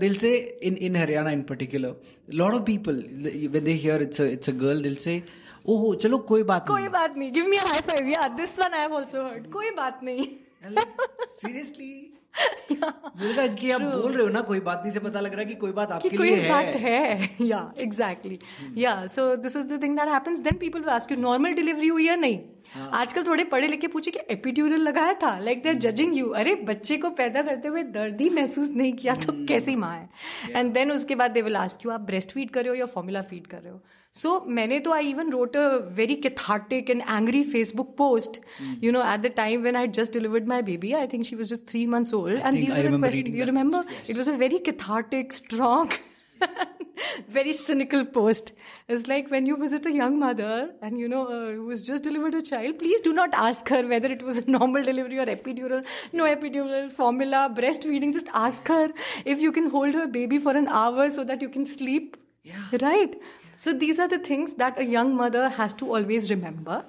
दिल 0.00 0.16
से 0.16 0.34
in 0.62 0.76
in 0.88 0.96
Haryana 0.96 1.30
in 1.30 1.42
particular 1.42 1.94
lot 2.34 2.54
of 2.54 2.62
people 2.62 3.02
when 3.48 3.64
they 3.64 3.72
hear 3.72 4.02
it's 4.02 4.20
it's 4.20 4.48
a 4.48 4.52
girl 4.64 4.82
दिल 4.82 4.94
से 5.06 5.22
ओह 5.66 5.94
चलो 5.96 6.18
कोई 6.32 6.42
बात 6.42 6.66
कोई 6.68 6.88
बात 6.88 7.16
नहीं 7.16 7.32
give 7.32 7.46
me 7.46 7.56
high 7.56 7.80
five 7.90 8.08
yeah 8.08 8.28
this 8.42 8.58
one 8.58 8.74
I 8.74 8.80
have 8.80 8.96
also 8.96 9.24
heard 9.28 9.50
कोई 9.52 9.70
बात 9.70 10.00
नहीं 10.02 10.26
सीरियसली 10.66 11.92
लगा 13.22 13.46
कि 13.46 13.70
आप 13.70 13.80
बोल 13.80 14.12
रहे 14.12 14.22
हो 14.22 14.28
ना 14.28 14.40
कोई 14.40 14.60
बात 14.60 14.80
नहीं 14.82 14.92
से 14.92 15.00
पता 15.00 15.20
लग 15.20 15.32
रहा 15.32 15.40
है 15.40 15.46
कि 15.46 15.54
कोई 15.54 15.72
बात 15.72 15.88
कि 15.88 15.94
आपके 15.94 16.16
कोई 16.16 16.30
लिए 16.30 16.48
बात 16.50 16.64
है। 16.64 16.80
है 16.80 17.46
yeah 17.46 17.72
exactly 17.78 18.38
yeah 18.76 19.06
so 19.06 19.36
this 19.36 19.56
is 19.56 19.66
the 19.66 19.82
thing 19.82 19.96
that 19.98 20.08
happens 20.08 20.38
then 20.38 20.58
people 20.58 20.80
will 20.80 20.88
ask 20.88 21.12
you 21.12 21.18
normal 21.18 21.52
delivery 21.52 21.88
हुई 21.88 22.06
या 22.06 22.16
नहीं? 22.16 22.40
हाँ. 22.74 22.90
आजकल 22.92 23.22
थोड़े 23.22 23.44
पढ़े 23.44 23.66
लिखे 23.68 23.86
पूछे 23.86 24.10
कि 24.10 24.20
एपिड्यूरल 24.30 24.80
लगाया 24.80 25.12
था? 25.14 25.38
Like 25.38 25.62
they 25.62 25.68
are 25.68 25.74
judging 25.74 26.16
you 26.16 26.28
अरे 26.28 26.54
बच्चे 26.54 26.96
को 26.96 27.10
पैदा 27.10 27.42
करते 27.42 27.68
हुए 27.68 27.82
दर्द 27.82 28.20
ही 28.20 28.30
महसूस 28.30 28.70
नहीं 28.70 28.92
किया 28.92 29.14
तो 29.14 29.32
कैसी 29.46 29.76
माँ 29.76 29.94
है? 29.96 30.08
एंड 30.56 30.72
देन 30.72 30.92
उसके 30.92 31.14
बाद 31.14 31.30
दे 31.30 31.42
विल 31.42 31.56
आस्क 31.56 31.86
यू 31.86 31.92
आप 31.92 32.00
ब्रेस्ट 32.00 32.30
फ़ीड 32.30 32.50
कर 32.50 32.60
रहे 32.60 32.68
हो 32.68 32.74
या 32.74 32.86
फॉर्मूला 32.86 33.22
फ़ीड 33.22 33.46
कर 33.46 33.58
रहे 33.58 33.72
हो? 33.72 33.80
सो 34.19 34.29
मैंने 34.57 34.79
तो 34.85 34.91
I 34.93 35.09
even 35.09 35.29
wrote 35.31 35.55
a 35.57 35.65
very 35.97 36.15
cathartic 36.25 36.89
and 36.93 37.03
angry 37.15 37.41
Facebook 37.55 37.91
post, 38.01 38.39
you 38.85 38.91
know, 38.95 39.03
at 39.13 39.21
the 39.25 39.29
time 39.39 39.67
when 39.67 39.75
I 39.81 39.83
had 39.85 39.93
just 39.97 40.15
delivered 40.17 40.47
my 40.53 40.61
baby. 40.69 40.93
I 41.01 41.05
think 41.11 41.27
she 41.31 41.35
was 41.41 41.51
just 41.55 41.67
three 41.73 41.85
months 41.95 42.13
old. 42.19 42.31
and 42.31 42.55
think 42.55 42.65
these 42.65 42.73
I 42.73 42.77
were 42.77 42.83
the 42.83 42.87
remember 42.87 43.07
questions. 43.07 43.23
reading 43.27 43.39
You 43.41 43.45
that 43.45 43.51
remember? 43.53 43.83
post, 43.83 43.97
yes. 43.99 44.09
It 44.15 44.21
was 44.23 44.31
a 44.33 44.37
very 44.43 44.59
cathartic, 44.69 45.35
strong, 45.41 45.93
very 47.37 47.53
cynical 47.53 48.05
post. 48.17 48.51
It's 48.87 49.07
like 49.07 49.29
when 49.35 49.45
you 49.45 49.57
visit 49.63 49.85
a 49.85 49.91
young 49.91 50.19
mother 50.19 50.51
and 50.81 50.99
you 50.99 51.07
know 51.07 51.23
uh, 51.27 51.51
who 51.51 51.69
has 51.69 51.83
just 51.89 52.03
delivered 52.03 52.33
a 52.33 52.41
child, 52.41 52.79
please 52.79 53.01
do 53.01 53.13
not 53.13 53.33
ask 53.33 53.69
her 53.69 53.81
whether 53.93 54.11
it 54.17 54.23
was 54.23 54.39
a 54.39 54.45
normal 54.57 54.83
delivery 54.83 55.19
or 55.19 55.25
epidural, 55.25 55.85
no 56.13 56.25
epidural, 56.35 56.91
formula, 56.91 57.43
breastfeeding. 57.61 58.13
Just 58.13 58.33
ask 58.33 58.67
her 58.67 58.91
if 59.35 59.39
you 59.47 59.51
can 59.59 59.69
hold 59.69 59.93
her 59.93 60.07
baby 60.07 60.39
for 60.47 60.57
an 60.63 60.67
hour 60.67 61.09
so 61.19 61.23
that 61.33 61.41
you 61.47 61.49
can 61.49 61.65
sleep. 61.65 62.17
Yeah. 62.43 62.79
Right. 62.81 63.15
So 63.56 63.72
these 63.72 63.98
are 63.98 64.08
the 64.08 64.18
things 64.18 64.54
that 64.54 64.78
a 64.78 64.84
young 64.84 65.14
mother 65.16 65.48
has 65.48 65.74
to 65.74 65.94
always 65.94 66.30
remember 66.30 66.84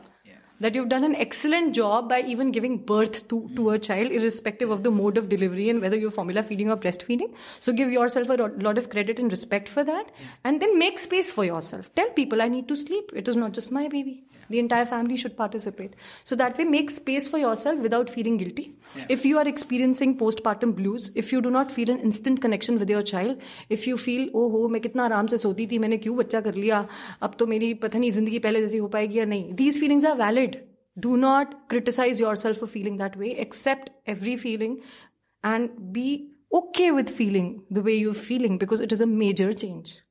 Yeah. 0.55 0.55
that 0.65 0.75
you've 0.75 0.89
done 0.89 1.05
an 1.05 1.15
excellent 1.25 1.75
job 1.75 2.09
by 2.09 2.21
even 2.23 2.53
giving 2.53 2.77
birth 2.77 3.27
to, 3.29 3.51
to 3.57 3.71
a 3.71 3.79
child, 3.79 4.13
irrespective 4.13 4.71
of 4.71 4.83
the 4.83 4.91
mode 4.91 5.17
of 5.17 5.29
delivery 5.29 5.69
and 5.71 5.81
whether 5.81 5.97
you're 5.97 6.11
formula 6.11 6.43
feeding 6.43 6.71
or 6.71 6.77
breastfeeding. 6.77 7.33
So 7.61 7.73
give 7.73 7.91
yourself 7.91 8.29
a 8.29 8.35
lot 8.35 8.79
of 8.83 8.91
credit 8.91 9.19
and 9.19 9.33
respect 9.37 9.71
for 9.77 9.85
that. 9.85 10.11
And 10.45 10.61
then 10.61 10.79
make 10.79 10.99
space 10.99 11.33
for 11.33 11.47
yourself. 11.47 11.95
Tell 11.95 12.11
people, 12.11 12.43
I 12.43 12.49
need 12.49 12.69
to 12.69 12.77
sleep. 12.77 13.15
It 13.15 13.27
is 13.27 13.37
not 13.37 13.53
just 13.53 13.73
my 13.73 13.89
baby. 13.89 14.25
The 14.51 14.59
entire 14.59 14.85
family 14.85 15.17
should 15.17 15.37
participate. 15.37 15.93
So 16.25 16.35
that 16.35 16.59
way, 16.59 16.65
make 16.65 16.91
space 16.91 17.29
for 17.29 17.39
yourself 17.39 17.79
without 17.79 18.11
feeling 18.11 18.37
guilty. 18.37 18.75
Yeah. 18.97 19.05
If 19.09 19.25
you 19.25 19.39
are 19.39 19.47
experiencing 19.47 20.19
postpartum 20.19 20.75
blues, 20.75 21.13
if 21.15 21.33
you 21.33 21.41
do 21.41 21.53
not 21.53 21.71
feel 21.71 21.89
an 21.89 22.01
instant 22.01 22.41
connection 22.43 22.77
with 22.77 22.91
your 22.91 23.03
child, 23.03 23.39
if 23.69 23.87
you 23.87 23.97
feel, 23.97 24.29
oh 24.35 24.51
हो 24.51 24.67
मैं 24.69 24.81
कितना 24.81 25.05
आराम 25.05 25.27
से 25.27 25.39
सोती 25.39 25.67
थी 25.71 25.79
मैंने 25.79 25.97
क्यों 25.99 26.17
बच्चा 26.17 26.41
कर 26.41 26.55
लिया 26.55 26.87
अब 27.23 27.37
तो 27.39 27.47
मेरी 27.47 27.73
पता 27.85 27.99
नहीं 27.99 28.11
जिंदगी 28.19 28.39
पहले 28.39 28.61
जैसी 28.61 28.79
हो 28.79 28.89
पाएगी 28.89 29.19
या 29.19 29.25
नहीं 29.25 29.55
these 29.55 29.79
feelings 29.83 30.05
are 30.05 30.17
valid 30.23 30.44
do 31.00 31.18
not 31.18 31.68
criticize 31.70 32.20
yourself 32.20 32.58
for 32.58 32.68
feeling 32.68 32.98
that 32.98 33.16
way. 33.18 33.38
Accept 33.38 33.90
every 34.06 34.38
feeling 34.38 34.82
and 35.44 35.92
be 35.94 36.32
okay 36.54 36.92
with 36.92 37.10
feeling 37.10 37.64
the 37.70 37.82
way 37.82 37.96
you're 37.96 38.14
feeling 38.14 38.58
because 38.58 38.80
it 38.80 38.92
is 38.92 39.02
a 39.02 39.06
major 39.06 39.54
change 39.54 40.02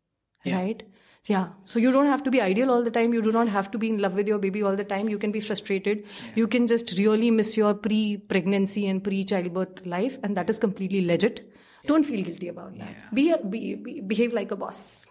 Yeah. 0.45 0.59
right? 0.61 0.82
Yeah. 1.26 1.49
So 1.64 1.78
you 1.78 1.91
don't 1.91 2.07
have 2.07 2.22
to 2.24 2.30
be 2.30 2.41
ideal 2.43 2.70
all 2.70 2.82
the 2.82 2.91
time. 2.91 3.14
You 3.14 3.22
do 3.22 3.32
not 3.32 3.49
have 3.49 3.70
to 3.70 3.78
be 3.78 3.89
in 3.89 3.97
love 3.99 4.14
with 4.14 4.28
your 4.28 4.39
baby 4.39 4.62
all 4.62 4.76
the 4.76 4.85
time. 4.85 5.09
You 5.09 5.18
can 5.18 5.32
be 5.32 5.41
frustrated. 5.41 6.05
You 6.35 6.47
can 6.47 6.66
just 6.66 6.99
really 6.99 7.30
miss 7.30 7.57
your 7.57 7.72
pre 7.72 8.18
pregnancy 8.18 8.87
and 8.87 9.03
pre 9.03 9.24
childbirth 9.24 9.87
life 9.87 10.18
and 10.22 10.37
that 10.37 10.51
is 10.51 10.59
completely 10.59 11.01
legit. 11.07 11.51
Don't 11.87 12.03
feel 12.03 12.22
guilty 12.24 12.49
about 12.49 12.76
that. 12.76 13.14
Be, 13.14 13.30
a, 13.30 13.39
be, 13.39 13.74
be 13.74 14.01
behave 14.03 14.35
like 14.35 14.51
a 14.51 14.57
boss. 14.57 15.07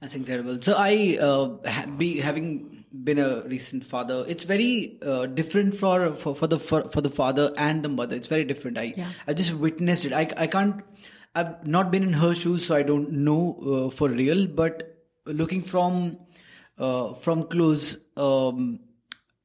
That's 0.00 0.14
incredible. 0.14 0.60
So 0.62 0.74
I, 0.78 1.18
uh, 1.20 1.70
ha- 1.70 1.86
be 1.98 2.18
having 2.20 2.77
been 2.92 3.18
a 3.18 3.42
recent 3.42 3.84
father, 3.84 4.24
it's 4.28 4.44
very 4.44 4.98
uh, 5.02 5.26
different 5.26 5.74
for, 5.74 6.14
for 6.16 6.34
for 6.34 6.46
the 6.46 6.58
for, 6.58 6.88
for 6.88 7.00
the 7.00 7.10
father 7.10 7.52
and 7.56 7.82
the 7.82 7.88
mother. 7.88 8.16
It's 8.16 8.26
very 8.28 8.44
different. 8.44 8.78
I 8.78 8.94
Yeah. 8.96 9.08
I 9.26 9.34
just 9.34 9.52
witnessed 9.54 10.04
it. 10.04 10.12
I 10.12 10.28
I 10.36 10.46
can't. 10.46 10.82
I've 11.34 11.66
not 11.66 11.90
been 11.90 12.02
in 12.02 12.12
her 12.14 12.34
shoes, 12.34 12.66
so 12.66 12.74
I 12.74 12.82
don't 12.82 13.12
know 13.12 13.58
uh, 13.62 13.90
for 13.90 14.08
real. 14.08 14.46
But 14.46 14.82
looking 15.26 15.62
from 15.62 16.18
uh, 16.78 17.12
from 17.14 17.44
close, 17.44 17.98
um, 18.16 18.80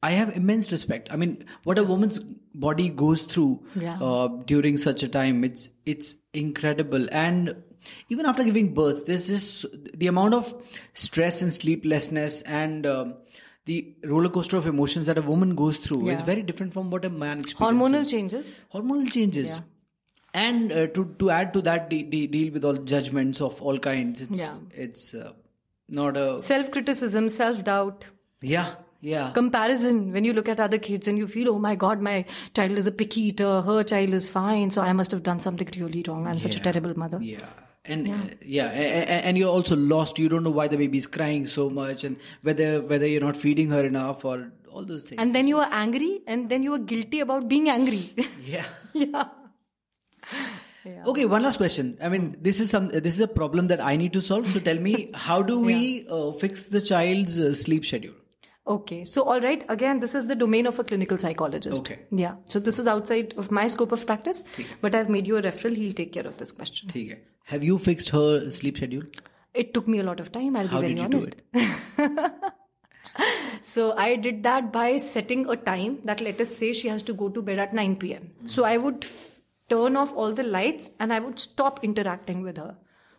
I 0.02 0.12
have 0.12 0.30
immense 0.36 0.72
respect. 0.72 1.10
I 1.12 1.16
mean, 1.18 1.46
what 1.64 1.78
a 1.80 1.84
woman's 1.84 2.20
body 2.20 2.89
goes 2.89 3.24
through 3.24 3.66
Yeah. 3.76 3.98
uh, 4.02 4.28
during 4.46 4.78
such 4.78 5.04
a 5.04 5.08
time, 5.08 5.44
it's 5.44 5.70
it's 5.86 6.16
incredible. 6.34 7.08
And 7.12 7.64
even 8.10 8.26
after 8.26 8.44
giving 8.46 8.74
birth, 8.74 9.06
there's 9.06 9.28
just 9.28 9.66
the 9.94 10.08
amount 10.08 10.34
of 10.34 10.54
stress 10.94 11.41
and 11.41 11.54
sleeplessness 11.54 12.41
and 12.44 12.86
um, 12.86 13.16
the 13.66 13.95
roller 14.05 14.30
coaster 14.30 14.57
of 14.57 14.66
emotions 14.68 15.05
that 15.05 15.18
a 15.18 15.22
woman 15.22 15.55
goes 15.55 15.78
through 15.78 16.09
is 16.09 16.22
very 16.22 16.41
different 16.41 16.74
from 16.74 16.89
what 16.91 17.05
a 17.05 17.09
man 17.09 17.39
experiences. 17.39 17.82
hormonal 17.91 18.09
changes 18.09 18.66
hormonal 18.74 19.11
changes. 19.11 19.47
Yeah. 19.49 19.59
And 20.36 20.72
uh, 20.72 20.88
to 20.95 21.03
to 21.20 21.30
add 21.30 21.53
to 21.53 21.61
that, 21.68 21.89
de- 21.89 22.03
de- 22.03 22.28
deal 22.36 22.51
with 22.53 22.66
all 22.66 22.78
judgments 22.91 23.39
of 23.47 23.61
all 23.61 23.78
kinds. 23.88 24.22
It's 24.28 24.39
Yeah. 24.39 24.55
it's 24.88 25.14
uh, 25.14 25.32
not 25.99 26.18
a 26.18 26.39
self 26.39 26.72
criticism 26.72 27.30
self 27.30 27.64
doubt 27.70 28.05
yeah 28.41 28.74
yeah 29.01 29.32
comparison 29.36 29.97
when 30.14 30.26
you 30.28 30.34
look 30.38 30.49
at 30.53 30.59
other 30.66 30.78
kids 30.88 31.07
and 31.11 31.18
you 31.22 31.28
feel 31.34 31.49
oh 31.53 31.59
my 31.66 31.76
god 31.76 32.01
my 32.07 32.16
child 32.59 32.78
is 32.82 32.88
a 32.88 32.91
picky 33.01 33.22
eater 33.30 33.51
her 33.68 33.84
child 33.91 34.14
is 34.20 34.28
fine 34.36 34.70
so 34.76 34.82
i 34.82 34.93
must 34.99 35.11
have 35.16 35.22
done 35.28 35.41
something 35.45 35.70
really 35.82 36.03
wrong 36.07 36.26
i'm 36.32 36.39
such 36.43 36.55
a 36.55 36.61
terrible 36.68 36.93
mother 37.03 37.20
Yeah. 37.22 37.51
And 37.86 38.08
yeah, 38.08 38.68
uh, 38.68 38.72
yeah 38.72 39.22
and 39.28 39.38
you're 39.38 39.50
also 39.50 39.76
lost. 39.76 40.18
You 40.18 40.30
don't 40.30 40.44
know 40.44 40.50
why 40.50 40.68
the 40.70 40.78
baby's 40.78 41.06
crying 41.06 41.48
so 41.48 41.70
much, 41.70 42.06
and 42.06 42.18
whether 42.42 42.82
whether 42.82 43.06
you're 43.06 43.22
not 43.22 43.36
feeding 43.36 43.70
her 43.70 43.84
enough, 43.86 44.24
or 44.24 44.52
all 44.74 44.86
those 44.86 45.04
things. 45.04 45.22
and 45.22 45.36
then 45.36 45.48
you 45.48 45.60
are 45.60 45.70
angry 45.72 46.22
and 46.26 46.50
then 46.50 46.64
you 46.64 46.74
are 46.74 46.80
guilty 46.80 47.20
about 47.20 47.48
being 47.48 47.70
angry 47.70 48.12
yeah. 48.44 48.66
yeah 48.94 49.26
Okay, 51.06 51.26
one 51.26 51.44
last 51.44 51.58
question. 51.58 51.98
I 52.02 52.10
mean, 52.10 52.36
this 52.42 52.60
is 52.60 52.70
some 52.70 52.90
this 52.90 53.14
is 53.14 53.22
a 53.22 53.28
problem 53.28 53.68
that 53.68 53.80
I 53.80 53.96
need 53.96 54.12
to 54.14 54.22
solve. 54.22 54.48
So 54.48 54.60
tell 54.60 54.78
me, 54.78 55.10
how 55.14 55.42
do 55.42 55.60
we 55.60 56.06
uh, 56.10 56.32
fix 56.34 56.66
the 56.66 56.82
child's 56.82 57.40
uh, 57.40 57.54
sleep 57.54 57.86
schedule? 57.86 58.16
Okay. 58.66 59.03
So, 59.03 59.24
all 59.24 59.41
right. 59.41 59.64
Again, 59.68 59.99
this 59.99 60.16
is 60.16 60.28
the 60.28 60.36
domain 60.36 60.68
of 60.68 60.80
a 60.80 60.84
clinical 60.84 61.18
psychologist. 61.18 61.82
Okay. 61.82 61.99
Yeah. 62.11 62.36
So, 62.47 62.59
this 62.59 62.80
is 62.80 62.88
outside 62.88 63.34
of 63.38 63.51
my 63.51 63.68
scope 63.68 63.91
of 63.91 64.05
practice, 64.05 64.43
but 64.82 64.95
I've 64.95 65.09
made 65.09 65.28
you 65.28 65.38
a 65.38 65.41
referral. 65.41 65.76
He'll 65.76 65.91
take 65.91 66.14
care 66.14 66.26
of 66.26 66.38
this 66.38 66.51
question. 66.51 66.89
Have 67.45 67.64
you 67.64 67.78
fixed 67.78 68.09
her 68.09 68.49
sleep 68.49 68.78
schedule? 68.78 69.03
It 69.53 69.74
took 69.74 69.88
me 69.88 69.99
a 69.99 70.03
lot 70.03 70.20
of 70.20 70.32
time. 70.32 70.55
I'll 70.55 70.68
How 70.68 70.82
be 70.82 70.93
very 70.93 71.01
honest. 71.01 71.36
so 73.61 73.93
I 73.97 74.16
did 74.16 74.43
that 74.43 74.72
by 74.72 74.97
setting 74.97 75.47
a 75.49 75.55
time 75.55 75.99
that 76.05 76.22
let 76.22 76.39
us 76.41 76.55
say 76.55 76.74
she 76.74 76.88
has 76.88 77.03
to 77.03 77.14
go 77.14 77.30
to 77.30 77.41
bed 77.41 77.59
at 77.59 77.74
9 77.74 77.97
p.m. 77.97 78.24
Mm-hmm. 78.24 78.47
So 78.47 78.64
I 78.64 78.78
would 78.78 79.03
f- 79.03 79.41
turn 79.70 79.95
off 79.95 80.14
all 80.14 80.34
the 80.34 80.43
lights 80.43 80.89
and 80.99 81.14
I 81.14 81.20
would 81.20 81.39
stop 81.39 81.84
interacting 81.84 82.41
with 82.41 82.57
her. 82.57 82.76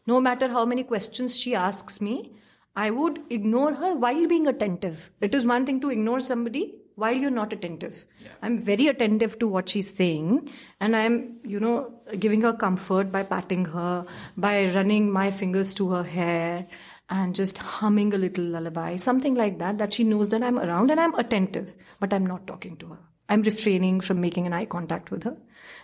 No 0.06 0.20
matter 0.20 0.48
how 0.48 0.64
many 0.64 0.84
questions 0.84 1.36
she 1.36 1.54
asks 1.54 2.00
me, 2.00 2.32
I 2.76 2.90
would 2.90 3.20
ignore 3.30 3.74
her 3.74 3.94
while 3.94 4.26
being 4.26 4.46
attentive. 4.46 5.10
It 5.20 5.34
is 5.34 5.44
one 5.46 5.64
thing 5.64 5.80
to 5.80 5.90
ignore 5.90 6.20
somebody 6.20 6.74
while 6.96 7.14
you're 7.14 7.30
not 7.30 7.52
attentive. 7.52 8.06
I'm 8.42 8.58
very 8.58 8.88
attentive 8.88 9.38
to 9.40 9.48
what 9.48 9.68
she's 9.68 9.92
saying 9.94 10.50
and 10.80 10.96
I'm, 10.96 11.36
you 11.44 11.60
know, 11.60 11.92
giving 12.18 12.42
her 12.42 12.52
comfort 12.52 13.10
by 13.12 13.22
patting 13.22 13.64
her, 13.66 14.04
by 14.36 14.66
running 14.72 15.10
my 15.10 15.30
fingers 15.30 15.74
to 15.74 15.90
her 15.90 16.02
hair 16.02 16.66
and 17.08 17.34
just 17.34 17.58
humming 17.58 18.14
a 18.14 18.18
little 18.18 18.44
lullaby, 18.44 18.96
something 18.96 19.34
like 19.34 19.58
that, 19.58 19.78
that 19.78 19.92
she 19.92 20.04
knows 20.04 20.30
that 20.30 20.42
I'm 20.42 20.58
around 20.58 20.90
and 20.90 21.00
I'm 21.00 21.14
attentive, 21.14 21.74
but 22.00 22.12
I'm 22.12 22.26
not 22.26 22.46
talking 22.46 22.76
to 22.78 22.88
her. 22.88 22.98
I'm 23.28 23.42
refraining 23.42 24.00
from 24.00 24.20
making 24.20 24.46
an 24.46 24.52
eye 24.52 24.66
contact 24.66 25.10
with 25.10 25.24
her. 25.24 25.36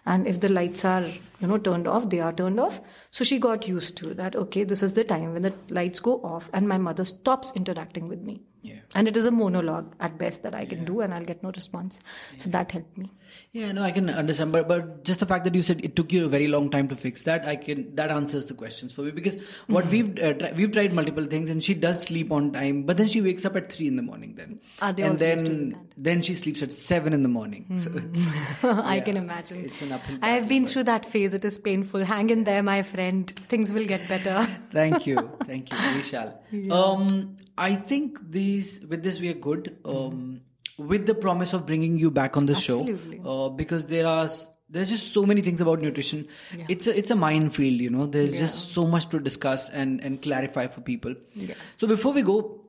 And 0.07 0.27
if 0.27 0.41
the 0.41 0.49
lights 0.49 0.85
are, 0.85 1.03
you 1.41 1.47
know, 1.47 1.59
turned 1.59 1.87
off, 1.87 2.09
they 2.09 2.21
are 2.21 2.33
turned 2.33 2.59
off. 2.59 2.81
So 3.11 3.23
she 3.25 3.39
got 3.39 3.69
used 3.69 3.97
to 3.99 4.15
that. 4.15 4.35
Okay, 4.37 4.65
this 4.65 4.83
is 4.83 4.95
the 4.95 5.05
time 5.05 5.33
when 5.35 5.43
the 5.43 5.53
lights 5.69 6.01
go 6.01 6.21
off 6.23 6.49
and 6.53 6.67
my 6.69 6.79
mother 6.79 7.05
stops 7.05 7.53
interacting 7.55 8.09
with 8.09 8.21
me. 8.21 8.41
Yeah. 8.63 8.75
And 8.95 9.09
it 9.09 9.17
is 9.17 9.25
a 9.25 9.31
monologue 9.31 9.95
at 10.01 10.19
best 10.19 10.43
that 10.43 10.55
I 10.55 10.67
can 10.67 10.85
do 10.85 11.01
and 11.01 11.15
I'll 11.15 11.25
get 11.25 11.43
no 11.43 11.51
response. 11.51 11.99
So 12.37 12.51
that 12.51 12.71
helped 12.71 12.99
me. 12.99 13.11
Yeah, 13.53 13.73
no, 13.73 13.83
I 13.83 13.91
can 13.91 14.11
understand, 14.11 14.53
but 14.53 14.69
but 14.69 15.03
just 15.03 15.21
the 15.21 15.25
fact 15.27 15.45
that 15.45 15.55
you 15.55 15.63
said 15.63 15.83
it 15.83 15.97
took 15.97 16.13
you 16.13 16.27
a 16.27 16.29
very 16.29 16.47
long 16.47 16.69
time 16.69 16.87
to 16.89 16.97
fix 16.97 17.23
that, 17.23 17.47
I 17.47 17.57
can 17.57 17.95
that 17.97 18.11
answers 18.11 18.47
the 18.47 18.55
questions 18.55 18.93
for 18.93 19.01
me 19.03 19.13
because 19.13 19.37
what 19.69 19.87
we've 19.87 20.11
uh, 20.19 20.35
tri- 20.35 20.53
we've 20.53 20.71
tried 20.73 20.93
multiple 20.93 21.25
things 21.25 21.49
and 21.49 21.65
she 21.65 21.73
does 21.73 22.03
sleep 22.03 22.31
on 22.31 22.53
time, 22.53 22.83
but 22.83 22.99
then 22.99 23.09
she 23.09 23.23
wakes 23.23 23.47
up 23.47 23.57
at 23.57 23.73
three 23.73 23.87
in 23.87 23.97
the 23.97 24.03
morning 24.03 24.35
then, 24.35 24.61
Ah, 24.83 24.93
they 24.93 25.05
and 25.05 25.19
then. 25.19 25.71
Hmm. 25.73 25.81
then 25.97 26.21
she 26.21 26.35
sleeps 26.35 26.63
at 26.63 26.71
seven 26.73 27.13
in 27.15 27.23
the 27.23 27.29
morning. 27.31 27.65
So 27.79 27.91
it's 27.95 28.27
I 28.65 29.01
can 29.01 29.17
imagine. 29.17 29.70
It's 29.71 29.83
an 29.83 30.19
I 30.21 30.31
have 30.31 30.49
been 30.49 30.67
through 30.67 30.85
that 30.85 31.07
phase. 31.07 31.33
It 31.33 31.45
is 31.45 31.59
painful. 31.59 32.05
Hang 32.05 32.31
in 32.31 32.45
there, 32.45 32.63
my 32.63 32.83
friend. 32.83 33.31
Things 33.31 33.73
will 33.73 33.87
get 33.87 34.09
better. 34.09 34.47
Thank 34.73 35.07
you, 35.07 35.31
thank 35.47 35.71
you, 35.73 35.79
we 35.95 36.03
shall. 36.03 36.43
Um, 36.71 37.37
I 37.57 37.75
think 37.75 38.19
these 38.31 38.81
with 38.89 39.03
this 39.03 39.21
we 39.21 39.29
are 39.31 39.41
good. 39.49 39.77
Um, 39.85 40.41
with 40.79 41.07
the 41.07 41.15
promise 41.15 41.53
of 41.53 41.67
bringing 41.67 41.97
you 41.97 42.11
back 42.11 42.37
on 42.37 42.47
the 42.47 42.55
Absolutely. 42.55 43.19
show, 43.19 43.47
uh, 43.47 43.49
because 43.51 43.87
there 43.87 44.07
are 44.07 44.29
there's 44.69 44.89
just 44.89 45.13
so 45.13 45.27
many 45.27 45.43
things 45.43 45.61
about 45.61 45.81
nutrition. 45.81 46.27
It's 46.69 46.87
a 46.87 46.97
it's 46.97 47.11
a 47.11 47.17
minefield, 47.17 47.81
you 47.81 47.91
know. 47.91 48.07
There's 48.07 48.39
just 48.39 48.73
so 48.73 48.87
much 48.87 49.09
to 49.11 49.21
discuss 49.21 49.69
and 49.69 50.01
and 50.01 50.23
clarify 50.23 50.67
for 50.69 50.81
people. 50.81 51.15
Yeah. 51.35 51.55
So 51.77 51.87
before 51.87 52.13
we 52.13 52.23
go, 52.23 52.61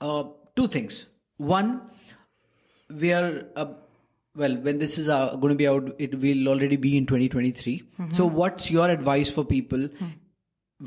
uh, 0.00 0.24
two 0.54 0.68
things. 0.68 1.06
One, 1.38 1.82
we 2.90 3.12
are 3.12 3.42
uh, 3.56 3.66
well 4.36 4.56
when 4.68 4.78
this 4.84 4.98
is 5.02 5.08
uh, 5.08 5.34
going 5.42 5.52
to 5.54 5.60
be 5.62 5.68
out 5.72 5.90
it 6.06 6.14
will 6.24 6.48
already 6.54 6.76
be 6.86 6.96
in 6.96 7.06
2023 7.06 7.76
Mm-hmm. 7.82 8.10
so 8.18 8.26
what's 8.40 8.70
your 8.70 8.88
advice 8.96 9.30
for 9.38 9.44
people 9.44 9.88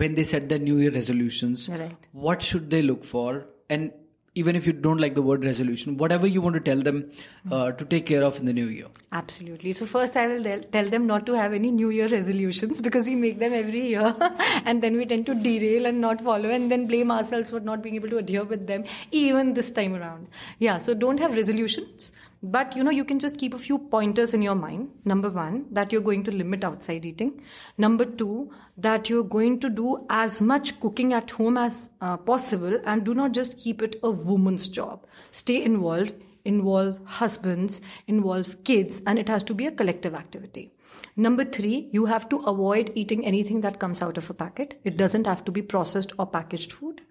when 0.02 0.14
they 0.16 0.24
set 0.24 0.50
their 0.50 0.60
new 0.60 0.78
year 0.78 0.92
resolutions. 0.92 1.68
Right. 1.70 1.96
what 2.12 2.42
should 2.52 2.70
they 2.70 2.82
look 2.92 3.04
for 3.04 3.46
and 3.70 3.92
even 4.36 4.56
if 4.58 4.68
you 4.68 4.74
don't 4.74 5.00
like 5.04 5.16
the 5.16 5.22
word 5.28 5.44
resolution 5.44 5.96
whatever 6.02 6.28
you 6.34 6.42
want 6.46 6.56
to 6.58 6.62
tell 6.68 6.82
them 6.88 7.00
Hmm. 7.44 7.54
uh, 7.54 7.72
to 7.80 7.86
take 7.94 8.06
care 8.12 8.22
of 8.28 8.38
in 8.42 8.46
the 8.52 8.54
new 8.62 8.68
year 8.80 8.88
Absolutely. 9.20 9.72
So 9.74 9.86
first, 9.92 10.16
I 10.22 10.28
will 10.28 10.44
tell 10.74 10.88
them 10.88 11.08
not 11.08 11.26
to 11.28 11.34
have 11.34 11.52
any 11.58 11.70
New 11.72 11.90
Year 11.90 12.08
resolutions 12.10 12.80
because 12.88 13.08
we 13.08 13.16
make 13.22 13.40
them 13.40 13.54
every 13.60 13.80
year, 13.88 14.16
and 14.72 14.84
then 14.84 14.98
we 14.98 15.06
tend 15.08 15.26
to 15.30 15.34
derail 15.46 15.88
and 15.92 16.00
not 16.00 16.22
follow, 16.28 16.52
and 16.58 16.70
then 16.74 16.86
blame 16.92 17.10
ourselves 17.16 17.50
for 17.50 17.60
not 17.60 17.82
being 17.82 17.96
able 17.96 18.12
to 18.12 18.18
adhere 18.20 18.44
with 18.44 18.68
them, 18.68 18.84
even 19.12 19.56
this 19.56 19.72
time 19.72 19.96
around. 19.96 20.28
Yeah. 20.60 20.78
So 20.78 20.94
don't 20.94 21.20
have 21.20 21.36
resolutions, 21.36 22.12
but 22.42 22.76
you 22.76 22.84
know 22.84 22.92
you 22.92 23.04
can 23.04 23.20
just 23.20 23.38
keep 23.38 23.54
a 23.54 23.58
few 23.58 23.78
pointers 23.78 24.34
in 24.34 24.42
your 24.42 24.56
mind. 24.56 24.90
Number 25.06 25.30
one, 25.30 25.66
that 25.72 25.92
you're 25.92 26.02
going 26.02 26.24
to 26.24 26.32
limit 26.32 26.64
outside 26.64 27.06
eating. 27.06 27.42
Number 27.78 28.06
two, 28.06 28.52
that 28.78 29.10
you're 29.10 29.24
going 29.24 29.60
to 29.60 29.70
do 29.70 30.06
as 30.10 30.42
much 30.42 30.80
cooking 30.80 31.14
at 31.14 31.32
home 31.32 31.58
as 31.58 31.90
uh, 32.02 32.18
possible, 32.18 32.80
and 32.86 33.04
do 33.04 33.14
not 33.14 33.34
just 33.34 33.58
keep 33.58 33.82
it 33.82 33.98
a 34.04 34.12
woman's 34.12 34.70
job. 34.70 35.06
Stay 35.32 35.64
involved 35.64 36.14
involve 36.46 37.00
husbands, 37.06 37.82
involve 38.08 38.64
kids, 38.64 39.02
and 39.06 39.20
it 39.20 39.28
has 39.28 39.44
to 39.44 39.54
be 39.54 39.68
a 39.68 39.72
collective 39.72 40.16
activity. 40.16 40.72
Number 41.20 41.44
three, 41.44 41.90
you 41.92 42.06
have 42.06 42.30
to 42.30 42.38
avoid 42.44 42.94
eating 42.96 43.26
anything 43.26 43.60
that 43.60 43.78
comes 43.78 44.02
out 44.02 44.18
of 44.18 44.30
a 44.30 44.34
packet. 44.34 44.80
It 44.86 44.96
doesn't 44.96 45.28
have 45.28 45.44
to 45.44 45.52
be 45.52 45.62
processed 45.62 46.14
or 46.18 46.26
packaged 46.26 46.72
food. 46.72 47.02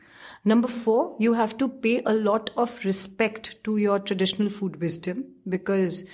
Number 0.47 0.67
four, 0.67 1.15
you 1.19 1.35
have 1.35 1.59
to 1.59 1.69
pay 1.69 2.01
a 2.07 2.15
lot 2.15 2.49
of 2.57 2.83
respect 2.87 3.63
to 3.65 3.77
your 3.77 3.99
traditional 3.99 4.49
food 4.49 4.81
wisdom 4.81 5.27
because 5.47 6.05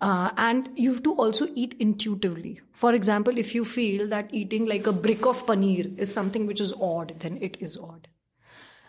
uh, 0.00 0.30
and 0.38 0.70
you 0.74 0.94
have 0.94 1.02
to 1.02 1.12
also 1.16 1.48
eat 1.54 1.76
intuitively. 1.78 2.62
For 2.72 2.94
example, 2.94 3.36
if 3.36 3.54
you 3.54 3.66
feel 3.66 4.08
that 4.08 4.32
eating 4.32 4.64
like 4.64 4.86
a 4.86 4.92
brick 4.92 5.26
of 5.26 5.44
paneer 5.44 5.98
is 5.98 6.10
something 6.10 6.46
which 6.46 6.62
is 6.62 6.72
odd, 6.80 7.12
then 7.18 7.36
it 7.42 7.58
is 7.60 7.76
odd. 7.76 8.08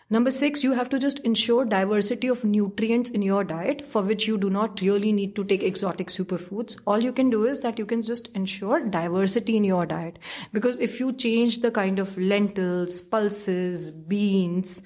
Number 0.08 0.30
six, 0.30 0.62
you 0.62 0.72
have 0.72 0.88
to 0.90 1.00
just 1.00 1.18
ensure 1.20 1.64
diversity 1.64 2.28
of 2.28 2.44
nutrients 2.44 3.10
in 3.10 3.22
your 3.22 3.42
diet 3.42 3.84
for 3.84 4.02
which 4.02 4.28
you 4.28 4.38
do 4.38 4.48
not 4.48 4.80
really 4.80 5.10
need 5.10 5.34
to 5.34 5.42
take 5.42 5.64
exotic 5.64 6.08
superfoods. 6.08 6.78
All 6.86 7.02
you 7.02 7.12
can 7.12 7.28
do 7.28 7.44
is 7.44 7.58
that 7.60 7.76
you 7.76 7.86
can 7.86 8.02
just 8.02 8.28
ensure 8.28 8.84
diversity 8.84 9.56
in 9.56 9.64
your 9.64 9.84
diet. 9.84 10.20
Because 10.52 10.78
if 10.78 11.00
you 11.00 11.12
change 11.12 11.60
the 11.60 11.72
kind 11.72 11.98
of 11.98 12.16
lentils, 12.16 13.02
pulses, 13.02 13.90
beans, 13.90 14.80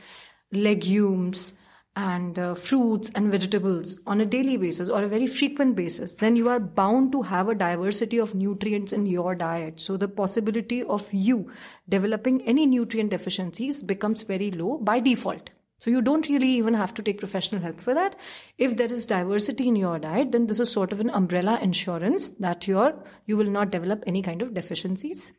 legumes, 0.52 1.52
and 2.01 2.39
uh, 2.39 2.55
fruits 2.55 3.10
and 3.14 3.31
vegetables 3.31 3.97
on 4.06 4.20
a 4.22 4.27
daily 4.35 4.56
basis 4.56 4.89
or 4.89 5.02
a 5.02 5.09
very 5.09 5.27
frequent 5.27 5.77
basis, 5.77 6.14
then 6.14 6.35
you 6.35 6.48
are 6.48 6.59
bound 6.59 7.12
to 7.12 7.20
have 7.20 7.48
a 7.48 7.55
diversity 7.55 8.18
of 8.18 8.35
nutrients 8.35 8.93
in 8.93 9.05
your 9.05 9.35
diet. 9.35 9.81
So 9.81 9.97
the 9.98 10.09
possibility 10.09 10.82
of 10.82 11.12
you 11.12 11.52
developing 11.89 12.43
any 12.43 12.64
nutrient 12.64 13.10
deficiencies 13.10 13.82
becomes 13.82 14.22
very 14.22 14.51
low 14.51 14.78
by 14.78 15.01
default. 15.01 15.51
So 15.78 15.90
you 15.90 16.01
don't 16.01 16.28
really 16.28 16.48
even 16.48 16.74
have 16.74 16.94
to 16.94 17.02
take 17.02 17.18
professional 17.18 17.60
help 17.60 17.81
for 17.81 17.94
that. 17.94 18.16
If 18.56 18.77
there 18.77 18.93
is 18.93 19.06
diversity 19.06 19.68
in 19.68 19.77
your 19.77 19.98
diet, 19.98 20.32
then 20.32 20.47
this 20.47 20.60
is 20.60 20.72
sort 20.72 20.93
of 20.93 21.01
an 21.01 21.10
umbrella 21.10 21.59
insurance 21.60 22.31
that 22.47 22.66
you're, 22.66 22.94
you 23.27 23.36
will 23.36 23.51
not 23.51 23.70
develop 23.70 24.05
any 24.06 24.22
kind 24.22 24.43
of 24.43 24.55
deficiencies. 24.55 25.32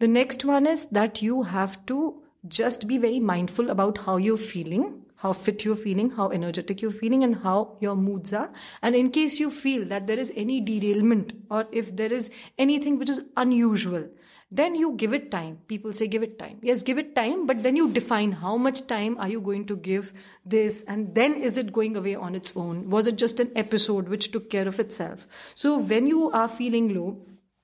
The 0.00 0.08
next 0.08 0.44
one 0.44 0.66
is 0.66 0.86
that 0.86 1.22
you 1.22 1.42
have 1.42 1.84
to 1.86 2.22
just 2.46 2.86
be 2.86 2.98
very 2.98 3.18
mindful 3.18 3.70
about 3.70 3.98
how 3.98 4.16
you're 4.18 4.36
feeling 4.36 5.02
how 5.16 5.32
fit 5.32 5.64
you're 5.64 5.76
feeling, 5.76 6.10
how 6.10 6.30
energetic 6.30 6.82
you're 6.82 6.90
feeling, 6.90 7.24
and 7.24 7.36
how 7.36 7.76
your 7.80 7.96
moods 7.96 8.32
are. 8.32 8.50
And 8.82 8.94
in 8.94 9.10
case 9.10 9.40
you 9.40 9.50
feel 9.50 9.84
that 9.86 10.06
there 10.06 10.18
is 10.18 10.32
any 10.36 10.60
derailment 10.60 11.32
or 11.50 11.66
if 11.72 11.96
there 11.96 12.12
is 12.12 12.30
anything 12.58 12.98
which 12.98 13.10
is 13.10 13.22
unusual, 13.36 14.08
then 14.50 14.76
you 14.76 14.92
give 14.92 15.12
it 15.12 15.30
time. 15.30 15.58
People 15.66 15.92
say 15.92 16.06
give 16.06 16.22
it 16.22 16.38
time. 16.38 16.58
Yes, 16.62 16.84
give 16.84 16.98
it 16.98 17.16
time, 17.16 17.46
but 17.46 17.64
then 17.64 17.74
you 17.74 17.90
define 17.90 18.30
how 18.30 18.56
much 18.56 18.86
time 18.86 19.16
are 19.18 19.28
you 19.28 19.40
going 19.40 19.64
to 19.66 19.76
give 19.76 20.12
this, 20.44 20.84
and 20.86 21.12
then 21.16 21.34
is 21.34 21.58
it 21.58 21.72
going 21.72 21.96
away 21.96 22.14
on 22.14 22.36
its 22.36 22.56
own? 22.56 22.88
Was 22.88 23.08
it 23.08 23.16
just 23.16 23.40
an 23.40 23.50
episode 23.56 24.08
which 24.08 24.30
took 24.30 24.48
care 24.48 24.68
of 24.68 24.78
itself? 24.78 25.26
So 25.56 25.78
when 25.78 26.06
you 26.06 26.30
are 26.30 26.46
feeling 26.46 26.94
low, 26.94 27.18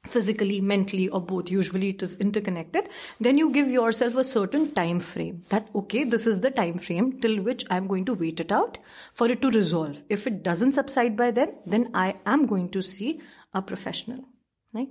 physically 0.04 0.60
mentally 0.60 1.08
or 1.08 1.20
both. 1.20 1.50
Usually 1.50 1.90
it 1.90 2.02
is 2.02 2.16
interconnected. 2.16 2.88
Then 3.20 3.38
you 3.38 3.50
give 3.50 3.68
yourself 3.68 4.16
a 4.16 4.24
certain 4.24 4.72
time 4.72 5.00
frame 5.00 5.42
that 5.48 5.68
okay 5.74 6.04
this 6.04 6.26
is 6.26 6.40
the 6.40 6.50
time 6.50 6.78
frame 6.78 7.20
till 7.20 7.40
which 7.42 7.64
i'm 7.70 7.86
going 7.86 8.04
to 8.06 8.14
wait 8.14 8.40
it 8.40 8.50
out 8.50 8.78
for 9.12 9.30
it 9.30 9.40
to 9.42 9.50
resolve. 9.50 10.02
If 10.08 10.26
it 10.26 10.42
doesn't 10.42 10.72
subside 10.72 11.16
by 11.16 11.30
then 11.30 11.54
then 11.66 11.90
i 11.94 12.16
am 12.26 12.46
going 12.46 12.68
to 12.70 12.82
see 12.82 13.20
a 13.54 13.62
professional 13.62 14.24
right? 14.74 14.88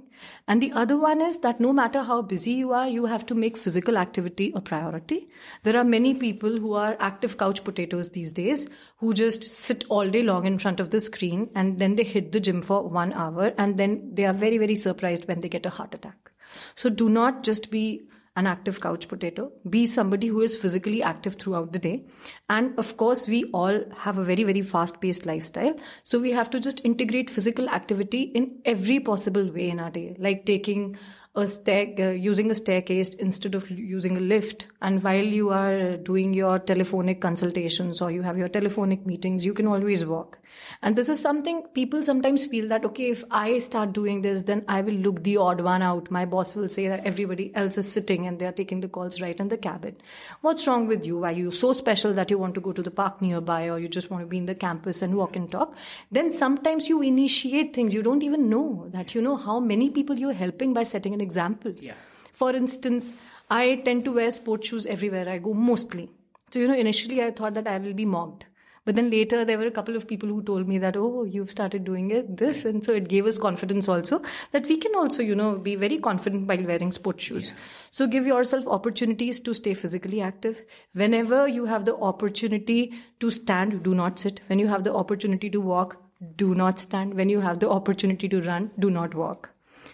And 0.48 0.62
the 0.62 0.72
other 0.74 0.98
one 0.98 1.22
is 1.22 1.40
that 1.40 1.60
no 1.60 1.74
matter 1.74 2.04
how 2.04 2.22
busy 2.22 2.52
you 2.52 2.72
are 2.72 2.88
you 2.88 3.06
have 3.06 3.26
to 3.28 3.36
make 3.36 3.58
physical 3.58 3.98
activity 3.98 4.52
a 4.56 4.62
priority. 4.62 5.30
There 5.64 5.78
are 5.78 5.84
many 5.84 6.14
people 6.14 6.58
who 6.58 6.74
are 6.74 6.96
active 7.00 7.38
couch 7.38 7.64
potatoes 7.64 8.12
these 8.12 8.32
days 8.32 8.68
who 8.98 9.14
just 9.14 9.44
sit 9.44 9.86
all 9.90 10.08
day 10.08 10.24
long 10.24 10.46
in 10.46 10.60
front 10.60 10.80
of 10.80 10.92
the 10.92 11.02
screen 11.02 11.50
and 11.56 11.80
then 11.80 11.96
they 11.96 12.04
hit 12.04 12.32
the 12.32 12.40
gym 12.40 12.62
for 12.62 12.88
1 12.88 13.14
hour 13.14 13.54
and 13.58 13.78
then 13.78 14.12
they 14.14 14.26
are 14.26 14.34
very 14.34 14.58
very 14.58 14.76
surprised 14.76 15.28
when 15.28 15.42
they 15.42 15.50
get 15.50 15.66
a 15.66 15.72
heart 15.72 15.94
attack. 15.96 16.32
So 16.76 16.90
do 16.90 17.10
not 17.10 17.44
just 17.44 17.72
be 17.72 18.04
an 18.38 18.48
active 18.48 18.80
couch 18.80 19.08
potato, 19.10 19.52
be 19.70 19.86
somebody 19.86 20.28
who 20.28 20.40
is 20.40 20.56
physically 20.56 21.04
active 21.04 21.36
throughout 21.36 21.74
the 21.74 21.80
day. 21.80 22.06
And 22.50 22.78
of 22.80 22.96
course, 22.96 23.28
we 23.28 23.44
all 23.54 23.84
have 23.98 24.18
a 24.18 24.24
very, 24.24 24.46
very 24.46 24.62
fast 24.62 25.02
paced 25.02 25.26
lifestyle. 25.26 25.76
So 26.06 26.20
we 26.20 26.32
have 26.32 26.50
to 26.52 26.60
just 26.60 26.80
integrate 26.86 27.30
physical 27.30 27.68
activity 27.70 28.22
in 28.22 28.62
every 28.64 29.00
possible 29.02 29.52
way 29.52 29.70
in 29.70 29.80
our 29.80 29.92
day, 29.92 30.16
like 30.18 30.46
taking 30.46 30.98
a 31.34 31.48
stair, 31.48 31.88
uh, 31.98 32.10
using 32.10 32.52
a 32.52 32.56
staircase 32.56 33.10
instead 33.14 33.56
of 33.56 33.70
using 33.70 34.18
a 34.18 34.20
lift. 34.20 34.68
And 34.82 35.02
while 35.02 35.24
you 35.24 35.50
are 35.52 35.96
doing 35.96 36.34
your 36.34 36.60
telephonic 36.60 37.22
consultations 37.22 38.02
or 38.02 38.12
you 38.12 38.22
have 38.22 38.38
your 38.38 38.50
telephonic 38.50 39.06
meetings, 39.06 39.46
you 39.46 39.54
can 39.54 39.68
always 39.68 40.06
walk. 40.06 40.40
And 40.82 40.98
this 40.98 41.08
is 41.08 41.22
something 41.22 41.64
people 41.74 42.04
sometimes 42.04 42.46
feel 42.46 42.68
that, 42.68 42.84
okay, 42.84 43.10
if 43.10 43.24
I 43.32 43.60
start 43.60 43.94
doing 43.94 44.22
this, 44.22 44.44
then 44.44 44.66
I 44.68 44.82
will 44.82 44.94
look 44.94 45.24
the 45.24 45.38
odd 45.38 45.62
one 45.62 45.82
out. 45.82 46.12
My 46.12 46.26
boss 46.26 46.54
will 46.54 46.68
say 46.68 46.90
that 46.90 47.06
everybody 47.06 47.56
else 47.56 47.78
is 47.78 47.90
sitting 47.90 48.28
and 48.28 48.38
they 48.38 48.46
are 48.46 48.52
taking 48.52 48.82
the 48.82 48.90
calls 48.90 49.22
right 49.22 49.40
in 49.40 49.48
the 49.48 49.58
cabin. 49.58 49.96
What's 50.42 50.68
wrong 50.68 50.88
with 50.88 51.06
you? 51.06 51.24
Are 51.24 51.32
you 51.32 51.52
so 51.52 51.72
special 51.72 52.14
that 52.16 52.30
you 52.30 52.38
want 52.38 52.56
to 52.56 52.62
go 52.62 52.74
to 52.74 52.82
the 52.82 52.92
park 52.92 53.22
nearby 53.22 53.70
or 53.70 53.80
you 53.80 53.88
just 53.88 54.12
want 54.12 54.24
to 54.24 54.28
be 54.28 54.38
in 54.38 54.48
the 54.48 54.56
campus 54.56 55.02
and 55.02 55.16
walk 55.16 55.38
and 55.38 55.50
talk? 55.50 55.76
Then 56.12 56.30
sometimes 56.30 56.90
you 56.90 57.02
initiate 57.02 57.74
things. 57.74 57.94
You 57.94 58.04
don't 58.04 58.24
even 58.24 58.50
know 58.50 58.90
that 58.90 59.16
you 59.16 59.22
know 59.22 59.38
how 59.38 59.62
many 59.62 59.90
people 59.90 60.18
you're 60.18 60.34
helping 60.34 60.74
by 60.74 60.84
setting 60.84 61.14
an 61.14 61.21
example. 61.22 61.74
Yeah. 61.80 61.94
For 62.34 62.56
instance, 62.56 63.16
I 63.50 63.82
tend 63.86 64.06
to 64.06 64.14
wear 64.14 64.32
sports 64.32 64.68
shoes 64.68 64.86
everywhere 64.86 65.30
I 65.30 65.38
go, 65.38 65.54
mostly. 65.54 66.10
So, 66.52 66.60
you 66.60 66.68
know, 66.68 66.76
initially 66.76 67.24
I 67.24 67.32
thought 67.32 67.54
that 67.54 67.68
I 67.68 67.78
will 67.78 67.94
be 67.94 68.06
mocked. 68.06 68.46
But 68.84 68.96
then 68.96 69.12
later 69.12 69.46
there 69.46 69.60
were 69.60 69.68
a 69.68 69.72
couple 69.72 69.96
of 69.96 70.08
people 70.08 70.28
who 70.28 70.42
told 70.42 70.68
me 70.68 70.80
that, 70.80 70.98
oh, 70.98 71.24
you've 71.24 71.52
started 71.52 71.84
doing 71.84 72.10
it, 72.10 72.38
this. 72.38 72.66
And 72.66 72.84
so 72.84 72.94
it 72.94 73.08
gave 73.08 73.28
us 73.28 73.38
confidence 73.38 73.88
also 73.88 74.24
that 74.54 74.66
we 74.66 74.78
can 74.78 74.96
also, 74.96 75.22
you 75.22 75.36
know, 75.36 75.60
be 75.60 75.76
very 75.76 76.00
confident 76.00 76.48
while 76.48 76.64
wearing 76.64 76.92
sports 76.92 77.24
shoes. 77.24 77.50
Yeah. 77.52 77.58
So 77.92 78.08
give 78.08 78.26
yourself 78.26 78.68
opportunities 78.68 79.40
to 79.42 79.54
stay 79.54 79.76
physically 79.76 80.20
active. 80.20 80.64
Whenever 80.94 81.48
you 81.48 81.66
have 81.66 81.86
the 81.86 81.96
opportunity 81.96 82.94
to 83.20 83.30
stand, 83.30 83.84
do 83.84 83.94
not 83.94 84.18
sit. 84.18 84.42
When 84.48 84.58
you 84.58 84.68
have 84.68 84.84
the 84.84 84.96
opportunity 84.96 85.52
to 85.52 85.62
walk, 85.62 85.98
do 86.36 86.56
not 86.56 86.80
stand. 86.80 87.14
When 87.14 87.30
you 87.30 87.40
have 87.40 87.60
the 87.60 87.70
opportunity 87.70 88.28
to 88.30 88.42
run, 88.42 88.72
do 88.80 88.90
not 88.90 89.14
walk. 89.14 89.51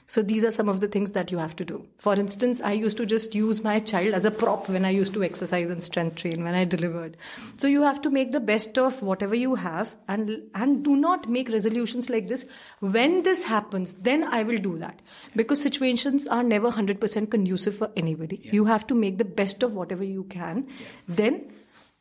So 0.10 0.22
these 0.22 0.46
are 0.46 0.52
some 0.52 0.70
of 0.70 0.80
the 0.80 0.88
things 0.88 1.12
that 1.12 1.32
you 1.34 1.38
have 1.38 1.54
to 1.58 1.66
do. 1.66 1.86
For 1.98 2.14
instance, 2.14 2.62
I 2.62 2.72
used 2.72 2.96
to 2.96 3.06
just 3.06 3.36
use 3.36 3.62
my 3.62 3.80
child 3.80 4.14
as 4.14 4.24
a 4.24 4.32
prop 4.32 4.70
when 4.70 4.86
I 4.86 4.90
used 4.90 5.14
to 5.16 5.24
exercise 5.24 5.70
and 5.70 5.84
strength 5.84 6.16
train 6.16 6.46
when 6.46 6.56
I 6.56 6.64
delivered. 6.64 7.18
So 7.58 7.68
you 7.68 7.82
have 7.84 8.02
to 8.04 8.10
make 8.10 8.32
the 8.32 8.40
best 8.40 8.78
of 8.78 9.02
whatever 9.02 9.36
you 9.36 9.56
have 9.56 9.98
and 10.08 10.42
and 10.56 10.84
do 10.84 10.96
not 10.96 11.28
make 11.28 11.50
resolutions 11.50 12.10
like 12.10 12.30
this. 12.30 12.46
When 12.80 13.24
this 13.24 13.44
happens, 13.44 13.96
then 13.96 14.24
I 14.24 14.44
will 14.44 14.60
do 14.60 14.78
that. 14.78 15.02
Because 15.36 15.62
situations 15.62 16.26
are 16.28 16.44
never 16.44 16.72
100% 16.72 17.30
conducive 17.30 17.76
for 17.76 17.92
anybody. 17.98 18.40
Yeah. 18.44 18.54
You 18.54 18.66
have 18.66 18.88
to 18.88 18.96
make 18.96 19.18
the 19.18 19.26
best 19.26 19.62
of 19.62 19.74
whatever 19.74 20.06
you 20.06 20.24
can. 20.24 20.68
Yeah. 20.80 20.86
Then 21.10 21.54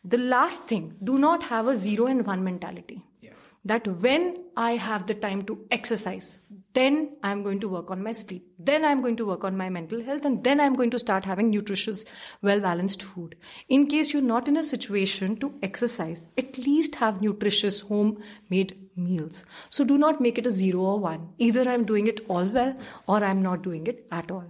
the 0.04 0.18
last 0.18 0.62
thing, 0.64 0.94
do 1.02 1.18
not 1.18 1.42
have 1.42 1.66
a 1.66 1.76
zero 1.76 2.06
and 2.06 2.24
one 2.24 2.44
mentality. 2.44 3.02
Yeah. 3.20 3.30
That 3.64 3.88
when 4.00 4.36
I 4.56 4.76
have 4.76 5.06
the 5.06 5.14
time 5.14 5.42
to 5.46 5.58
exercise, 5.72 6.38
then 6.76 7.16
I'm 7.22 7.42
going 7.42 7.60
to 7.60 7.68
work 7.70 7.90
on 7.90 8.02
my 8.02 8.12
sleep. 8.12 8.46
Then 8.58 8.84
I'm 8.84 9.00
going 9.00 9.16
to 9.16 9.24
work 9.24 9.44
on 9.44 9.56
my 9.56 9.70
mental 9.70 10.02
health. 10.02 10.26
And 10.26 10.44
then 10.44 10.60
I'm 10.60 10.74
going 10.74 10.90
to 10.90 10.98
start 10.98 11.24
having 11.24 11.48
nutritious, 11.50 12.04
well 12.42 12.60
balanced 12.60 13.02
food. 13.02 13.34
In 13.68 13.86
case 13.86 14.12
you're 14.12 14.20
not 14.22 14.46
in 14.46 14.58
a 14.58 14.64
situation 14.64 15.36
to 15.38 15.54
exercise, 15.62 16.28
at 16.36 16.58
least 16.58 16.96
have 16.96 17.22
nutritious 17.22 17.80
homemade 17.80 18.76
meals. 18.94 19.46
So 19.70 19.84
do 19.84 19.96
not 19.96 20.20
make 20.20 20.36
it 20.36 20.46
a 20.46 20.50
zero 20.50 20.80
or 20.80 20.98
one. 21.00 21.30
Either 21.38 21.66
I'm 21.66 21.86
doing 21.86 22.08
it 22.08 22.20
all 22.28 22.44
well 22.44 22.76
or 23.08 23.24
I'm 23.24 23.40
not 23.40 23.62
doing 23.62 23.86
it 23.86 24.06
at 24.12 24.30
all. 24.30 24.44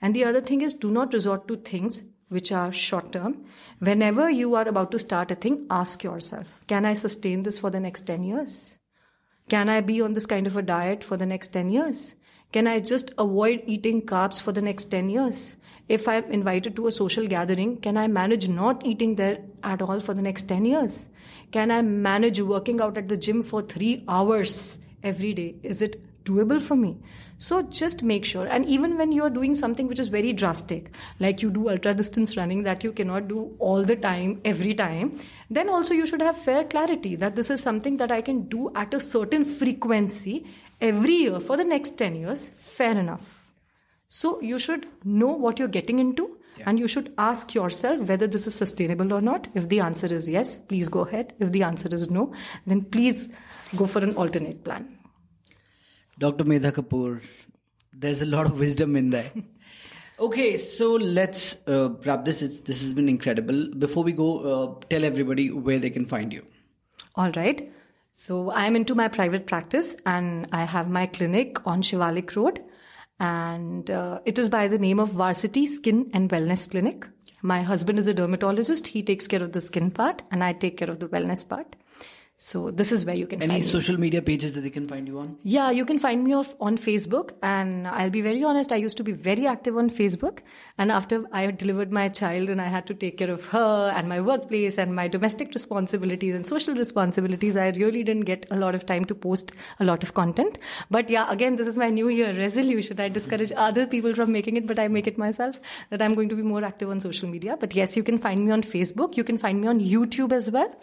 And 0.00 0.14
the 0.14 0.24
other 0.24 0.40
thing 0.40 0.60
is 0.60 0.72
do 0.72 0.92
not 0.92 1.12
resort 1.12 1.48
to 1.48 1.56
things 1.56 2.04
which 2.28 2.52
are 2.52 2.70
short 2.70 3.10
term. 3.12 3.44
Whenever 3.80 4.30
you 4.30 4.54
are 4.54 4.68
about 4.68 4.92
to 4.92 5.00
start 5.00 5.32
a 5.32 5.34
thing, 5.34 5.66
ask 5.68 6.04
yourself, 6.04 6.60
can 6.68 6.84
I 6.84 6.92
sustain 6.92 7.42
this 7.42 7.58
for 7.58 7.70
the 7.70 7.80
next 7.80 8.02
10 8.06 8.22
years? 8.22 8.78
Can 9.48 9.68
I 9.68 9.80
be 9.80 10.00
on 10.00 10.12
this 10.12 10.26
kind 10.26 10.46
of 10.46 10.56
a 10.56 10.62
diet 10.62 11.04
for 11.04 11.16
the 11.16 11.26
next 11.26 11.48
10 11.48 11.70
years? 11.70 12.14
Can 12.52 12.66
I 12.66 12.80
just 12.80 13.12
avoid 13.18 13.62
eating 13.66 14.02
carbs 14.02 14.40
for 14.40 14.52
the 14.52 14.62
next 14.62 14.86
10 14.86 15.08
years? 15.08 15.56
If 15.88 16.06
I'm 16.06 16.24
invited 16.30 16.76
to 16.76 16.86
a 16.86 16.90
social 16.90 17.26
gathering, 17.26 17.78
can 17.78 17.96
I 17.96 18.08
manage 18.08 18.48
not 18.48 18.86
eating 18.86 19.16
there 19.16 19.40
at 19.62 19.82
all 19.82 20.00
for 20.00 20.14
the 20.14 20.22
next 20.22 20.44
10 20.44 20.64
years? 20.64 21.08
Can 21.50 21.70
I 21.70 21.82
manage 21.82 22.40
working 22.40 22.80
out 22.80 22.98
at 22.98 23.08
the 23.08 23.16
gym 23.16 23.42
for 23.42 23.62
three 23.62 24.04
hours 24.08 24.78
every 25.02 25.34
day? 25.34 25.56
Is 25.62 25.82
it 25.82 26.00
doable 26.24 26.60
for 26.60 26.76
me? 26.76 26.98
So 27.38 27.62
just 27.62 28.02
make 28.04 28.24
sure. 28.24 28.46
And 28.46 28.64
even 28.66 28.96
when 28.96 29.10
you're 29.10 29.28
doing 29.28 29.54
something 29.54 29.88
which 29.88 29.98
is 29.98 30.08
very 30.08 30.32
drastic, 30.32 30.90
like 31.18 31.42
you 31.42 31.50
do 31.50 31.68
ultra 31.70 31.92
distance 31.92 32.36
running 32.36 32.62
that 32.62 32.84
you 32.84 32.92
cannot 32.92 33.26
do 33.26 33.56
all 33.58 33.82
the 33.82 33.96
time, 33.96 34.40
every 34.44 34.74
time, 34.74 35.18
then 35.50 35.68
also 35.68 35.92
you 35.92 36.06
should 36.06 36.22
have 36.22 36.36
fair 36.36 36.62
clarity 36.64 37.16
that 37.16 37.34
this 37.34 37.50
is 37.50 37.60
something 37.60 37.96
that 37.96 38.12
I 38.12 38.20
can 38.20 38.48
do 38.48 38.70
at 38.76 38.94
a 38.94 39.00
certain 39.00 39.44
frequency 39.44 40.46
every 40.80 41.14
year 41.14 41.40
for 41.40 41.56
the 41.56 41.64
next 41.64 41.98
10 41.98 42.14
years. 42.14 42.50
Fair 42.56 42.96
enough. 42.96 43.52
So 44.06 44.40
you 44.40 44.58
should 44.58 44.86
know 45.04 45.32
what 45.32 45.58
you're 45.58 45.66
getting 45.66 45.98
into. 45.98 46.38
Yeah. 46.58 46.64
And 46.68 46.78
you 46.78 46.86
should 46.86 47.12
ask 47.16 47.54
yourself 47.54 48.08
whether 48.08 48.26
this 48.26 48.46
is 48.46 48.54
sustainable 48.54 49.12
or 49.12 49.22
not. 49.22 49.48
If 49.54 49.68
the 49.68 49.80
answer 49.80 50.06
is 50.06 50.28
yes, 50.28 50.58
please 50.58 50.88
go 50.88 51.00
ahead. 51.00 51.32
If 51.40 51.50
the 51.50 51.62
answer 51.62 51.88
is 51.92 52.10
no, 52.10 52.34
then 52.66 52.82
please 52.82 53.30
go 53.74 53.86
for 53.86 54.00
an 54.00 54.14
alternate 54.14 54.62
plan. 54.62 54.98
Dr. 56.22 56.44
Medha 56.44 56.70
Kapoor, 56.70 57.20
there's 57.92 58.22
a 58.22 58.26
lot 58.26 58.46
of 58.46 58.60
wisdom 58.60 58.96
in 58.96 59.10
there. 59.10 59.32
Okay, 60.20 60.56
so 60.56 60.92
let's 60.92 61.56
uh, 61.66 61.88
wrap 62.04 62.24
this. 62.24 62.42
It's, 62.42 62.60
this 62.60 62.80
has 62.82 62.94
been 62.94 63.08
incredible. 63.08 63.68
Before 63.76 64.04
we 64.04 64.12
go, 64.12 64.28
uh, 64.50 64.84
tell 64.88 65.02
everybody 65.02 65.50
where 65.50 65.80
they 65.80 65.90
can 65.90 66.04
find 66.06 66.32
you. 66.32 66.44
All 67.16 67.32
right. 67.32 67.72
So 68.12 68.50
I 68.50 68.66
am 68.66 68.76
into 68.76 68.94
my 68.94 69.08
private 69.08 69.46
practice 69.46 69.96
and 70.06 70.46
I 70.52 70.62
have 70.62 70.88
my 70.88 71.06
clinic 71.06 71.66
on 71.66 71.82
Shivalik 71.82 72.36
Road. 72.36 72.62
And 73.18 73.90
uh, 73.90 74.20
it 74.24 74.38
is 74.38 74.48
by 74.48 74.68
the 74.68 74.78
name 74.78 75.00
of 75.00 75.08
Varsity 75.08 75.66
Skin 75.66 76.08
and 76.12 76.30
Wellness 76.30 76.70
Clinic. 76.70 77.08
My 77.40 77.62
husband 77.62 77.98
is 77.98 78.06
a 78.06 78.14
dermatologist. 78.14 78.86
He 78.86 79.02
takes 79.02 79.26
care 79.26 79.42
of 79.42 79.50
the 79.50 79.60
skin 79.60 79.90
part 79.90 80.22
and 80.30 80.44
I 80.44 80.52
take 80.52 80.76
care 80.76 80.90
of 80.90 81.00
the 81.00 81.08
wellness 81.08 81.48
part. 81.48 81.74
So 82.44 82.72
this 82.72 82.90
is 82.90 83.04
where 83.04 83.14
you 83.14 83.28
can 83.28 83.40
Any 83.40 83.52
find 83.52 83.64
me. 83.64 83.70
social 83.70 83.96
media 83.96 84.20
pages 84.20 84.52
that 84.54 84.62
they 84.62 84.70
can 84.76 84.88
find 84.88 85.06
you 85.06 85.20
on? 85.20 85.36
Yeah, 85.44 85.70
you 85.70 85.84
can 85.84 86.00
find 86.00 86.24
me 86.24 86.32
off 86.34 86.56
on 86.60 86.76
Facebook. 86.76 87.30
And 87.40 87.86
I'll 87.86 88.10
be 88.10 88.20
very 88.20 88.42
honest, 88.42 88.72
I 88.72 88.78
used 88.84 88.96
to 88.96 89.04
be 89.04 89.12
very 89.12 89.46
active 89.46 89.76
on 89.76 89.88
Facebook. 89.88 90.40
And 90.76 90.90
after 90.90 91.24
I 91.30 91.42
had 91.42 91.56
delivered 91.56 91.92
my 91.92 92.08
child 92.08 92.50
and 92.50 92.60
I 92.60 92.64
had 92.64 92.88
to 92.88 92.94
take 92.94 93.16
care 93.18 93.30
of 93.30 93.44
her 93.46 93.92
and 93.94 94.08
my 94.08 94.20
workplace 94.20 94.76
and 94.76 94.92
my 94.92 95.06
domestic 95.06 95.54
responsibilities 95.54 96.34
and 96.34 96.44
social 96.44 96.74
responsibilities, 96.74 97.56
I 97.56 97.68
really 97.68 98.02
didn't 98.02 98.24
get 98.24 98.44
a 98.50 98.56
lot 98.56 98.74
of 98.74 98.86
time 98.86 99.04
to 99.04 99.14
post 99.14 99.52
a 99.78 99.84
lot 99.84 100.02
of 100.02 100.14
content. 100.14 100.58
But 100.90 101.10
yeah, 101.10 101.30
again, 101.30 101.54
this 101.54 101.68
is 101.68 101.78
my 101.78 101.90
new 101.90 102.08
year 102.08 102.32
resolution. 102.36 102.98
I 102.98 103.08
discourage 103.08 103.52
other 103.54 103.86
people 103.86 104.14
from 104.14 104.32
making 104.32 104.56
it, 104.56 104.66
but 104.66 104.80
I 104.80 104.88
make 104.88 105.06
it 105.06 105.16
myself 105.16 105.60
that 105.90 106.02
I'm 106.02 106.16
going 106.16 106.28
to 106.30 106.34
be 106.34 106.42
more 106.42 106.64
active 106.64 106.90
on 106.90 106.98
social 106.98 107.28
media. 107.28 107.56
But 107.60 107.76
yes, 107.76 107.96
you 107.96 108.02
can 108.02 108.18
find 108.18 108.44
me 108.44 108.50
on 108.50 108.62
Facebook. 108.62 109.16
You 109.16 109.22
can 109.22 109.38
find 109.38 109.60
me 109.60 109.68
on 109.68 109.78
YouTube 109.78 110.32
as 110.32 110.50
well. 110.50 110.74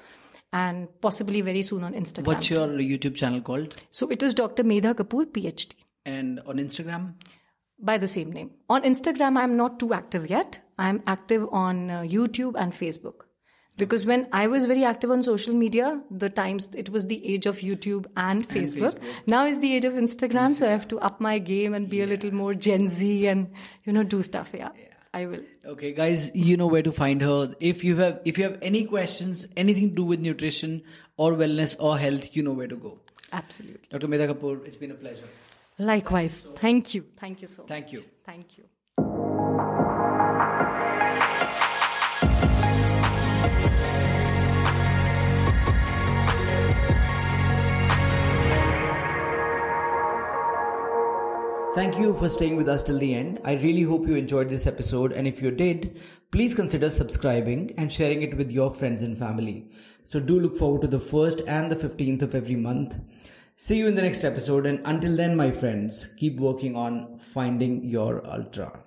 And 0.52 0.88
possibly 1.02 1.42
very 1.42 1.62
soon 1.62 1.84
on 1.84 1.94
Instagram. 1.94 2.26
What's 2.26 2.50
your 2.50 2.68
YouTube 2.68 3.16
channel 3.16 3.42
called? 3.42 3.76
So 3.92 4.08
it 4.10 4.24
is 4.24 4.34
Dr. 4.34 4.64
Medha 4.64 4.96
Kapoor, 4.96 5.26
PhD 5.26 5.74
And 6.06 6.40
on 6.46 6.58
Instagram? 6.58 7.14
by 7.82 7.98
the 7.98 8.08
same 8.08 8.32
name. 8.32 8.52
On 8.70 8.82
Instagram, 8.84 9.38
I'm 9.38 9.56
not 9.56 9.80
too 9.80 9.94
active 9.94 10.30
yet. 10.30 10.60
I'm 10.78 11.02
active 11.08 11.48
on 11.52 11.90
uh, 11.90 12.02
YouTube 12.02 12.56
and 12.58 12.74
Facebook. 12.74 13.22
Because 13.78 14.06
when 14.06 14.28
I 14.34 14.48
was 14.48 14.66
very 14.66 14.84
active 14.84 15.10
on 15.10 15.24
social 15.24 15.54
media, 15.54 16.02
the 16.12 16.30
times 16.30 16.70
it 16.76 16.90
was 16.90 17.06
the 17.06 17.26
age 17.26 17.46
of 17.46 17.60
YouTube 17.60 18.08
and 18.18 18.48
Facebook. 18.48 19.00
Now 19.26 19.46
is 19.46 19.60
the 19.60 19.74
age 19.74 19.86
of 19.86 19.94
Instagram, 19.94 20.50
so 20.50 20.68
I 20.68 20.72
have 20.72 20.90
to 20.90 21.00
up 21.00 21.22
my 21.22 21.40
game 21.40 21.74
and 21.74 21.90
be 21.90 22.02
a 22.02 22.06
little 22.06 22.34
more 22.34 22.54
Gen 22.54 22.90
Z 22.90 23.28
and 23.28 23.50
you 23.86 23.94
know 23.94 24.04
do 24.04 24.22
stuff. 24.22 24.52
Yeah, 24.54 24.72
I 25.14 25.26
will. 25.26 25.44
Okay, 25.66 25.92
guys, 25.92 26.32
you 26.36 26.56
know 26.56 26.68
where 26.68 26.84
to 26.84 26.92
find 26.92 27.22
her. 27.22 27.54
If 27.60 27.84
you 27.84 27.96
have 27.98 28.20
if 28.26 28.38
you 28.38 28.44
have 28.44 28.60
any 28.62 28.86
questions, 28.86 29.48
anything 29.58 29.90
to 29.90 29.96
do 29.96 30.04
with 30.04 30.20
nutrition 30.20 30.82
or 31.18 31.34
wellness 31.34 31.76
or 31.80 31.98
health, 31.98 32.36
you 32.36 32.44
know 32.44 32.54
where 32.54 32.68
to 32.68 32.76
go. 32.76 33.00
Absolutely. 33.32 33.88
Dr. 33.90 34.08
Medha 34.08 34.34
Kapoor, 34.34 34.66
it's 34.66 34.78
been 34.78 34.92
a 34.92 34.96
pleasure. 34.96 35.28
Likewise. 35.78 36.46
Thank 36.58 36.94
you. 36.94 37.06
Thank 37.18 37.42
you 37.42 37.48
so 37.48 37.64
much. 37.64 37.70
Thank 37.70 37.94
you. 37.94 38.04
Thank 38.26 38.58
you. 38.58 38.66
Thank 51.80 51.98
you 51.98 52.14
for 52.14 52.28
staying 52.28 52.58
with 52.58 52.68
us 52.68 52.84
till 52.84 53.00
the 53.00 53.16
end. 53.16 53.40
I 53.46 53.54
really 53.54 53.84
hope 53.84 54.06
you 54.06 54.16
enjoyed 54.16 54.50
this 54.50 54.68
episode, 54.68 55.14
and 55.14 55.26
if 55.26 55.42
you 55.42 55.50
did, 55.50 56.02
please 56.30 56.54
consider 56.54 56.90
subscribing 56.90 57.74
and 57.78 57.90
sharing 57.90 58.22
it 58.22 58.36
with 58.36 58.52
your 58.52 58.70
friends 58.70 59.02
and 59.02 59.18
family. 59.18 59.72
So, 60.04 60.20
do 60.20 60.42
look 60.42 60.58
forward 60.58 60.82
to 60.82 60.90
the 60.90 61.00
1st 61.00 61.44
and 61.48 61.72
the 61.72 61.78
15th 61.78 62.22
of 62.22 62.36
every 62.36 62.58
month. 62.58 62.98
See 63.56 63.78
you 63.78 63.88
in 63.88 63.96
the 63.96 64.02
next 64.02 64.26
episode, 64.26 64.66
and 64.66 64.82
until 64.84 65.16
then, 65.16 65.38
my 65.38 65.52
friends, 65.52 66.12
keep 66.18 66.38
working 66.38 66.76
on 66.76 67.18
finding 67.18 67.88
your 67.88 68.28
ultra. 68.30 68.84